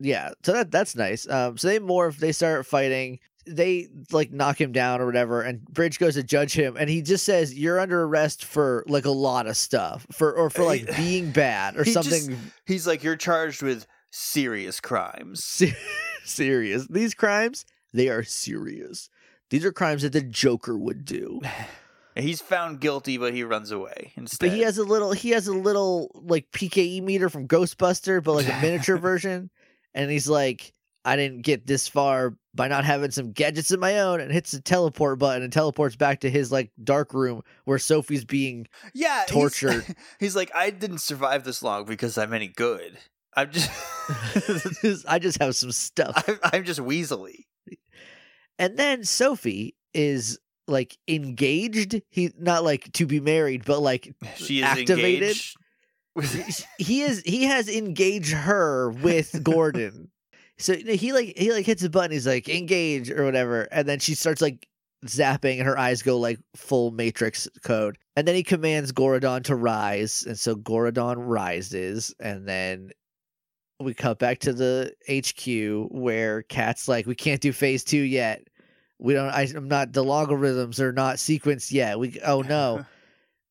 yeah. 0.00 0.30
So 0.44 0.52
that 0.52 0.70
that's 0.72 0.96
nice. 0.96 1.28
Um, 1.28 1.56
so 1.58 1.68
they 1.68 1.78
morph. 1.78 2.18
They 2.18 2.32
start 2.32 2.66
fighting. 2.66 3.20
They 3.48 3.88
like 4.12 4.32
knock 4.32 4.60
him 4.60 4.72
down 4.72 5.00
or 5.00 5.06
whatever, 5.06 5.42
and 5.42 5.64
Bridge 5.64 5.98
goes 5.98 6.14
to 6.14 6.22
judge 6.22 6.52
him, 6.52 6.76
and 6.76 6.88
he 6.90 7.02
just 7.02 7.24
says, 7.24 7.54
"You're 7.54 7.80
under 7.80 8.02
arrest 8.04 8.44
for 8.44 8.84
like 8.88 9.04
a 9.04 9.10
lot 9.10 9.46
of 9.46 9.56
stuff, 9.56 10.06
for 10.12 10.32
or 10.32 10.50
for 10.50 10.64
like 10.64 10.94
being 10.96 11.30
bad 11.30 11.76
or 11.76 11.84
he 11.84 11.92
just- 11.92 12.08
something 12.10 12.38
he's 12.66 12.86
like, 12.86 13.02
"You're 13.02 13.16
charged 13.16 13.62
with 13.62 13.86
serious 14.10 14.80
crimes." 14.80 15.42
Se- 15.44 15.76
serious. 16.24 16.86
These 16.88 17.14
crimes, 17.14 17.64
they 17.92 18.08
are 18.08 18.22
serious. 18.22 19.08
These 19.50 19.64
are 19.64 19.72
crimes 19.72 20.02
that 20.02 20.12
the 20.12 20.20
Joker 20.20 20.76
would 20.76 21.04
do. 21.04 21.40
He's 22.16 22.40
found 22.40 22.80
guilty, 22.80 23.16
but 23.16 23.32
he 23.32 23.44
runs 23.44 23.70
away 23.70 24.12
instead. 24.16 24.48
But 24.50 24.56
he 24.56 24.62
has 24.62 24.76
a 24.76 24.82
little 24.82 25.12
he 25.12 25.30
has 25.30 25.46
a 25.46 25.52
little 25.52 26.10
like 26.14 26.50
PKE 26.50 27.00
meter 27.00 27.28
from 27.28 27.46
Ghostbuster, 27.46 28.20
but 28.20 28.32
like 28.32 28.48
a 28.48 28.60
miniature 28.60 28.96
version. 28.98 29.50
And 29.94 30.10
he's 30.10 30.28
like, 30.28 30.72
I 31.04 31.14
didn't 31.14 31.42
get 31.42 31.64
this 31.64 31.86
far 31.86 32.34
by 32.58 32.68
not 32.68 32.84
having 32.84 33.10
some 33.10 33.32
gadgets 33.32 33.70
of 33.70 33.80
my 33.80 34.00
own 34.00 34.20
and 34.20 34.30
hits 34.30 34.50
the 34.50 34.60
teleport 34.60 35.18
button 35.18 35.42
and 35.42 35.50
teleports 35.52 35.96
back 35.96 36.20
to 36.20 36.30
his 36.30 36.52
like 36.52 36.70
dark 36.84 37.14
room 37.14 37.40
where 37.64 37.78
Sophie's 37.78 38.24
being 38.26 38.66
yeah, 38.92 39.20
he's- 39.20 39.30
tortured. 39.30 39.86
He's, 40.20 40.36
like, 40.36 40.50
I 40.54 40.68
didn't 40.70 40.98
survive 40.98 41.44
this 41.44 41.62
long 41.62 41.84
because 41.86 42.18
I'm 42.18 42.34
any 42.34 42.48
good. 42.48 42.98
I'm 43.36 43.50
just, 43.52 43.70
I 45.08 45.18
just 45.18 45.38
have 45.40 45.54
some 45.56 45.70
stuff. 45.72 46.24
I'm, 46.28 46.38
I'm 46.52 46.64
just 46.64 46.80
weaselly. 46.80 47.44
And 48.58 48.76
then 48.76 49.04
Sophie 49.04 49.76
is 49.94 50.38
like 50.66 50.98
engaged. 51.06 52.02
He 52.10 52.32
not 52.38 52.64
like 52.64 52.90
to 52.94 53.06
be 53.06 53.20
married, 53.20 53.64
but 53.64 53.80
like 53.80 54.14
She 54.36 54.58
is 54.58 54.64
Activated? 54.64 55.22
engaged. 55.22 55.56
he 56.78 57.02
is 57.02 57.22
he 57.24 57.44
has 57.44 57.68
engaged 57.68 58.32
her 58.32 58.90
with 58.90 59.40
Gordon. 59.44 60.10
So 60.58 60.74
he 60.74 61.12
like 61.12 61.36
he 61.36 61.52
like 61.52 61.66
hits 61.66 61.84
a 61.84 61.90
button. 61.90 62.10
He's 62.10 62.26
like 62.26 62.48
engage 62.48 63.10
or 63.10 63.24
whatever, 63.24 63.62
and 63.70 63.88
then 63.88 64.00
she 64.00 64.14
starts 64.14 64.42
like 64.42 64.66
zapping, 65.06 65.58
and 65.58 65.66
her 65.66 65.78
eyes 65.78 66.02
go 66.02 66.18
like 66.18 66.40
full 66.56 66.90
Matrix 66.90 67.48
code. 67.62 67.98
And 68.16 68.26
then 68.26 68.34
he 68.34 68.42
commands 68.42 68.92
Gorodon 68.92 69.44
to 69.44 69.54
rise, 69.54 70.24
and 70.26 70.38
so 70.38 70.56
Gorodon 70.56 71.16
rises, 71.18 72.12
and 72.18 72.48
then 72.48 72.90
we 73.80 73.94
cut 73.94 74.18
back 74.18 74.40
to 74.40 74.52
the 74.52 74.92
HQ 75.08 75.92
where 75.92 76.42
Kat's 76.42 76.88
like, 76.88 77.06
we 77.06 77.14
can't 77.14 77.40
do 77.40 77.52
phase 77.52 77.84
two 77.84 78.00
yet. 78.00 78.42
We 78.98 79.14
don't. 79.14 79.30
I, 79.30 79.46
I'm 79.54 79.68
not. 79.68 79.92
The 79.92 80.02
logarithms 80.02 80.80
are 80.80 80.92
not 80.92 81.16
sequenced 81.16 81.70
yet. 81.70 81.98
We. 81.98 82.20
Oh 82.24 82.42
no. 82.42 82.84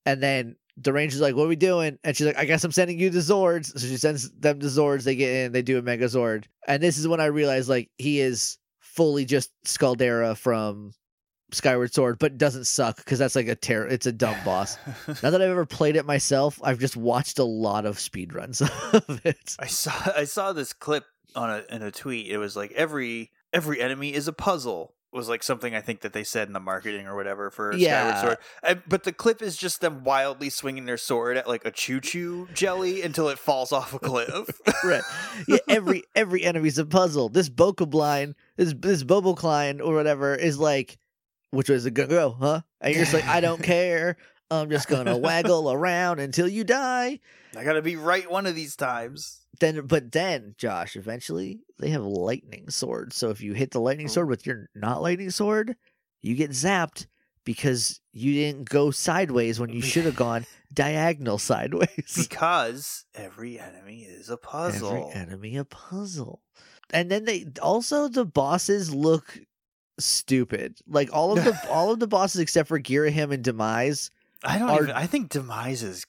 And 0.05 0.23
then 0.23 0.55
the 0.77 0.93
ranger's 0.93 1.21
like, 1.21 1.35
"What 1.35 1.45
are 1.45 1.49
we 1.49 1.55
doing?" 1.55 1.97
And 2.03 2.15
she's 2.15 2.27
like, 2.27 2.37
"I 2.37 2.45
guess 2.45 2.63
I'm 2.63 2.71
sending 2.71 2.99
you 2.99 3.09
the 3.09 3.19
Zords." 3.19 3.77
So 3.77 3.87
she 3.87 3.97
sends 3.97 4.29
them 4.31 4.59
the 4.59 4.67
Zords. 4.67 5.03
They 5.03 5.15
get 5.15 5.33
in. 5.33 5.51
They 5.51 5.61
do 5.61 5.77
a 5.77 5.81
Mega 5.81 6.05
Zord. 6.05 6.45
And 6.67 6.81
this 6.81 6.97
is 6.97 7.07
when 7.07 7.19
I 7.19 7.25
realized, 7.25 7.69
like, 7.69 7.89
he 7.97 8.19
is 8.19 8.57
fully 8.79 9.25
just 9.25 9.51
Scaldera 9.63 10.35
from 10.35 10.93
Skyward 11.51 11.93
Sword, 11.93 12.19
but 12.19 12.37
doesn't 12.37 12.65
suck 12.65 12.97
because 12.97 13.19
that's 13.19 13.35
like 13.35 13.47
a 13.47 13.55
terror. 13.55 13.87
It's 13.87 14.05
a 14.05 14.11
dumb 14.11 14.35
boss. 14.43 14.77
now 15.07 15.29
that 15.29 15.41
I've 15.41 15.49
ever 15.49 15.65
played 15.65 15.95
it 15.95 16.05
myself. 16.05 16.59
I've 16.63 16.79
just 16.79 16.97
watched 16.97 17.39
a 17.39 17.43
lot 17.43 17.85
of 17.85 17.97
speedruns 17.97 18.61
of 18.93 19.25
it. 19.25 19.55
I 19.59 19.67
saw 19.67 19.93
I 20.15 20.25
saw 20.25 20.53
this 20.53 20.73
clip 20.73 21.05
on 21.35 21.49
a 21.49 21.63
in 21.73 21.83
a 21.83 21.91
tweet. 21.91 22.27
It 22.27 22.37
was 22.37 22.55
like 22.55 22.71
every 22.73 23.31
every 23.53 23.81
enemy 23.81 24.13
is 24.13 24.27
a 24.27 24.33
puzzle. 24.33 24.95
Was 25.17 25.27
like 25.27 25.43
something 25.43 25.75
I 25.75 25.81
think 25.81 26.01
that 26.01 26.13
they 26.13 26.23
said 26.23 26.47
in 26.47 26.53
the 26.53 26.59
marketing 26.59 27.07
or 27.07 27.15
whatever 27.15 27.49
for 27.49 27.73
Yeah. 27.73 28.19
Skyward 28.19 28.21
Sword. 28.21 28.37
And, 28.63 28.83
but 28.87 29.03
the 29.03 29.11
clip 29.11 29.41
is 29.41 29.57
just 29.57 29.81
them 29.81 30.03
wildly 30.03 30.49
swinging 30.49 30.85
their 30.85 30.97
sword 30.97 31.35
at 31.35 31.47
like 31.47 31.65
a 31.65 31.71
ChuChu 31.71 32.53
jelly 32.53 33.01
until 33.01 33.27
it 33.27 33.39
falls 33.39 33.71
off 33.71 33.93
a 33.93 33.99
cliff. 33.99 34.47
right. 34.83 35.01
Yeah, 35.47 35.57
every 35.67 36.03
every 36.15 36.43
enemy's 36.43 36.77
a 36.77 36.85
puzzle. 36.85 37.29
This 37.29 37.49
Bokoblin, 37.49 38.35
this 38.55 38.73
this 38.77 39.03
Bobocline 39.03 39.81
or 39.83 39.95
whatever 39.95 40.35
is 40.35 40.59
like, 40.59 40.97
which 41.51 41.67
way 41.69 41.75
is 41.75 41.85
it 41.85 41.95
gonna 41.95 42.09
go, 42.09 42.37
huh? 42.39 42.61
And 42.79 42.93
you're 42.93 43.03
just 43.03 43.13
like, 43.13 43.25
I 43.27 43.41
don't 43.41 43.63
care. 43.75 44.17
I'm 44.49 44.69
just 44.69 44.87
gonna 44.87 45.17
waggle 45.17 45.71
around 45.71 46.19
until 46.19 46.47
you 46.47 46.63
die. 46.63 47.19
I 47.55 47.63
gotta 47.63 47.81
be 47.81 47.95
right 47.95 48.29
one 48.29 48.45
of 48.45 48.55
these 48.55 48.75
times. 48.75 49.41
Then, 49.59 49.87
but 49.87 50.11
then, 50.11 50.53
Josh, 50.57 50.95
eventually 50.95 51.59
they 51.79 51.89
have 51.89 52.03
lightning 52.03 52.69
swords. 52.69 53.15
So 53.15 53.29
if 53.31 53.41
you 53.41 53.53
hit 53.53 53.71
the 53.71 53.81
lightning 53.81 54.07
Oh. 54.07 54.11
sword 54.11 54.29
with 54.29 54.45
your 54.45 54.69
not 54.75 55.01
lightning 55.01 55.31
sword, 55.31 55.75
you 56.21 56.35
get 56.35 56.51
zapped 56.51 57.07
because 57.43 57.99
you 58.13 58.33
didn't 58.33 58.69
go 58.69 58.91
sideways 58.91 59.59
when 59.59 59.69
you 59.71 59.81
should 59.81 60.05
have 60.05 60.15
gone 60.15 60.45
diagonal 60.73 61.37
sideways. 61.39 61.87
Because 62.29 63.05
every 63.15 63.59
enemy 63.59 64.01
is 64.01 64.29
a 64.29 64.37
puzzle. 64.37 64.89
Every 65.09 65.11
enemy 65.21 65.57
a 65.57 65.65
puzzle. 65.65 66.41
And 66.91 67.09
then 67.09 67.25
they 67.25 67.45
also 67.61 68.07
the 68.09 68.25
bosses 68.25 68.93
look 68.93 69.39
stupid. 69.99 70.77
Like 70.87 71.09
all 71.13 71.37
of 71.37 71.43
the 71.43 71.57
all 71.69 71.91
of 71.91 71.99
the 71.99 72.07
bosses 72.07 72.41
except 72.41 72.67
for 72.67 72.79
Girahim 72.79 73.31
and 73.33 73.43
Demise. 73.43 74.11
I 74.43 74.57
don't 74.59 74.69
are- 74.69 74.83
even 74.83 74.91
I 74.95 75.07
think 75.07 75.29
Demise 75.29 75.83
is 75.83 76.05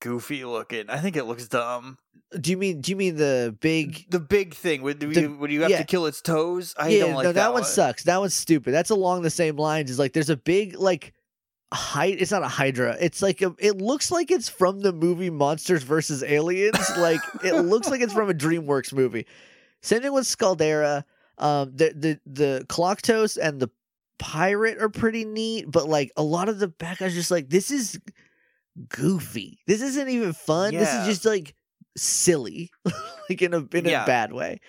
goofy 0.00 0.44
looking. 0.44 0.88
I 0.90 0.98
think 0.98 1.16
it 1.16 1.24
looks 1.24 1.48
dumb. 1.48 1.98
Do 2.38 2.50
you 2.50 2.56
mean 2.56 2.80
do 2.80 2.90
you 2.90 2.96
mean 2.96 3.16
the 3.16 3.56
big 3.60 4.04
The 4.10 4.20
big 4.20 4.54
thing 4.54 4.82
you, 4.82 4.94
The- 4.94 5.26
when 5.28 5.50
you 5.50 5.62
have 5.62 5.70
yeah. 5.70 5.78
to 5.78 5.84
kill 5.84 6.06
its 6.06 6.20
toes. 6.20 6.74
I 6.76 6.88
Yeah, 6.88 7.00
don't 7.06 7.14
like 7.14 7.24
no, 7.24 7.28
that, 7.32 7.34
that, 7.34 7.52
one 7.52 7.64
sucks. 7.64 8.04
That 8.04 8.18
one's 8.20 8.34
stupid. 8.34 8.72
That's 8.72 8.90
along 8.90 9.22
the 9.22 9.30
same 9.30 9.56
lines 9.56 9.90
as 9.90 9.98
like 9.98 10.12
there's 10.12 10.30
a 10.30 10.36
big 10.36 10.76
like 10.78 11.12
Hy- 11.74 12.16
it's 12.18 12.30
not 12.30 12.44
a 12.44 12.48
hydra 12.48 12.96
it's 13.00 13.20
like 13.20 13.42
a, 13.42 13.52
it 13.58 13.78
looks 13.78 14.12
like 14.12 14.30
it's 14.30 14.48
from 14.48 14.80
the 14.80 14.92
movie 14.92 15.30
monsters 15.30 15.82
versus 15.82 16.22
aliens 16.22 16.78
like 16.96 17.20
it 17.42 17.54
looks 17.54 17.88
like 17.90 18.00
it's 18.00 18.12
from 18.12 18.30
a 18.30 18.34
dreamworks 18.34 18.92
movie 18.92 19.26
same 19.82 20.00
thing 20.00 20.12
with 20.12 20.28
scaldera 20.28 21.04
um 21.38 21.72
the 21.74 21.92
the 21.96 22.20
the 22.24 22.66
Koloktos 22.68 23.36
and 23.36 23.58
the 23.58 23.68
pirate 24.18 24.78
are 24.80 24.88
pretty 24.88 25.24
neat 25.24 25.70
but 25.70 25.88
like 25.88 26.10
a 26.16 26.22
lot 26.22 26.48
of 26.48 26.58
the 26.58 26.68
back 26.68 26.98
guys 26.98 27.14
just 27.14 27.30
like 27.30 27.48
this 27.50 27.70
is 27.70 27.98
goofy 28.88 29.58
this 29.66 29.82
isn't 29.82 30.08
even 30.08 30.32
fun 30.32 30.74
this 30.74 30.92
is 30.92 31.06
just 31.06 31.24
like 31.24 31.54
silly 31.96 32.70
like 33.30 33.40
in 33.42 33.54
a 33.54 33.58
in 33.72 33.84
Yeah. 33.86 34.04
a 34.04 34.06
bad 34.06 34.32
way 34.32 34.60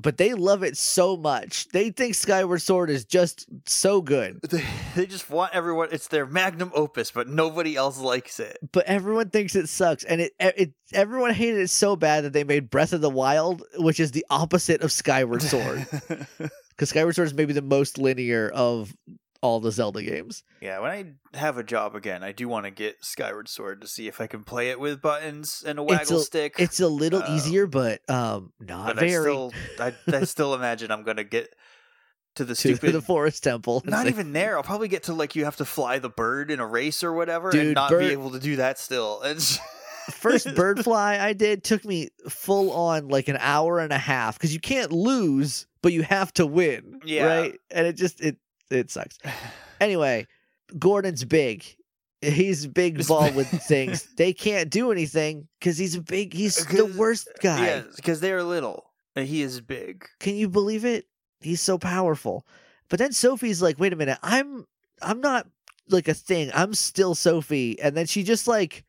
but 0.00 0.16
they 0.16 0.32
love 0.34 0.62
it 0.62 0.76
so 0.76 1.16
much. 1.16 1.66
They 1.70 1.90
think 1.90 2.14
Skyward 2.14 2.62
Sword 2.62 2.88
is 2.88 3.04
just 3.04 3.46
so 3.68 4.00
good. 4.00 4.38
They, 4.48 4.62
they 4.94 5.06
just 5.06 5.28
want 5.28 5.52
everyone. 5.56 5.88
It's 5.90 6.06
their 6.06 6.24
magnum 6.24 6.70
opus, 6.72 7.10
but 7.10 7.26
nobody 7.26 7.74
else 7.74 7.98
likes 7.98 8.38
it. 8.38 8.58
But 8.70 8.86
everyone 8.86 9.30
thinks 9.30 9.56
it 9.56 9.68
sucks, 9.68 10.04
and 10.04 10.20
it, 10.20 10.34
it 10.38 10.72
everyone 10.92 11.34
hated 11.34 11.62
it 11.62 11.70
so 11.70 11.96
bad 11.96 12.22
that 12.22 12.32
they 12.32 12.44
made 12.44 12.70
Breath 12.70 12.92
of 12.92 13.00
the 13.00 13.10
Wild, 13.10 13.64
which 13.78 13.98
is 13.98 14.12
the 14.12 14.24
opposite 14.30 14.82
of 14.82 14.92
Skyward 14.92 15.42
Sword, 15.42 15.84
because 16.78 16.90
Skyward 16.90 17.14
Sword 17.16 17.26
is 17.26 17.34
maybe 17.34 17.52
the 17.52 17.60
most 17.62 17.98
linear 17.98 18.48
of 18.54 18.94
all 19.40 19.60
the 19.60 19.70
Zelda 19.70 20.02
games. 20.02 20.42
yeah, 20.60 20.80
when 20.80 20.90
I 21.32 21.38
have 21.38 21.58
a 21.58 21.62
job 21.62 21.94
again, 21.94 22.22
I 22.24 22.32
do 22.32 22.48
want 22.48 22.64
to 22.66 22.70
get 22.72 22.96
Skyward 23.04 23.48
Sword 23.48 23.80
to 23.82 23.86
see 23.88 24.08
if 24.08 24.20
I 24.20 24.26
can 24.26 24.42
play 24.44 24.70
it 24.70 24.80
with 24.80 25.00
buttons 25.02 25.62
and 25.66 25.78
a 25.78 25.84
It's 25.90 26.10
a- 26.10 26.20
stick. 26.20 26.54
It's 26.58 26.80
a 26.80 26.88
little 26.88 27.22
Uh, 27.22 27.36
easier, 27.36 27.66
but 27.66 28.00
um, 28.10 28.52
not 28.60 28.86
but 28.96 28.98
I 29.04 29.08
very. 29.08 29.22
still, 29.22 29.52
I, 29.78 29.94
I 30.12 30.24
still 30.24 30.54
imagine 30.54 30.90
I'm 30.90 31.04
gonna 31.04 31.22
get 31.24 31.54
to 32.34 32.44
the 32.44 32.54
to 32.54 32.60
stupid. 32.76 32.92
the 32.92 33.02
forest 33.02 33.42
temple. 33.44 33.82
not 33.84 34.04
say, 34.04 34.08
even 34.10 34.32
there. 34.32 34.56
I'll 34.56 34.62
probably 34.64 34.88
get 34.88 35.04
to 35.04 35.14
like 35.14 35.36
you 35.36 35.44
have 35.44 35.56
to 35.56 35.64
fly 35.64 35.98
the 36.00 36.08
bird 36.10 36.50
in 36.50 36.58
a 36.60 36.66
race 36.66 37.02
or 37.04 37.12
whatever, 37.12 37.50
and 37.50 37.74
not 37.74 37.90
bird- 37.90 38.00
be 38.00 38.10
able 38.12 38.30
to 38.32 38.40
do 38.40 38.56
that 38.56 38.78
still. 38.78 39.20
It's 39.24 39.58
first 40.10 40.54
bird 40.56 40.82
fly 40.84 41.18
I 41.18 41.32
did 41.32 41.64
took 41.64 41.84
me 41.84 42.08
full 42.28 42.72
on 42.72 43.08
like 43.08 43.28
an 43.28 43.38
hour 43.40 43.78
and 43.78 43.92
a 43.92 43.98
half 43.98 44.36
because 44.36 44.52
you 44.52 44.60
can't 44.60 44.92
lose, 44.92 45.66
but 45.82 45.92
you 45.92 46.02
have 46.02 46.32
to 46.34 46.46
win. 46.46 47.00
Yeah. 47.04 47.26
Right. 47.26 47.60
And 47.70 47.86
it 47.86 47.94
just 47.94 48.20
it 48.20 48.36
it 48.70 48.90
sucks. 48.90 49.18
Anyway, 49.80 50.26
Gordon's 50.78 51.24
big. 51.24 51.64
He's 52.20 52.66
big 52.66 53.06
ball 53.06 53.30
with 53.32 53.48
things. 53.48 54.08
They 54.16 54.32
can't 54.32 54.70
do 54.70 54.90
anything 54.90 55.46
because 55.60 55.78
he's 55.78 55.94
a 55.94 56.00
big. 56.00 56.34
He's 56.34 56.66
uh, 56.66 56.86
the 56.86 56.94
worst 56.98 57.28
guy. 57.40 57.66
yeah, 57.66 57.82
because 57.94 58.20
they 58.20 58.32
are 58.32 58.42
little 58.42 58.90
and 59.14 59.28
he 59.28 59.42
is 59.42 59.60
big. 59.60 60.08
Can 60.20 60.34
you 60.34 60.48
believe 60.48 60.84
it? 60.84 61.06
He's 61.40 61.60
so 61.60 61.78
powerful. 61.78 62.46
But 62.88 62.98
then 62.98 63.12
Sophie's 63.12 63.62
like, 63.62 63.78
"Wait 63.78 63.92
a 63.92 63.96
minute, 63.96 64.18
I'm 64.22 64.66
I'm 65.00 65.20
not 65.20 65.46
like 65.88 66.08
a 66.08 66.14
thing. 66.14 66.50
I'm 66.54 66.74
still 66.74 67.14
Sophie." 67.14 67.78
And 67.80 67.96
then 67.96 68.06
she 68.06 68.22
just 68.22 68.48
like 68.48 68.84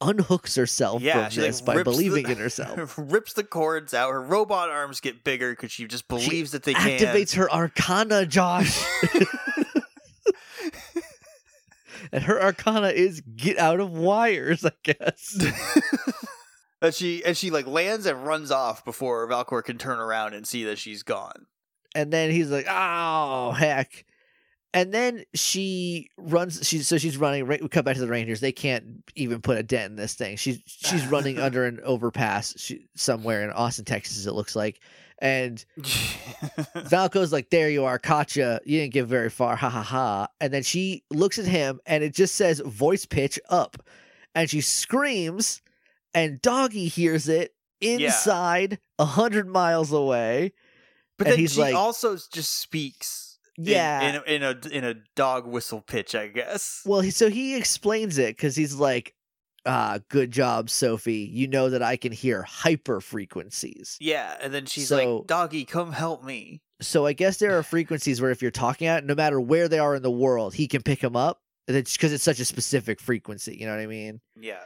unhooks 0.00 0.56
herself 0.56 1.02
Yeah, 1.02 1.24
from 1.24 1.30
she 1.30 1.40
like 1.40 1.48
this 1.50 1.60
by 1.60 1.74
rips 1.74 1.84
the- 1.84 1.90
believing 1.90 2.28
in 2.30 2.38
herself. 2.42 2.94
rips 2.96 3.32
the 3.34 3.44
cords 3.44 3.92
out. 3.94 4.10
Her 4.10 4.20
robot 4.22 4.68
arms 4.70 5.00
get 5.00 5.24
bigger 5.24 5.50
because 5.50 5.70
she 5.72 5.86
just 5.86 6.08
believes 6.08 6.52
that 6.52 6.62
they 6.62 6.74
can. 6.74 6.98
Activates 6.98 7.34
her 7.36 7.50
arcana, 7.52 8.26
Josh. 8.26 8.82
and 12.12 12.24
her 12.24 12.40
arcana 12.42 12.88
is 12.88 13.20
get 13.36 13.58
out 13.58 13.80
of 13.80 13.90
wires, 13.92 14.64
I 14.64 14.72
guess. 14.82 15.38
and 16.82 16.94
she 16.94 17.24
and 17.24 17.36
she 17.36 17.50
like 17.50 17.66
lands 17.66 18.06
and 18.06 18.24
runs 18.26 18.50
off 18.50 18.84
before 18.84 19.28
Valcor 19.28 19.62
can 19.62 19.78
turn 19.78 19.98
around 19.98 20.34
and 20.34 20.46
see 20.46 20.64
that 20.64 20.78
she's 20.78 21.02
gone. 21.02 21.46
and 21.94 22.12
then 22.12 22.30
he's 22.30 22.50
like, 22.50 22.66
"Oh 22.68 23.52
heck!" 23.52 24.04
And 24.72 24.94
then 24.94 25.24
she 25.34 26.10
runs. 26.16 26.66
She's 26.66 26.86
so 26.86 26.96
she's 26.96 27.16
running. 27.16 27.44
Right, 27.44 27.60
we 27.60 27.68
cut 27.68 27.84
back 27.84 27.94
to 27.96 28.00
the 28.00 28.06
Rangers. 28.06 28.40
They 28.40 28.52
can't 28.52 29.02
even 29.16 29.40
put 29.40 29.58
a 29.58 29.62
dent 29.64 29.90
in 29.90 29.96
this 29.96 30.14
thing. 30.14 30.36
She's 30.36 30.60
she's 30.64 31.04
running 31.06 31.38
under 31.40 31.64
an 31.64 31.80
overpass 31.82 32.54
she, 32.56 32.86
somewhere 32.94 33.42
in 33.42 33.50
Austin, 33.50 33.84
Texas. 33.84 34.26
It 34.26 34.32
looks 34.32 34.54
like. 34.54 34.80
And 35.22 35.62
Valco's 36.86 37.32
like, 37.32 37.50
"There 37.50 37.68
you 37.68 37.84
are, 37.84 37.98
Katya. 37.98 38.60
You 38.64 38.80
didn't 38.80 38.94
get 38.94 39.06
very 39.06 39.28
far, 39.28 39.56
ha 39.56 39.68
ha 39.68 39.82
ha." 39.82 40.28
And 40.40 40.52
then 40.52 40.62
she 40.62 41.04
looks 41.10 41.38
at 41.38 41.44
him, 41.46 41.80
and 41.84 42.02
it 42.02 42.14
just 42.14 42.34
says 42.36 42.60
voice 42.64 43.06
pitch 43.06 43.38
up, 43.50 43.76
and 44.34 44.48
she 44.48 44.60
screams, 44.60 45.62
and 46.14 46.40
Doggy 46.40 46.88
hears 46.88 47.28
it 47.28 47.54
inside 47.80 48.78
a 48.98 49.04
hundred 49.04 49.46
miles 49.46 49.92
away. 49.92 50.52
but 51.18 51.26
and 51.26 51.38
then 51.38 51.46
she 51.48 51.60
like- 51.60 51.74
also 51.74 52.16
just 52.32 52.58
speaks. 52.60 53.29
In- 53.66 53.72
Yeah, 53.72 54.00
in, 54.08 54.14
a, 54.16 54.22
in 54.22 54.42
a 54.42 54.68
in 54.78 54.84
a 54.84 54.94
dog 55.16 55.46
whistle 55.46 55.80
pitch, 55.80 56.14
I 56.14 56.28
guess. 56.28 56.82
Well, 56.86 57.02
so 57.10 57.28
he 57.30 57.56
explains 57.56 58.18
it 58.18 58.36
because 58.36 58.56
he's 58.56 58.74
like, 58.74 59.14
ah, 59.66 59.98
good 60.08 60.30
job, 60.30 60.70
Sophie. 60.70 61.28
You 61.32 61.46
know 61.48 61.70
that 61.70 61.82
I 61.82 61.96
can 61.96 62.12
hear 62.12 62.42
hyper 62.42 63.00
frequencies. 63.00 63.96
Yeah, 64.00 64.36
and 64.40 64.52
then 64.54 64.66
she's 64.66 64.88
So- 64.88 65.18
like, 65.18 65.26
"Doggy, 65.26 65.64
come 65.64 65.92
help 65.92 66.24
me." 66.24 66.60
So 66.82 67.04
I 67.06 67.12
guess 67.12 67.36
there 67.36 67.58
are 67.58 67.62
frequencies 67.62 68.20
where 68.22 68.30
if 68.30 68.40
you're 68.40 68.50
talking 68.50 68.86
at, 68.86 69.04
no 69.04 69.14
matter 69.14 69.38
where 69.40 69.68
they 69.68 69.78
are 69.78 69.94
in 69.94 70.02
the 70.02 70.10
world, 70.10 70.54
he 70.54 70.66
can 70.66 70.82
pick 70.82 71.00
them 71.00 71.14
up. 71.16 71.40
Because 71.66 72.12
it's 72.12 72.24
such 72.24 72.40
a 72.40 72.44
specific 72.44 72.98
frequency, 73.00 73.56
you 73.60 73.66
know 73.66 73.72
what 73.72 73.80
I 73.82 73.86
mean? 73.86 74.20
Yeah, 74.40 74.58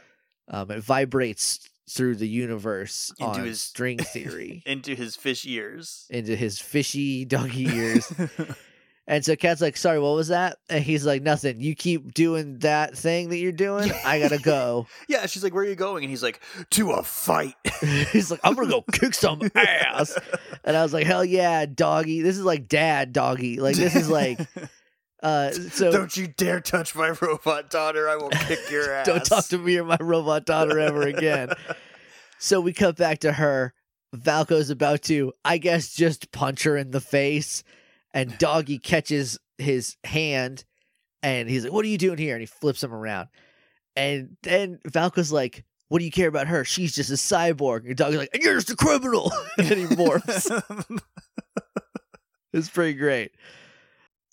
Um, 0.47 0.71
it 0.71 0.79
vibrates 0.81 1.59
through 1.87 2.15
the 2.15 2.27
universe 2.27 3.13
Into 3.19 3.31
on 3.41 3.45
his- 3.45 3.61
string 3.61 3.97
theory 4.13 4.63
into 4.65 4.95
his 4.95 5.15
fish 5.15 5.45
ears. 5.45 6.07
into 6.09 6.35
his 6.35 6.59
fishy 6.59 7.23
doggy 7.25 7.65
ears. 7.67 8.11
And 9.07 9.23
so 9.23 9.35
Kat's 9.35 9.61
like, 9.61 9.77
sorry, 9.77 9.99
what 9.99 10.15
was 10.15 10.29
that? 10.29 10.57
And 10.67 10.83
he's 10.83 11.05
like, 11.05 11.21
nothing. 11.21 11.61
You 11.61 11.75
keep 11.75 12.13
doing 12.13 12.57
that 12.59 12.97
thing 12.97 13.29
that 13.29 13.37
you're 13.37 13.51
doing. 13.51 13.91
I 14.03 14.19
gotta 14.19 14.39
go. 14.39 14.87
yeah, 15.07 15.27
she's 15.27 15.43
like, 15.43 15.53
"Where 15.53 15.63
are 15.63 15.67
you 15.67 15.75
going?" 15.75 16.03
And 16.03 16.09
he's 16.09 16.23
like, 16.23 16.41
"To 16.71 16.91
a 16.91 17.03
fight." 17.03 17.53
he's 18.11 18.31
like, 18.31 18.39
I'm 18.43 18.55
gonna 18.55 18.67
go 18.67 18.81
kick 18.81 19.13
some 19.13 19.41
ass. 19.55 20.17
And 20.63 20.75
I 20.75 20.81
was 20.81 20.91
like, 20.91 21.05
hell 21.05 21.23
yeah, 21.23 21.67
doggy. 21.67 22.21
This 22.21 22.35
is 22.37 22.43
like 22.43 22.67
dad 22.67 23.13
doggy. 23.13 23.59
Like 23.59 23.75
this 23.75 23.95
is 23.95 24.09
like 24.09 24.39
uh 25.21 25.51
so 25.51 25.91
Don't 25.91 26.17
you 26.17 26.27
dare 26.27 26.59
touch 26.59 26.95
my 26.95 27.09
robot 27.21 27.69
daughter! 27.69 28.09
I 28.09 28.15
will 28.15 28.29
kick 28.29 28.59
your 28.71 28.91
ass. 28.91 29.05
don't 29.05 29.23
talk 29.25 29.45
to 29.49 29.57
me 29.59 29.77
or 29.77 29.83
my 29.85 29.97
robot 29.99 30.45
daughter 30.45 30.79
ever 30.79 31.03
again. 31.03 31.49
So 32.39 32.59
we 32.59 32.73
cut 32.73 32.97
back 32.97 33.19
to 33.19 33.31
her. 33.31 33.73
Valco's 34.15 34.69
about 34.69 35.03
to, 35.03 35.33
I 35.43 35.57
guess, 35.57 35.93
just 35.93 36.31
punch 36.31 36.63
her 36.63 36.75
in 36.77 36.91
the 36.91 37.01
face. 37.01 37.63
And 38.15 38.35
Doggy 38.39 38.79
catches 38.79 39.37
his 39.59 39.95
hand 40.03 40.65
and 41.21 41.47
he's 41.49 41.63
like, 41.65 41.73
What 41.73 41.85
are 41.85 41.89
you 41.89 41.97
doing 41.99 42.17
here? 42.17 42.33
And 42.33 42.41
he 42.41 42.45
flips 42.47 42.81
him 42.83 42.93
around. 42.93 43.27
And 43.95 44.37
then 44.41 44.79
Valco's 44.89 45.31
like, 45.31 45.63
What 45.89 45.99
do 45.99 46.05
you 46.05 46.11
care 46.11 46.27
about 46.29 46.47
her? 46.47 46.63
She's 46.65 46.95
just 46.95 47.09
a 47.11 47.13
cyborg. 47.13 47.85
And 47.85 47.95
Doggy's 47.95 48.17
like, 48.17 48.29
And 48.33 48.41
you're 48.41 48.55
just 48.55 48.71
a 48.71 48.75
criminal. 48.75 49.31
and 49.57 49.67
he 49.67 49.85
morphs. 49.85 50.49
It's 52.53 52.69
pretty 52.69 52.93
great. 52.93 53.31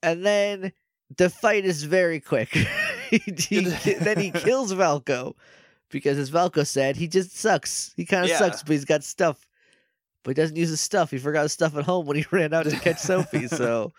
And 0.03 0.24
then 0.24 0.72
the 1.16 1.28
fight 1.28 1.64
is 1.64 1.83
very 1.83 2.20
quick. 2.20 2.51
he, 3.11 3.18
he- 3.37 3.95
then 3.95 4.18
he 4.18 4.30
kills 4.30 4.72
Valco 4.72 5.35
because, 5.91 6.18
as 6.18 6.30
Valco 6.30 6.66
said, 6.66 6.97
he 6.97 7.09
just 7.09 7.37
sucks. 7.37 7.93
He 7.97 8.07
kind 8.07 8.24
of 8.24 8.30
Yeah. 8.30 8.39
sucks, 8.39 8.62
but 8.62 8.72
he's 8.72 8.85
got 8.85 9.03
stuff. 9.05 9.45
But 10.23 10.31
he 10.31 10.35
doesn't 10.43 10.57
use 10.57 10.68
his 10.68 10.81
stuff. 10.81 11.11
He 11.11 11.18
forgot 11.18 11.43
his 11.43 11.53
stuff 11.53 11.77
at 11.77 11.85
home 11.85 12.07
when 12.07 12.16
he 12.16 12.25
ran 12.31 12.55
out 12.55 12.64
to 12.66 12.79
catch 12.79 12.99
Sophie. 12.99 13.49
So 13.53 13.93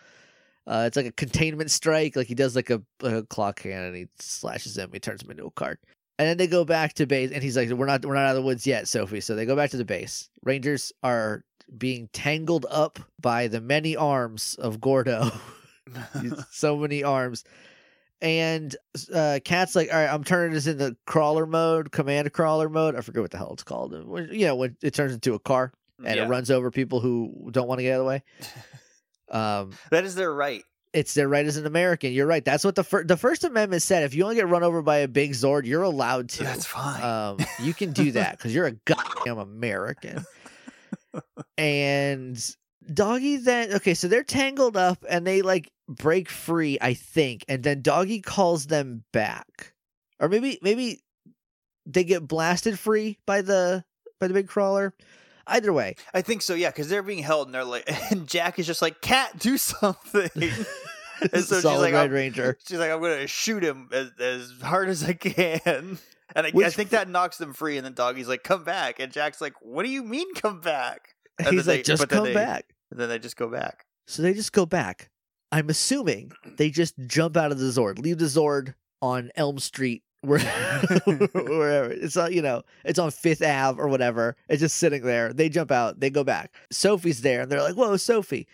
uh, 0.66 0.86
it's 0.88 0.96
like 0.96 1.06
a 1.06 1.12
containment 1.12 1.70
strike. 1.72 2.16
Like 2.16 2.28
he 2.28 2.36
does 2.36 2.56
like 2.56 2.70
a, 2.70 2.82
a 3.02 3.24
clock 3.24 3.62
hand 3.62 3.86
and 3.86 3.96
he 3.96 4.08
slashes 4.20 4.78
him. 4.78 4.90
He 4.94 5.00
turns 5.00 5.22
him 5.24 5.32
into 5.32 5.46
a 5.46 5.52
cart. 5.52 5.80
And 6.20 6.28
then 6.28 6.38
they 6.38 6.48
go 6.48 6.64
back 6.64 6.94
to 6.94 7.08
base, 7.08 7.32
and 7.32 7.42
he's 7.42 7.58
like, 7.58 7.70
"We're 7.70 7.88
not, 7.88 8.06
we're 8.06 8.14
not 8.14 8.26
out 8.26 8.30
of 8.30 8.36
the 8.36 8.44
woods 8.44 8.68
yet, 8.68 8.88
Sophie." 8.88 9.20
So 9.20 9.36
they 9.36 9.48
go 9.48 9.56
back 9.56 9.72
to 9.72 9.78
the 9.78 9.84
base. 9.84 10.30
Rangers 10.44 10.94
are 11.02 11.44
being 11.76 12.08
tangled 12.14 12.68
up 12.70 13.00
by 13.20 13.48
the 13.48 13.62
many 13.62 13.96
arms 13.96 14.56
of 14.60 14.80
Gordo. 14.80 15.32
So 16.50 16.78
many 16.78 17.04
arms. 17.04 17.44
And 18.22 18.76
uh 19.14 19.40
Kat's 19.44 19.76
like, 19.76 19.94
all 19.94 20.00
right, 20.00 20.12
I'm 20.12 20.24
turning 20.24 20.54
this 20.54 20.66
into 20.66 20.96
crawler 21.06 21.46
mode, 21.46 21.92
command 21.92 22.32
crawler 22.32 22.70
mode. 22.70 22.96
I 22.96 23.02
forget 23.02 23.22
what 23.22 23.32
the 23.32 23.38
hell 23.38 23.52
it's 23.52 23.64
called. 23.64 23.92
You 24.32 24.48
know, 24.48 24.56
when 24.56 24.78
it 24.82 24.94
turns 24.94 25.14
into 25.14 25.34
a 25.34 25.40
car 25.40 25.74
and 26.06 26.16
Yeah. 26.16 26.26
it 26.26 26.30
runs 26.30 26.50
over 26.52 26.72
people 26.72 27.00
who 27.00 27.50
don't 27.52 27.68
want 27.68 27.80
to 27.80 27.84
get 27.84 27.94
out 27.94 28.00
of 28.00 28.06
the 28.06 28.10
way. 28.10 28.24
Um, 29.32 29.72
That 29.89 30.04
is 30.04 30.14
their 30.14 30.32
right. 30.32 30.64
it's 30.94 31.16
their 31.16 31.28
right 31.28 31.44
as 31.46 31.58
an 31.58 31.66
American. 31.66 32.12
You're 32.14 32.28
right. 32.28 32.46
That's 32.46 32.64
what 32.64 32.76
the 32.76 32.84
fir- 32.84 33.04
the 33.04 33.18
First 33.18 33.44
Amendment 33.44 33.82
said. 33.82 34.04
If 34.04 34.14
you 34.14 34.24
only 34.26 34.36
get 34.36 34.48
run 34.48 34.62
over 34.62 34.84
by 34.84 34.98
a 34.98 35.08
big 35.08 35.32
Zord, 35.32 35.66
you're 35.66 35.82
allowed 35.82 36.30
to. 36.30 36.44
That's 36.44 36.68
fine. 36.68 37.02
Um, 37.02 37.38
you 37.60 37.74
can 37.74 37.94
do 37.94 38.12
that 38.12 38.38
because 38.38 38.54
you're 38.54 38.68
a 38.68 38.74
goddamn 38.86 39.39
American. 39.39 40.24
and 41.58 42.56
Doggy 42.94 43.38
then 43.38 43.74
okay, 43.74 43.94
so 43.94 44.08
they're 44.08 44.24
tangled 44.24 44.78
up 44.78 45.04
and 45.10 45.26
they 45.26 45.41
like 45.41 45.72
break 45.88 46.30
free, 46.30 46.78
I 46.82 46.94
think, 46.94 47.46
and 47.48 47.64
then 47.64 47.82
Doggy 47.82 48.22
calls 48.22 48.68
them 48.68 49.04
back, 49.14 49.74
or 50.20 50.28
maybe 50.30 50.60
maybe 50.62 51.02
they 51.86 52.04
get 52.04 52.28
blasted 52.28 52.78
free 52.78 53.18
by 53.26 53.41
the 53.41 53.84
by 54.20 54.28
the 54.28 54.34
big 54.34 54.48
crawler. 54.48 54.94
Either 55.48 55.74
way, 55.74 55.96
I 56.14 56.22
think 56.22 56.41
so. 56.41 56.54
Yeah, 56.54 56.70
because 56.70 56.88
they're 56.89 57.04
being 57.04 57.24
held, 57.24 57.48
and 57.48 57.56
they're 57.56 57.64
like, 57.66 57.89
and 58.12 58.28
Jack 58.28 58.60
is 58.60 58.68
just 58.68 58.82
like, 58.82 59.02
"Kat, 59.02 59.38
do 59.39 59.58
something." 59.58 60.30
And 61.32 61.44
so 61.46 61.56
she's 61.56 61.64
like, 61.64 61.94
Red 61.94 62.02
I'm- 62.02 62.12
Ranger. 62.12 62.58
She's 62.68 62.80
like, 62.80 62.91
"I'm 62.91 63.00
gonna 63.00 63.28
shoot 63.28 63.64
him 63.64 63.88
as, 63.94 64.12
as 64.20 64.52
hard 64.62 64.89
as 64.89 65.04
I 65.04 65.14
can." 65.14 65.98
And 66.36 66.48
I, 66.48 66.52
I 66.66 66.70
think 66.72 66.89
that 66.89 67.08
knocks 67.08 67.38
them 67.38 67.54
free. 67.54 67.78
And 67.78 67.86
then 67.86 67.94
Doggy's 67.94 68.28
like, 68.28 68.44
"Come 68.44 68.64
back!" 68.64 69.00
And 69.00 69.12
Jack's 69.14 69.39
like, 69.39 69.54
"What 69.62 69.84
do 69.84 69.89
you 69.89 70.04
mean, 70.04 70.34
come 70.34 70.60
back?" 70.62 71.10
And 71.38 71.50
He's 71.50 71.68
like, 71.68 71.78
they- 71.78 71.84
just 71.84 72.10
come 72.10 72.26
they- 72.26 72.34
back. 72.34 72.66
And 72.91 73.00
then 73.00 73.08
they 73.08 73.20
just 73.20 73.38
go 73.38 73.48
back. 73.48 73.86
So 74.08 74.22
they 74.22 74.34
just 74.34 74.52
go 74.52 74.66
back. 74.66 75.12
I'm 75.52 75.70
assuming 75.70 76.32
they 76.58 76.72
just 76.72 76.96
jump 77.08 77.38
out 77.38 77.52
of 77.52 77.60
the 77.60 77.68
Zord, 77.68 78.00
leave 78.00 78.18
the 78.18 78.26
Zord 78.26 78.74
on 79.02 79.30
Elm 79.36 79.60
Street 79.60 80.04
wherever 80.24 81.92
it's 81.92 82.16
on 82.16 82.32
you 82.32 82.42
know 82.42 82.64
it's 82.86 82.98
on 82.98 83.12
Fifth 83.12 83.42
Ave 83.42 83.82
or 83.82 83.90
whatever. 83.90 84.38
It's 84.48 84.62
just 84.62 84.78
sitting 84.78 85.04
there. 85.04 85.34
They 85.34 85.50
jump 85.50 85.70
out. 85.70 86.00
They 86.00 86.10
go 86.10 86.24
back. 86.24 86.54
Sophie's 86.72 87.22
there, 87.22 87.42
and 87.42 87.52
they're 87.52 87.62
like, 87.62 87.76
"Whoa, 87.76 87.98
Sophie!" 87.98 88.48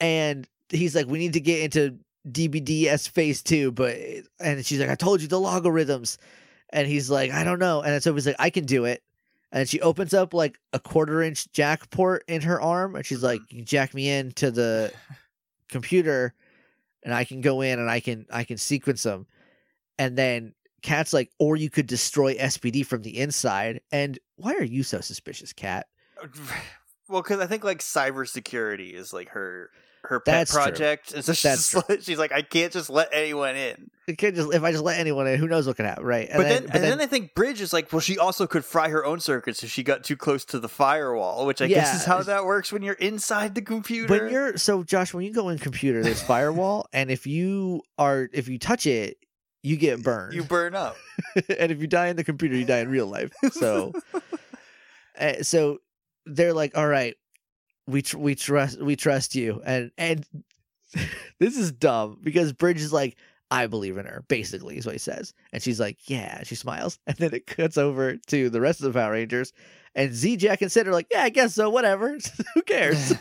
And 0.00 0.46
he's 0.68 0.94
like, 0.94 1.06
"We 1.06 1.18
need 1.18 1.32
to 1.32 1.40
get 1.40 1.62
into 1.62 1.98
DBDS 2.30 3.08
phase 3.08 3.42
two, 3.42 3.72
but 3.72 3.96
and 4.38 4.64
she's 4.66 4.80
like, 4.80 4.90
"I 4.90 4.96
told 4.96 5.22
you 5.22 5.28
the 5.28 5.40
logarithms," 5.40 6.18
and 6.70 6.86
he's 6.86 7.08
like, 7.08 7.30
"I 7.30 7.42
don't 7.42 7.58
know," 7.58 7.80
and 7.80 7.92
then 7.92 8.02
Sophie's 8.02 8.26
like, 8.26 8.36
"I 8.38 8.50
can 8.50 8.66
do 8.66 8.84
it." 8.84 9.02
And 9.50 9.66
she 9.66 9.80
opens 9.80 10.12
up 10.12 10.34
like 10.34 10.58
a 10.74 10.78
quarter 10.78 11.22
inch 11.22 11.50
jack 11.52 11.88
port 11.88 12.22
in 12.28 12.42
her 12.42 12.60
arm, 12.60 12.96
and 12.96 13.06
she's 13.06 13.22
like, 13.22 13.40
mm-hmm. 13.40 13.58
"You 13.58 13.64
jack 13.64 13.94
me 13.94 14.10
in 14.10 14.32
to 14.32 14.50
the 14.50 14.92
computer, 15.70 16.34
and 17.02 17.14
I 17.14 17.24
can 17.24 17.40
go 17.40 17.62
in 17.62 17.78
and 17.78 17.88
I 17.88 18.00
can 18.00 18.26
I 18.30 18.44
can 18.44 18.58
sequence 18.58 19.04
them." 19.04 19.26
And 19.98 20.16
then 20.16 20.54
Kat's 20.82 21.12
like, 21.12 21.30
"Or 21.38 21.56
you 21.56 21.70
could 21.70 21.86
destroy 21.86 22.34
SPD 22.34 22.84
from 22.84 23.02
the 23.02 23.18
inside." 23.18 23.80
And 23.92 24.18
why 24.36 24.54
are 24.54 24.64
you 24.64 24.82
so 24.82 25.00
suspicious, 25.00 25.52
Kat? 25.52 25.86
Uh, 26.22 26.26
well, 27.08 27.22
because 27.22 27.40
I 27.40 27.46
think 27.46 27.64
like 27.64 27.78
cybersecurity 27.78 28.94
is 28.94 29.12
like 29.12 29.30
her 29.30 29.70
her 30.08 30.20
pet 30.20 30.34
That's 30.34 30.52
true. 30.52 30.62
project, 30.62 31.12
and 31.12 31.24
so 31.24 31.32
she's, 31.34 31.42
just 31.42 31.74
like, 31.74 32.02
she's 32.02 32.18
like, 32.18 32.32
I 32.32 32.42
can't 32.42 32.72
just 32.72 32.90
let 32.90 33.08
anyone 33.12 33.56
in. 33.56 33.90
It 34.06 34.16
could 34.16 34.34
just 34.34 34.52
if 34.54 34.62
I 34.62 34.72
just 34.72 34.82
let 34.82 34.98
anyone 34.98 35.26
in, 35.26 35.38
who 35.38 35.46
knows 35.46 35.66
what 35.66 35.76
could 35.76 35.84
happen, 35.84 36.04
right? 36.04 36.28
And 36.28 36.38
but 36.38 36.48
then, 36.48 36.62
and 36.72 36.82
then, 36.82 37.00
I 37.00 37.06
think 37.06 37.34
Bridge 37.34 37.60
is 37.60 37.72
like, 37.72 37.92
well, 37.92 38.00
she 38.00 38.18
also 38.18 38.46
could 38.46 38.64
fry 38.64 38.88
her 38.88 39.04
own 39.04 39.20
circuits 39.20 39.62
if 39.62 39.70
she 39.70 39.82
got 39.82 40.04
too 40.04 40.16
close 40.16 40.44
to 40.46 40.58
the 40.58 40.68
firewall, 40.68 41.46
which 41.46 41.60
I 41.60 41.68
guess 41.68 41.94
is 41.94 42.04
how 42.04 42.22
that 42.22 42.44
works 42.44 42.72
when 42.72 42.82
you're 42.82 42.94
inside 42.94 43.54
the 43.54 43.62
computer. 43.62 44.12
when 44.12 44.32
you're 44.32 44.56
so 44.56 44.82
Josh, 44.82 45.12
when 45.12 45.24
you 45.24 45.32
go 45.32 45.50
in 45.50 45.58
computer, 45.58 46.02
there's 46.02 46.22
firewall, 46.26 46.86
and 46.92 47.10
if 47.10 47.26
you 47.26 47.82
are 47.98 48.30
if 48.32 48.48
you 48.48 48.58
touch 48.58 48.86
it, 48.86 49.17
you 49.62 49.76
get 49.76 50.02
burned. 50.02 50.34
you 50.34 50.42
burn 50.42 50.74
up. 50.74 50.96
and 51.34 51.72
if 51.72 51.80
you 51.80 51.86
die 51.86 52.08
in 52.08 52.16
the 52.16 52.24
computer, 52.24 52.54
you 52.56 52.64
die 52.64 52.78
in 52.78 52.88
real 52.88 53.06
life. 53.06 53.32
So, 53.52 53.92
uh, 55.18 55.42
so 55.42 55.78
they're 56.26 56.52
like, 56.52 56.76
"All 56.76 56.86
right, 56.86 57.16
we 57.86 58.02
tr- 58.02 58.18
we 58.18 58.34
trust 58.34 58.80
we 58.80 58.94
trust 58.96 59.34
you," 59.34 59.60
and 59.64 59.90
and 59.98 60.24
this 61.40 61.56
is 61.56 61.72
dumb 61.72 62.18
because 62.22 62.52
Bridge 62.52 62.80
is 62.80 62.92
like, 62.92 63.16
"I 63.50 63.66
believe 63.66 63.96
in 63.98 64.06
her," 64.06 64.24
basically 64.28 64.76
is 64.76 64.86
what 64.86 64.94
he 64.94 64.98
says, 64.98 65.34
and 65.52 65.62
she's 65.62 65.80
like, 65.80 65.98
"Yeah," 66.08 66.42
she 66.44 66.54
smiles, 66.54 66.98
and 67.06 67.16
then 67.16 67.34
it 67.34 67.46
cuts 67.46 67.76
over 67.78 68.16
to 68.28 68.50
the 68.50 68.60
rest 68.60 68.80
of 68.80 68.92
the 68.92 68.98
Power 68.98 69.12
Rangers, 69.12 69.52
and 69.94 70.14
Z, 70.14 70.36
Jack, 70.36 70.62
and 70.62 70.70
Syd 70.70 70.86
are 70.86 70.92
like, 70.92 71.08
"Yeah, 71.10 71.22
I 71.22 71.30
guess 71.30 71.54
so. 71.54 71.68
Whatever. 71.70 72.16
Who 72.54 72.62
cares?" 72.62 73.12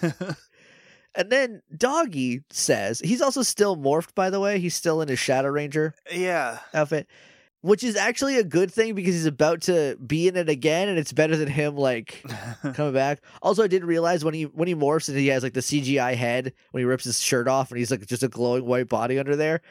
And 1.17 1.31
then 1.31 1.63
Doggy 1.75 2.43
says 2.51 2.99
he's 2.99 3.23
also 3.23 3.41
still 3.41 3.75
morphed. 3.75 4.13
By 4.13 4.29
the 4.29 4.39
way, 4.39 4.59
he's 4.59 4.75
still 4.75 5.01
in 5.01 5.07
his 5.07 5.17
Shadow 5.17 5.49
Ranger 5.49 5.95
yeah. 6.11 6.59
outfit, 6.75 7.07
which 7.61 7.83
is 7.83 7.95
actually 7.95 8.37
a 8.37 8.43
good 8.43 8.71
thing 8.71 8.93
because 8.93 9.15
he's 9.15 9.25
about 9.25 9.61
to 9.61 9.97
be 9.97 10.27
in 10.27 10.35
it 10.35 10.47
again, 10.47 10.87
and 10.89 10.99
it's 10.99 11.11
better 11.11 11.35
than 11.35 11.47
him 11.47 11.75
like 11.75 12.23
coming 12.75 12.93
back. 12.93 13.23
Also, 13.41 13.63
I 13.63 13.67
didn't 13.67 13.87
realize 13.87 14.23
when 14.23 14.35
he 14.35 14.43
when 14.43 14.67
he 14.67 14.75
morphs 14.75 15.09
and 15.09 15.17
he 15.17 15.27
has 15.29 15.41
like 15.41 15.53
the 15.53 15.61
CGI 15.61 16.13
head 16.13 16.53
when 16.69 16.81
he 16.81 16.85
rips 16.85 17.05
his 17.05 17.19
shirt 17.19 17.47
off 17.47 17.71
and 17.71 17.79
he's 17.79 17.89
like 17.89 18.05
just 18.05 18.21
a 18.21 18.27
glowing 18.27 18.65
white 18.65 18.87
body 18.87 19.17
under 19.17 19.35
there. 19.35 19.61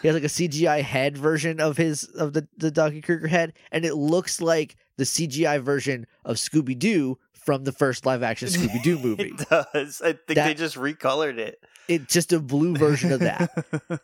He 0.00 0.08
has 0.08 0.14
like 0.14 0.24
a 0.24 0.28
CGI 0.28 0.80
head 0.80 1.18
version 1.18 1.60
of 1.60 1.76
his 1.76 2.04
of 2.04 2.32
the 2.32 2.48
the 2.56 2.70
Donkey 2.70 3.02
Cruger 3.02 3.28
head, 3.28 3.52
and 3.70 3.84
it 3.84 3.94
looks 3.94 4.40
like 4.40 4.76
the 4.96 5.04
CGI 5.04 5.60
version 5.60 6.06
of 6.24 6.36
Scooby 6.36 6.78
Doo 6.78 7.18
from 7.44 7.64
the 7.64 7.72
first 7.72 8.06
live 8.06 8.22
action 8.22 8.48
Scooby 8.48 8.82
Doo 8.82 8.98
movie. 9.02 9.34
It 9.38 9.48
does. 9.48 10.00
I 10.02 10.12
think 10.12 10.26
they 10.26 10.54
just 10.54 10.76
recolored 10.76 11.38
it. 11.38 11.58
It's 11.88 12.12
just 12.12 12.32
a 12.32 12.40
blue 12.40 12.76
version 12.76 13.12
of 13.12 13.20
that. 13.20 13.50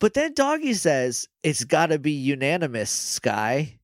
But 0.00 0.14
then 0.14 0.32
Doggy 0.32 0.72
says 0.72 1.28
it's 1.42 1.64
got 1.64 1.88
to 1.88 1.98
be 1.98 2.12
unanimous, 2.12 2.90
Sky. 2.90 3.78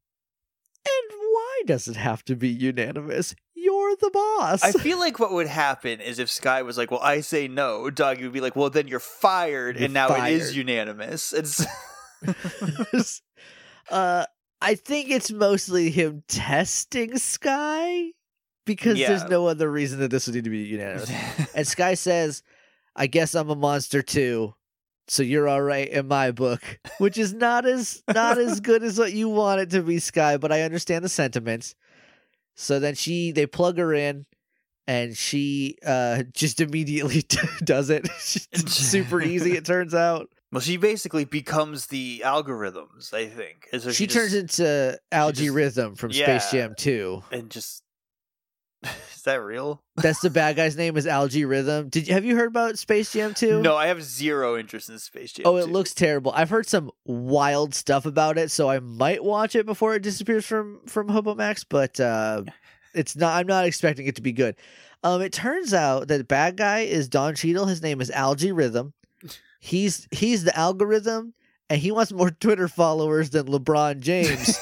And 0.89 1.11
why 1.21 1.63
does 1.67 1.89
it 1.89 1.97
have 1.97 2.25
to 2.25 2.35
be 2.35 2.49
unanimous? 2.49 3.35
You're 3.55 3.97
the 3.97 4.11
boss. 4.11 4.65
I 4.65 4.73
feel 4.73 4.99
like 4.99 5.19
what 5.19 5.33
would 5.33 5.47
happen 5.47 6.01
is 6.01 6.19
if 6.19 6.31
Sky 6.31 6.63
was 6.63 6.79
like, 6.79 6.91
"Well, 6.91 7.01
I 7.03 7.21
say 7.21 7.49
no," 7.49 7.91
Doggy 7.91 8.23
would 8.23 8.33
be 8.33 8.41
like, 8.41 8.57
"Well, 8.57 8.71
then 8.71 8.89
you're 8.89 8.99
fired," 8.99 9.77
You're 9.77 9.85
and 9.87 9.95
now 9.95 10.07
it 10.07 10.19
fired. 10.19 10.33
is 10.41 10.57
unanimous. 10.57 11.35
It's 11.35 11.67
uh, 13.91 14.25
I 14.63 14.75
think 14.75 15.11
it's 15.11 15.31
mostly 15.31 15.91
him 15.91 16.23
testing 16.29 17.19
Sky 17.19 18.13
because 18.67 18.99
there's 18.99 19.25
no 19.25 19.47
other 19.47 19.71
reason 19.71 20.01
that 20.01 20.11
this 20.11 20.27
would 20.27 20.35
need 20.35 20.45
to 20.45 20.51
be 20.51 20.59
unanimous. 20.59 21.11
And 21.55 21.67
Sky 21.67 21.95
says, 21.95 22.43
I 22.95 23.07
guess 23.07 23.35
I'm 23.35 23.49
a 23.49 23.55
monster 23.57 24.03
too. 24.03 24.55
So 25.09 25.23
you're 25.23 25.49
all 25.49 25.63
right 25.63 25.89
in 25.89 26.09
my 26.09 26.33
book, 26.33 26.61
which 26.99 27.17
is 27.17 27.33
not 27.33 27.65
as 27.65 28.03
not 28.13 28.39
as 28.39 28.61
good 28.61 28.83
as 28.83 28.99
what 28.99 29.13
you 29.13 29.29
want 29.29 29.61
it 29.61 29.71
to 29.71 29.81
be, 29.83 29.99
Sky, 30.01 30.37
but 30.37 30.51
I 30.53 30.63
understand 30.63 31.05
the 31.05 31.09
sentiments. 31.09 31.75
So 32.57 32.81
then 32.81 32.95
she 32.97 33.33
they 33.33 33.47
plug 33.47 33.79
her 33.79 33.95
in 33.95 34.27
and 34.89 35.17
she 35.17 35.77
uh 35.87 36.25
just 36.33 36.61
immediately 36.61 37.23
does 37.65 37.89
it. 37.91 38.07
It's 38.53 38.73
super 38.75 39.23
easy 39.23 39.57
it 39.57 39.65
turns 39.65 39.95
out. 39.95 40.29
well, 40.51 40.61
she 40.61 40.77
basically 40.77 41.25
becomes 41.25 41.87
the 41.87 42.23
algorithms. 42.25 43.13
I 43.15 43.27
think, 43.27 43.69
so 43.79 43.93
she, 43.93 44.07
just- 44.07 44.17
turns 44.17 44.35
into 44.35 44.99
Algae 45.13 45.51
Rhythm 45.51 45.95
from 45.95 46.11
Yeah. 46.13 46.39
Space 46.39 46.51
Jam 46.51 46.75
2. 46.77 47.23
and 47.31 47.51
just 47.51 47.83
is 49.15 49.23
that 49.23 49.43
real? 49.43 49.83
That's 49.97 50.21
the 50.21 50.31
bad 50.31 50.57
guy's 50.57 50.77
name 50.77 50.97
is 50.97 51.07
Algae 51.07 51.45
Rhythm. 51.45 51.89
Did 51.89 52.09
you 52.09 52.15
have 52.15 52.25
you 52.25 52.37
heard 52.37 52.49
about 52.49 52.79
Space 52.79 53.13
Jam 53.13 53.35
2? 53.35 53.63
No, 53.63 53.77
I 53.77 53.87
have 53.89 54.03
zero 54.03 54.59
interest 54.59 54.89
in 54.89 54.99
Space 54.99 55.33
Jam. 55.33 55.47
Oh, 55.47 55.57
it 55.57 55.67
2. 55.67 55.73
looks 55.73 55.95
terrible. 55.95 56.33
I've 56.35 56.51
heard 56.51 56.69
some 56.69 56.91
wild 57.05 57.75
stuff 57.75 58.07
about 58.07 58.39
it, 58.39 58.51
so 58.51 58.69
I 58.69 58.79
might 58.81 59.23
watch 59.25 59.55
it 59.55 59.67
before 59.67 59.95
it 59.95 60.03
disappears 60.03 60.47
from 60.47 60.81
from 60.87 61.09
Hobo 61.09 61.35
Max, 61.35 61.65
but 61.65 61.99
uh 62.01 62.43
it's 62.95 63.17
not 63.17 63.37
I'm 63.37 63.47
not 63.47 63.67
expecting 63.67 64.07
it 64.07 64.17
to 64.17 64.23
be 64.23 64.33
good. 64.33 64.57
Um 65.03 65.21
it 65.23 65.33
turns 65.33 65.75
out 65.75 66.09
that 66.09 66.19
the 66.19 66.25
bad 66.25 66.57
guy 66.57 66.81
is 66.81 67.09
Don 67.09 67.35
Cheadle. 67.35 67.67
His 67.67 67.83
name 67.83 68.01
is 68.01 68.11
Algae 68.11 68.53
Rhythm. 68.53 68.93
He's 69.61 70.07
he's 70.11 70.45
the 70.45 70.57
algorithm 70.57 71.35
and 71.69 71.81
he 71.81 71.91
wants 71.91 72.13
more 72.13 72.31
Twitter 72.31 72.69
followers 72.69 73.31
than 73.31 73.47
LeBron 73.47 74.01
James. 74.01 74.59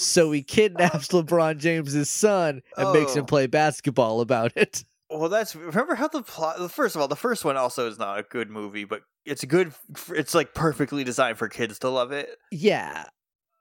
So 0.00 0.30
he 0.32 0.42
kidnaps 0.42 1.08
LeBron 1.08 1.58
James's 1.58 2.08
son 2.10 2.62
and 2.76 2.92
makes 2.92 3.14
him 3.14 3.22
Oh. 3.22 3.26
play 3.26 3.46
basketball 3.46 4.20
about 4.20 4.52
it. 4.56 4.84
Well, 5.12 5.28
that's 5.28 5.56
remember 5.56 5.96
how 5.96 6.06
the 6.06 6.22
plot. 6.22 6.70
First 6.70 6.94
of 6.94 7.00
all, 7.02 7.08
the 7.08 7.16
first 7.16 7.44
one 7.44 7.56
also 7.56 7.88
is 7.88 7.98
not 7.98 8.20
a 8.20 8.22
good 8.22 8.48
movie, 8.48 8.84
but 8.84 9.02
it's 9.26 9.44
good. 9.44 9.72
It's 10.10 10.34
like 10.36 10.54
perfectly 10.54 11.02
designed 11.02 11.36
for 11.36 11.48
kids 11.48 11.80
to 11.80 11.88
love 11.88 12.12
it. 12.12 12.30
Yeah. 12.52 13.06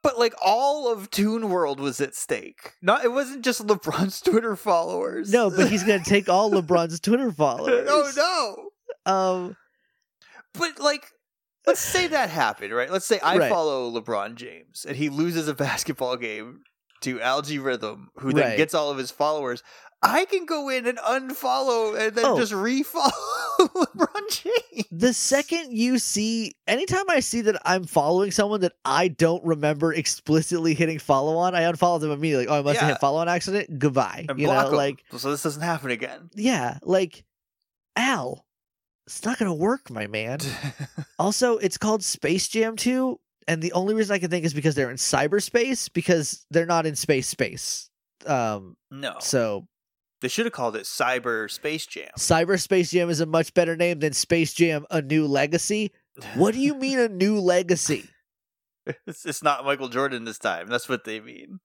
But 0.03 0.19
like 0.19 0.35
all 0.45 0.93
of 0.93 1.09
Toon 1.09 1.49
World 1.49 1.79
was 1.79 1.99
at 2.01 2.13
stake. 2.13 2.73
Not 2.83 3.03
it 3.03 3.11
wasn't 3.11 3.43
just 3.43 3.65
LeBron's 3.65 4.21
Twitter 4.25 4.55
followers. 4.55 5.31
No, 5.33 5.49
but 5.49 5.71
he's 5.71 5.81
gonna 5.83 6.03
take 6.03 6.29
all 6.29 6.51
LeBron's 6.53 6.99
Twitter 6.99 7.31
followers. 7.31 7.87
oh 7.89 8.69
no. 9.07 9.11
Um 9.11 9.57
But 10.53 10.79
like, 10.79 11.07
let's 11.68 11.80
say 11.82 12.07
that 12.07 12.30
happened, 12.30 12.74
right? 12.74 12.91
Let's 12.91 13.05
say 13.05 13.20
I 13.20 13.38
Right. 13.38 13.49
follow 13.51 13.91
LeBron 13.91 14.36
James 14.36 14.86
and 14.88 14.95
he 14.97 15.10
loses 15.10 15.47
a 15.47 15.53
basketball 15.66 16.18
game 16.18 16.62
to 17.01 17.22
Algae 17.22 17.60
Rhythm, 17.60 18.10
who 18.18 18.34
then 18.34 18.49
Right. 18.49 18.57
gets 18.57 18.74
all 18.74 18.89
of 18.91 18.97
his 18.97 19.12
followers. 19.12 19.64
I 20.01 20.24
can 20.26 20.45
go 20.45 20.70
in 20.70 20.88
and 20.88 20.97
unfollow 20.97 21.97
and 21.99 22.16
then 22.16 22.26
Oh. 22.26 22.38
just 22.38 22.53
refollow 22.53 23.12
LeBron 23.60 24.30
James. 24.74 24.86
the 24.91 25.14
second 25.14 25.74
you 25.78 25.99
see 25.99 26.53
anytime 26.68 27.03
I 27.10 27.20
see 27.20 27.41
that 27.41 27.62
I'm 27.66 27.84
following 27.84 28.32
someone 28.32 28.62
that 28.62 28.72
I 28.86 29.10
don't 29.10 29.43
remember 29.43 29.93
explicitly 29.93 30.74
hitting 30.74 30.99
follow 30.99 31.36
on, 31.38 31.53
I 31.53 31.64
unfollow 31.64 31.99
them 31.99 32.12
immediately. 32.12 32.47
Oh, 32.47 32.60
I 32.60 32.62
must 32.62 32.80
have 32.80 32.88
Yeah. 32.88 32.93
hit 32.93 33.01
follow 33.01 33.20
on 33.20 33.28
accident. 33.28 33.78
Goodbye. 33.78 34.26
and 34.30 34.39
you 34.39 34.47
block 34.47 34.68
know, 34.68 34.72
'em, 34.72 34.78
like 34.78 35.03
so 35.18 35.32
this 35.32 35.43
doesn't 35.43 35.62
happen 35.64 35.91
again. 35.91 36.30
yeah, 36.34 36.78
like 36.82 37.26
Al. 37.97 38.45
It's 39.10 39.26
not 39.26 39.39
gonna 39.39 39.55
work, 39.55 39.89
my 39.89 40.05
man. 40.07 40.39
Also, 41.18 41.57
it's 41.57 41.78
called 41.78 42.01
Space 42.01 42.47
Jam 42.47 42.78
2, 42.78 43.20
and 43.45 43.62
the 43.62 43.74
only 43.74 43.93
reason 43.93 44.14
I 44.14 44.20
can 44.20 44.30
think 44.30 44.45
is 44.45 44.53
because 44.53 44.74
they're 44.74 44.89
in 44.89 44.95
cyberspace 44.95 45.91
because 45.91 46.45
they're 46.49 46.66
not 46.66 46.86
in 46.86 46.95
space 46.95 47.28
space. 47.28 47.89
Um, 48.26 48.78
no, 48.89 49.16
so 49.20 49.68
they 50.22 50.30
should 50.30 50.45
have 50.45 50.53
called 50.53 50.78
it 50.78 50.84
Cyber 50.84 51.51
Space 51.51 51.86
Jam. 51.86 52.07
Cyberspace 52.18 52.91
Jam 52.91 53.10
is 53.10 53.20
a 53.20 53.26
much 53.26 53.53
better 53.53 53.76
name 53.76 53.99
than 53.99 54.14
Space 54.14 54.53
Jam: 54.53 54.86
A 54.91 55.01
New 55.01 55.28
Legacy. 55.28 55.91
What 56.36 56.53
do 56.53 56.62
you 56.62 56.76
mean 56.76 56.99
a 56.99 57.10
new 57.10 57.39
legacy? 57.41 58.10
it's, 59.07 59.26
it's 59.26 59.43
not 59.43 59.66
Michael 59.66 59.89
Jordan 59.89 60.24
this 60.24 60.39
time. 60.39 60.68
That's 60.68 60.88
what 60.88 61.03
they 61.03 61.20
mean. 61.20 61.60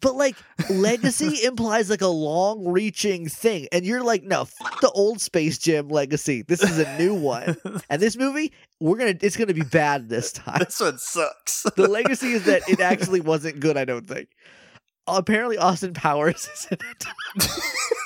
But 0.00 0.16
like 0.16 0.36
legacy 0.68 1.38
implies 1.44 1.90
like 1.90 2.00
a 2.00 2.08
long-reaching 2.08 3.28
thing, 3.28 3.68
and 3.70 3.86
you're 3.86 4.02
like, 4.02 4.24
no, 4.24 4.44
fuck 4.44 4.80
the 4.80 4.90
old 4.90 5.20
Space 5.20 5.58
Jam 5.58 5.88
legacy. 5.88 6.42
This 6.42 6.62
is 6.62 6.78
a 6.78 6.98
new 6.98 7.14
one, 7.14 7.56
and 7.88 8.02
this 8.02 8.16
movie, 8.16 8.52
we're 8.80 8.98
gonna, 8.98 9.14
it's 9.20 9.36
gonna 9.36 9.54
be 9.54 9.62
bad 9.62 10.08
this 10.08 10.32
time. 10.32 10.58
this 10.58 10.80
one 10.80 10.98
sucks. 10.98 11.64
The 11.76 11.88
legacy 11.88 12.32
is 12.32 12.44
that 12.44 12.68
it 12.68 12.80
actually 12.80 13.20
wasn't 13.20 13.60
good. 13.60 13.76
I 13.76 13.84
don't 13.84 14.06
think. 14.06 14.28
Apparently, 15.06 15.56
Austin 15.56 15.94
Powers 15.94 16.48
is 16.52 16.66
in 16.70 16.78
it. 16.90 17.06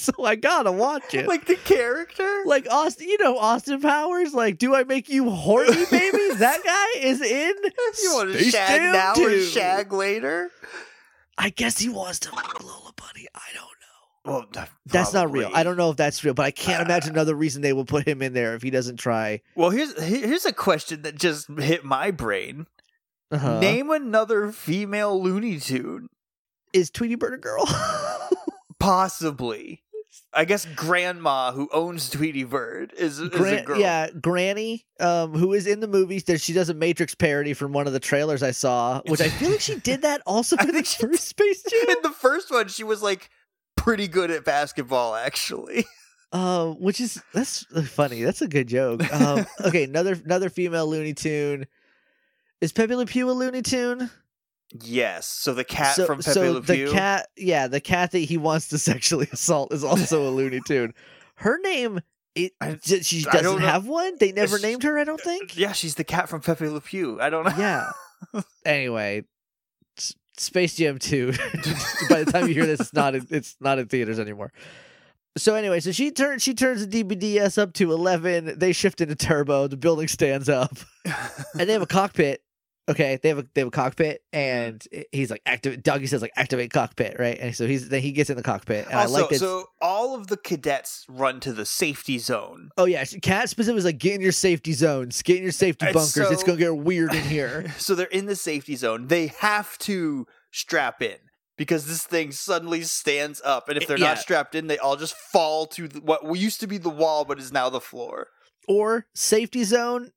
so 0.16 0.24
I 0.24 0.36
gotta 0.36 0.72
watch 0.72 1.14
it. 1.14 1.26
like 1.28 1.46
the 1.46 1.56
character. 1.56 2.42
like 2.46 2.66
Austin, 2.70 3.08
you 3.08 3.18
know 3.18 3.36
Austin 3.38 3.80
Powers. 3.80 4.32
Like, 4.34 4.58
do 4.58 4.74
I 4.74 4.84
make 4.84 5.08
you 5.08 5.28
horny, 5.30 5.84
baby? 5.90 6.18
that 6.36 6.60
guy 6.64 7.00
is 7.06 7.20
in. 7.20 7.54
you 8.02 8.12
want 8.14 8.32
to 8.32 8.42
shag 8.44 8.80
Jam 8.80 8.92
now 8.92 9.12
or 9.16 9.38
shag 9.40 9.92
later? 9.92 10.50
I 11.38 11.50
guess 11.50 11.78
he 11.78 11.88
wants 11.88 12.18
to 12.20 12.30
fuck 12.30 12.62
Lola 12.62 12.92
Bunny. 12.96 13.26
I 13.34 13.40
don't 13.54 13.64
know. 13.64 13.66
Well, 14.32 14.46
th- 14.52 14.66
That's 14.86 15.14
not 15.14 15.32
real. 15.32 15.50
I 15.54 15.62
don't 15.62 15.78
know 15.78 15.90
if 15.90 15.96
that's 15.96 16.22
real, 16.22 16.34
but 16.34 16.44
I 16.44 16.50
can't 16.50 16.82
imagine 16.84 17.10
Uh, 17.12 17.14
another 17.14 17.34
reason 17.34 17.62
they 17.62 17.72
would 17.72 17.88
put 17.88 18.06
him 18.06 18.20
in 18.20 18.34
there 18.34 18.54
if 18.54 18.62
he 18.62 18.68
doesn't 18.70 18.96
try. 18.98 19.40
Well, 19.54 19.70
here's 19.70 19.98
here's 20.02 20.44
a 20.44 20.52
question 20.52 21.02
that 21.02 21.14
just 21.16 21.48
hit 21.58 21.84
my 21.84 22.10
brain. 22.10 22.66
Uh-huh. 23.30 23.60
Name 23.60 23.90
another 23.90 24.52
female 24.52 25.22
Looney 25.22 25.58
Tune. 25.58 26.08
is 26.74 26.90
Tweety 26.90 27.14
Bird 27.14 27.34
a 27.34 27.38
girl? 27.38 27.64
Possibly. 28.78 29.82
I 30.32 30.44
guess 30.44 30.66
Grandma, 30.76 31.52
who 31.52 31.68
owns 31.72 32.10
Tweety 32.10 32.44
Bird, 32.44 32.92
is, 32.96 33.18
is 33.18 33.26
a 33.26 33.28
Gran- 33.28 33.64
girl. 33.64 33.78
yeah, 33.80 34.10
Granny, 34.10 34.84
um, 34.98 35.32
who 35.32 35.52
is 35.52 35.66
in 35.66 35.80
the 35.80 35.88
movies. 35.88 36.24
That 36.24 36.40
she 36.40 36.52
does 36.52 36.68
a 36.68 36.74
Matrix 36.74 37.14
parody 37.14 37.52
from 37.54 37.72
one 37.72 37.86
of 37.86 37.92
the 37.92 38.00
trailers 38.00 38.42
I 38.42 38.50
saw, 38.50 39.02
which 39.06 39.20
I 39.20 39.28
feel 39.28 39.50
like 39.50 39.60
she 39.60 39.76
did 39.80 40.02
that 40.02 40.20
also 40.26 40.56
in 40.56 40.68
the 40.68 40.82
first 40.82 41.28
Space 41.28 41.62
Jam. 41.62 41.90
In 41.96 42.02
the 42.02 42.10
first 42.10 42.50
one, 42.50 42.68
she 42.68 42.84
was 42.84 43.02
like 43.02 43.30
pretty 43.76 44.08
good 44.08 44.30
at 44.30 44.44
basketball, 44.44 45.14
actually. 45.14 45.84
Uh, 46.32 46.66
which 46.74 47.00
is 47.00 47.20
that's 47.34 47.64
funny. 47.88 48.22
That's 48.22 48.40
a 48.40 48.46
good 48.46 48.68
joke. 48.68 49.02
Um, 49.12 49.44
okay, 49.64 49.82
another 49.82 50.12
another 50.24 50.48
female 50.48 50.86
Looney 50.86 51.12
Tune. 51.12 51.66
Is 52.60 52.70
Pepe 52.72 52.94
Le 52.94 53.04
Pew 53.04 53.28
a 53.28 53.32
Looney 53.32 53.62
Tune? 53.62 54.08
Yes. 54.82 55.26
So 55.26 55.52
the 55.54 55.64
cat 55.64 55.96
so, 55.96 56.06
from 56.06 56.18
Pepe 56.18 56.32
so 56.32 56.52
Le 56.52 56.62
Pew. 56.62 56.86
the 56.88 56.92
cat, 56.92 57.28
yeah, 57.36 57.66
the 57.66 57.80
cat 57.80 58.12
that 58.12 58.18
he 58.20 58.36
wants 58.36 58.68
to 58.68 58.78
sexually 58.78 59.28
assault 59.32 59.72
is 59.72 59.82
also 59.84 60.28
a 60.28 60.30
Looney 60.30 60.60
Tune. 60.66 60.94
Her 61.36 61.58
name, 61.62 62.00
it 62.34 62.52
I- 62.60 62.78
she 62.82 63.22
doesn't 63.22 63.60
have 63.60 63.86
one. 63.86 64.16
They 64.20 64.32
never 64.32 64.58
Sh- 64.58 64.62
named 64.62 64.82
her. 64.84 64.98
I 64.98 65.04
don't 65.04 65.20
think. 65.20 65.56
Yeah, 65.56 65.72
she's 65.72 65.94
the 65.96 66.04
cat 66.04 66.28
from 66.28 66.40
Pepe 66.40 66.68
Le 66.68 66.80
Pew. 66.80 67.20
I 67.20 67.30
don't 67.30 67.44
know. 67.44 67.54
Yeah. 67.58 67.90
anyway, 68.64 69.24
S- 69.98 70.14
Space 70.36 70.76
Jam 70.76 70.98
Two. 70.98 71.32
By 72.08 72.22
the 72.24 72.30
time 72.30 72.46
you 72.48 72.54
hear 72.54 72.66
this, 72.66 72.80
it's 72.80 72.92
not 72.92 73.14
in, 73.14 73.26
it's 73.30 73.56
not 73.60 73.78
in 73.78 73.86
theaters 73.88 74.18
anymore. 74.20 74.52
So 75.36 75.54
anyway, 75.54 75.80
so 75.80 75.92
she 75.92 76.10
turns 76.10 76.42
she 76.42 76.54
turns 76.54 76.86
the 76.86 77.02
DBDS 77.04 77.56
up 77.56 77.72
to 77.74 77.92
eleven. 77.92 78.58
They 78.58 78.72
shift 78.72 79.00
into 79.00 79.14
turbo. 79.16 79.66
The 79.68 79.76
building 79.76 80.08
stands 80.08 80.48
up, 80.48 80.76
and 81.04 81.68
they 81.68 81.72
have 81.72 81.82
a 81.82 81.86
cockpit. 81.86 82.42
Okay, 82.90 83.18
they 83.22 83.28
have 83.28 83.38
a 83.38 83.46
they 83.54 83.60
have 83.60 83.68
a 83.68 83.70
cockpit, 83.70 84.22
mm-hmm. 84.34 84.38
and 84.38 84.88
he's 85.12 85.30
like 85.30 85.42
activate. 85.46 85.82
Doggy 85.84 86.06
says 86.06 86.22
like 86.22 86.32
activate 86.36 86.72
cockpit, 86.72 87.16
right? 87.18 87.38
And 87.40 87.54
so 87.54 87.66
he's 87.66 87.88
then 87.88 88.02
he 88.02 88.10
gets 88.10 88.30
in 88.30 88.36
the 88.36 88.42
cockpit, 88.42 88.86
and 88.86 88.94
also, 88.94 89.14
I 89.16 89.20
like 89.20 89.30
this. 89.30 89.38
so 89.38 89.66
all 89.80 90.16
of 90.16 90.26
the 90.26 90.36
cadets 90.36 91.06
run 91.08 91.38
to 91.40 91.52
the 91.52 91.64
safety 91.64 92.18
zone. 92.18 92.70
oh 92.76 92.86
yeah, 92.86 93.04
Kat 93.22 93.48
specific 93.48 93.76
was 93.76 93.84
like 93.84 93.98
get 93.98 94.16
in 94.16 94.20
your 94.20 94.32
safety 94.32 94.72
zones, 94.72 95.22
get 95.22 95.36
in 95.36 95.42
your 95.44 95.52
safety 95.52 95.86
And 95.86 95.94
bunkers. 95.94 96.30
it's 96.30 96.42
gonna 96.42 96.58
get 96.58 96.76
weird 96.76 97.14
in 97.14 97.22
here. 97.24 97.72
So 97.78 97.94
they're 97.94 98.06
in 98.06 98.26
the 98.26 98.36
safety 98.36 98.76
zone. 98.76 99.06
They 99.06 99.28
have 99.38 99.78
to 99.78 100.26
strap 100.50 101.00
in 101.00 101.16
because 101.56 101.86
this 101.86 102.02
thing 102.04 102.32
suddenly 102.32 102.82
stands 102.82 103.40
up, 103.44 103.68
and 103.68 103.76
if 103.76 103.84
eh, 103.84 103.86
they're 103.86 103.98
Yeah. 103.98 104.08
not 104.08 104.18
strapped 104.18 104.54
in, 104.54 104.66
they 104.66 104.78
all 104.78 104.96
just 104.96 105.14
fall 105.14 105.66
to 105.68 105.86
the, 105.88 106.00
what 106.00 106.24
used 106.36 106.60
to 106.60 106.66
be 106.66 106.78
the 106.78 106.90
wall, 106.90 107.24
but 107.24 107.38
is 107.38 107.52
now 107.52 107.68
the 107.70 107.80
floor. 107.80 108.28
or 108.68 109.06
safety 109.14 109.64
zone 109.64 110.10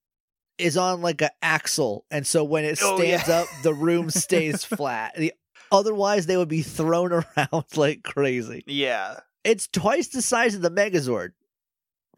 is 0.57 0.77
on 0.77 1.01
like 1.01 1.21
a 1.21 1.31
axle 1.41 2.05
and 2.11 2.25
so 2.27 2.43
when 2.43 2.63
it 2.63 2.79
Oh, 2.81 2.97
stands 2.97 3.27
yeah. 3.27 3.39
up 3.41 3.47
the 3.63 3.73
room 3.73 4.09
stays 4.09 4.63
flat 4.77 5.13
the, 5.17 5.33
otherwise 5.71 6.25
they 6.25 6.37
would 6.37 6.47
be 6.49 6.61
thrown 6.61 7.11
around 7.37 7.65
like 7.75 8.03
crazy 8.03 8.63
Yeah, 8.67 9.19
it's 9.43 9.67
twice 9.67 10.09
the 10.09 10.21
size 10.21 10.55
of 10.55 10.61
the 10.61 10.71
megazord 10.71 11.31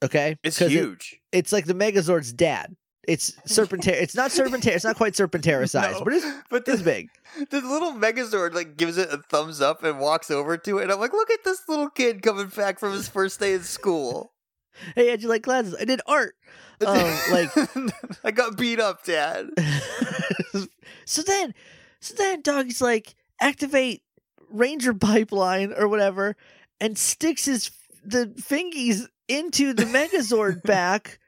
okay 0.04 0.38
it's 0.44 0.60
'Cause 0.60 0.68
it- 0.68 0.72
huge. 0.72 1.22
it's 1.32 1.52
like 1.54 1.66
the 1.66 1.74
megazord's 1.74 2.34
dad 2.34 2.76
it's 3.08 3.32
serpentera 3.48 3.94
it's 4.02 4.16
not 4.16 4.32
serpentera 4.32 4.76
it's 4.76 4.84
not 4.84 4.96
quite 4.98 5.14
serpentera 5.14 5.70
size 5.70 5.94
No, 6.00 6.04
but 6.04 6.14
it's 6.14 6.26
but 6.50 6.66
the, 6.66 6.78
big 6.78 7.10
the 7.52 7.62
little 7.62 7.94
Megazord 7.94 8.54
like 8.54 8.76
gives 8.78 8.98
it 8.98 9.10
a 9.14 9.18
thumbs 9.18 9.62
up 9.62 9.84
and 9.84 10.00
walks 10.00 10.32
over 10.32 10.58
to 10.58 10.78
it. 10.80 10.84
And 10.84 10.92
I'm 10.92 11.00
like, 11.02 11.12
look 11.12 11.30
at 11.30 11.44
this 11.44 11.62
little 11.68 11.90
kid 11.90 12.22
coming 12.22 12.48
back 12.48 12.80
from 12.80 12.94
his 12.94 13.10
first 13.10 13.40
day 13.42 13.54
in 13.54 13.64
school. 13.64 14.32
Hey 14.96 15.10
how'd 15.10 15.22
you 15.22 15.30
like 15.30 15.44
classes 15.44 15.76
i 15.80 15.86
did 15.86 16.02
art 16.08 16.36
Um, 16.86 17.18
like- 17.32 17.52
I 18.26 18.32
got 18.32 18.58
beat 18.58 18.82
up, 18.82 19.06
Dad. 19.06 19.48
so 21.06 21.22
then 21.22 21.54
so 22.02 22.14
then 22.18 22.42
doggy's 22.42 22.82
like 22.82 23.16
activate 23.40 24.04
ranger 24.50 24.94
pipeline 24.94 25.74
or 25.74 25.88
whatever 25.88 26.36
and 26.82 26.98
sticks 26.98 27.46
his 27.46 27.72
the 28.04 28.26
fingies 28.42 29.08
into 29.30 29.74
the 29.74 29.86
megazord 29.86 30.64
back 30.64 31.20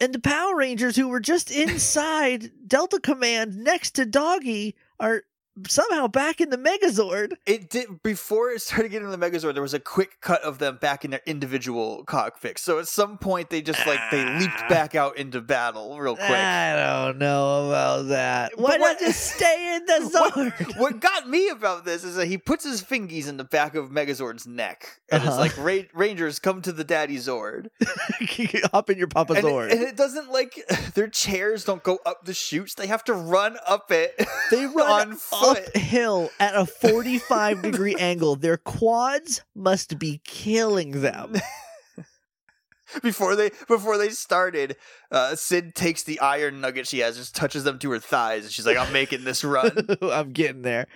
and 0.00 0.14
the 0.14 0.20
power 0.20 0.56
rangers 0.56 0.94
who 0.96 1.08
were 1.08 1.20
just 1.20 1.50
inside 1.50 2.50
delta 2.66 3.00
command 3.00 3.56
next 3.56 3.96
to 3.96 4.06
doggy 4.06 4.74
are 5.00 5.24
somehow 5.68 6.06
back 6.06 6.40
in 6.40 6.50
the 6.50 6.56
megazord 6.58 7.32
It 7.46 7.68
did 7.70 8.02
before 8.02 8.50
it 8.50 8.62
started 8.62 8.88
getting 8.90 9.10
the 9.10 9.18
Megazord. 9.18 9.52
There 9.52 9.62
was 9.62 9.74
a 9.74 9.80
quick 9.80 10.20
cut 10.20 10.42
of 10.42 10.58
them 10.58 10.78
back 10.80 11.04
in 11.04 11.10
their 11.10 11.20
individual 11.26 12.04
cockpits. 12.04 12.62
So 12.62 12.78
at 12.78 12.88
some 12.88 13.18
point, 13.18 13.50
they 13.50 13.60
just 13.62 13.86
like 13.86 14.00
they 14.10 14.24
leaped 14.38 14.54
Ah. 14.60 14.68
back 14.68 14.94
out 14.94 15.16
into 15.18 15.40
battle 15.40 15.98
real 15.98 16.16
quick. 16.16 16.30
i 16.30 17.04
don't 17.04 17.18
know 17.18 17.68
about 17.68 18.08
that 18.08 18.52
why 18.58 18.72
But 18.72 18.80
what- 18.80 18.92
not 18.92 18.98
just 19.00 19.34
stay 19.36 19.76
in 19.76 19.84
the 19.84 20.10
What- 20.12 20.34
zord 20.34 20.78
what 20.78 21.00
got 21.00 21.28
me 21.28 21.48
about 21.48 21.84
this 21.84 22.02
is 22.04 22.14
that 22.16 22.26
he 22.26 22.38
puts 22.38 22.64
his 22.64 22.82
fingies 22.82 23.28
in 23.28 23.36
the 23.36 23.44
back 23.44 23.74
of 23.74 23.90
Megazord's 23.90 24.46
neck, 24.46 25.00
and 25.10 25.22
Uh-huh. 25.22 25.30
it's 25.30 25.38
like 25.56 25.56
Ra- 25.64 25.88
Rangers 25.94 26.38
come 26.38 26.62
to 26.62 26.72
the 26.72 26.84
Daddy 26.84 27.18
Zord, 27.18 27.68
hop 28.72 28.90
in 28.90 28.98
your 28.98 29.08
papa 29.08 29.34
and, 29.34 29.44
zord 29.44 29.66
it, 29.66 29.72
and 29.72 29.82
it 29.82 29.96
doesn't 29.96 30.30
like 30.30 30.54
their 30.94 31.08
chairs 31.08 31.64
don't 31.64 31.82
go 31.82 31.98
up 32.06 32.24
the 32.24 32.34
chutes; 32.34 32.74
they 32.74 32.86
have 32.86 33.04
to 33.04 33.12
run 33.14 33.56
up 33.66 33.90
it. 33.90 34.14
They 34.50 34.66
run 34.66 34.90
on 35.10 35.16
uphill 35.42 36.30
at 36.38 36.54
a 36.54 36.66
45 36.66 37.62
degree 37.62 37.94
angle. 37.94 38.36
Their 38.36 38.56
quads 38.56 39.42
must 39.54 39.98
be 39.98 40.20
killing 40.24 41.02
them. 41.02 41.34
before 43.02 43.36
they 43.36 43.50
before 43.68 43.98
they 43.98 44.10
started, 44.10 44.76
uh, 45.10 45.34
Syd 45.34 45.74
takes 45.74 46.02
the 46.02 46.20
iron 46.20 46.60
nugget 46.60 46.86
she 46.86 47.00
has, 47.00 47.16
just 47.16 47.34
touches 47.34 47.64
them 47.64 47.78
to 47.80 47.90
her 47.90 47.98
thighs, 47.98 48.44
and 48.44 48.52
she's 48.52 48.66
like, 48.66 48.76
"I'm 48.76 48.92
making 48.92 49.24
this 49.24 49.44
run." 49.44 49.86
I'm 50.02 50.32
getting 50.32 50.62
there. 50.62 50.86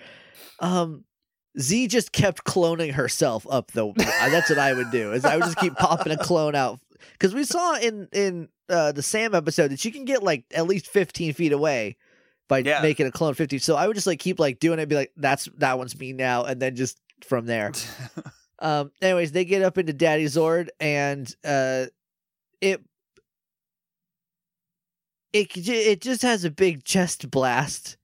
Um, 0.59 1.05
Z 1.59 1.87
just 1.87 2.11
kept 2.11 2.43
cloning 2.43 2.93
herself 2.93 3.47
up 3.49 3.71
though. 3.71 3.93
That's 3.97 4.49
what 4.49 4.59
I 4.59 4.73
would 4.73 4.91
do. 4.91 5.13
Is 5.13 5.25
I 5.25 5.35
would 5.35 5.45
just 5.45 5.57
keep 5.57 5.75
popping 5.75 6.11
a 6.11 6.17
clone 6.17 6.55
out 6.55 6.79
because 7.13 7.33
we 7.33 7.43
saw 7.43 7.75
in 7.77 8.07
in 8.11 8.49
uh, 8.69 8.91
the 8.91 9.03
Sam 9.03 9.33
episode 9.33 9.71
that 9.71 9.79
she 9.79 9.91
can 9.91 10.05
get 10.05 10.23
like 10.23 10.45
at 10.53 10.67
least 10.67 10.87
15 10.87 11.33
feet 11.33 11.51
away 11.51 11.97
by 12.47 12.59
Yeah. 12.59 12.81
making 12.81 13.05
a 13.07 13.11
clone 13.11 13.33
50. 13.33 13.57
So 13.59 13.75
I 13.75 13.87
would 13.87 13.95
just 13.95 14.07
like 14.07 14.19
keep 14.19 14.39
like 14.39 14.59
doing 14.59 14.79
it, 14.79 14.83
and 14.83 14.89
be 14.89 14.95
like, 14.95 15.11
"That's 15.17 15.49
that 15.57 15.77
one's 15.77 15.97
me 15.99 16.13
now," 16.13 16.43
and 16.45 16.61
then 16.61 16.75
just 16.75 16.99
from 17.25 17.45
there. 17.45 17.71
Um. 18.59 18.91
Anyways, 19.03 19.33
they 19.33 19.45
get 19.45 19.61
up 19.61 19.77
into 19.77 19.93
Daddy 19.93 20.25
Zord, 20.25 20.69
and 20.79 21.31
uh, 21.45 21.85
it 22.59 22.81
it 25.33 25.55
it 25.67 26.01
just 26.01 26.21
has 26.23 26.43
a 26.43 26.49
big 26.51 26.83
chest 26.83 27.29
blast. 27.29 27.97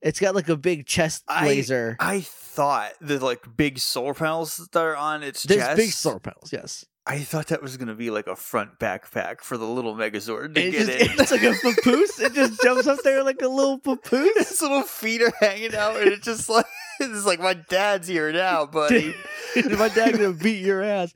It's 0.00 0.20
got 0.20 0.34
like 0.34 0.48
a 0.48 0.56
big 0.56 0.86
chest 0.86 1.24
I- 1.28 1.46
laser. 1.46 1.96
I 2.00 2.20
thought 2.20 2.92
the 3.00 3.18
like 3.18 3.44
big 3.56 3.78
solar 3.78 4.14
panels 4.14 4.56
that 4.72 4.80
are 4.80 4.96
on 4.96 5.22
its 5.22 5.42
There's 5.42 5.60
chest. 5.62 5.76
big 5.76 5.90
solar 5.90 6.20
panels. 6.20 6.50
Yes, 6.52 6.84
I 7.10 7.20
thought 7.20 7.46
that 7.46 7.62
was 7.62 7.78
gonna 7.78 7.94
be 7.94 8.10
like 8.10 8.26
a 8.26 8.36
front 8.36 8.78
backpack 8.78 9.40
for 9.40 9.56
the 9.56 9.64
little 9.66 9.94
Megazord 9.94 10.54
to 10.54 10.60
it 10.60 10.72
get 10.72 10.86
just, 10.86 10.90
in. 10.90 11.20
it's 11.20 11.30
like 11.30 11.42
a 11.42 11.54
papoose. 11.54 12.20
it 12.20 12.34
just 12.34 12.62
jumps 12.62 12.86
up 12.86 12.98
there 13.02 13.24
like 13.24 13.40
a 13.40 13.48
little 13.48 13.78
papoose. 13.78 14.48
His 14.50 14.60
little 14.60 14.82
feet 14.82 15.22
are 15.22 15.32
hanging 15.40 15.74
out, 15.74 15.96
and 15.96 16.12
it's 16.12 16.26
just 16.26 16.50
like 16.50 16.66
it's 17.00 17.24
like 17.24 17.40
my 17.40 17.54
dad's 17.54 18.06
here 18.08 18.30
now, 18.30 18.66
buddy. 18.66 19.14
my 19.56 19.88
dad 19.88 20.12
gonna 20.12 20.32
beat 20.32 20.62
your 20.62 20.82
ass. 20.82 21.14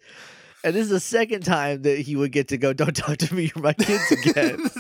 And 0.64 0.74
this 0.74 0.84
is 0.84 0.90
the 0.90 1.01
second 1.01 1.45
time 1.45 1.82
that 1.82 1.99
he 1.99 2.16
would 2.16 2.32
get 2.32 2.49
to 2.49 2.57
go. 2.57 2.72
Don't 2.72 2.97
talk 2.97 3.18
to 3.18 3.34
me, 3.34 3.51
you're 3.55 3.62
my 3.62 3.74
kids 3.74 4.12
again. 4.12 4.70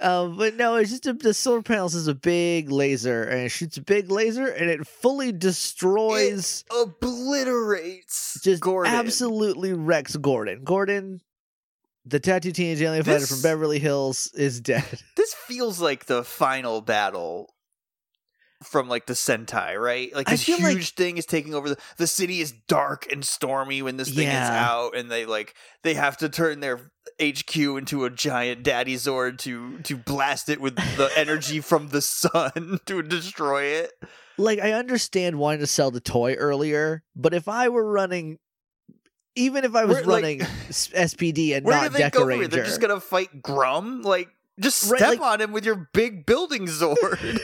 Um, 0.00 0.36
but 0.36 0.54
no, 0.54 0.76
it's 0.76 0.90
just 0.90 1.06
a, 1.06 1.12
the 1.12 1.34
solar 1.34 1.62
panels 1.62 1.94
is 1.94 2.06
a 2.06 2.14
big 2.14 2.70
laser, 2.70 3.24
and 3.24 3.40
it 3.40 3.48
shoots 3.48 3.76
a 3.78 3.82
big 3.82 4.10
laser, 4.10 4.46
and 4.46 4.70
it 4.70 4.86
fully 4.86 5.32
destroys, 5.32 6.64
Obliterates 6.70 8.40
just 8.42 8.62
Gordon. 8.62 8.92
absolutely 8.92 9.72
wrecks 9.72 10.16
Gordon. 10.16 10.62
Gordon, 10.64 11.20
the 12.04 12.20
tattooed 12.20 12.54
teenage 12.54 12.80
alien 12.80 13.04
fighter 13.04 13.26
from 13.26 13.42
Beverly 13.42 13.78
Hills, 13.80 14.30
is 14.34 14.60
dead. 14.60 14.84
This 15.16 15.34
feels 15.34 15.80
like 15.80 16.06
the 16.06 16.22
final 16.22 16.80
battle 16.80 17.52
from 18.62 18.88
like 18.88 19.06
the 19.06 19.12
Sentai, 19.14 19.76
right? 19.80 20.12
Like 20.14 20.26
this 20.28 20.42
huge 20.46 20.60
like- 20.62 20.82
thing 20.84 21.16
is 21.16 21.26
taking 21.26 21.54
over 21.54 21.68
the 21.70 21.76
the 21.96 22.06
city 22.06 22.40
is 22.40 22.52
dark 22.66 23.06
and 23.12 23.24
stormy 23.24 23.82
when 23.82 23.96
this 23.96 24.10
thing 24.10 24.26
is 24.28 24.34
out, 24.34 24.96
and 24.96 25.10
they 25.10 25.26
like 25.26 25.54
they 25.84 25.94
have 25.94 26.16
to 26.18 26.28
turn 26.28 26.60
their 26.60 26.90
HQ 27.22 27.56
into 27.56 28.04
a 28.04 28.10
giant 28.10 28.62
daddy 28.62 28.96
Zord 28.96 29.38
to 29.38 29.78
to 29.80 29.96
blast 29.96 30.48
it 30.48 30.60
with 30.60 30.74
the 30.74 31.10
energy 31.16 31.60
from 31.60 31.88
the 31.90 32.02
sun 32.02 32.80
to 32.86 33.02
destroy 33.02 33.62
it. 33.64 33.92
like 34.38 34.58
I 34.58 34.72
understand 34.72 35.38
wanting 35.38 35.60
to 35.60 35.66
sell 35.66 35.90
the 35.90 36.00
toy 36.00 36.34
earlier, 36.34 37.02
but 37.14 37.34
if 37.34 37.48
I 37.48 37.68
were 37.68 37.88
running, 37.90 38.38
even 39.36 39.64
if 39.64 39.74
I 39.76 39.84
was 39.84 39.98
like- 39.98 40.06
running 40.06 40.42
s- 40.42 40.88
SPD 40.94 41.56
and 41.56 41.64
not 41.64 41.92
do 41.92 41.98
they 41.98 42.04
Deka 42.04 42.12
go 42.12 42.20
from 42.20 42.30
here? 42.30 42.38
Ranger, 42.40 42.56
They're 42.56 42.64
just 42.64 42.80
gonna 42.80 43.00
fight 43.00 43.40
Gruumm? 43.42 44.02
Like, 44.04 44.28
just 44.60 44.80
step 44.80 45.00
Right, 45.00 45.10
like- 45.10 45.20
on 45.20 45.40
him 45.40 45.52
with 45.52 45.64
your 45.64 45.88
big 45.94 46.26
building 46.26 46.66
sword. 46.68 47.40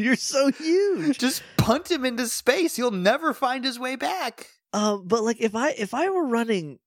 You're 0.00 0.16
so 0.16 0.50
huge. 0.50 1.18
just 1.18 1.42
punt 1.56 1.90
him 1.90 2.04
into 2.04 2.26
space. 2.26 2.76
He'll 2.76 2.90
never 2.90 3.34
find 3.34 3.64
his 3.64 3.78
way 3.78 3.96
back. 3.96 4.48
Um, 4.72 5.06
but 5.06 5.22
like 5.22 5.40
if 5.40 5.54
I 5.54 5.70
if 5.70 5.94
I 5.94 6.10
were 6.10 6.26
running 6.26 6.78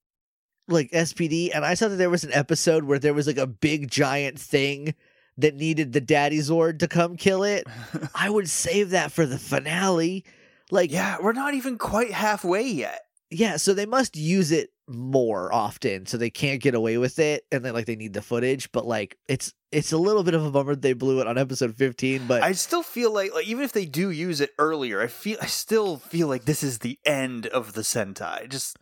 like 0.68 0.90
SPD 0.90 1.50
and 1.54 1.64
I 1.64 1.74
saw 1.74 1.88
that 1.88 1.96
there 1.96 2.10
was 2.10 2.24
an 2.24 2.32
episode 2.32 2.84
where 2.84 2.98
there 2.98 3.14
was 3.14 3.26
like 3.26 3.36
a 3.36 3.46
big 3.46 3.90
giant 3.90 4.38
thing 4.38 4.94
that 5.36 5.54
needed 5.54 5.92
the 5.92 6.00
Daddy 6.00 6.38
Zord 6.38 6.78
to 6.78 6.88
come 6.88 7.16
kill 7.16 7.44
it, 7.44 7.66
I 8.14 8.30
would 8.30 8.48
save 8.48 8.90
that 8.90 9.12
for 9.12 9.26
the 9.26 9.38
finale. 9.38 10.24
Like 10.70 10.90
yeah, 10.90 11.18
we're 11.20 11.32
not 11.32 11.54
even 11.54 11.78
quite 11.78 12.12
halfway 12.12 12.62
yet. 12.62 13.02
Yeah, 13.30 13.56
so 13.56 13.74
they 13.74 13.86
must 13.86 14.16
use 14.16 14.52
it 14.52 14.70
more 14.86 15.52
often, 15.52 16.06
so 16.06 16.16
they 16.16 16.30
can't 16.30 16.62
get 16.62 16.74
away 16.74 16.98
with 16.98 17.18
it, 17.18 17.44
and 17.50 17.64
then 17.64 17.74
like 17.74 17.86
they 17.86 17.96
need 17.96 18.12
the 18.12 18.22
footage. 18.22 18.70
But 18.72 18.86
like, 18.86 19.18
it's 19.28 19.52
it's 19.74 19.92
a 19.92 19.98
little 19.98 20.22
bit 20.22 20.34
of 20.34 20.44
a 20.44 20.50
bummer 20.50 20.76
they 20.76 20.92
blew 20.92 21.20
it 21.20 21.26
on 21.26 21.36
episode 21.36 21.76
fifteen. 21.76 22.26
But 22.26 22.42
I 22.42 22.52
still 22.52 22.82
feel 22.82 23.12
like, 23.12 23.34
like 23.34 23.46
even 23.46 23.64
if 23.64 23.72
they 23.72 23.86
do 23.86 24.10
use 24.10 24.40
it 24.40 24.50
earlier, 24.58 25.00
I 25.00 25.08
feel 25.08 25.36
I 25.40 25.46
still 25.46 25.96
feel 25.96 26.28
like 26.28 26.44
this 26.44 26.62
is 26.62 26.78
the 26.78 26.98
end 27.04 27.46
of 27.46 27.72
the 27.72 27.82
Sentai. 27.82 28.48
Just 28.48 28.78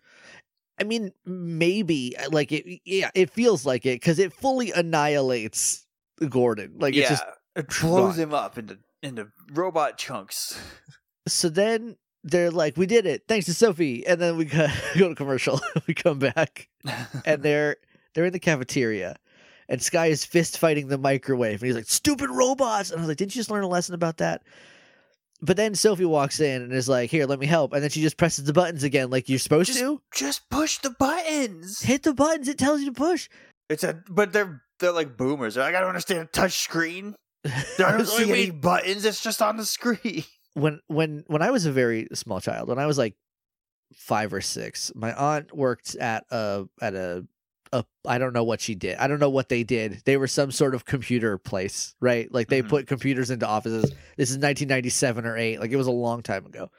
I 0.79 0.85
mean, 0.85 1.13
maybe 1.25 2.15
uh, 2.17 2.29
like 2.31 2.53
it. 2.53 2.81
Yeah, 2.85 3.11
it 3.15 3.31
feels 3.31 3.65
like 3.65 3.87
it 3.87 4.01
because 4.01 4.19
it 4.19 4.33
fully 4.33 4.73
annihilates 4.73 5.87
Gordon. 6.29 6.75
Like 6.79 6.95
yeah, 6.95 7.09
just 7.09 7.25
it 7.57 7.69
blows 7.81 8.17
gone. 8.17 8.23
him 8.23 8.35
up 8.35 8.59
into 8.59 8.79
into 9.03 9.29
robot 9.53 9.99
chunks. 9.99 10.61
so 11.27 11.49
then. 11.49 11.97
They're 12.25 12.53
like, 12.53 12.77
we 12.77 12.87
did 12.87 13.05
it, 13.05 13.25
thanks 13.27 13.47
to 13.47 13.53
Sophie, 13.55 14.07
and 14.07 14.21
then 14.21 14.37
we 14.37 14.45
go, 14.45 14.69
go 14.97 15.09
to 15.09 15.15
commercial. 15.17 15.61
we 15.89 15.95
come 15.95 16.21
back, 16.21 16.69
and 17.27 17.43
they're 17.43 17.79
they're 18.15 18.27
in 18.27 18.33
the 18.33 18.39
cafeteria 18.39 19.17
and 19.73 19.83
Sky 19.83 20.07
is 20.07 20.25
fist 20.25 20.59
fighting 20.59 20.87
the 20.87 20.99
microwave 20.99 21.61
and 21.63 21.67
he's 21.67 21.75
like 21.75 21.89
stupid 21.89 22.31
robots 22.31 22.91
and 22.91 22.99
I 22.99 23.03
was 23.03 23.09
like 23.09 23.17
didn't 23.17 23.35
you 23.35 23.41
just 23.41 23.51
learn 23.51 23.65
a 23.65 23.69
lesson 23.69 23.95
about 23.97 24.19
that 24.19 24.43
but 25.45 25.57
then 25.57 25.75
Sophie 25.75 26.05
walks 26.05 26.39
in 26.39 26.63
and 26.63 26.73
is 26.73 26.89
like 26.89 27.11
here 27.11 27.27
let 27.27 27.41
me 27.41 27.47
help 27.47 27.73
and 27.73 27.83
then 27.83 27.91
she 27.91 28.01
just 28.03 28.17
presses 28.17 28.45
the 28.45 28.53
buttons 28.53 28.85
again 28.85 29.11
like 29.11 29.29
you're 29.29 29.41
supposed 29.41 29.69
Just- 29.69 29.81
to 29.81 30.01
just 30.15 30.49
push 30.51 30.79
the 30.79 30.91
buttons. 30.91 31.81
hit 31.83 32.05
the 32.05 32.15
buttons 32.15 32.47
it 32.47 32.59
tells 32.59 32.81
you 32.81 32.87
to 32.87 32.93
push 32.93 33.29
It's 33.69 33.83
a 33.83 34.01
but 34.09 34.33
they're 34.33 34.63
they're 34.79 34.93
like 34.93 35.17
boomers. 35.17 35.55
They're 35.55 35.65
like 35.65 35.75
I 35.75 35.81
don't 35.81 35.89
understand 35.91 36.21
a 36.21 36.25
touch 36.27 36.59
screen. 36.59 37.15
I 37.45 37.51
don't 37.79 38.01
It's 38.01 38.11
like, 38.13 38.25
see 38.25 38.31
any 38.31 38.51
wait, 38.51 38.61
buttons. 38.61 39.05
It's 39.05 39.23
just 39.23 39.41
on 39.41 39.57
the 39.57 39.65
screen. 39.65 40.25
when 40.55 40.81
when 40.89 41.25
when 41.29 41.41
I 41.41 41.51
was 41.51 41.67
a 41.67 41.73
very 41.73 42.09
small 42.15 42.41
child 42.41 42.69
when 42.69 42.79
I 42.79 42.87
was 42.87 42.99
like 42.99 43.15
five 43.95 44.33
or 44.33 44.41
six 44.41 44.91
my 44.95 45.13
aunt 45.15 45.55
worked 45.57 45.95
at 45.97 46.25
a 46.31 46.65
at 46.81 46.95
a 46.95 47.25
a 47.73 47.85
I 48.07 48.19
don't 48.19 48.33
know 48.33 48.45
what 48.45 48.61
she 48.61 48.75
did. 48.75 48.97
I 48.99 49.07
don't 49.09 49.21
know 49.21 49.31
what 49.31 49.49
they 49.49 49.65
did. 49.65 50.03
They 50.05 50.17
were 50.17 50.27
some 50.27 50.51
sort 50.53 50.75
of 50.75 50.85
computer 50.85 51.39
place, 51.39 51.95
right? 52.01 52.33
Like 52.33 52.49
they 52.49 52.63
Mhm. 52.63 52.69
put 52.69 52.87
computers 52.87 53.31
into 53.31 53.47
offices. 53.47 53.91
This 54.17 54.31
is 54.31 54.37
1997 54.39 55.25
or 55.25 55.37
8. 55.37 55.61
Like 55.61 55.71
it 55.71 55.77
was 55.77 55.87
a 55.87 55.93
long 55.93 56.23
time 56.23 56.45
ago. 56.47 56.71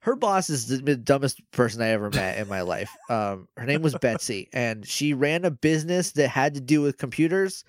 Her 0.00 0.16
boss 0.16 0.48
is 0.48 0.66
the 0.68 0.96
dumbest 0.96 1.40
person 1.50 1.82
I 1.82 1.88
ever 1.88 2.08
met 2.10 2.38
in 2.38 2.48
my 2.48 2.62
life. 2.62 2.90
Um 3.10 3.48
her 3.56 3.66
name 3.66 3.82
was 3.82 3.94
Betsy 3.96 4.48
and 4.52 4.86
she 4.86 5.14
ran 5.14 5.44
a 5.44 5.50
business 5.50 6.12
that 6.12 6.28
had 6.28 6.54
to 6.54 6.60
do 6.60 6.80
with 6.80 6.96
computers. 6.96 7.64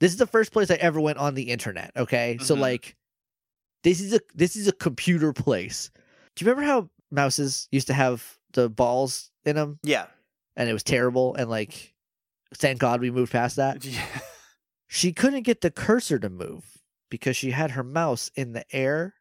This 0.00 0.12
is 0.12 0.18
the 0.18 0.26
first 0.26 0.52
place 0.52 0.70
I 0.70 0.74
ever 0.76 1.00
went 1.00 1.18
on 1.18 1.34
the 1.34 1.50
internet, 1.50 1.92
okay? 1.96 2.38
So 2.40 2.56
Mhm. 2.56 2.60
like 2.60 2.96
this 3.84 4.00
is 4.00 4.12
a 4.14 4.20
this 4.34 4.56
is 4.56 4.66
a 4.66 4.72
computer 4.72 5.32
place. 5.32 5.90
Do 6.34 6.44
you 6.44 6.50
remember 6.50 6.66
how 6.70 6.90
mouses 7.10 7.68
used 7.70 7.86
to 7.88 7.94
have 7.94 8.38
the 8.54 8.68
balls 8.68 9.30
in 9.44 9.56
them 9.56 9.78
Yeah. 9.82 10.06
and 10.56 10.68
it 10.68 10.72
was 10.72 10.82
terrible 10.82 11.34
and 11.34 11.48
like 11.50 11.94
thank 12.54 12.78
god 12.78 13.00
we 13.00 13.10
moved 13.10 13.32
past 13.32 13.56
that 13.56 13.84
Yeah. 13.84 14.02
she 14.86 15.12
couldn't 15.12 15.42
get 15.42 15.60
the 15.60 15.70
cursor 15.70 16.18
to 16.18 16.30
move 16.30 16.64
because 17.10 17.36
she 17.36 17.50
had 17.50 17.72
her 17.72 17.84
mouse 17.84 18.30
in 18.34 18.52
the 18.52 18.64
air 18.74 19.14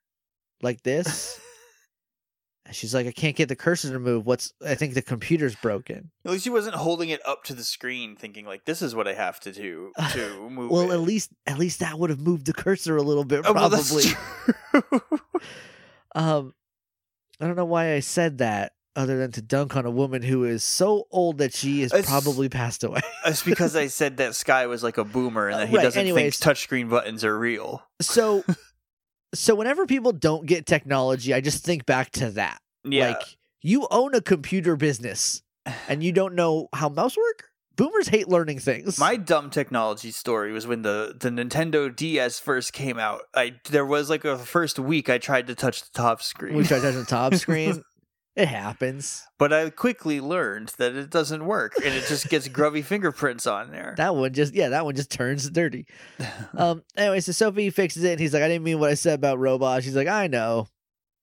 like 0.61 0.83
this 0.83 1.39
and 2.65 2.75
she's 2.75 2.93
like 2.93 3.05
i 3.07 3.11
can't 3.11 3.35
get 3.35 3.47
the 3.49 3.55
cursor 3.55 3.91
to 3.91 3.99
move 3.99 4.25
what's 4.25 4.53
i 4.65 4.75
think 4.75 4.93
the 4.93 5.01
computer's 5.01 5.55
broken 5.55 6.11
At 6.25 6.31
least 6.31 6.43
he 6.45 6.49
wasn't 6.49 6.75
holding 6.75 7.09
it 7.09 7.25
up 7.25 7.43
to 7.45 7.53
the 7.53 7.63
screen, 7.63 8.15
thinking 8.15 8.45
like, 8.45 8.65
"This 8.65 8.81
is 8.81 8.93
what 8.95 9.07
I 9.07 9.13
have 9.13 9.39
to 9.41 9.51
do 9.51 9.91
to 10.11 10.49
move." 10.49 10.71
well 10.71 10.91
it. 10.91 10.93
at 10.93 10.99
least 11.01 11.31
at 11.45 11.57
least 11.57 11.79
that 11.79 11.97
would 11.99 12.09
have 12.09 12.19
moved 12.19 12.45
the 12.45 12.53
cursor 12.53 12.97
a 12.97 13.01
little 13.03 13.23
bit 13.25 13.45
Oh, 13.45 13.53
probably 13.53 14.03
um 16.15 16.53
i 17.39 17.45
don't 17.45 17.55
know 17.55 17.65
why 17.65 17.93
i 17.93 17.99
said 17.99 18.39
that 18.39 18.73
other 18.97 19.17
than 19.17 19.31
to 19.31 19.41
dunk 19.41 19.75
on 19.77 19.85
a 19.85 19.91
woman 19.91 20.21
who 20.23 20.43
is 20.43 20.63
so 20.63 21.05
old 21.11 21.37
that 21.37 21.53
she 21.53 21.81
is 21.83 21.93
It's- 21.93 22.05
probably 22.09 22.49
passed 22.49 22.83
away 22.83 22.99
it's 23.25 23.43
because 23.43 23.75
I 23.75 23.87
said 23.87 24.17
that 24.17 24.35
Sky 24.35 24.65
was 24.67 24.83
like 24.83 24.97
a 24.97 25.05
boomer 25.05 25.47
and 25.47 25.59
that 25.61 25.69
he 25.69 25.75
right, 25.77 25.83
doesn't 25.83 25.99
anyways. 26.01 26.37
think 26.39 26.57
touchscreen 26.57 26.89
buttons 26.89 27.23
are 27.23 27.37
real. 27.37 27.83
so 28.01 28.43
so 29.33 29.55
whenever 29.55 29.85
people 29.85 30.11
don't 30.11 30.45
get 30.45 30.65
technology 30.65 31.33
i 31.33 31.41
just 31.41 31.63
think 31.63 31.85
back 31.85 32.11
to 32.11 32.29
that 32.31 32.59
Yeah. 32.83 33.09
like 33.09 33.21
you 33.61 33.87
own 33.91 34.15
a 34.15 34.21
computer 34.21 34.75
business 34.75 35.41
and 35.89 36.01
you 36.03 36.11
don't 36.13 36.33
know 36.33 36.69
how 36.73 36.87
mouse 36.89 37.17
work 37.17 37.49
boomers 37.75 38.07
hate 38.07 38.27
learning 38.29 38.59
things 38.59 38.97
My 38.97 39.17
dumb 39.17 39.49
technology 39.49 40.11
story 40.11 40.51
was 40.53 40.65
when 40.65 40.81
the, 40.81 41.13
the 41.19 41.29
Nintendo 41.29 41.93
DS 41.95 42.39
first 42.39 42.73
came 42.73 42.97
out. 42.97 43.21
I 43.35 43.55
there 43.69 43.85
was 43.85 44.09
like 44.09 44.25
a 44.25 44.37
first 44.37 44.79
week 44.79 45.09
I 45.09 45.17
tried 45.19 45.45
to 45.47 45.55
touch 45.55 45.83
the 45.83 45.89
top 45.93 46.21
screen. 46.23 46.55
we 46.55 46.63
try 46.63 46.77
to 46.79 46.83
touch 46.91 46.95
the 46.95 47.05
top 47.05 47.35
screen 47.43 47.83
it 48.37 48.47
happens. 48.47 49.25
But 49.39 49.51
I 49.51 49.69
quickly 49.71 50.21
learned 50.21 50.69
that 50.77 50.95
it 50.95 51.09
doesn't 51.09 51.43
work 51.45 51.73
and 51.77 51.93
it 51.93 52.05
just 52.07 52.29
gets 52.29 52.47
grubby 52.47 52.81
fingerprints 52.83 53.47
on 53.47 53.71
there. 53.71 53.95
that 53.97 54.15
one 54.15 54.31
just 54.31 54.53
yeah 54.53 54.69
that 54.69 54.85
one 54.85 54.95
just 54.95 55.11
turns 55.11 55.49
dirty. 55.49 55.85
Um 56.57 56.83
anyway 56.95 57.19
so 57.19 57.31
sophie 57.31 57.69
fixes 57.71 58.03
it 58.03 58.11
and 58.11 58.19
he's 58.19 58.33
like 58.33 58.43
i 58.43 58.47
didn't 58.47 58.63
mean 58.63 58.79
what 58.79 58.89
i 58.89 58.93
said 58.93 59.15
about 59.15 59.39
robots. 59.39 59.83
She's 59.85 59.95
like 59.95 60.07
i 60.07 60.27
know. 60.27 60.67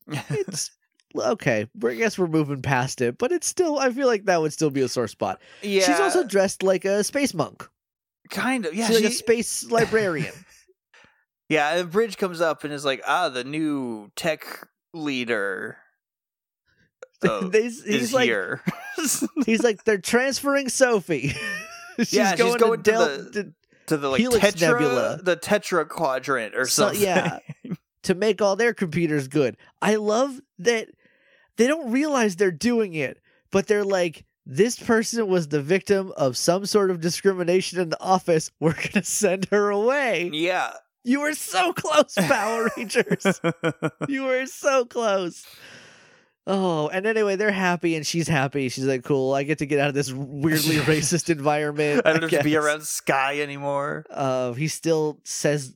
It's 0.29 0.71
okay 1.17 1.69
we're- 1.79 1.95
i 1.95 1.97
guess 1.99 2.19
we're 2.19 2.27
moving 2.27 2.61
past 2.61 3.01
it 3.01 3.17
but 3.19 3.31
it's 3.31 3.47
still 3.47 3.79
i 3.79 3.89
feel 3.93 4.09
like 4.09 4.25
that 4.25 4.41
would 4.41 4.53
still 4.53 4.71
be 4.71 4.83
a 4.83 4.89
sore 4.89 5.07
spot. 5.09 5.41
Yeah. 5.62 5.85
she's 5.85 6.01
also 6.01 6.25
dressed 6.25 6.62
like 6.65 6.85
a 6.85 7.05
space 7.05 7.33
monk. 7.33 7.69
Kind 8.31 8.67
of 8.67 8.75
yeah. 8.75 8.87
she's 8.89 8.97
like 8.97 9.11
a 9.11 9.15
space 9.15 9.65
librarian. 9.71 10.35
Yeah, 11.51 11.77
and 11.77 11.91
Bridge 11.91 12.17
comes 12.17 12.41
up 12.41 12.65
and 12.65 12.73
is 12.73 12.87
like, 12.87 13.03
"Ah, 13.07 13.29
the 13.29 13.45
new 13.45 14.11
tech 14.17 14.67
leader 14.95 15.77
Oh, 17.25 17.49
they- 17.49 17.62
he's 17.62 18.12
like 18.12 18.25
here." 18.25 18.61
he's 19.47 19.62
like 19.62 19.85
they're 19.85 19.99
transferring 19.99 20.68
sophie 20.68 21.35
she's 21.99 22.12
Yeah, 22.12 22.31
she's 22.31 22.39
going, 22.39 22.59
going 22.59 22.83
to, 22.85 22.93
to 22.93 22.99
the- 22.99 23.31
to, 23.45 23.53
to 23.87 23.97
the 23.97 24.09
like 24.09 24.20
Helix 24.20 24.45
tetra, 24.45 24.72
Nebula. 24.81 25.20
the 25.22 25.37
tetra 25.37 25.89
quadrant 25.89 26.55
or 26.55 26.66
So- 26.66 26.87
something. 26.87 27.03
yeah. 27.03 27.39
to 28.05 28.14
make 28.14 28.41
all 28.41 28.55
their 28.57 28.72
computers 28.75 29.29
good 29.29 29.57
i 29.83 29.97
love 29.97 30.41
that 30.59 30.89
they 31.57 31.66
don't 31.66 31.91
realize 31.91 32.37
they're 32.37 32.51
doing 32.51 32.95
it 32.95 33.18
but 33.51 33.66
they're 33.66 33.85
like 33.85 34.25
this 34.47 34.79
person 34.79 35.27
was 35.27 35.49
the 35.49 35.62
victim 35.62 36.12
of 36.16 36.37
some 36.37 36.66
sort 36.66 36.91
of 36.91 37.01
discrimination 37.01 37.81
in 37.81 37.89
the 37.89 38.01
office 38.03 38.51
we're 38.61 38.75
gonna 38.75 39.05
send 39.05 39.47
her 39.51 39.70
away 39.70 40.31
yeah. 40.33 40.72
you 41.03 41.20
were 41.20 41.33
so 41.35 41.72
close 41.72 42.14
power 42.14 42.70
rangers 42.77 43.41
you 44.09 44.22
were 44.25 44.47
so 44.47 44.85
close 44.85 45.45
Oh, 46.47 46.88
and 46.88 47.07
anyway, 47.07 47.36
they're 47.36 47.51
happy 47.51 47.97
and 47.97 48.07
she's 48.07 48.28
happy. 48.28 48.68
She's 48.68 48.84
like, 48.84 49.03
cool, 49.03 49.32
I 49.32 49.45
get 49.45 49.59
to 49.59 49.66
get 49.66 49.80
out 49.80 49.88
of 49.88 49.95
this 49.95 50.12
weirdly 50.12 50.76
racist 50.80 51.30
environment. 51.30 52.03
I 52.05 52.12
don't 52.12 52.22
have 52.22 52.30
to 52.30 52.45
be 52.45 52.57
around 52.57 52.82
Sky 52.82 53.40
anymore. 53.40 54.05
Uh, 54.11 54.53
he 54.53 54.68
still 54.68 55.20
says 55.24 55.74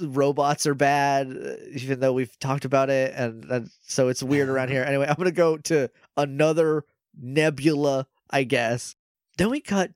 robots 0.00 0.66
are 0.66 0.74
bad, 0.74 1.28
uh, 1.28 1.54
even 1.72 2.00
though 2.00 2.12
we've 2.12 2.38
talked 2.38 2.64
about 2.64 2.90
it, 2.90 3.14
and, 3.16 3.44
and 3.46 3.70
so 3.82 4.08
it's 4.08 4.22
weird 4.22 4.48
around 4.48 4.68
here. 4.68 4.84
Anyway, 4.86 5.06
I'm 5.08 5.16
gonna 5.16 5.32
go 5.32 5.56
to 5.56 5.90
another 6.16 6.84
nebula, 7.20 8.06
I 8.30 8.44
guess. 8.44 8.94
Then 9.36 9.50
we 9.50 9.60
cut 9.60 9.90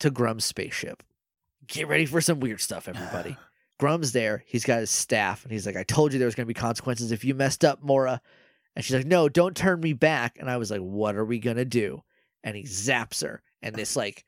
to 0.00 0.10
Gruumm's 0.10 0.44
spaceship. 0.44 1.02
Get 1.66 1.88
ready 1.88 2.04
for 2.04 2.20
some 2.20 2.40
weird 2.40 2.60
stuff, 2.60 2.88
everybody. 2.88 3.36
Gruumm's 3.80 4.12
there. 4.12 4.44
He's 4.46 4.64
got 4.64 4.80
his 4.80 4.90
staff, 4.90 5.44
and 5.44 5.52
he's 5.52 5.64
like, 5.64 5.76
"I 5.76 5.84
told 5.84 6.12
you 6.12 6.18
there 6.18 6.26
was 6.26 6.34
gonna 6.34 6.46
be 6.46 6.54
consequences 6.54 7.12
if 7.12 7.24
you 7.24 7.34
messed 7.34 7.64
up, 7.64 7.82
Mora." 7.82 8.20
And 8.76 8.84
she's 8.84 8.94
like, 8.94 9.06
"No, 9.06 9.28
don't 9.28 9.56
turn 9.56 9.80
me 9.80 9.94
back." 9.94 10.36
And 10.38 10.48
I 10.50 10.58
was 10.58 10.70
like, 10.70 10.80
"What 10.82 11.16
are 11.16 11.24
we 11.24 11.38
gonna 11.38 11.64
do?" 11.64 12.02
And 12.44 12.54
he 12.54 12.62
zaps 12.64 13.22
her, 13.22 13.42
and 13.62 13.74
this 13.74 13.96
like 13.96 14.24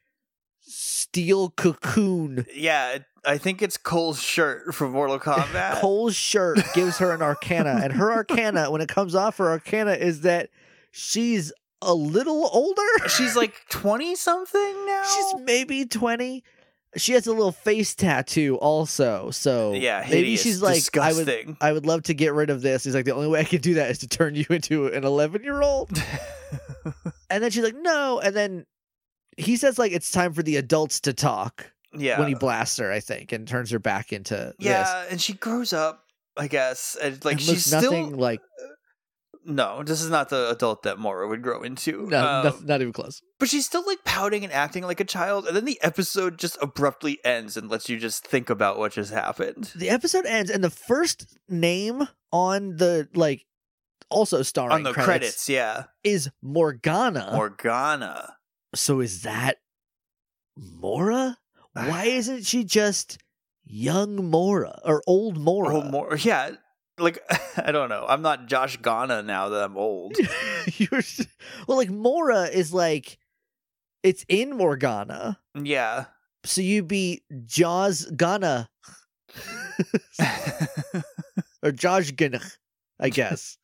steel 0.61 1.51
cocoon 1.51 2.45
Yeah, 2.55 2.99
I 3.25 3.39
think 3.39 3.63
it's 3.63 3.77
Cole's 3.77 4.21
shirt 4.21 4.75
from 4.75 4.93
Mortal 4.93 5.19
Kombat. 5.21 5.81
Cole's 5.81 6.17
shirt 6.17 6.59
gives 6.75 6.99
her 6.99 7.13
an 7.13 7.23
arcana, 7.23 7.81
and 7.83 7.93
her 7.93 8.11
arcana, 8.13 8.71
when 8.71 8.81
it 8.81 8.89
comes 8.89 9.15
off, 9.15 9.37
her 9.39 9.49
arcana 9.51 9.93
is 9.93 10.23
that 10.23 10.51
she's 10.91 11.53
a 11.81 11.95
little 11.95 12.49
older. 12.53 13.09
She's 13.09 13.37
like 13.37 13.55
twenty 13.71 14.17
something 14.17 14.61
now. 14.87 15.03
she's 15.05 15.41
maybe 15.43 15.85
twenty. 15.85 16.43
She 16.97 17.13
has 17.13 17.27
a 17.27 17.33
little 17.33 17.53
face 17.53 17.95
tattoo 17.95 18.57
also. 18.57 19.31
So 19.31 19.75
yeah, 19.75 20.07
maybe 20.09 20.37
she's 20.37 20.63
like, 20.63 20.97
I 20.97 21.13
would. 21.13 21.57
I 21.61 21.73
would 21.73 21.87
love 21.87 22.05
to 22.05 22.15
get 22.15 22.33
rid 22.33 22.51
of 22.51 22.63
this. 22.63 22.85
He's 22.85 22.95
like, 22.95 23.05
the 23.05 23.15
only 23.15 23.29
way 23.29 23.41
I 23.41 23.45
can 23.45 23.61
do 23.61 23.75
that 23.75 23.91
is 23.91 23.99
to 23.99 24.09
turn 24.09 24.35
you 24.35 24.47
into 24.51 24.87
an 24.89 25.05
11 25.05 25.43
year 25.43 25.63
old. 25.63 25.91
And 27.31 27.45
then 27.45 27.51
she's 27.51 27.63
like, 27.63 27.77
no. 27.77 28.21
And 28.21 28.35
then 28.35 28.65
he 29.37 29.57
says 29.57 29.79
like 29.79 29.93
it's 29.93 30.11
time 30.11 30.33
for 30.33 30.43
the 30.43 30.57
adults 30.57 31.01
to 31.01 31.13
talk 31.13 31.71
yeah, 31.93 32.19
when 32.19 32.29
he 32.29 32.35
blasts 32.35 32.79
her, 32.79 32.91
I 32.91 33.01
think, 33.01 33.33
and 33.33 33.47
turns 33.47 33.71
her 33.71 33.79
back 33.79 34.13
into 34.13 34.35
this. 34.35 34.55
yeah, 34.59 35.05
and 35.11 35.21
she 35.21 35.35
grows 35.35 35.75
up. 35.75 36.05
I 36.39 36.47
guess, 36.47 36.97
and 37.03 37.23
like 37.25 37.33
And 37.33 37.41
she's 37.43 37.51
looks 37.51 37.85
still 37.85 37.93
nothing 37.93 38.17
like 38.17 38.41
no. 39.45 39.83
This 39.83 40.01
is 40.03 40.11
not 40.11 40.29
the 40.29 40.51
adult 40.51 40.83
that 40.85 40.99
Mora 40.99 41.27
would 41.29 41.43
grow 41.43 41.63
into. 41.63 42.07
no, 42.07 42.27
Um, 42.27 42.45
noth- 42.45 42.65
not 42.65 42.81
even 42.81 42.93
close. 42.93 43.21
But 43.39 43.49
she's 43.49 43.65
still 43.67 43.85
like 43.87 44.05
pouting 44.05 44.45
and 44.45 44.53
acting 44.53 44.85
like 44.85 45.01
a 45.01 45.05
child, 45.05 45.47
and 45.47 45.57
then 45.57 45.65
the 45.65 45.81
episode 45.83 46.39
just 46.39 46.59
abruptly 46.61 47.19
ends 47.25 47.57
and 47.57 47.71
lets 47.71 47.89
you 47.89 47.99
just 47.99 48.27
think 48.27 48.51
about 48.51 48.79
what 48.79 48.93
just 48.93 49.13
happened. 49.13 49.73
The 49.77 49.91
episode 49.91 50.27
ends, 50.27 50.51
and 50.51 50.63
the 50.65 50.71
first 50.71 51.37
name 51.49 52.09
on 52.33 52.77
the 52.77 53.09
like 53.15 53.45
also 54.11 54.43
starring 54.43 54.73
On 54.73 54.83
the 54.83 54.93
credits, 54.93 55.07
credits, 55.09 55.49
yeah, 55.49 55.85
is 56.03 56.31
Morgana. 56.43 57.31
Morgana. 57.33 58.37
so 58.75 59.01
is 59.01 59.23
that 59.23 59.59
Mora? 60.57 61.39
Why 61.73 62.05
isn't 62.07 62.45
she 62.47 62.65
just 62.65 63.19
young 63.65 64.31
Mora 64.31 64.81
or 64.85 65.03
old 65.07 65.39
Mora? 65.39 65.77
Oh, 65.77 65.83
more, 65.83 66.17
yeah. 66.17 66.53
Like 66.99 67.19
I 67.57 67.73
don't 67.73 67.89
know. 67.89 68.05
I'm 68.09 68.23
not 68.23 68.47
Josh 68.47 68.77
Ghana 68.79 69.23
now 69.23 69.49
that 69.51 69.65
I'm 69.65 69.77
old. 69.77 70.17
You're 70.77 71.03
well, 71.67 71.77
like 71.77 71.91
Mora 71.91 72.45
is 72.45 72.73
like 72.73 73.19
it's 74.03 74.25
in 74.29 74.57
Morgana, 74.57 75.39
yeah. 75.61 76.07
so 76.45 76.61
you'd 76.61 76.89
be 76.89 77.23
Jaws 77.47 78.07
Ghana 78.17 78.69
or 81.63 81.73
Josh 81.73 82.13
Ghana, 82.13 82.41
I 83.01 83.09
guess. 83.11 83.59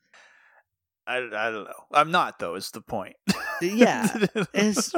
I, 1.06 1.19
I 1.19 1.51
don't 1.51 1.65
know. 1.65 1.85
I'm 1.93 2.11
not 2.11 2.39
though. 2.39 2.55
Is 2.55 2.70
the 2.70 2.81
point? 2.81 3.16
Uh, 3.28 3.35
yeah, 3.61 4.09
it's. 4.55 4.93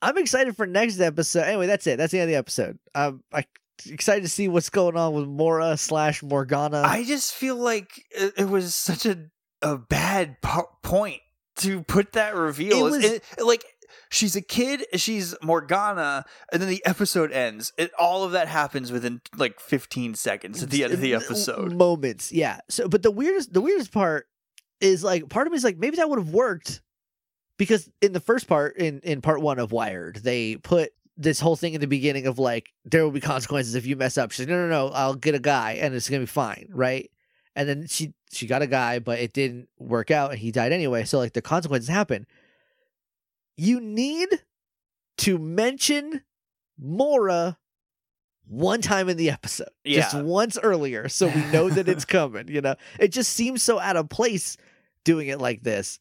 I'm 0.00 0.16
excited 0.16 0.56
for 0.56 0.66
next 0.66 1.00
episode. 1.00 1.42
Anyway, 1.42 1.66
that's 1.66 1.86
it. 1.86 1.98
That's 1.98 2.12
the 2.12 2.20
end 2.20 2.30
of 2.30 2.32
the 2.32 2.38
episode. 2.38 2.78
I'm 2.94 3.22
I, 3.32 3.44
excited 3.86 4.22
to 4.22 4.28
see 4.28 4.48
what's 4.48 4.70
going 4.70 4.96
on 4.96 5.12
with 5.12 5.26
Mora 5.26 5.76
slash 5.76 6.22
Morgana. 6.22 6.82
I 6.82 7.04
just 7.04 7.32
feel 7.34 7.56
like 7.56 7.88
it, 8.10 8.34
it 8.38 8.48
was 8.48 8.74
such 8.74 9.06
a 9.06 9.26
a 9.62 9.76
bad 9.76 10.40
po- 10.42 10.68
point 10.82 11.20
to 11.56 11.82
put 11.82 12.12
that 12.12 12.34
reveal. 12.36 12.78
It 12.86 12.90
was- 12.90 13.04
it- 13.04 13.24
like 13.44 13.64
she's 14.10 14.36
a 14.36 14.40
kid, 14.42 14.84
she's 14.94 15.34
Morgana, 15.42 16.24
and 16.52 16.62
then 16.62 16.68
the 16.68 16.84
episode 16.86 17.32
ends. 17.32 17.72
It 17.76 17.90
all 17.98 18.22
of 18.24 18.32
that 18.32 18.48
happens 18.48 18.92
within 18.92 19.20
like 19.36 19.58
15 19.60 20.14
seconds 20.14 20.62
at 20.62 20.70
the 20.70 20.84
end 20.84 20.92
of 20.92 21.00
the 21.00 21.14
episode. 21.14 21.72
moments 21.72 22.30
yeah 22.32 22.60
so 22.68 22.88
but 22.88 23.02
the 23.02 23.10
weirdest 23.10 23.52
the 23.52 23.60
weirdest 23.60 23.90
part 23.92 24.26
is 24.80 25.02
like 25.02 25.28
part 25.28 25.46
of 25.46 25.52
me 25.52 25.56
is 25.56 25.64
like 25.64 25.78
maybe 25.78 25.96
that 25.96 26.08
would 26.08 26.18
have 26.18 26.30
worked 26.30 26.80
because 27.56 27.90
in 28.00 28.12
the 28.12 28.20
first 28.20 28.46
part 28.46 28.76
in 28.76 29.00
in 29.00 29.20
part 29.20 29.40
one 29.40 29.58
of 29.58 29.72
wired 29.72 30.16
they 30.22 30.56
put 30.56 30.90
this 31.18 31.40
whole 31.40 31.56
thing 31.56 31.74
in 31.74 31.80
the 31.80 31.88
beginning 31.88 32.26
of 32.28 32.38
like 32.38 32.72
there 32.84 33.02
will 33.04 33.10
be 33.10 33.20
consequences 33.20 33.74
if 33.74 33.84
you 33.84 33.96
mess 33.96 34.16
up. 34.16 34.30
She's 34.30 34.46
like 34.46 34.50
no 34.50 34.68
no 34.68 34.68
no 34.68 34.94
i'll 34.94 35.14
get 35.14 35.34
a 35.34 35.40
guy 35.40 35.72
and 35.72 35.94
it's 35.94 36.08
gonna 36.08 36.20
be 36.20 36.26
fine 36.26 36.68
right? 36.70 37.10
And 37.56 37.68
then 37.68 37.86
she 37.88 38.14
she 38.30 38.46
got 38.46 38.62
a 38.62 38.66
guy 38.68 39.00
but 39.00 39.18
it 39.18 39.32
didn't 39.32 39.68
work 39.78 40.12
out 40.12 40.30
and 40.30 40.38
he 40.38 40.52
died 40.52 40.72
anyway. 40.72 41.04
So 41.04 41.18
like 41.18 41.32
the 41.32 41.42
consequences 41.42 41.88
happen. 41.88 42.26
You 43.56 43.80
need 43.80 44.28
to 45.18 45.38
mention 45.38 46.22
mora 46.78 47.58
one 48.46 48.80
time 48.80 49.08
in 49.08 49.16
the 49.16 49.30
episode 49.30 49.68
just 49.84 50.14
once 50.16 50.56
earlier 50.62 51.08
so 51.08 51.26
we 51.26 51.44
know 51.46 51.68
that 51.68 51.88
it's 51.88 52.04
coming 52.06 52.46
you 52.46 52.60
know? 52.60 52.76
It 53.00 53.08
just 53.08 53.32
seems 53.32 53.62
so 53.62 53.80
out 53.80 53.96
of 53.96 54.08
place 54.08 54.56
doing 55.02 55.26
it 55.26 55.40
like 55.40 55.64
this. 55.64 55.98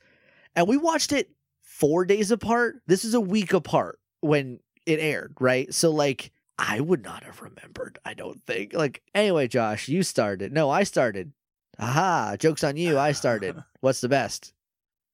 And 0.56 0.68
we 0.68 0.78
watched 0.78 1.12
it 1.12 1.32
four 1.64 2.06
days 2.06 2.30
apart. 2.30 2.76
This 2.86 3.04
is 3.04 3.16
a 3.16 3.22
week 3.22 3.54
apart 3.54 4.00
when 4.22 4.60
it 4.88 5.00
aired 5.00 5.36
right? 5.40 5.74
So 5.74 5.92
like 5.92 6.32
i 6.60 6.80
would 6.80 7.04
not 7.04 7.24
have 7.24 7.42
remembered 7.42 8.00
i 8.04 8.14
don't 8.16 8.42
think. 8.46 8.74
Like 8.74 9.02
anyway 9.14 9.48
josh 9.48 9.88
you 9.88 10.02
started. 10.04 10.52
No 10.52 10.70
i 10.70 10.84
started. 10.84 11.34
Aha 11.80 12.36
jokes 12.40 12.64
on 12.64 12.78
you 12.78 12.98
i 12.98 13.12
started. 13.12 13.56
What's 13.82 14.02
the 14.02 14.10
best? 14.10 14.54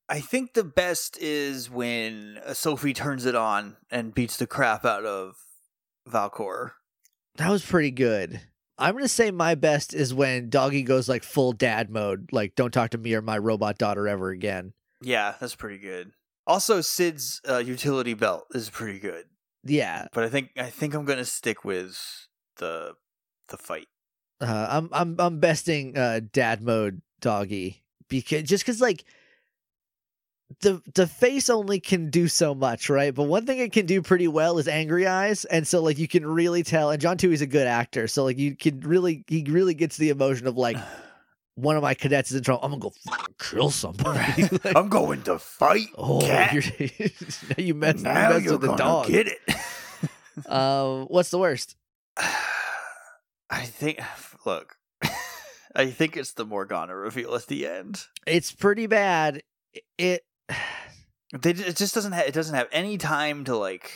I 0.10 0.20
think 0.20 0.54
the 0.54 0.64
best 0.66 1.18
is 1.18 1.70
when 1.70 2.40
uh, 2.45 2.54
Sophie 2.54 2.94
turns 2.94 3.26
it 3.26 3.36
on 3.36 3.78
and 3.90 4.14
beats 4.14 4.38
the 4.38 4.45
crap 4.48 4.84
out 4.86 5.06
of 5.06 5.36
Valcor. 6.10 6.72
that 7.38 7.50
was 7.50 7.66
pretty 7.66 7.91
good. 7.91 8.41
I'm 8.78 8.95
gonna 8.95 9.08
say 9.08 9.32
my 9.32 9.56
best 9.56 9.94
is 9.94 10.14
when 10.14 10.50
doggy 10.50 10.84
goes 10.84 11.08
like 11.08 11.24
full 11.24 11.54
dad 11.54 11.90
mode 11.90 12.30
like 12.32 12.56
don't 12.56 12.72
talk 12.74 12.91
to 12.91 12.98
me 12.98 13.14
or 13.14 13.22
my 13.22 13.38
robot 13.38 13.78
daughter 13.78 14.08
ever 14.08 14.30
again. 14.30 14.74
Yeah, 15.02 15.36
that's 15.40 15.56
pretty 15.56 15.78
good. 15.80 16.12
Also, 16.45 16.82
Syd's 16.82 17.40
uh, 17.48 17.58
utility 17.58 18.14
belt 18.14 18.45
is 18.54 18.70
pretty 18.70 19.00
good, 19.00 19.26
yeah 19.64 20.07
but 20.14 20.23
I 20.23 20.30
think 20.30 20.52
I 20.57 20.69
think 20.69 20.94
I'm 20.94 21.06
gonna 21.06 21.26
stick 21.26 21.64
with 21.64 22.27
the 22.57 22.95
the 23.49 23.57
fight. 23.57 23.88
Uh, 24.41 24.68
I'm 24.69 24.90
I'm 24.91 25.15
I'm 25.19 25.40
besting 25.40 25.98
uh, 25.98 26.22
dad 26.31 26.61
mode 26.61 27.02
doggy 27.22 27.84
because 28.10 28.44
just 28.44 28.65
because 28.65 28.81
like 28.81 29.06
the 30.61 30.81
the 30.94 31.07
face 31.07 31.49
only 31.49 31.80
can 31.80 32.10
do 32.10 32.27
so 32.27 32.53
much, 32.53 32.90
right? 32.90 33.14
But 33.14 33.23
one 33.23 33.45
thing 33.45 33.60
it 33.60 33.72
can 33.72 33.85
do 33.85 34.02
pretty 34.02 34.27
well 34.27 34.57
is 34.57 34.68
angry 34.68 35.07
eyes, 35.07 35.45
and 35.45 35.65
so 35.68 35.81
like 35.81 35.98
you 35.98 36.07
can 36.07 36.26
really 36.26 36.64
tell. 36.64 36.91
And 36.91 37.02
John 37.02 37.18
Tui's 37.18 37.41
a 37.41 37.48
good 37.48 37.68
actor, 37.68 38.07
so 38.07 38.23
like 38.23 38.38
you 38.38 38.56
can 38.56 38.81
really 38.81 39.23
he 39.27 39.45
really 39.48 39.73
gets 39.73 39.98
the 39.98 40.10
emotion 40.10 40.48
of 40.48 40.57
like 40.57 40.77
one 41.55 41.75
of 41.75 41.84
my 41.84 41.93
cadets 41.93 42.31
is 42.31 42.38
in 42.38 42.43
trouble. 42.43 42.63
I'm 42.63 42.71
gonna 42.71 42.81
go 42.81 42.93
fucking 43.05 43.35
kill 43.39 43.69
somebody. 43.71 44.43
Like, 44.63 44.75
I'm 44.75 44.89
going 44.89 45.21
to 45.23 45.39
fight. 45.39 45.88
oh, 45.97 46.21
cat. 46.25 46.53
you're, 46.53 46.63
you 47.57 47.73
mess, 47.73 47.97
you 47.97 48.03
now 48.03 48.30
mess 48.30 48.43
you're 48.43 48.57
with 48.57 48.61
the 48.69 48.75
dog. 48.75 49.07
get 49.07 49.27
it. 49.27 49.39
Um, 50.47 51.05
what's 51.05 51.30
the 51.30 51.38
worst? 51.38 51.75
I 52.17 53.65
think. 53.65 53.99
Look, 54.45 54.75
I 55.75 55.88
think 55.88 56.17
it's 56.17 56.34
the 56.34 56.45
Morgana 56.45 56.95
reveal 56.95 57.35
at 57.35 57.47
the 57.47 57.67
end. 57.67 58.03
It's 58.25 58.51
pretty 58.51 58.88
bad. 58.88 59.43
It 59.97 60.23
They, 61.39 61.51
it 61.51 61.75
just 61.77 61.93
doesn't. 61.95 62.11
Ha- 62.13 62.23
it 62.27 62.34
doesn't 62.34 62.55
have 62.55 62.67
any 62.71 62.97
time 62.97 63.43
to 63.45 63.55
like 63.55 63.91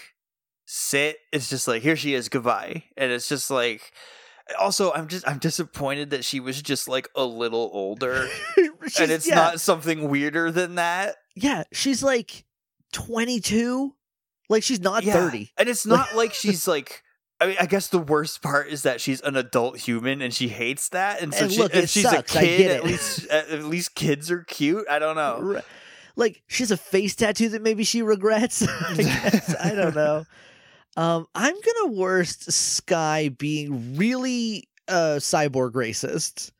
sit. 0.65 1.17
It's 1.34 1.49
just 1.49 1.67
like 1.67 1.81
here 1.81 1.95
she 1.95 2.13
is, 2.13 2.29
goodbye, 2.29 2.84
and 2.95 3.11
it's 3.11 3.27
just 3.27 3.49
like. 3.49 3.91
Also, 4.60 4.91
I'm 4.94 5.07
just 5.07 5.28
I'm 5.28 5.40
disappointed 5.40 6.11
that 6.11 6.24
she 6.24 6.40
was 6.40 6.61
just 6.61 6.88
like 6.88 7.10
a 7.15 7.24
little 7.26 7.69
older, 7.74 8.28
and 8.57 9.11
it's 9.11 9.28
yeah. 9.28 9.36
not 9.36 9.61
something 9.61 10.10
weirder 10.10 10.52
than 10.52 10.76
that. 10.76 11.15
Yeah, 11.36 11.64
she's 11.72 12.02
like 12.02 12.45
22. 12.94 13.94
Like 14.49 14.64
she's 14.64 14.80
not 14.80 15.03
Yeah. 15.03 15.14
30. 15.14 15.52
And 15.57 15.69
it's 15.69 15.86
not 15.86 16.07
like 16.15 16.34
she's 16.34 16.68
like. 16.68 17.03
I 17.40 17.45
mean, 17.45 17.57
I 17.60 17.68
guess 17.68 17.90
the 17.90 17.99
worst 17.99 18.41
part 18.41 18.68
is 18.69 18.82
that 18.82 18.99
she's 18.99 19.22
an 19.22 19.36
adult 19.36 19.78
human 19.78 20.24
and 20.24 20.34
she 20.34 20.48
hates 20.48 20.90
that. 20.90 21.22
And 21.22 21.32
so 21.32 21.44
And 21.44 21.52
she, 21.53 21.60
look, 21.60 21.76
if 21.76 21.88
she's 21.88 22.02
sucks, 22.10 22.36
a 22.36 22.40
kid, 22.40 22.72
at 22.72 22.84
least 22.84 23.28
at, 23.30 23.64
least 23.64 23.94
kids 23.94 24.32
are 24.32 24.44
cute. 24.44 24.88
I 24.90 24.98
don't 24.98 25.15
know. 25.15 25.61
Like 26.15 26.41
she 26.48 26.64
has 26.64 26.72
a 26.72 26.78
face 26.78 27.15
tattoo 27.15 27.49
that 27.49 27.61
maybe 27.61 27.84
she 27.84 28.02
regrets. 28.02 28.65
I 28.68 29.41
I 29.61 29.76
don't 29.76 29.94
know. 29.94 30.26
Um, 30.98 31.28
I'm 31.36 31.53
gonna 31.56 31.94
worst 31.94 32.52
Sky 32.52 33.30
being 33.30 33.95
really 33.95 34.68
uh 34.88 35.18
cyborg 35.19 35.72
racist 35.74 36.52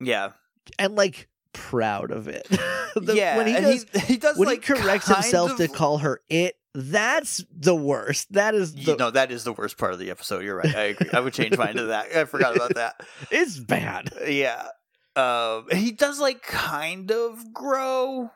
Yeah, 0.00 0.30
and 0.78 0.94
like 0.96 1.28
proud 1.52 2.10
of 2.10 2.26
it. 2.28 2.46
The- 2.94 3.14
yeah. 3.16 3.36
when 3.38 3.46
he 3.46 3.54
does, 3.54 3.86
he, 3.94 3.98
he 4.00 4.16
does 4.18 4.36
when 4.36 4.48
like 4.48 4.64
he 4.64 4.74
corrects 4.74 5.08
himself 5.08 5.56
to 5.56 5.66
call 5.68 5.96
her 5.98 6.20
it, 6.28 6.56
that's 6.74 7.42
the 7.50 7.74
worst. 7.74 8.32
That 8.34 8.54
is 8.54 8.74
You 8.74 8.84
the 8.84 8.96
know, 8.96 9.10
that 9.10 9.30
is 9.32 9.44
the 9.44 9.52
worst 9.54 9.78
part 9.78 9.94
of 9.94 9.98
the 9.98 10.10
episode. 10.10 10.44
You're 10.44 10.56
right. 10.56 10.74
I 10.76 10.82
agree. 10.84 11.08
I 11.12 11.20
would 11.20 11.32
change 11.32 11.56
mine 11.56 11.76
to 11.76 11.84
that. 11.86 12.14
I 12.14 12.26
forgot 12.26 12.54
about 12.54 12.74
that. 12.74 13.00
it's 13.30 13.58
bad. 13.58 14.10
Yeah. 14.28 14.68
Um, 15.16 15.66
he 15.72 15.92
does 15.92 16.18
like 16.20 16.42
kind 16.42 17.10
of 17.10 17.52
grow, 17.54 18.30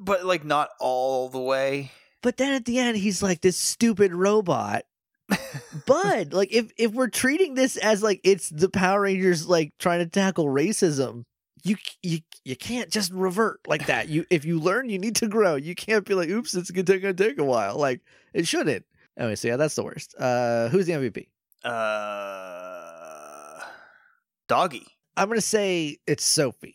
but 0.00 0.24
like 0.24 0.44
not 0.44 0.70
all 0.80 1.28
the 1.28 1.40
way. 1.40 1.90
But 2.26 2.38
then 2.38 2.54
at 2.54 2.64
the 2.64 2.80
end, 2.80 2.96
he's 2.96 3.22
like 3.22 3.40
this 3.40 3.56
stupid 3.56 4.12
robot. 4.12 4.82
Bud, 5.86 6.32
like 6.32 6.52
if 6.52 6.72
if 6.76 6.90
we're 6.90 7.06
treating 7.06 7.54
this 7.54 7.76
as 7.76 8.02
like 8.02 8.20
it's 8.24 8.48
the 8.48 8.68
Power 8.68 9.02
Rangers 9.02 9.48
like 9.48 9.74
trying 9.78 10.00
to 10.00 10.06
tackle 10.06 10.46
racism, 10.46 11.22
you 11.62 11.76
you 12.02 12.18
you 12.44 12.56
can't 12.56 12.90
just 12.90 13.12
revert 13.12 13.60
like 13.68 13.86
that. 13.86 14.08
You 14.08 14.26
if 14.28 14.44
you 14.44 14.58
learn, 14.58 14.88
you 14.88 14.98
need 14.98 15.14
to 15.14 15.28
grow. 15.28 15.54
You 15.54 15.76
can't 15.76 16.04
be 16.04 16.14
like, 16.14 16.28
oops, 16.28 16.52
it's 16.54 16.72
gonna 16.72 16.82
take, 16.82 17.02
gonna 17.02 17.14
take 17.14 17.38
a 17.38 17.44
while. 17.44 17.78
Like 17.78 18.00
it 18.34 18.48
shouldn't. 18.48 18.84
Anyway, 19.16 19.36
so 19.36 19.46
yeah, 19.46 19.56
that's 19.56 19.76
the 19.76 19.84
worst. 19.84 20.16
Uh, 20.18 20.68
who's 20.70 20.86
the 20.86 20.94
MVP? 20.94 21.28
Uh, 21.62 23.60
doggy. 24.48 24.88
I'm 25.16 25.28
gonna 25.28 25.40
say 25.40 25.98
it's 26.08 26.24
Sophie. 26.24 26.74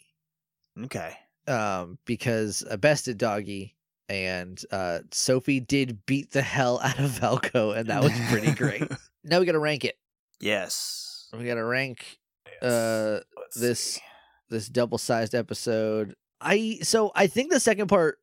Okay. 0.85 1.17
Um, 1.45 1.97
because 2.05 2.63
I 2.71 2.77
bested 2.77 3.17
Doggy, 3.17 3.75
and 4.11 4.61
uh, 4.71 4.99
Sophie 5.11 5.59
did 5.59 6.05
beat 6.05 6.31
the 6.31 6.41
hell 6.41 6.79
out 6.83 6.99
of 6.99 7.11
Valko, 7.11 7.75
and 7.75 7.89
that 7.89 8.03
was 8.03 8.13
pretty 8.29 8.51
great. 8.51 8.83
now 9.23 9.39
we 9.39 9.45
got 9.45 9.53
to 9.53 9.59
rank 9.59 9.85
it. 9.85 9.97
yes. 10.39 11.29
We 11.37 11.45
got 11.45 11.55
to 11.55 11.63
rank 11.63 12.19
uh, 12.61 13.19
this 13.55 13.79
see. 13.79 14.01
this 14.49 14.67
double 14.67 14.97
sized 14.97 15.33
episode. 15.33 16.15
I 16.41 16.79
so 16.81 17.11
I 17.15 17.27
think 17.27 17.51
the 17.51 17.59
second 17.59 17.87
part 17.87 18.17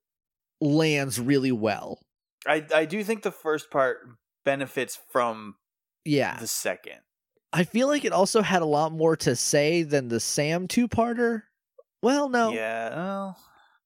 lands 0.60 1.18
really 1.18 1.52
well. 1.52 2.00
I 2.46 2.66
I 2.74 2.84
do 2.84 3.02
think 3.02 3.22
the 3.22 3.30
first 3.32 3.70
part 3.70 3.98
benefits 4.44 4.98
from 5.10 5.54
Yeah, 6.04 6.38
the 6.38 6.46
second. 6.46 6.98
I 7.50 7.64
feel 7.64 7.88
like 7.88 8.04
it 8.04 8.12
also 8.12 8.42
had 8.42 8.60
a 8.60 8.66
lot 8.66 8.92
more 8.92 9.16
to 9.16 9.34
say 9.34 9.82
than 9.84 10.08
the 10.08 10.20
Sam 10.20 10.68
two 10.68 10.86
parter. 10.86 11.44
Well, 12.02 12.28
no, 12.28 12.52
Yeah. 12.52 12.94
Well, 12.94 13.38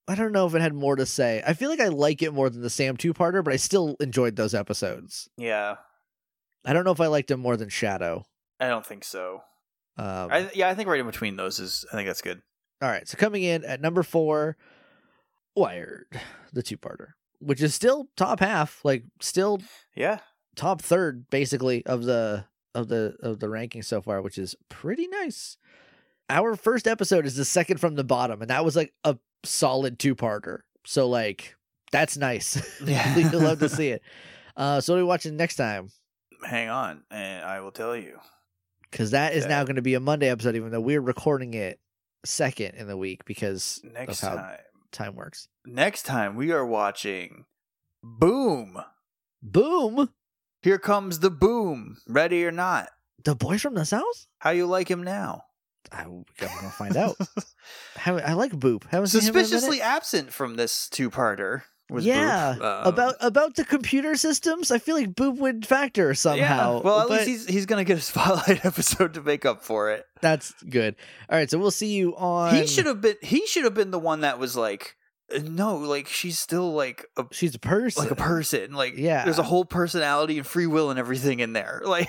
I 0.09 0.15
don't 0.15 0.33
know 0.33 0.47
if 0.47 0.55
it 0.55 0.61
had 0.61 0.75
more 0.75 0.97
to 0.97 1.07
say. 1.07 1.43
I 1.47 1.53
feel 1.55 1.71
like 1.71 1.81
I 1.81 1.89
like 1.89 2.23
it 2.23 2.33
more 2.35 2.51
than 2.51 2.61
the 2.63 2.71
Sam 2.71 2.97
two 2.97 3.15
parter, 3.15 3.43
but 3.45 3.53
I 3.53 3.57
still 3.57 3.97
enjoyed 4.01 4.37
those 4.37 4.55
episodes. 4.55 5.29
yeah. 5.37 5.77
I 6.65 6.73
don't 6.73 6.85
know 6.85 6.93
if 6.93 7.01
I 7.01 7.07
liked 7.09 7.27
them 7.29 7.41
more 7.41 7.57
than 7.57 7.69
Shadow. 7.69 8.25
I 8.61 8.69
don't 8.69 8.87
think 8.87 9.03
so. 9.03 9.43
Um, 9.97 10.29
I 10.31 10.51
yeah, 10.55 10.69
I 10.69 10.75
think 10.75 10.89
right 10.89 11.01
in 11.01 11.07
between 11.07 11.35
those 11.37 11.59
is 11.59 11.85
I 11.93 11.97
think 11.97 12.07
that's 12.09 12.23
good. 12.23 12.41
all 12.81 12.89
right, 12.89 13.07
so 13.09 13.17
coming 13.19 13.43
in 13.43 13.65
at 13.65 13.81
number 13.81 14.03
four, 14.05 14.57
Wired, 15.57 16.07
the 16.53 16.63
two 16.63 16.79
parter, 16.79 17.09
which 17.41 17.61
is 17.61 17.75
still 17.75 18.07
top 18.17 18.41
half, 18.41 18.81
like 18.85 19.05
still 19.21 19.61
Yeah. 19.95 20.19
top 20.57 20.81
third 20.81 21.29
basically 21.31 21.85
of 21.85 22.05
the 22.05 22.47
of 22.75 22.89
the 22.89 23.17
of 23.23 23.41
the 23.41 23.49
ranking 23.51 23.83
so 23.83 24.01
far, 24.01 24.23
which 24.23 24.39
is 24.39 24.55
pretty 24.69 25.09
nice. 25.09 25.59
Our 26.33 26.57
first 26.57 26.89
episode 26.89 27.27
is 27.27 27.37
the 27.37 27.45
second 27.45 27.79
from 27.79 27.95
the 27.95 28.05
bottom, 28.05 28.41
and 28.41 28.49
that 28.51 28.65
was 28.65 28.75
like 28.75 28.95
a 29.05 29.19
solid 29.45 29.99
two 29.99 30.15
parter. 30.17 30.61
So 30.87 31.07
like 31.09 31.55
that's 31.93 32.17
nice. 32.17 32.57
Yeah. 32.87 33.17
you 33.19 33.29
love 33.39 33.59
to 33.59 33.69
see 33.79 33.89
it. 33.89 34.03
Uh, 34.57 34.81
so 34.81 34.95
what 34.95 34.99
are 34.99 35.03
we 35.03 35.09
watching 35.09 35.37
next 35.37 35.57
time? 35.57 35.91
Hang 36.43 36.71
on, 36.71 37.03
and 37.11 37.45
I 37.45 37.61
will 37.61 37.71
tell 37.71 37.95
you. 37.95 38.19
Because 38.91 39.11
that 39.11 39.35
is 39.35 39.47
now 39.47 39.63
going 39.65 39.77
to 39.77 39.83
be 39.83 39.93
a 39.95 40.01
Monday 40.01 40.29
episode, 40.31 40.57
even 40.57 40.71
though 40.71 40.81
we're 40.81 41.01
recording 41.03 41.53
it 41.55 41.79
second 42.25 42.77
in 42.77 42.87
the 42.87 42.97
week 42.97 43.25
because 43.27 43.81
Next 43.85 44.23
of 44.23 44.29
how 44.31 44.37
time. 44.37 44.59
time 44.91 45.15
works. 45.15 45.49
Next 45.67 46.05
time 46.05 46.35
we 46.37 46.51
are 46.51 46.65
watching 46.65 47.45
Boom. 48.03 48.79
Boom! 49.43 50.09
Here 50.63 50.79
comes 50.79 51.19
the 51.19 51.31
boom. 51.31 51.99
Ready 52.09 52.45
or 52.47 52.53
not? 52.53 52.89
The 53.23 53.35
boys 53.35 53.61
from 53.61 53.75
the 53.75 53.85
south. 53.85 54.27
How 54.39 54.51
you 54.51 54.67
like 54.67 54.91
him 54.91 55.03
now? 55.03 55.45
I, 55.91 56.03
I'm 56.03 56.25
gonna 56.39 56.71
find 56.71 56.97
out. 56.97 57.17
Haven't- 57.97 58.25
I 58.25 58.35
like 58.35 58.53
Boop. 58.53 58.85
Haven't 58.91 59.13
him 59.13 59.21
in 59.21 59.29
a 59.29 59.33
minute. 59.33 59.47
Suspiciously 59.49 59.81
absent 59.81 60.33
from 60.33 60.57
this 60.57 60.89
two-parter. 60.89 61.63
Was 61.91 62.07
yeah, 62.07 62.55
Boop. 62.59 62.63
Um, 62.87 62.87
about 62.95 63.15
about 63.21 63.55
the 63.57 63.65
computer 63.65 64.15
systems. 64.15 64.71
I 64.71 64.79
feel 64.79 64.97
like 64.97 65.11
Boop 65.13 65.37
would 65.39 65.67
factor 65.67 66.15
somehow. 66.15 66.77
Yeah. 66.77 66.81
Well, 66.83 67.01
at 67.01 67.11
least 67.11 67.27
he's 67.27 67.47
he's 67.47 67.67
gonna 67.67 67.85
get 67.85 67.99
a 67.99 68.01
spotlight 68.01 68.65
episode 68.65 69.15
to 69.15 69.23
make 69.23 69.45
up 69.45 69.63
for 69.63 69.91
it. 69.91 70.07
that's 70.23 70.55
good. 70.63 70.97
All 71.29 71.37
right, 71.37 71.51
so 71.51 71.59
we'll 71.59 71.71
see 71.71 71.93
you 71.93 72.17
on. 72.17 72.55
He 72.55 72.67
should 72.67 72.87
have 72.87 73.01
been. 73.03 73.17
He 73.21 73.47
should 73.47 73.65
have 73.65 73.75
been 73.75 73.91
the 73.91 73.99
one 73.99 74.21
that 74.21 74.39
was 74.39 74.57
like, 74.57 74.97
uh, 75.35 75.41
no, 75.45 75.77
like 75.77 76.07
she's 76.07 76.39
still 76.39 76.73
like 76.73 77.05
a 77.19 77.25
She's 77.31 77.55
a 77.55 77.59
person. 77.59 78.03
like 78.05 78.13
a 78.13 78.17
person. 78.17 78.73
Like 78.73 78.95
Yeah. 78.97 79.25
there's 79.25 79.39
a 79.41 79.43
whole 79.43 79.67
personality 79.67 80.39
and 80.39 80.47
free 80.47 80.67
will 80.69 80.89
and 80.89 80.99
everything 80.99 81.41
in 81.41 81.53
there. 81.53 81.83
Like 81.87 82.09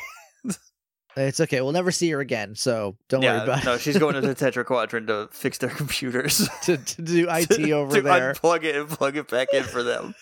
It's 1.16 1.40
okay. 1.40 1.62
We'll 1.62 1.72
never 1.72 1.92
see 1.92 2.10
her 2.12 2.20
again, 2.20 2.56
so 2.56 2.96
don't 3.08 3.22
worry 3.22 3.38
yeah, 3.38 3.44
about 3.44 3.66
no, 3.66 3.74
it. 3.74 3.82
she's 3.82 3.98
going 3.98 4.16
to 4.16 4.22
the 4.22 4.36
Tetra 4.36 4.66
Quadrant 4.66 5.08
to 5.08 5.30
fix 5.32 5.58
their 5.60 5.70
computers. 5.70 6.48
to, 6.64 6.78
to 6.78 7.02
do 7.02 7.28
IT 7.30 7.48
to, 7.52 7.72
over 7.72 7.96
to 7.96 8.02
there. 8.02 8.34
unplug 8.34 8.64
it 8.64 8.76
and 8.76 8.90
plug 8.90 9.18
it 9.18 9.28
back 9.30 9.50
in 9.54 9.64
for 9.64 9.84
them. 9.84 10.16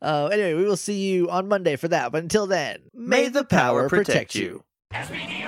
uh, 0.00 0.26
anyway, 0.26 0.54
we 0.54 0.64
will 0.64 0.76
see 0.76 1.10
you 1.10 1.28
on 1.30 1.48
Monday 1.48 1.76
for 1.76 1.88
that. 1.88 2.12
But 2.12 2.22
until 2.22 2.46
then, 2.46 2.78
May 2.94 3.28
the 3.28 3.44
power 3.44 3.88
protect 3.88 4.34
you. 4.34 4.64
SPD 4.92 5.42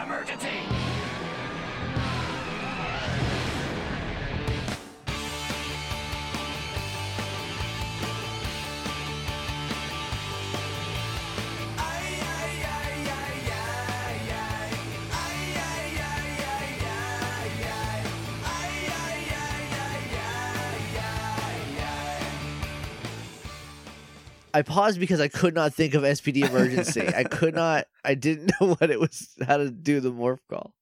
I 24.55 24.62
paused 24.62 25.01
because 25.01 25.20
I 25.20 25.28
could 25.28 25.55
not 25.55 25.74
think 25.74 25.94
of 25.94 26.05
SPD 26.05 26.48
emergency. 26.48 27.09
I 27.09 27.24
could 27.24 27.55
not. 27.56 27.86
I 28.05 28.14
didn't 28.14 28.52
know 28.60 28.74
what 28.74 28.90
it 28.90 29.01
was. 29.01 29.35
How 29.47 29.59
to 29.59 29.70
do 29.70 30.01
the 30.01 30.12
morph 30.12 30.39
call. 30.48 30.74